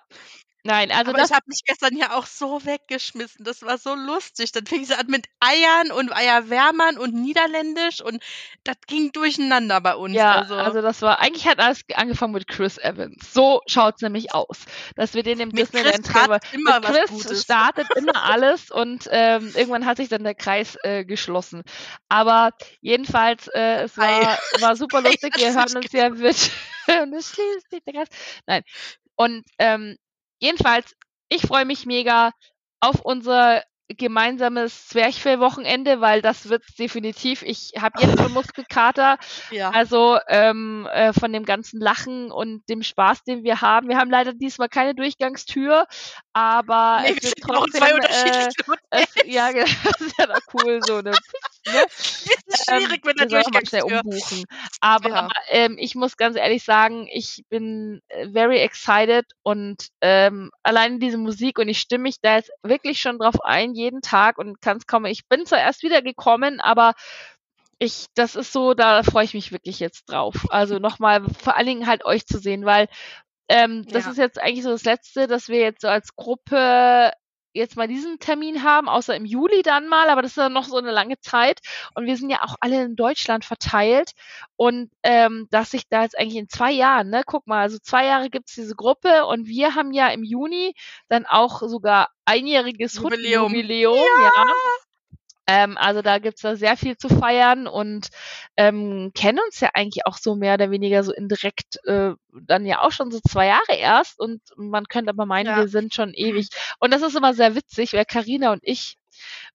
Nein, 0.63 0.91
also 0.91 1.11
Aber 1.11 1.19
das. 1.19 1.31
Habe 1.31 1.45
mich 1.47 1.61
gestern 1.65 1.95
ja 1.95 2.17
auch 2.17 2.25
so 2.25 2.65
weggeschmissen. 2.65 3.45
Das 3.45 3.61
war 3.61 3.77
so 3.77 3.95
lustig. 3.95 4.51
Dann 4.51 4.65
fing 4.65 4.83
sie 4.85 4.97
an 4.97 5.07
mit 5.07 5.27
Eiern 5.39 5.91
und 5.91 6.11
Eierwärmern 6.11 6.97
und 6.97 7.13
Niederländisch 7.13 8.01
und 8.01 8.21
das 8.63 8.75
ging 8.87 9.11
durcheinander 9.11 9.79
bei 9.81 9.95
uns. 9.95 10.13
Ja, 10.15 10.35
also, 10.35 10.55
also 10.55 10.81
das 10.81 11.01
war, 11.01 11.19
eigentlich 11.19 11.47
hat 11.47 11.59
alles 11.59 11.81
angefangen 11.93 12.33
mit 12.33 12.47
Chris 12.47 12.77
Evans. 12.77 13.33
So 13.33 13.61
schaut 13.67 13.95
es 13.95 14.01
nämlich 14.01 14.33
aus. 14.33 14.65
Dass 14.95 15.13
wir 15.13 15.23
den 15.23 15.39
im 15.39 15.51
Disneyland 15.51 16.05
Trailer. 16.05 16.39
Mit 16.53 16.83
Chris 16.83 17.43
startet 17.43 17.87
immer 17.95 18.15
alles 18.23 18.71
und 18.71 19.07
ähm, 19.11 19.51
irgendwann 19.55 19.85
hat 19.85 19.97
sich 19.97 20.09
dann 20.09 20.23
der 20.23 20.35
Kreis 20.35 20.77
äh, 20.83 21.05
geschlossen. 21.05 21.63
Aber 22.09 22.51
jedenfalls, 22.81 23.47
äh, 23.47 23.83
es 23.83 23.97
war, 23.97 24.37
war 24.59 24.75
super 24.75 25.01
lustig. 25.01 25.33
Wir 25.37 25.53
hören 25.53 25.77
uns 25.77 25.91
ja 25.91 26.09
mit. 26.09 26.51
und 27.01 27.13
es 27.13 27.29
schließt 27.29 27.69
sich 27.69 27.83
der 27.83 27.93
Kreis. 27.93 28.07
Nein. 28.45 28.63
Und 29.15 29.45
ähm, 29.57 29.97
Jedenfalls, 30.39 30.95
ich 31.29 31.41
freue 31.41 31.65
mich 31.65 31.85
mega 31.85 32.31
auf 32.79 33.01
unser 33.01 33.63
gemeinsames 33.89 34.88
Zwerchfell-Wochenende, 34.88 36.01
weil 36.01 36.21
das 36.21 36.49
wird 36.49 36.63
definitiv. 36.77 37.41
Ich 37.43 37.73
habe 37.79 38.01
jetzt 38.01 38.19
schon 38.19 38.33
Muskelkater. 38.33 39.17
Ja. 39.51 39.69
Also 39.71 40.19
ähm, 40.27 40.88
äh, 40.91 41.13
von 41.13 41.31
dem 41.31 41.45
ganzen 41.45 41.79
Lachen 41.79 42.31
und 42.31 42.67
dem 42.69 42.83
Spaß, 42.83 43.23
den 43.23 43.43
wir 43.43 43.61
haben. 43.61 43.88
Wir 43.89 43.97
haben 43.97 44.11
leider 44.11 44.33
diesmal 44.33 44.69
keine 44.69 44.95
Durchgangstür, 44.95 45.85
aber 46.33 46.99
nee, 47.03 47.15
es 47.17 47.23
wird 47.23 47.41
trotzdem. 47.41 47.83
Äh, 47.83 48.47
es, 48.89 49.07
ja, 49.25 49.51
das 49.53 50.01
ist 50.01 50.17
ja 50.17 50.27
cool, 50.53 50.79
so 50.85 50.97
eine 50.97 51.13
Ne? 51.67 51.83
schwierig 51.89 53.05
mit 53.05 53.19
der 53.19 53.27
Durchgangstür. 53.27 53.85
umbuchen. 53.85 54.45
Aber 54.79 55.09
ja. 55.09 55.29
ähm, 55.49 55.77
ich 55.77 55.95
muss 55.95 56.15
ganz 56.17 56.38
ehrlich 56.38 56.63
sagen, 56.63 57.07
ich 57.11 57.43
bin 57.49 58.01
äh, 58.07 58.29
very 58.29 58.59
excited 58.59 59.25
und 59.43 59.88
ähm, 60.01 60.51
allein 60.63 60.99
diese 60.99 61.17
Musik 61.17 61.59
und 61.59 61.67
ich 61.67 61.79
stimme 61.79 62.03
mich 62.03 62.21
da 62.21 62.38
jetzt 62.38 62.51
wirklich 62.63 62.99
schon 63.01 63.19
drauf 63.19 63.35
ein, 63.43 63.73
jeden 63.78 64.01
Tag 64.01 64.38
und 64.38 64.61
kann 64.61 64.78
es 64.78 64.88
kaum. 64.88 65.05
Ich 65.05 65.28
bin 65.28 65.45
zwar 65.45 65.59
erst 65.59 65.84
wieder 65.84 66.01
gekommen, 66.01 66.59
aber 66.59 66.93
ich, 67.80 68.07
das 68.15 68.36
ist 68.36 68.51
so, 68.51 68.73
da 68.73 69.03
freue 69.03 69.25
ich 69.25 69.34
mich 69.34 69.51
wirklich 69.51 69.80
jetzt 69.80 70.05
drauf. 70.09 70.47
Also 70.49 70.80
nochmal, 70.80 71.23
vor 71.30 71.55
allen 71.55 71.67
Dingen 71.67 71.88
halt 71.88 72.05
euch 72.05 72.25
zu 72.25 72.39
sehen, 72.39 72.65
weil 72.65 72.88
ähm, 73.49 73.86
das 73.88 74.05
ja. 74.05 74.11
ist 74.11 74.17
jetzt 74.17 74.41
eigentlich 74.41 74.63
so 74.63 74.71
das 74.71 74.84
Letzte, 74.84 75.28
dass 75.28 75.47
wir 75.47 75.59
jetzt 75.59 75.82
so 75.82 75.88
als 75.88 76.15
Gruppe 76.15 77.11
jetzt 77.57 77.75
mal 77.75 77.87
diesen 77.87 78.19
Termin 78.19 78.63
haben, 78.63 78.87
außer 78.87 79.15
im 79.15 79.25
Juli 79.25 79.61
dann 79.61 79.87
mal, 79.87 80.09
aber 80.09 80.21
das 80.21 80.31
ist 80.31 80.37
ja 80.37 80.49
noch 80.49 80.65
so 80.65 80.77
eine 80.77 80.91
lange 80.91 81.19
Zeit. 81.19 81.59
Und 81.95 82.05
wir 82.05 82.15
sind 82.17 82.29
ja 82.29 82.43
auch 82.43 82.55
alle 82.59 82.83
in 82.83 82.95
Deutschland 82.95 83.45
verteilt. 83.45 84.11
Und 84.55 84.89
ähm, 85.03 85.47
dass 85.51 85.71
sich 85.71 85.87
da 85.89 86.03
jetzt 86.03 86.17
eigentlich 86.17 86.37
in 86.37 86.49
zwei 86.49 86.71
Jahren, 86.71 87.09
ne, 87.09 87.23
guck 87.25 87.47
mal, 87.47 87.61
also 87.61 87.77
zwei 87.79 88.05
Jahre 88.05 88.29
gibt's 88.29 88.55
diese 88.55 88.75
Gruppe 88.75 89.25
und 89.25 89.47
wir 89.47 89.75
haben 89.75 89.91
ja 89.91 90.07
im 90.09 90.23
Juni 90.23 90.73
dann 91.09 91.25
auch 91.25 91.61
sogar 91.61 92.09
einjähriges 92.25 92.95
Jubiläum, 92.95 93.53
Jubiläum 93.53 93.95
ja. 93.95 94.31
ja. 94.35 94.53
Ähm, 95.47 95.77
also 95.77 96.01
da 96.01 96.19
gibt's 96.19 96.41
da 96.41 96.55
sehr 96.55 96.75
viel 96.75 96.97
zu 96.97 97.07
feiern 97.09 97.67
und 97.67 98.09
ähm, 98.57 99.11
kennen 99.15 99.39
uns 99.45 99.59
ja 99.61 99.69
eigentlich 99.73 100.05
auch 100.05 100.17
so 100.17 100.35
mehr 100.35 100.55
oder 100.55 100.71
weniger 100.71 101.03
so 101.03 101.13
indirekt 101.13 101.79
äh, 101.85 102.11
dann 102.33 102.65
ja 102.65 102.81
auch 102.81 102.91
schon 102.91 103.11
so 103.11 103.19
zwei 103.19 103.47
Jahre 103.47 103.77
erst 103.77 104.19
und 104.19 104.41
man 104.57 104.87
könnte 104.87 105.09
aber 105.09 105.25
meinen, 105.25 105.47
ja. 105.47 105.57
wir 105.57 105.67
sind 105.69 105.93
schon 105.93 106.13
ewig. 106.13 106.49
Und 106.79 106.93
das 106.93 107.01
ist 107.01 107.15
immer 107.15 107.33
sehr 107.33 107.55
witzig, 107.55 107.93
weil 107.93 108.05
Karina 108.05 108.51
und 108.51 108.61
ich 108.63 108.97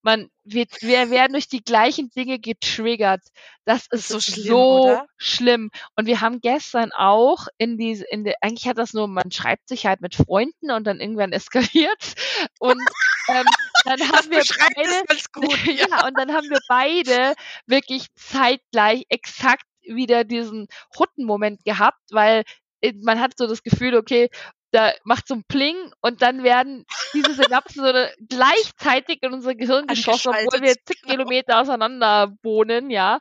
man, 0.03 0.29
wir, 0.45 0.67
wir 0.81 1.11
werden 1.11 1.33
durch 1.33 1.49
die 1.49 1.63
gleichen 1.63 2.11
Dinge 2.11 2.39
getriggert. 2.39 3.23
Das 3.65 3.87
ist, 3.91 4.09
so, 4.09 4.21
schlimm, 4.21 4.45
so 4.45 5.01
schlimm. 5.17 5.71
Und 5.97 6.07
wir 6.07 6.21
haben 6.21 6.41
gestern 6.41 6.91
auch 6.93 7.47
in 7.59 7.79
diese, 7.79 8.05
in 8.11 8.25
der, 8.25 8.35
eigentlich 8.41 8.67
hat 8.67 8.79
das 8.79 8.93
nur, 8.93 9.07
man 9.07 9.31
schreibt 9.31 9.69
sich 9.69 9.87
halt 9.87 10.01
mit 10.01 10.15
Freunden 10.15 10.71
und 10.71 10.85
dann 10.85 11.01
irgendwann 11.01 11.33
eskaliert. 11.33 12.15
Und 12.59 12.83
ähm, 13.29 13.47
dann 13.85 14.01
haben 14.13 14.31
wir 14.31 14.43
beide, 14.59 15.23
gut, 15.33 15.67
ja. 15.67 15.87
ja, 15.89 16.07
und 16.07 16.19
dann 16.19 16.33
haben 16.33 16.49
wir 16.49 16.61
beide 16.69 17.35
wirklich 17.67 18.07
zeitgleich 18.15 19.05
exakt 19.09 19.65
wieder 19.83 20.25
diesen 20.25 20.69
Huttenmoment 20.99 21.65
gehabt, 21.65 22.01
weil 22.11 22.45
äh, 22.81 22.93
man 23.03 23.21
hat 23.21 23.33
so 23.37 23.47
das 23.47 23.63
Gefühl, 23.63 23.97
okay, 23.97 24.29
da 24.73 24.93
macht 25.05 25.29
so 25.29 25.35
ein 25.35 25.45
Pling 25.47 25.77
und 26.01 26.23
dann 26.23 26.43
werden 26.43 26.87
diese 27.13 27.35
Synapsen 27.35 27.85
so 27.85 27.93
gleichzeitig 28.27 29.19
in 29.23 29.35
unser 29.35 29.55
Gehirn 29.55 29.87
geschossen, 29.87 30.31
obwohl 30.31 30.63
wir 30.63 30.75
zig 30.87 31.03
genau. 31.03 31.17
Kilometer 31.17 31.61
auseinander 31.61 32.35
wohnen, 32.43 32.91
ja, 32.91 33.19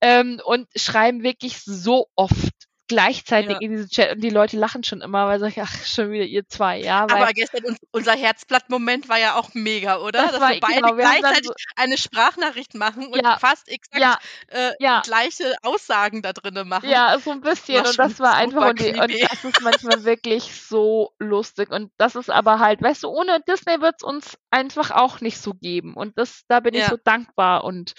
ähm, 0.00 0.40
und 0.44 0.66
schreiben 0.74 1.22
wirklich 1.22 1.60
so 1.62 2.08
oft 2.16 2.63
gleichzeitig 2.94 3.50
ja. 3.50 3.58
in 3.60 3.70
diesem 3.72 3.88
Chat 3.88 4.12
und 4.12 4.22
die 4.22 4.30
Leute 4.30 4.56
lachen 4.56 4.84
schon 4.84 5.00
immer, 5.00 5.26
weil 5.26 5.42
ich, 5.44 5.60
ach, 5.60 5.84
schon 5.84 6.12
wieder 6.12 6.24
ihr 6.24 6.48
zwei, 6.48 6.78
ja. 6.78 7.02
Aber 7.02 7.32
gestern 7.32 7.64
un 7.64 7.76
unser 7.90 8.12
Herzblatt-Moment 8.12 9.08
war 9.08 9.18
ja 9.18 9.34
auch 9.34 9.50
mega, 9.54 9.98
oder? 9.98 10.22
Das 10.22 10.32
Dass 10.32 10.40
war, 10.40 10.50
wir 10.50 10.60
beide 10.60 10.74
genau, 10.80 10.96
wir 10.96 11.04
gleichzeitig 11.04 11.46
so 11.46 11.54
eine 11.74 11.98
Sprachnachricht 11.98 12.74
machen 12.74 13.08
und 13.08 13.20
ja, 13.20 13.36
fast 13.38 13.68
exakt 13.68 14.00
ja, 14.00 14.18
äh, 14.48 15.00
gleiche 15.02 15.56
Aussagen 15.62 16.22
da 16.22 16.32
drinnen 16.32 16.68
machen. 16.68 16.88
Ja, 16.88 17.18
so 17.18 17.32
ein 17.32 17.40
bisschen 17.40 17.84
und 17.84 17.98
das 17.98 18.20
war 18.20 18.34
einfach 18.34 18.68
und, 18.70 18.80
die, 18.80 18.90
und, 18.92 19.12
das 19.12 19.44
ist 19.44 19.60
manchmal 19.60 20.04
wirklich 20.04 20.54
so 20.54 21.12
lustig 21.18 21.70
und 21.70 21.90
das 21.96 22.14
ist 22.14 22.30
aber 22.30 22.60
halt, 22.60 22.80
weißt 22.80 23.02
du, 23.02 23.08
ohne 23.08 23.40
Disney 23.48 23.80
wird 23.80 23.96
es 23.98 24.02
uns 24.04 24.38
einfach 24.50 24.92
auch 24.92 25.20
nicht 25.20 25.38
so 25.38 25.52
geben 25.52 25.94
und 25.94 26.16
das, 26.16 26.44
da 26.46 26.60
bin 26.60 26.74
ich 26.74 26.86
so 26.86 26.96
dankbar 27.02 27.64
und 27.64 27.94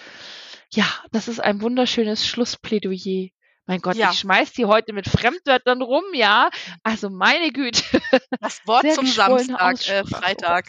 ja, 0.71 0.85
das 1.11 1.27
ist 1.27 1.39
ein 1.41 1.61
wunderschönes 1.61 2.25
Schlussplädoyer 2.25 3.29
Mein 3.67 3.81
Gott, 3.81 3.95
ja. 3.95 4.11
ich 4.11 4.19
schmeiß 4.19 4.53
die 4.53 4.65
heute 4.65 4.93
mit 4.93 5.07
Fremdwörtern 5.07 5.81
rum, 5.81 6.03
ja. 6.13 6.51
Also 6.83 7.09
meine 7.09 7.51
Güte. 7.51 7.81
Das 8.39 8.61
Wort 8.67 8.83
Sehr 8.83 8.93
zum 8.93 9.07
Samstag, 9.07 9.89
äh, 9.89 10.05
Freitag. 10.05 10.67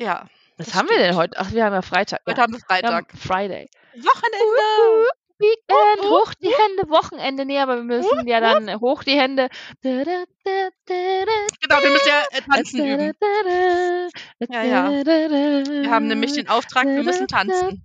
ja. 0.00 0.26
Was 0.58 0.74
haben 0.74 0.88
wir 0.88 0.98
denn 0.98 1.14
heute? 1.16 1.38
Ach, 1.38 1.52
wir 1.52 1.64
haben 1.64 1.74
ja 1.74 1.82
Freitag. 1.82 2.20
Heute 2.26 2.38
ja. 2.38 2.42
haben 2.42 2.54
wir 2.54 2.60
Freitag. 2.60 3.12
Wir 3.12 3.20
Friday. 3.20 3.68
Wochenende. 3.94 5.10
Weekend, 5.38 6.10
hoch 6.10 6.32
die 6.40 6.48
Hände, 6.48 6.88
Wochenende, 6.88 7.44
nee, 7.44 7.58
aber 7.58 7.76
wir 7.76 7.82
müssen 7.82 8.26
ja 8.26 8.40
dann 8.40 8.80
hoch 8.80 9.02
die 9.02 9.20
Hände. 9.20 9.50
Genau, 9.82 10.06
wir 11.82 11.90
müssen 11.90 12.08
ja 12.08 12.22
äh, 12.30 12.40
tanzen 12.40 12.86
üben. 12.86 13.12
Ja, 14.48 14.62
ja. 14.62 14.90
Wir 14.90 15.90
haben 15.90 16.06
nämlich 16.06 16.32
den 16.32 16.48
Auftrag, 16.48 16.86
wir 16.86 17.02
müssen 17.02 17.28
tanzen. 17.28 17.84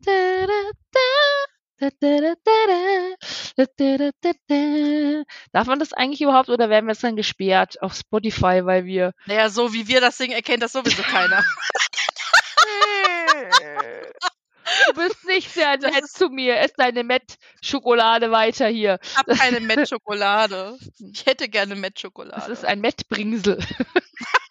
Darf 5.52 5.68
man 5.68 5.80
das 5.80 5.94
eigentlich 5.94 6.22
überhaupt 6.22 6.50
oder 6.50 6.70
werden 6.70 6.86
wir 6.86 6.94
jetzt 6.94 7.04
dann 7.04 7.16
gesperrt 7.16 7.82
auf 7.82 7.96
Spotify, 7.96 8.66
weil 8.66 8.86
wir. 8.86 9.14
Naja, 9.26 9.50
so 9.50 9.74
wie 9.74 9.88
wir 9.88 10.00
das 10.02 10.18
singen, 10.18 10.34
erkennt 10.34 10.62
das 10.64 10.74
sowieso 10.74 11.02
keiner. 11.04 11.44
Du 14.88 14.94
bist 14.94 15.26
nicht 15.26 15.52
sehr 15.52 15.78
nett 15.78 16.08
zu 16.08 16.30
mir. 16.30 16.58
Ess 16.60 16.74
deine 16.76 17.04
Met-Schokolade 17.04 18.32
weiter 18.32 18.68
hier. 18.68 19.00
Ich 19.02 19.18
habe 19.18 19.36
keine 19.36 19.60
Met-Schokolade. 19.60 20.78
Ich 21.14 21.26
hätte 21.26 21.50
gerne 21.50 21.76
Met-Schokolade. 21.76 22.36
Das 22.36 22.50
ist 22.50 22.66
ein 22.66 22.82
Met-Bringsel. 22.82 23.58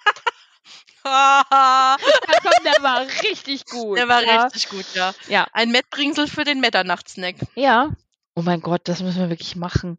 ja, 1.05 1.97
komm, 2.43 2.65
der 2.65 2.83
war 2.83 3.07
richtig 3.23 3.67
gut. 3.67 3.99
Der 3.99 4.09
war 4.09 4.23
ja. 4.23 4.45
richtig 4.45 4.69
gut, 4.69 4.87
ja. 4.95 5.15
ja. 5.29 5.47
Ein 5.53 5.71
Met-Bringsel 5.71 6.27
für 6.27 6.45
den 6.45 6.61
Mitternachtssnack. 6.61 7.37
Ja. 7.55 7.91
Oh 8.35 8.43
mein 8.43 8.61
Gott, 8.61 8.83
das 8.85 9.01
müssen 9.01 9.21
wir 9.21 9.31
wirklich 9.31 9.57
machen 9.57 9.99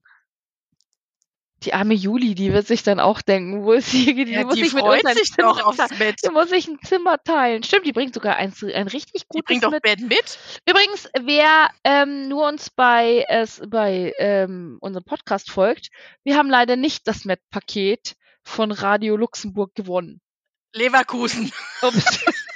die 1.64 1.74
arme 1.74 1.94
Juli, 1.94 2.34
die 2.34 2.54
wird 2.54 2.66
sich 2.66 2.82
dann 2.82 3.00
auch 3.00 3.22
denken, 3.22 3.64
wo 3.64 3.74
ist 3.74 3.92
sie? 3.92 4.14
Die, 4.14 4.32
ja, 4.32 4.44
muss 4.44 4.56
die 4.56 4.64
sich 4.64 4.72
freut 4.72 5.04
mit 5.04 5.18
sich 5.18 5.32
doch 5.38 5.64
aufs 5.64 5.98
Bett. 5.98 6.16
Die 6.26 6.32
muss 6.32 6.50
sich 6.50 6.68
ein 6.68 6.80
Zimmer 6.84 7.22
teilen. 7.24 7.64
Stimmt, 7.64 7.86
die 7.86 7.92
bringt 7.92 8.14
sogar 8.14 8.38
ein, 8.38 8.54
ein 8.74 8.88
richtig 8.88 9.28
gutes 9.28 9.46
Die 9.48 9.60
bringt 9.60 9.64
doch 9.64 9.80
Bett 9.80 10.00
mit. 10.00 10.40
Übrigens, 10.68 11.08
wer 11.22 11.70
ähm, 11.84 12.28
nur 12.28 12.48
uns 12.48 12.72
bei, 12.72 13.26
äh, 13.28 13.46
bei 13.68 14.14
ähm, 14.18 14.78
unserem 14.82 15.06
Podcast 15.06 15.52
folgt, 15.52 15.90
wir 16.24 16.36
haben 16.36 16.50
leider 16.50 16.76
nicht 16.76 17.08
das 17.08 17.26
Met-Paket 17.26 18.16
von 18.44 18.72
Radio 18.72 19.16
Luxemburg 19.16 19.76
gewonnen. 19.76 20.20
Leverkusen. 20.74 21.52
Ups. 21.82 22.20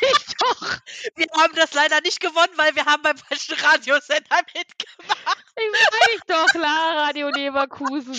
ich 0.00 0.36
doch. 0.38 0.78
Wir 1.16 1.26
haben 1.36 1.54
das 1.54 1.74
leider 1.74 2.00
nicht 2.00 2.20
gewonnen, 2.20 2.52
weil 2.56 2.74
wir 2.74 2.84
haben 2.84 3.02
beim 3.02 3.16
falschen 3.16 3.54
Radiosender 3.54 4.40
mitgemacht. 4.54 5.44
Ich 5.56 5.72
weiß 5.72 6.20
doch, 6.26 6.46
klar, 6.46 6.96
Radio 7.08 7.28
Leverkusen. 7.28 8.14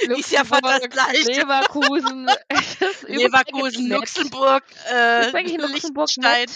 Ist 0.00 0.30
ja 0.30 0.44
fast 0.44 0.64
das 0.64 0.88
gleiche. 0.88 1.30
Leverkusen. 1.32 2.26
Leverkusen, 3.06 3.88
Luxemburg, 3.88 4.64
äh, 4.90 5.26
ist 5.26 5.32
Luxemburg 5.58 6.10
Liechtenstein. 6.16 6.48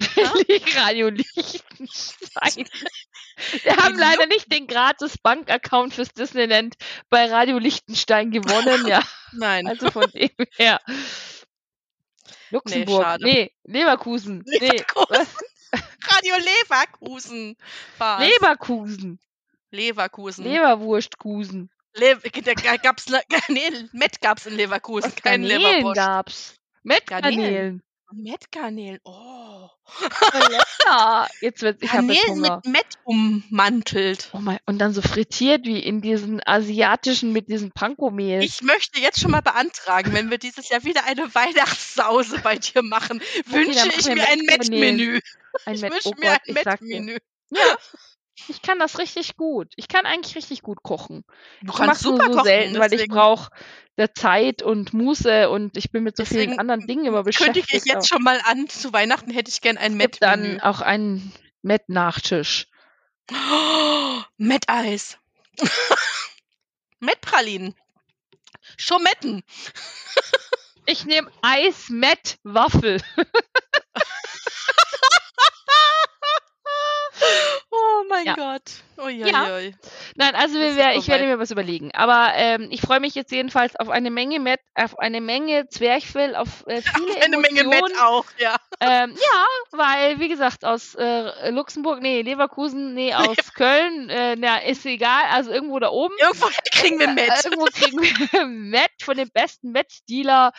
Radio 0.76 1.08
Liechtenstein. 1.08 2.66
Wir 3.62 3.76
haben 3.76 3.96
leider 3.96 4.26
nicht 4.26 4.50
den 4.52 4.66
gratis 4.66 5.18
Bankaccount 5.18 5.94
fürs 5.94 6.12
Disneyland 6.12 6.76
bei 7.10 7.26
Radio 7.26 7.58
Liechtenstein 7.58 8.30
gewonnen, 8.30 8.86
ja. 8.86 9.02
Nein. 9.32 9.66
Also 9.66 9.90
von 9.90 10.10
dem 10.14 10.30
her. 10.56 10.80
Luxemburg. 12.50 13.20
Nee, 13.20 13.52
nee 13.64 13.78
Leverkusen. 13.80 14.42
Leverkusen. 14.44 15.26
Nee, 15.72 15.80
Radio 16.08 16.34
Leverkusen. 16.36 17.56
Was? 17.98 18.20
Leverkusen. 18.20 19.18
Leverkusen. 19.70 20.44
Leberwurstkusen. 20.44 21.70
Le 21.94 22.16
da 22.16 22.76
gab's, 22.76 23.06
nee, 23.48 23.88
Met 23.92 24.20
gab's 24.20 24.46
in 24.46 24.54
Leverkusen, 24.54 25.14
kein 25.14 25.42
Leberwurst. 25.42 25.96
gab's. 25.96 26.54
Met 26.82 27.06
Garnelen. 27.06 27.82
Mettgarnelen. 28.12 29.00
Oh. 29.04 29.31
Lecker. 30.00 31.28
Jetzt 31.40 31.62
wird 31.62 31.82
ich 31.82 31.90
Garnelen 31.90 32.40
mit 32.40 32.66
Mett 32.66 32.86
ummantelt. 33.04 34.30
Oh 34.32 34.38
mein, 34.38 34.58
und 34.66 34.78
dann 34.78 34.92
so 34.92 35.02
frittiert 35.02 35.64
wie 35.64 35.78
in 35.78 36.00
diesen 36.00 36.40
asiatischen 36.44 37.32
mit 37.32 37.48
diesem 37.48 37.72
Panko-Mehl. 37.72 38.42
Ich 38.42 38.62
möchte 38.62 39.00
jetzt 39.00 39.20
schon 39.20 39.30
mal 39.30 39.42
beantragen, 39.42 40.12
wenn 40.12 40.30
wir 40.30 40.38
dieses 40.38 40.68
Jahr 40.68 40.84
wieder 40.84 41.04
eine 41.04 41.22
Weihnachtssause 41.34 42.38
bei 42.40 42.56
dir 42.56 42.82
machen, 42.82 43.20
okay, 43.20 43.66
wünsche 43.66 43.88
ich 43.88 44.06
mir 44.06 44.28
ein 44.28 44.40
Met-Menü. 44.40 45.20
Ein 45.66 45.80
Met, 45.80 45.84
ich 45.84 46.04
wünsche 46.04 46.08
oh 46.08 46.14
mir 46.18 46.32
ein 46.32 46.54
Met-Menü. 46.54 47.18
Ja. 47.50 47.76
Ich 48.48 48.62
kann 48.62 48.78
das 48.78 48.98
richtig 48.98 49.36
gut. 49.36 49.72
Ich 49.76 49.88
kann 49.88 50.06
eigentlich 50.06 50.36
richtig 50.36 50.62
gut 50.62 50.82
kochen. 50.82 51.24
Du 51.62 51.72
ich 51.72 51.78
kannst 51.78 52.02
super 52.02 52.24
so 52.24 52.30
kochen, 52.30 52.44
selten, 52.44 52.78
weil 52.78 52.92
ich 52.92 53.08
brauche 53.08 53.50
der 53.96 54.14
Zeit 54.14 54.62
und 54.62 54.92
Muße 54.92 55.50
und 55.50 55.76
ich 55.76 55.90
bin 55.90 56.02
mit 56.02 56.16
so 56.16 56.24
vielen 56.24 56.58
anderen 56.58 56.86
Dingen 56.86 57.06
immer 57.06 57.24
beschäftigt. 57.24 57.68
Könnte 57.68 57.76
ich 57.76 57.92
jetzt 57.92 58.08
schon 58.08 58.22
mal 58.22 58.40
an, 58.44 58.68
zu 58.68 58.92
Weihnachten 58.92 59.30
hätte 59.30 59.50
ich 59.50 59.60
gern 59.60 59.76
ein 59.76 59.94
Met. 59.94 60.18
Dann 60.20 60.60
auch 60.60 60.80
einen 60.80 61.32
Met-Nachtisch. 61.62 62.66
Oh, 63.30 64.22
Met-Eis. 64.36 65.18
Met-Pralinen. 67.00 67.74
Schometten. 68.76 69.42
ich 70.86 71.04
nehme 71.04 71.30
Eis-Met-Waffel. 71.42 73.02
Oh 77.74 78.01
mein 78.12 78.26
ja. 78.26 78.34
Gott. 78.34 78.82
Uiuiui. 78.98 79.30
Ja. 79.30 79.46
Nein, 80.16 80.34
also 80.34 80.54
wir, 80.54 80.94
ich 80.94 81.08
werde 81.08 81.24
mir 81.24 81.38
was 81.38 81.50
überlegen. 81.50 81.90
Aber 81.94 82.32
ähm, 82.34 82.68
ich 82.70 82.80
freue 82.80 83.00
mich 83.00 83.14
jetzt 83.14 83.32
jedenfalls 83.32 83.76
auf 83.76 83.88
eine 83.88 84.10
Menge 84.10 84.38
Met, 84.40 84.60
auf 84.74 84.98
eine 84.98 85.20
Menge 85.20 85.68
Zwerchfell, 85.68 86.34
auf 86.36 86.64
äh, 86.66 86.82
viele 86.96 87.16
Eine 87.22 87.36
Emotionen. 87.36 87.68
Menge 87.68 87.82
Met 87.82 88.00
auch, 88.00 88.24
ja. 88.38 88.56
Ähm, 88.80 89.14
ja, 89.14 89.46
weil, 89.72 90.20
wie 90.20 90.28
gesagt, 90.28 90.64
aus 90.64 90.94
äh, 90.94 91.50
Luxemburg, 91.50 92.00
nee, 92.02 92.22
Leverkusen, 92.22 92.94
nee, 92.94 93.14
aus 93.14 93.54
Köln, 93.54 94.08
äh, 94.10 94.36
na, 94.36 94.58
ist 94.58 94.84
egal, 94.86 95.24
also 95.30 95.50
irgendwo 95.50 95.78
da 95.78 95.90
oben. 95.90 96.14
Irgendwo 96.20 96.48
kriegen 96.72 96.98
wir 96.98 97.08
Met. 97.08 97.28
Äh, 97.28 97.48
irgendwo 97.48 97.64
kriegen 97.66 98.00
wir 98.00 98.46
Met 98.46 98.90
von 99.02 99.16
dem 99.16 99.30
besten 99.30 99.72
Met-Dealer 99.72 100.52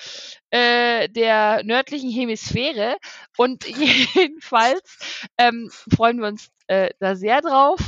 äh, 0.49 1.09
der 1.09 1.63
nördlichen 1.63 2.11
Hemisphäre. 2.11 2.97
Und 3.37 3.65
jedenfalls 3.67 5.29
ähm, 5.37 5.69
freuen 5.95 6.19
wir 6.19 6.27
uns 6.27 6.49
äh, 6.67 6.89
da 6.99 7.15
sehr 7.15 7.41
drauf 7.41 7.79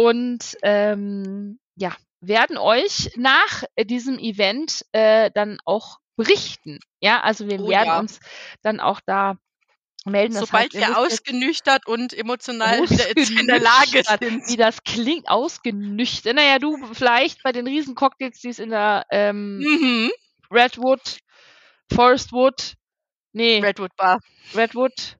und 0.00 0.56
ähm, 0.62 1.60
ja, 1.76 1.94
werden 2.22 2.56
euch 2.56 3.10
nach 3.16 3.64
diesem 3.78 4.18
Event 4.18 4.82
äh, 4.92 5.30
dann 5.34 5.58
auch 5.66 5.98
berichten. 6.16 6.80
Ja, 7.00 7.20
also 7.20 7.50
wir 7.50 7.60
oh, 7.60 7.68
werden 7.68 7.86
ja. 7.86 7.98
uns 7.98 8.18
dann 8.62 8.80
auch 8.80 9.00
da 9.04 9.36
melden. 10.06 10.32
Sobald 10.32 10.72
heißt, 10.72 10.74
wir 10.74 10.96
ausgenüchtert 10.96 11.86
und 11.86 12.14
emotional 12.14 12.80
wieder 12.88 13.40
in 13.40 13.46
der 13.46 13.60
Lage 13.60 14.02
sind. 14.04 14.48
Wie 14.48 14.56
das 14.56 14.82
klingt, 14.84 15.28
ausgenüchtert. 15.28 16.34
Naja, 16.34 16.58
du 16.58 16.78
vielleicht 16.94 17.42
bei 17.42 17.52
den 17.52 17.66
riesen 17.66 17.94
Cocktails, 17.94 18.40
die 18.40 18.48
es 18.48 18.58
in 18.58 18.70
der 18.70 19.04
ähm, 19.10 19.58
mhm. 19.58 20.10
Redwood, 20.50 21.18
Forestwood, 21.92 22.72
nee. 23.32 23.60
Redwood 23.60 23.94
Bar. 23.96 24.20
Redwood. 24.54 25.18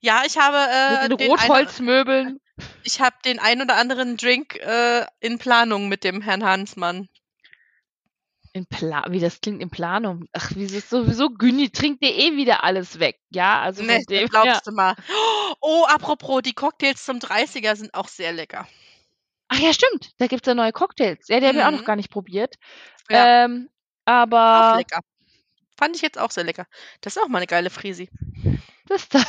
Ja, 0.00 0.22
ich 0.26 0.38
habe 0.38 0.56
äh, 0.56 1.08
mit 1.08 1.20
den 1.20 1.30
Rotholzmöbeln. 1.30 2.40
Ich 2.84 3.00
habe 3.00 3.16
den 3.24 3.38
ein 3.38 3.62
oder 3.62 3.76
anderen 3.76 4.16
Drink 4.16 4.56
äh, 4.56 5.06
in 5.20 5.38
Planung 5.38 5.88
mit 5.88 6.04
dem 6.04 6.20
Herrn 6.20 6.44
Hansmann. 6.44 7.08
In 8.52 8.66
Plan, 8.66 9.12
wie 9.12 9.20
das 9.20 9.40
klingt 9.40 9.62
in 9.62 9.70
Planung. 9.70 10.26
Ach, 10.32 10.50
wie 10.56 10.64
ist 10.64 10.74
es 10.74 10.90
sowieso 10.90 11.30
Günni 11.30 11.70
trinkt 11.70 12.02
dir 12.02 12.12
eh 12.12 12.36
wieder 12.36 12.64
alles 12.64 12.98
weg. 12.98 13.20
Ja, 13.30 13.60
also 13.60 13.84
nee, 13.84 14.02
dem, 14.08 14.28
glaubst 14.28 14.48
ja. 14.48 14.60
du 14.64 14.72
mal. 14.72 14.96
Oh, 15.60 15.84
apropos, 15.88 16.42
die 16.42 16.52
Cocktails 16.52 17.04
zum 17.04 17.18
30er 17.18 17.76
sind 17.76 17.94
auch 17.94 18.08
sehr 18.08 18.32
lecker. 18.32 18.66
Ach 19.48 19.58
ja, 19.58 19.72
stimmt. 19.72 20.10
Da 20.18 20.26
gibt's 20.26 20.46
ja 20.46 20.54
neue 20.54 20.72
Cocktails. 20.72 21.28
Ja, 21.28 21.38
die 21.38 21.44
mhm. 21.44 21.48
haben 21.48 21.56
wir 21.56 21.66
auch 21.66 21.72
noch 21.72 21.80
mhm. 21.80 21.84
gar 21.84 21.96
nicht 21.96 22.10
probiert. 22.10 22.56
Ja. 23.08 23.44
Ähm, 23.44 23.68
aber. 24.04 24.72
Auch 24.72 24.76
lecker. 24.78 25.00
Fand 25.76 25.96
ich 25.96 26.02
jetzt 26.02 26.18
auch 26.18 26.30
sehr 26.30 26.44
lecker. 26.44 26.66
Das 27.00 27.16
ist 27.16 27.22
auch 27.22 27.28
mal 27.28 27.38
eine 27.38 27.46
geile 27.46 27.70
Frisi. 27.70 28.10
Das, 28.90 29.08
das, 29.08 29.24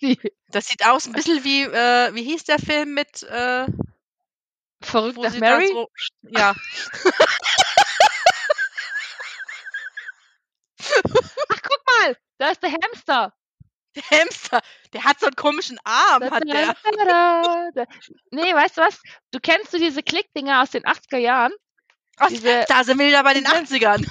die. 0.00 0.18
das 0.48 0.68
sieht 0.68 0.86
aus 0.86 1.06
ein 1.06 1.12
bisschen 1.12 1.44
wie, 1.44 1.64
äh, 1.64 2.14
wie 2.14 2.22
hieß 2.22 2.44
der 2.44 2.58
Film 2.58 2.94
mit 2.94 3.22
äh, 3.24 3.66
Verrückt 4.80 5.18
nach 5.18 5.34
Mary? 5.34 5.68
So, 5.68 5.90
ja. 6.22 6.54
Ach, 11.48 11.62
guck 11.62 11.80
mal, 11.86 12.16
da 12.38 12.48
ist 12.48 12.62
der 12.62 12.72
Hamster. 12.72 13.34
Der 13.94 14.02
Hamster, 14.18 14.62
der 14.94 15.04
hat 15.04 15.20
so 15.20 15.26
einen 15.26 15.36
komischen 15.36 15.78
Arm, 15.84 16.30
hat 16.30 16.44
der. 16.48 16.74
nee, 18.30 18.54
weißt 18.54 18.78
du 18.78 18.80
was? 18.80 18.98
Du 19.30 19.40
kennst 19.40 19.74
du 19.74 19.78
diese 19.78 20.02
Klickdinger 20.02 20.62
aus 20.62 20.70
den 20.70 20.84
80er 20.84 21.18
Jahren? 21.18 21.52
Ach, 22.16 22.28
diese, 22.28 22.64
da 22.66 22.82
sind 22.84 22.98
wir 22.98 23.08
wieder 23.08 23.22
bei 23.22 23.34
den 23.34 23.44
80ern. 23.44 24.08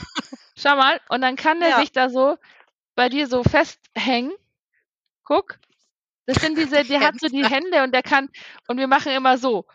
Schau 0.56 0.76
mal, 0.76 1.02
und 1.10 1.22
dann 1.22 1.36
kann 1.36 1.60
der 1.60 1.70
ja. 1.70 1.80
sich 1.80 1.92
da 1.92 2.10
so 2.10 2.38
bei 2.94 3.10
dir 3.10 3.28
so 3.28 3.44
festhängen 3.44 4.32
Guck. 5.32 5.60
Das 6.26 6.42
sind 6.42 6.58
diese, 6.58 6.84
der 6.84 7.00
hat 7.00 7.18
so 7.18 7.30
die 7.30 7.46
Hände 7.46 7.84
und 7.84 7.94
der 7.94 8.04
kann, 8.04 8.28
und 8.68 8.78
wir 8.78 8.88
machen 8.88 9.14
immer 9.14 9.38
so. 9.38 9.66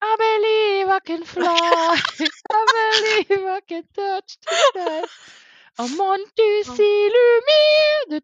I 0.00 0.16
believe 0.16 0.88
I 0.88 1.00
can 1.04 1.24
fly. 1.24 1.46
I 1.46 3.26
believe 3.26 3.44
I 3.44 3.60
can 3.66 3.82
touch 3.92 4.38
the 4.40 4.54
sky. 4.70 5.02
Want 5.98 6.36
to 6.36 6.62
see 6.76 7.10
Lumir. 7.10 8.22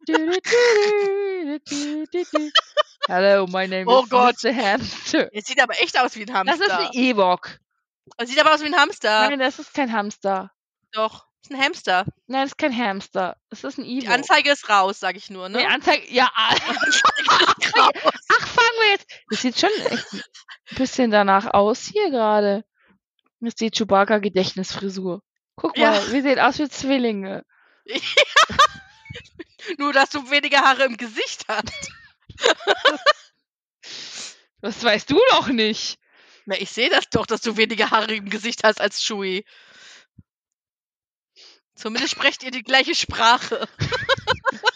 Hello, 3.08 3.48
my 3.48 3.66
name 3.66 3.88
oh 3.88 4.04
is 4.04 4.08
Gott. 4.08 4.36
Mr. 4.36 4.54
Hamster. 4.54 5.28
Es 5.32 5.46
sieht 5.46 5.60
aber 5.60 5.74
echt 5.82 5.98
aus 5.98 6.14
wie 6.14 6.22
ein 6.22 6.32
Hamster. 6.32 6.56
Das 6.56 6.64
ist 6.64 6.72
ein 6.72 6.92
Ewok. 6.92 7.58
Sieht 8.22 8.38
aber 8.38 8.54
aus 8.54 8.62
wie 8.62 8.66
ein 8.66 8.76
Hamster. 8.76 9.28
Nein, 9.28 9.40
das 9.40 9.58
ist 9.58 9.74
kein 9.74 9.92
Hamster. 9.92 10.52
Doch, 10.92 11.26
ist 11.42 11.50
ein 11.52 11.60
Hamster. 11.60 12.04
Nein, 12.26 12.42
das 12.42 12.50
ist 12.52 12.58
kein 12.58 12.76
Hamster. 12.76 13.36
Das 13.50 13.64
ist 13.64 13.78
ein 13.78 13.84
Ewok. 13.84 14.00
Die 14.00 14.08
Anzeige 14.08 14.50
ist 14.50 14.68
raus, 14.68 15.00
sag 15.00 15.16
ich 15.16 15.30
nur, 15.30 15.48
ne? 15.48 15.58
Die 15.58 15.66
Anzeige, 15.66 16.12
ja. 16.12 16.30
Ach, 16.36 16.54
fangen 18.48 18.78
wir 18.80 18.90
jetzt. 18.92 19.06
Das 19.30 19.40
sieht 19.42 19.58
schon 19.58 19.70
echt 19.86 20.12
ein 20.12 20.22
bisschen 20.76 21.10
danach 21.10 21.46
aus 21.54 21.84
hier 21.86 22.10
gerade. 22.10 22.64
Das 23.40 23.48
ist 23.54 23.60
die 23.60 23.70
Chewbacca-Gedächtnisfrisur. 23.70 25.22
Guck 25.56 25.76
Ja. 25.78 25.90
mal, 25.92 26.12
wir 26.12 26.22
sehen 26.22 26.38
aus 26.40 26.58
wie 26.58 26.68
Zwillinge. 26.68 27.44
Nur, 29.78 29.92
dass 29.92 30.10
du 30.10 30.30
weniger 30.30 30.60
Haare 30.62 30.84
im 30.84 30.96
Gesicht 30.96 31.44
hast. 31.48 31.90
Das 34.62 34.84
weißt 34.84 35.10
du 35.10 35.18
doch 35.30 35.48
nicht. 35.48 35.96
Na, 36.44 36.54
ich 36.54 36.70
sehe 36.70 36.90
das 36.90 37.08
doch, 37.10 37.24
dass 37.24 37.40
du 37.40 37.56
weniger 37.56 37.90
Haare 37.90 38.14
im 38.14 38.28
Gesicht 38.28 38.62
hast 38.62 38.78
als 38.78 39.02
Shui. 39.02 39.44
Zumindest 41.80 42.12
sprecht 42.12 42.42
ihr 42.42 42.50
die 42.50 42.62
gleiche 42.62 42.94
Sprache. 42.94 43.66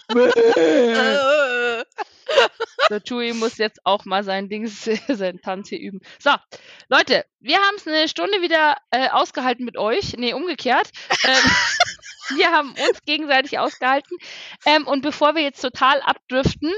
Der 2.90 3.00
Chewie 3.00 3.34
muss 3.34 3.58
jetzt 3.58 3.80
auch 3.84 4.06
mal 4.06 4.24
sein 4.24 4.48
Dings, 4.48 4.84
seinen 5.08 5.42
Tanz 5.42 5.68
hier 5.68 5.80
üben. 5.80 6.00
So, 6.18 6.30
Leute, 6.88 7.26
wir 7.40 7.58
haben 7.58 7.76
es 7.76 7.86
eine 7.86 8.08
Stunde 8.08 8.40
wieder 8.40 8.76
äh, 8.90 9.10
ausgehalten 9.10 9.66
mit 9.66 9.76
euch. 9.76 10.14
Nee, 10.16 10.32
umgekehrt. 10.32 10.90
Ähm, 11.26 12.36
wir 12.36 12.50
haben 12.50 12.70
uns 12.70 13.02
gegenseitig 13.04 13.58
ausgehalten. 13.58 14.16
Ähm, 14.64 14.86
und 14.86 15.02
bevor 15.02 15.34
wir 15.34 15.42
jetzt 15.42 15.60
total 15.60 16.00
abdriften, 16.00 16.72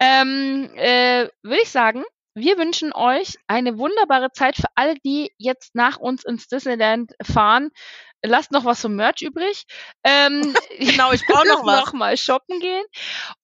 ähm, 0.00 0.70
äh, 0.74 1.28
würde 1.42 1.62
ich 1.62 1.70
sagen, 1.70 2.04
wir 2.34 2.58
wünschen 2.58 2.92
euch 2.92 3.36
eine 3.46 3.78
wunderbare 3.78 4.30
Zeit 4.32 4.56
für 4.56 4.68
alle, 4.74 4.94
die 5.04 5.32
jetzt 5.38 5.74
nach 5.74 5.96
uns 5.96 6.24
ins 6.24 6.48
Disneyland 6.48 7.12
fahren. 7.22 7.70
Lasst 8.26 8.52
noch 8.52 8.64
was 8.64 8.80
vom 8.80 8.96
Merch 8.96 9.22
übrig. 9.22 9.64
Ähm, 10.04 10.54
genau, 10.78 11.12
ich 11.12 11.26
brauche 11.26 11.48
noch 11.48 11.64
was. 11.64 11.80
noch 11.80 11.92
mal 11.92 12.16
shoppen 12.16 12.60
gehen. 12.60 12.84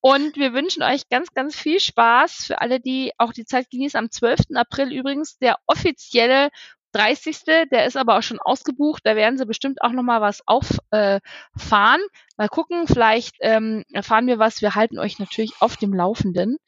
Und 0.00 0.36
wir 0.36 0.52
wünschen 0.52 0.82
euch 0.82 1.08
ganz, 1.08 1.32
ganz 1.32 1.56
viel 1.56 1.80
Spaß 1.80 2.44
für 2.46 2.60
alle, 2.60 2.80
die 2.80 3.12
auch 3.18 3.32
die 3.32 3.44
Zeit 3.44 3.70
genießen. 3.70 3.98
Am 3.98 4.10
12. 4.10 4.40
April 4.54 4.92
übrigens 4.92 5.38
der 5.38 5.56
offizielle 5.66 6.50
30. 6.92 7.44
Der 7.70 7.86
ist 7.86 7.96
aber 7.96 8.18
auch 8.18 8.22
schon 8.22 8.40
ausgebucht. 8.40 9.02
Da 9.04 9.16
werden 9.16 9.38
sie 9.38 9.46
bestimmt 9.46 9.82
auch 9.82 9.92
noch 9.92 10.02
mal 10.02 10.20
was 10.20 10.42
auffahren. 10.46 10.80
Äh, 10.90 12.36
mal 12.36 12.48
gucken, 12.48 12.86
vielleicht 12.86 13.36
ähm, 13.40 13.84
erfahren 13.92 14.26
wir 14.26 14.38
was. 14.38 14.62
Wir 14.62 14.74
halten 14.74 14.98
euch 14.98 15.18
natürlich 15.18 15.54
auf 15.60 15.76
dem 15.76 15.94
Laufenden. 15.94 16.58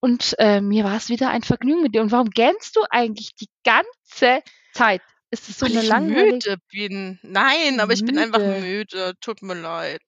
Und 0.00 0.34
äh, 0.38 0.62
mir 0.62 0.84
war 0.84 0.96
es 0.96 1.10
wieder 1.10 1.28
ein 1.28 1.42
Vergnügen 1.42 1.82
mit 1.82 1.94
dir. 1.94 2.00
Und 2.00 2.10
warum 2.10 2.30
gähnst 2.30 2.76
du 2.76 2.80
eigentlich 2.88 3.34
die 3.34 3.48
ganze 3.64 4.42
Zeit? 4.72 5.02
Ist 5.30 5.48
es 5.48 5.58
so 5.58 5.66
Weil 5.66 5.72
eine 5.72 5.82
ich 5.82 5.88
langweilige... 5.88 6.32
müde 6.32 6.56
bin. 6.70 7.18
Nein, 7.22 7.78
aber 7.80 7.92
ich 7.92 8.04
bin 8.04 8.18
einfach 8.18 8.40
Müde. 8.40 8.60
müde. 8.60 9.14
Tut 9.20 9.42
mir 9.42 9.54
leid. 9.54 10.02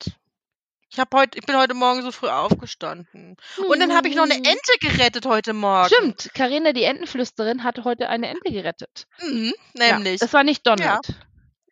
Ich, 0.90 0.98
hab 0.98 1.14
heut, 1.14 1.36
ich 1.36 1.46
bin 1.46 1.56
heute 1.56 1.72
Morgen 1.74 2.02
so 2.02 2.12
früh 2.12 2.28
aufgestanden. 2.28 3.36
Und 3.66 3.80
dann 3.80 3.94
habe 3.94 4.08
ich 4.08 4.14
noch 4.14 4.24
eine 4.24 4.34
Hm. 4.34 4.44
Ente 4.44 4.72
gerettet 4.80 5.24
heute 5.24 5.54
Morgen. 5.54 5.88
Stimmt, 5.94 6.30
Karina, 6.34 6.72
die 6.72 6.82
Entenflüsterin, 6.82 7.64
hat 7.64 7.82
heute 7.84 8.08
eine 8.10 8.28
Ente 8.28 8.52
gerettet. 8.52 9.06
Mhm, 9.22 9.54
Ja, 9.74 9.94
nämlich. 9.94 10.20
das 10.20 10.32
war 10.34 10.44
nicht 10.44 10.66
Donald. 10.66 11.06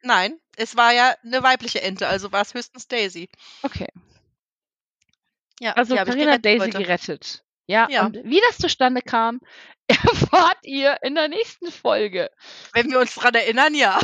Nein, 0.02 0.38
es 0.56 0.74
war 0.76 0.94
ja 0.94 1.14
eine 1.22 1.42
weibliche 1.42 1.82
Ente, 1.82 2.08
also 2.08 2.32
war 2.32 2.40
es 2.40 2.54
höchstens 2.54 2.88
Daisy. 2.88 3.28
Okay. 3.62 3.88
Ja, 5.60 5.72
Also 5.74 5.92
die 5.92 6.00
hab 6.00 6.08
ich 6.08 6.14
Karina 6.14 6.32
hat 6.32 6.42
gerettet 6.42 6.60
Daisy 6.62 6.72
heute. 6.72 6.84
gerettet. 6.84 7.44
Ja, 7.70 7.86
Ja. 7.88 8.06
und 8.06 8.16
wie 8.24 8.40
das 8.48 8.58
zustande 8.58 9.00
kam, 9.00 9.40
erfahrt 9.86 10.58
ihr 10.64 10.98
in 11.02 11.14
der 11.14 11.28
nächsten 11.28 11.70
Folge. 11.70 12.30
Wenn 12.72 12.90
wir 12.90 12.98
uns 12.98 13.14
dran 13.14 13.34
erinnern, 13.34 13.74
ja. 13.74 14.00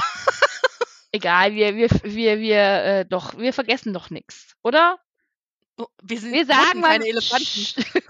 Egal, 1.12 1.52
wir, 1.55 1.74
wir, 1.76 1.88
wir, 2.05 2.38
wir, 2.38 2.60
äh, 2.84 3.05
doch, 3.06 3.36
wir 3.38 3.52
vergessen 3.52 3.93
doch 3.93 4.10
nichts, 4.10 4.55
oder? 4.62 4.98
Oh, 5.78 5.86
Wir 6.02 6.20
sind 6.20 6.32
Wir 6.32 6.47
sagen 6.47 6.80
mal. 6.80 6.90
keine 6.90 7.06
Elefanten. 7.06 7.84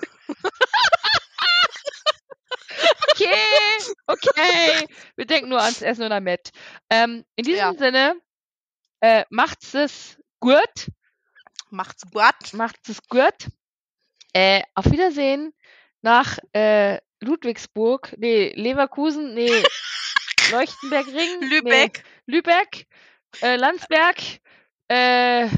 okay, 3.12 3.34
okay. 4.06 4.86
Wir 5.16 5.26
denken 5.26 5.48
nur 5.48 5.60
ans 5.62 5.82
Essen 5.82 6.04
und 6.04 6.12
am 6.12 6.24
Met. 6.24 6.50
Ähm, 6.90 7.24
in 7.36 7.44
diesem 7.44 7.58
Ja. 7.58 7.74
Sinne, 7.74 8.14
äh, 9.00 9.24
macht's 9.30 9.74
es 9.74 10.18
gut. 10.40 10.90
Macht's 11.70 12.02
gut. 12.10 12.52
Macht's 12.52 12.88
es 12.88 13.02
gut. 13.08 13.34
Äh, 14.36 14.64
auf 14.74 14.84
Wiedersehen 14.90 15.54
nach 16.02 16.36
äh, 16.52 17.00
Ludwigsburg. 17.20 18.14
Nee, 18.18 18.52
Leverkusen. 18.54 19.32
Nee, 19.32 19.50
Leuchtenbergring. 20.50 21.40
Nee, 21.40 21.46
Lübeck. 21.46 22.04
Lübeck. 22.26 22.86
Äh, 23.40 23.56
Landsberg. 23.56 24.18
Äh, 24.88 25.48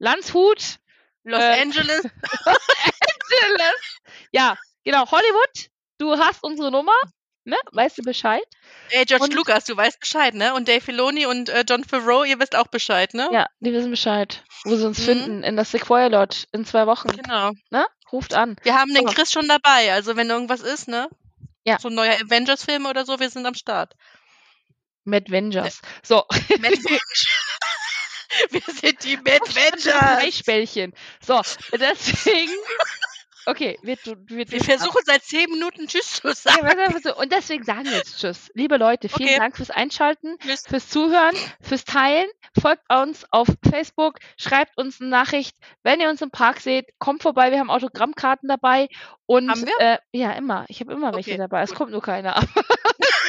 Landshut. 0.00 0.80
Los 1.22 1.40
äh, 1.40 1.62
Angeles. 1.62 2.02
Angeles. 2.44 4.00
Ja, 4.32 4.58
genau. 4.82 5.08
Hollywood. 5.08 5.70
Du 5.98 6.18
hast 6.18 6.42
unsere 6.42 6.72
Nummer. 6.72 6.96
Ne? 7.44 7.56
Weißt 7.72 7.98
du 7.98 8.02
Bescheid? 8.02 8.42
Ey, 8.90 9.04
George 9.04 9.24
und- 9.24 9.34
Lucas, 9.34 9.64
du 9.64 9.76
weißt 9.76 9.98
Bescheid, 9.98 10.32
ne? 10.34 10.54
Und 10.54 10.68
Dave 10.68 10.80
Filoni 10.80 11.26
und 11.26 11.48
äh, 11.48 11.64
John 11.68 11.82
Favreau, 11.82 12.22
ihr 12.22 12.38
wisst 12.38 12.54
auch 12.54 12.68
Bescheid, 12.68 13.14
ne? 13.14 13.28
Ja, 13.32 13.48
die 13.58 13.72
wissen 13.72 13.90
Bescheid. 13.90 14.44
Wo 14.64 14.76
sie 14.76 14.86
uns 14.86 14.98
Mhm. 15.00 15.04
finden. 15.04 15.42
In 15.42 15.56
der 15.56 15.64
Sequoia 15.64 16.06
Lodge. 16.06 16.44
In 16.52 16.64
zwei 16.64 16.86
Wochen. 16.86 17.08
Genau. 17.08 17.50
Ne? 17.70 17.86
Ruft 18.12 18.34
an. 18.34 18.56
Wir 18.62 18.74
haben 18.78 18.94
den. 18.94 19.06
Chris 19.06 19.32
schon 19.32 19.48
dabei, 19.48 19.92
also 19.92 20.14
wenn 20.16 20.30
irgendwas 20.30 20.60
ist, 20.60 20.86
ne? 20.86 21.08
Ja. 21.64 21.78
So 21.80 21.88
ein 21.88 21.94
neuer 21.94 22.14
Avengers-Film 22.14 22.86
oder 22.86 23.04
so, 23.04 23.18
wir 23.18 23.30
sind 23.30 23.44
am 23.46 23.54
Start. 23.54 23.94
Mad 25.04 25.30
Vengers. 25.30 25.80
So. 26.04 26.24
Mad 26.60 26.76
wir 28.50 28.60
sind 28.66 29.02
die 29.04 29.16
Mad 29.16 29.40
Vengers. 29.52 29.82
Fleischbällchen. 29.82 30.92
So, 31.24 31.40
deswegen. 31.72 32.52
Okay, 33.46 33.78
wir, 33.82 33.96
wir, 34.04 34.50
Wir 34.50 34.60
versuchen 34.64 35.00
seit 35.04 35.22
zehn 35.24 35.50
Minuten 35.50 35.86
Tschüss 35.88 36.20
zu 36.20 36.32
sagen. 36.32 36.66
Ja, 37.04 37.12
und 37.14 37.32
deswegen 37.32 37.64
sagen 37.64 37.84
wir 37.84 37.92
jetzt 37.96 38.18
Tschüss. 38.20 38.50
Liebe 38.54 38.76
Leute, 38.76 39.08
vielen 39.08 39.28
Okay. 39.30 39.38
Dank 39.38 39.56
fürs 39.56 39.70
Einschalten, 39.70 40.36
Tschüss. 40.38 40.64
fürs 40.66 40.88
Zuhören, 40.88 41.34
fürs 41.60 41.84
Teilen. 41.84 42.28
Folgt 42.60 42.82
uns 42.92 43.24
auf 43.30 43.48
Facebook, 43.68 44.18
schreibt 44.36 44.76
uns 44.78 45.00
eine 45.00 45.10
Nachricht. 45.10 45.56
Wenn 45.82 46.00
ihr 46.00 46.08
uns 46.10 46.20
im 46.22 46.30
Park 46.30 46.60
seht, 46.60 46.86
kommt 46.98 47.22
vorbei. 47.22 47.50
Wir 47.50 47.58
haben 47.58 47.70
Autogrammkarten 47.70 48.48
dabei. 48.48 48.88
Und 49.26 49.48
Haben 49.50 49.66
wir? 49.66 49.80
Äh, 49.80 49.98
ja, 50.12 50.32
immer. 50.32 50.64
Ich 50.68 50.80
habe 50.80 50.92
immer 50.92 51.12
welche 51.14 51.30
Okay, 51.30 51.38
dabei. 51.38 51.62
Es 51.62 51.70
gut. 51.70 51.78
kommt 51.78 51.92
nur 51.92 52.02
keiner. 52.02 52.34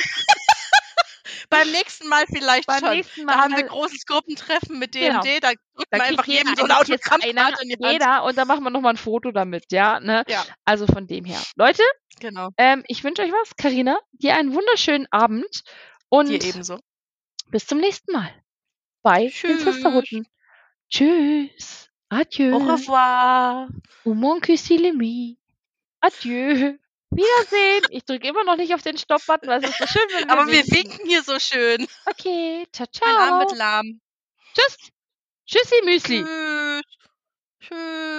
Beim 1.54 1.72
nächsten 1.72 2.08
Mal 2.10 2.24
vielleicht 2.28 2.68
Beim 2.68 2.80
schon. 2.80 2.90
nächsten 2.92 3.24
Mal. 3.26 3.34
Da 3.36 3.42
haben 3.44 3.56
wir 3.56 3.64
großes 3.64 4.06
Gruppentreffen 4.06 4.80
mit 4.80 4.94
Genau. 4.94 5.22
D&D, 5.22 5.40
da 5.40 5.50
drückt 5.76 5.88
Da 5.92 5.98
man 5.98 6.08
einfach 6.08 6.26
jedem 6.28 6.56
so 6.56 6.64
einer, 6.64 6.80
Autogrammkarte 6.80 7.64
in 7.64 7.70
die 7.70 7.76
Hand. 7.84 7.94
jeder 7.94 8.24
und 8.24 8.38
dann 8.38 8.48
machen 8.48 8.64
wir 8.64 8.70
nochmal 8.70 8.94
ein 8.94 8.98
Foto 8.98 9.32
damit, 9.32 9.72
ja, 9.72 10.00
ne? 10.00 10.24
Ja, 10.28 10.46
Also 10.66 10.86
von 10.88 11.08
dem 11.08 11.26
her. 11.26 11.42
Leute, 11.56 11.84
genau. 12.20 12.50
ähm, 12.58 12.84
ich 12.88 13.04
wünsche 13.04 13.22
euch 13.22 13.32
was. 13.32 13.56
Karina, 13.56 14.00
dir 14.14 14.36
einen 14.36 14.54
wunderschönen 14.54 15.08
Abend 15.12 15.64
und 16.10 16.30
Dir 16.30 16.44
ebenso. 16.44 16.80
bis 17.50 17.66
zum 17.68 17.80
nächsten 17.80 18.12
Mal 18.12 18.34
bei 19.02 19.22
den 19.24 19.32
Tschüss. 19.32 19.64
Sisterhutten. 19.64 20.28
Tschüss. 20.90 21.90
Adieu. 22.10 22.54
Au 22.54 22.58
revoir. 22.60 23.68
Ou 24.06 24.14
mon. 24.14 24.40
Adieu. 26.02 26.78
Wiedersehen. 27.16 27.84
Ich 27.90 28.06
drücke 28.06 28.28
immer 28.28 28.44
noch 28.44 28.58
nicht 28.58 28.74
auf 28.74 28.82
den 28.82 28.98
Stopp-Button, 28.98 29.50
weil 29.50 29.64
es 29.64 29.70
ist 29.72 29.78
so 29.80 29.88
schön, 29.88 30.08
wenn 30.14 30.30
wir 30.30 30.40
Aber 30.40 30.48
wir 30.48 30.66
winken. 30.68 30.76
winken 30.76 31.06
hier 31.08 31.24
so 31.24 31.40
schön. 31.40 31.88
Okay, 32.06 32.68
ciao, 32.74 32.88
Mein 33.02 33.18
Arm 33.18 33.40
ciao. 33.40 33.40
wird 33.40 33.52
lahm. 33.58 34.02
Tschüss. 34.56 34.78
Tschüssi, 35.48 35.82
Müsli. 35.86 36.24
Tschüss. 36.24 36.84
Tschüss. 37.62 38.14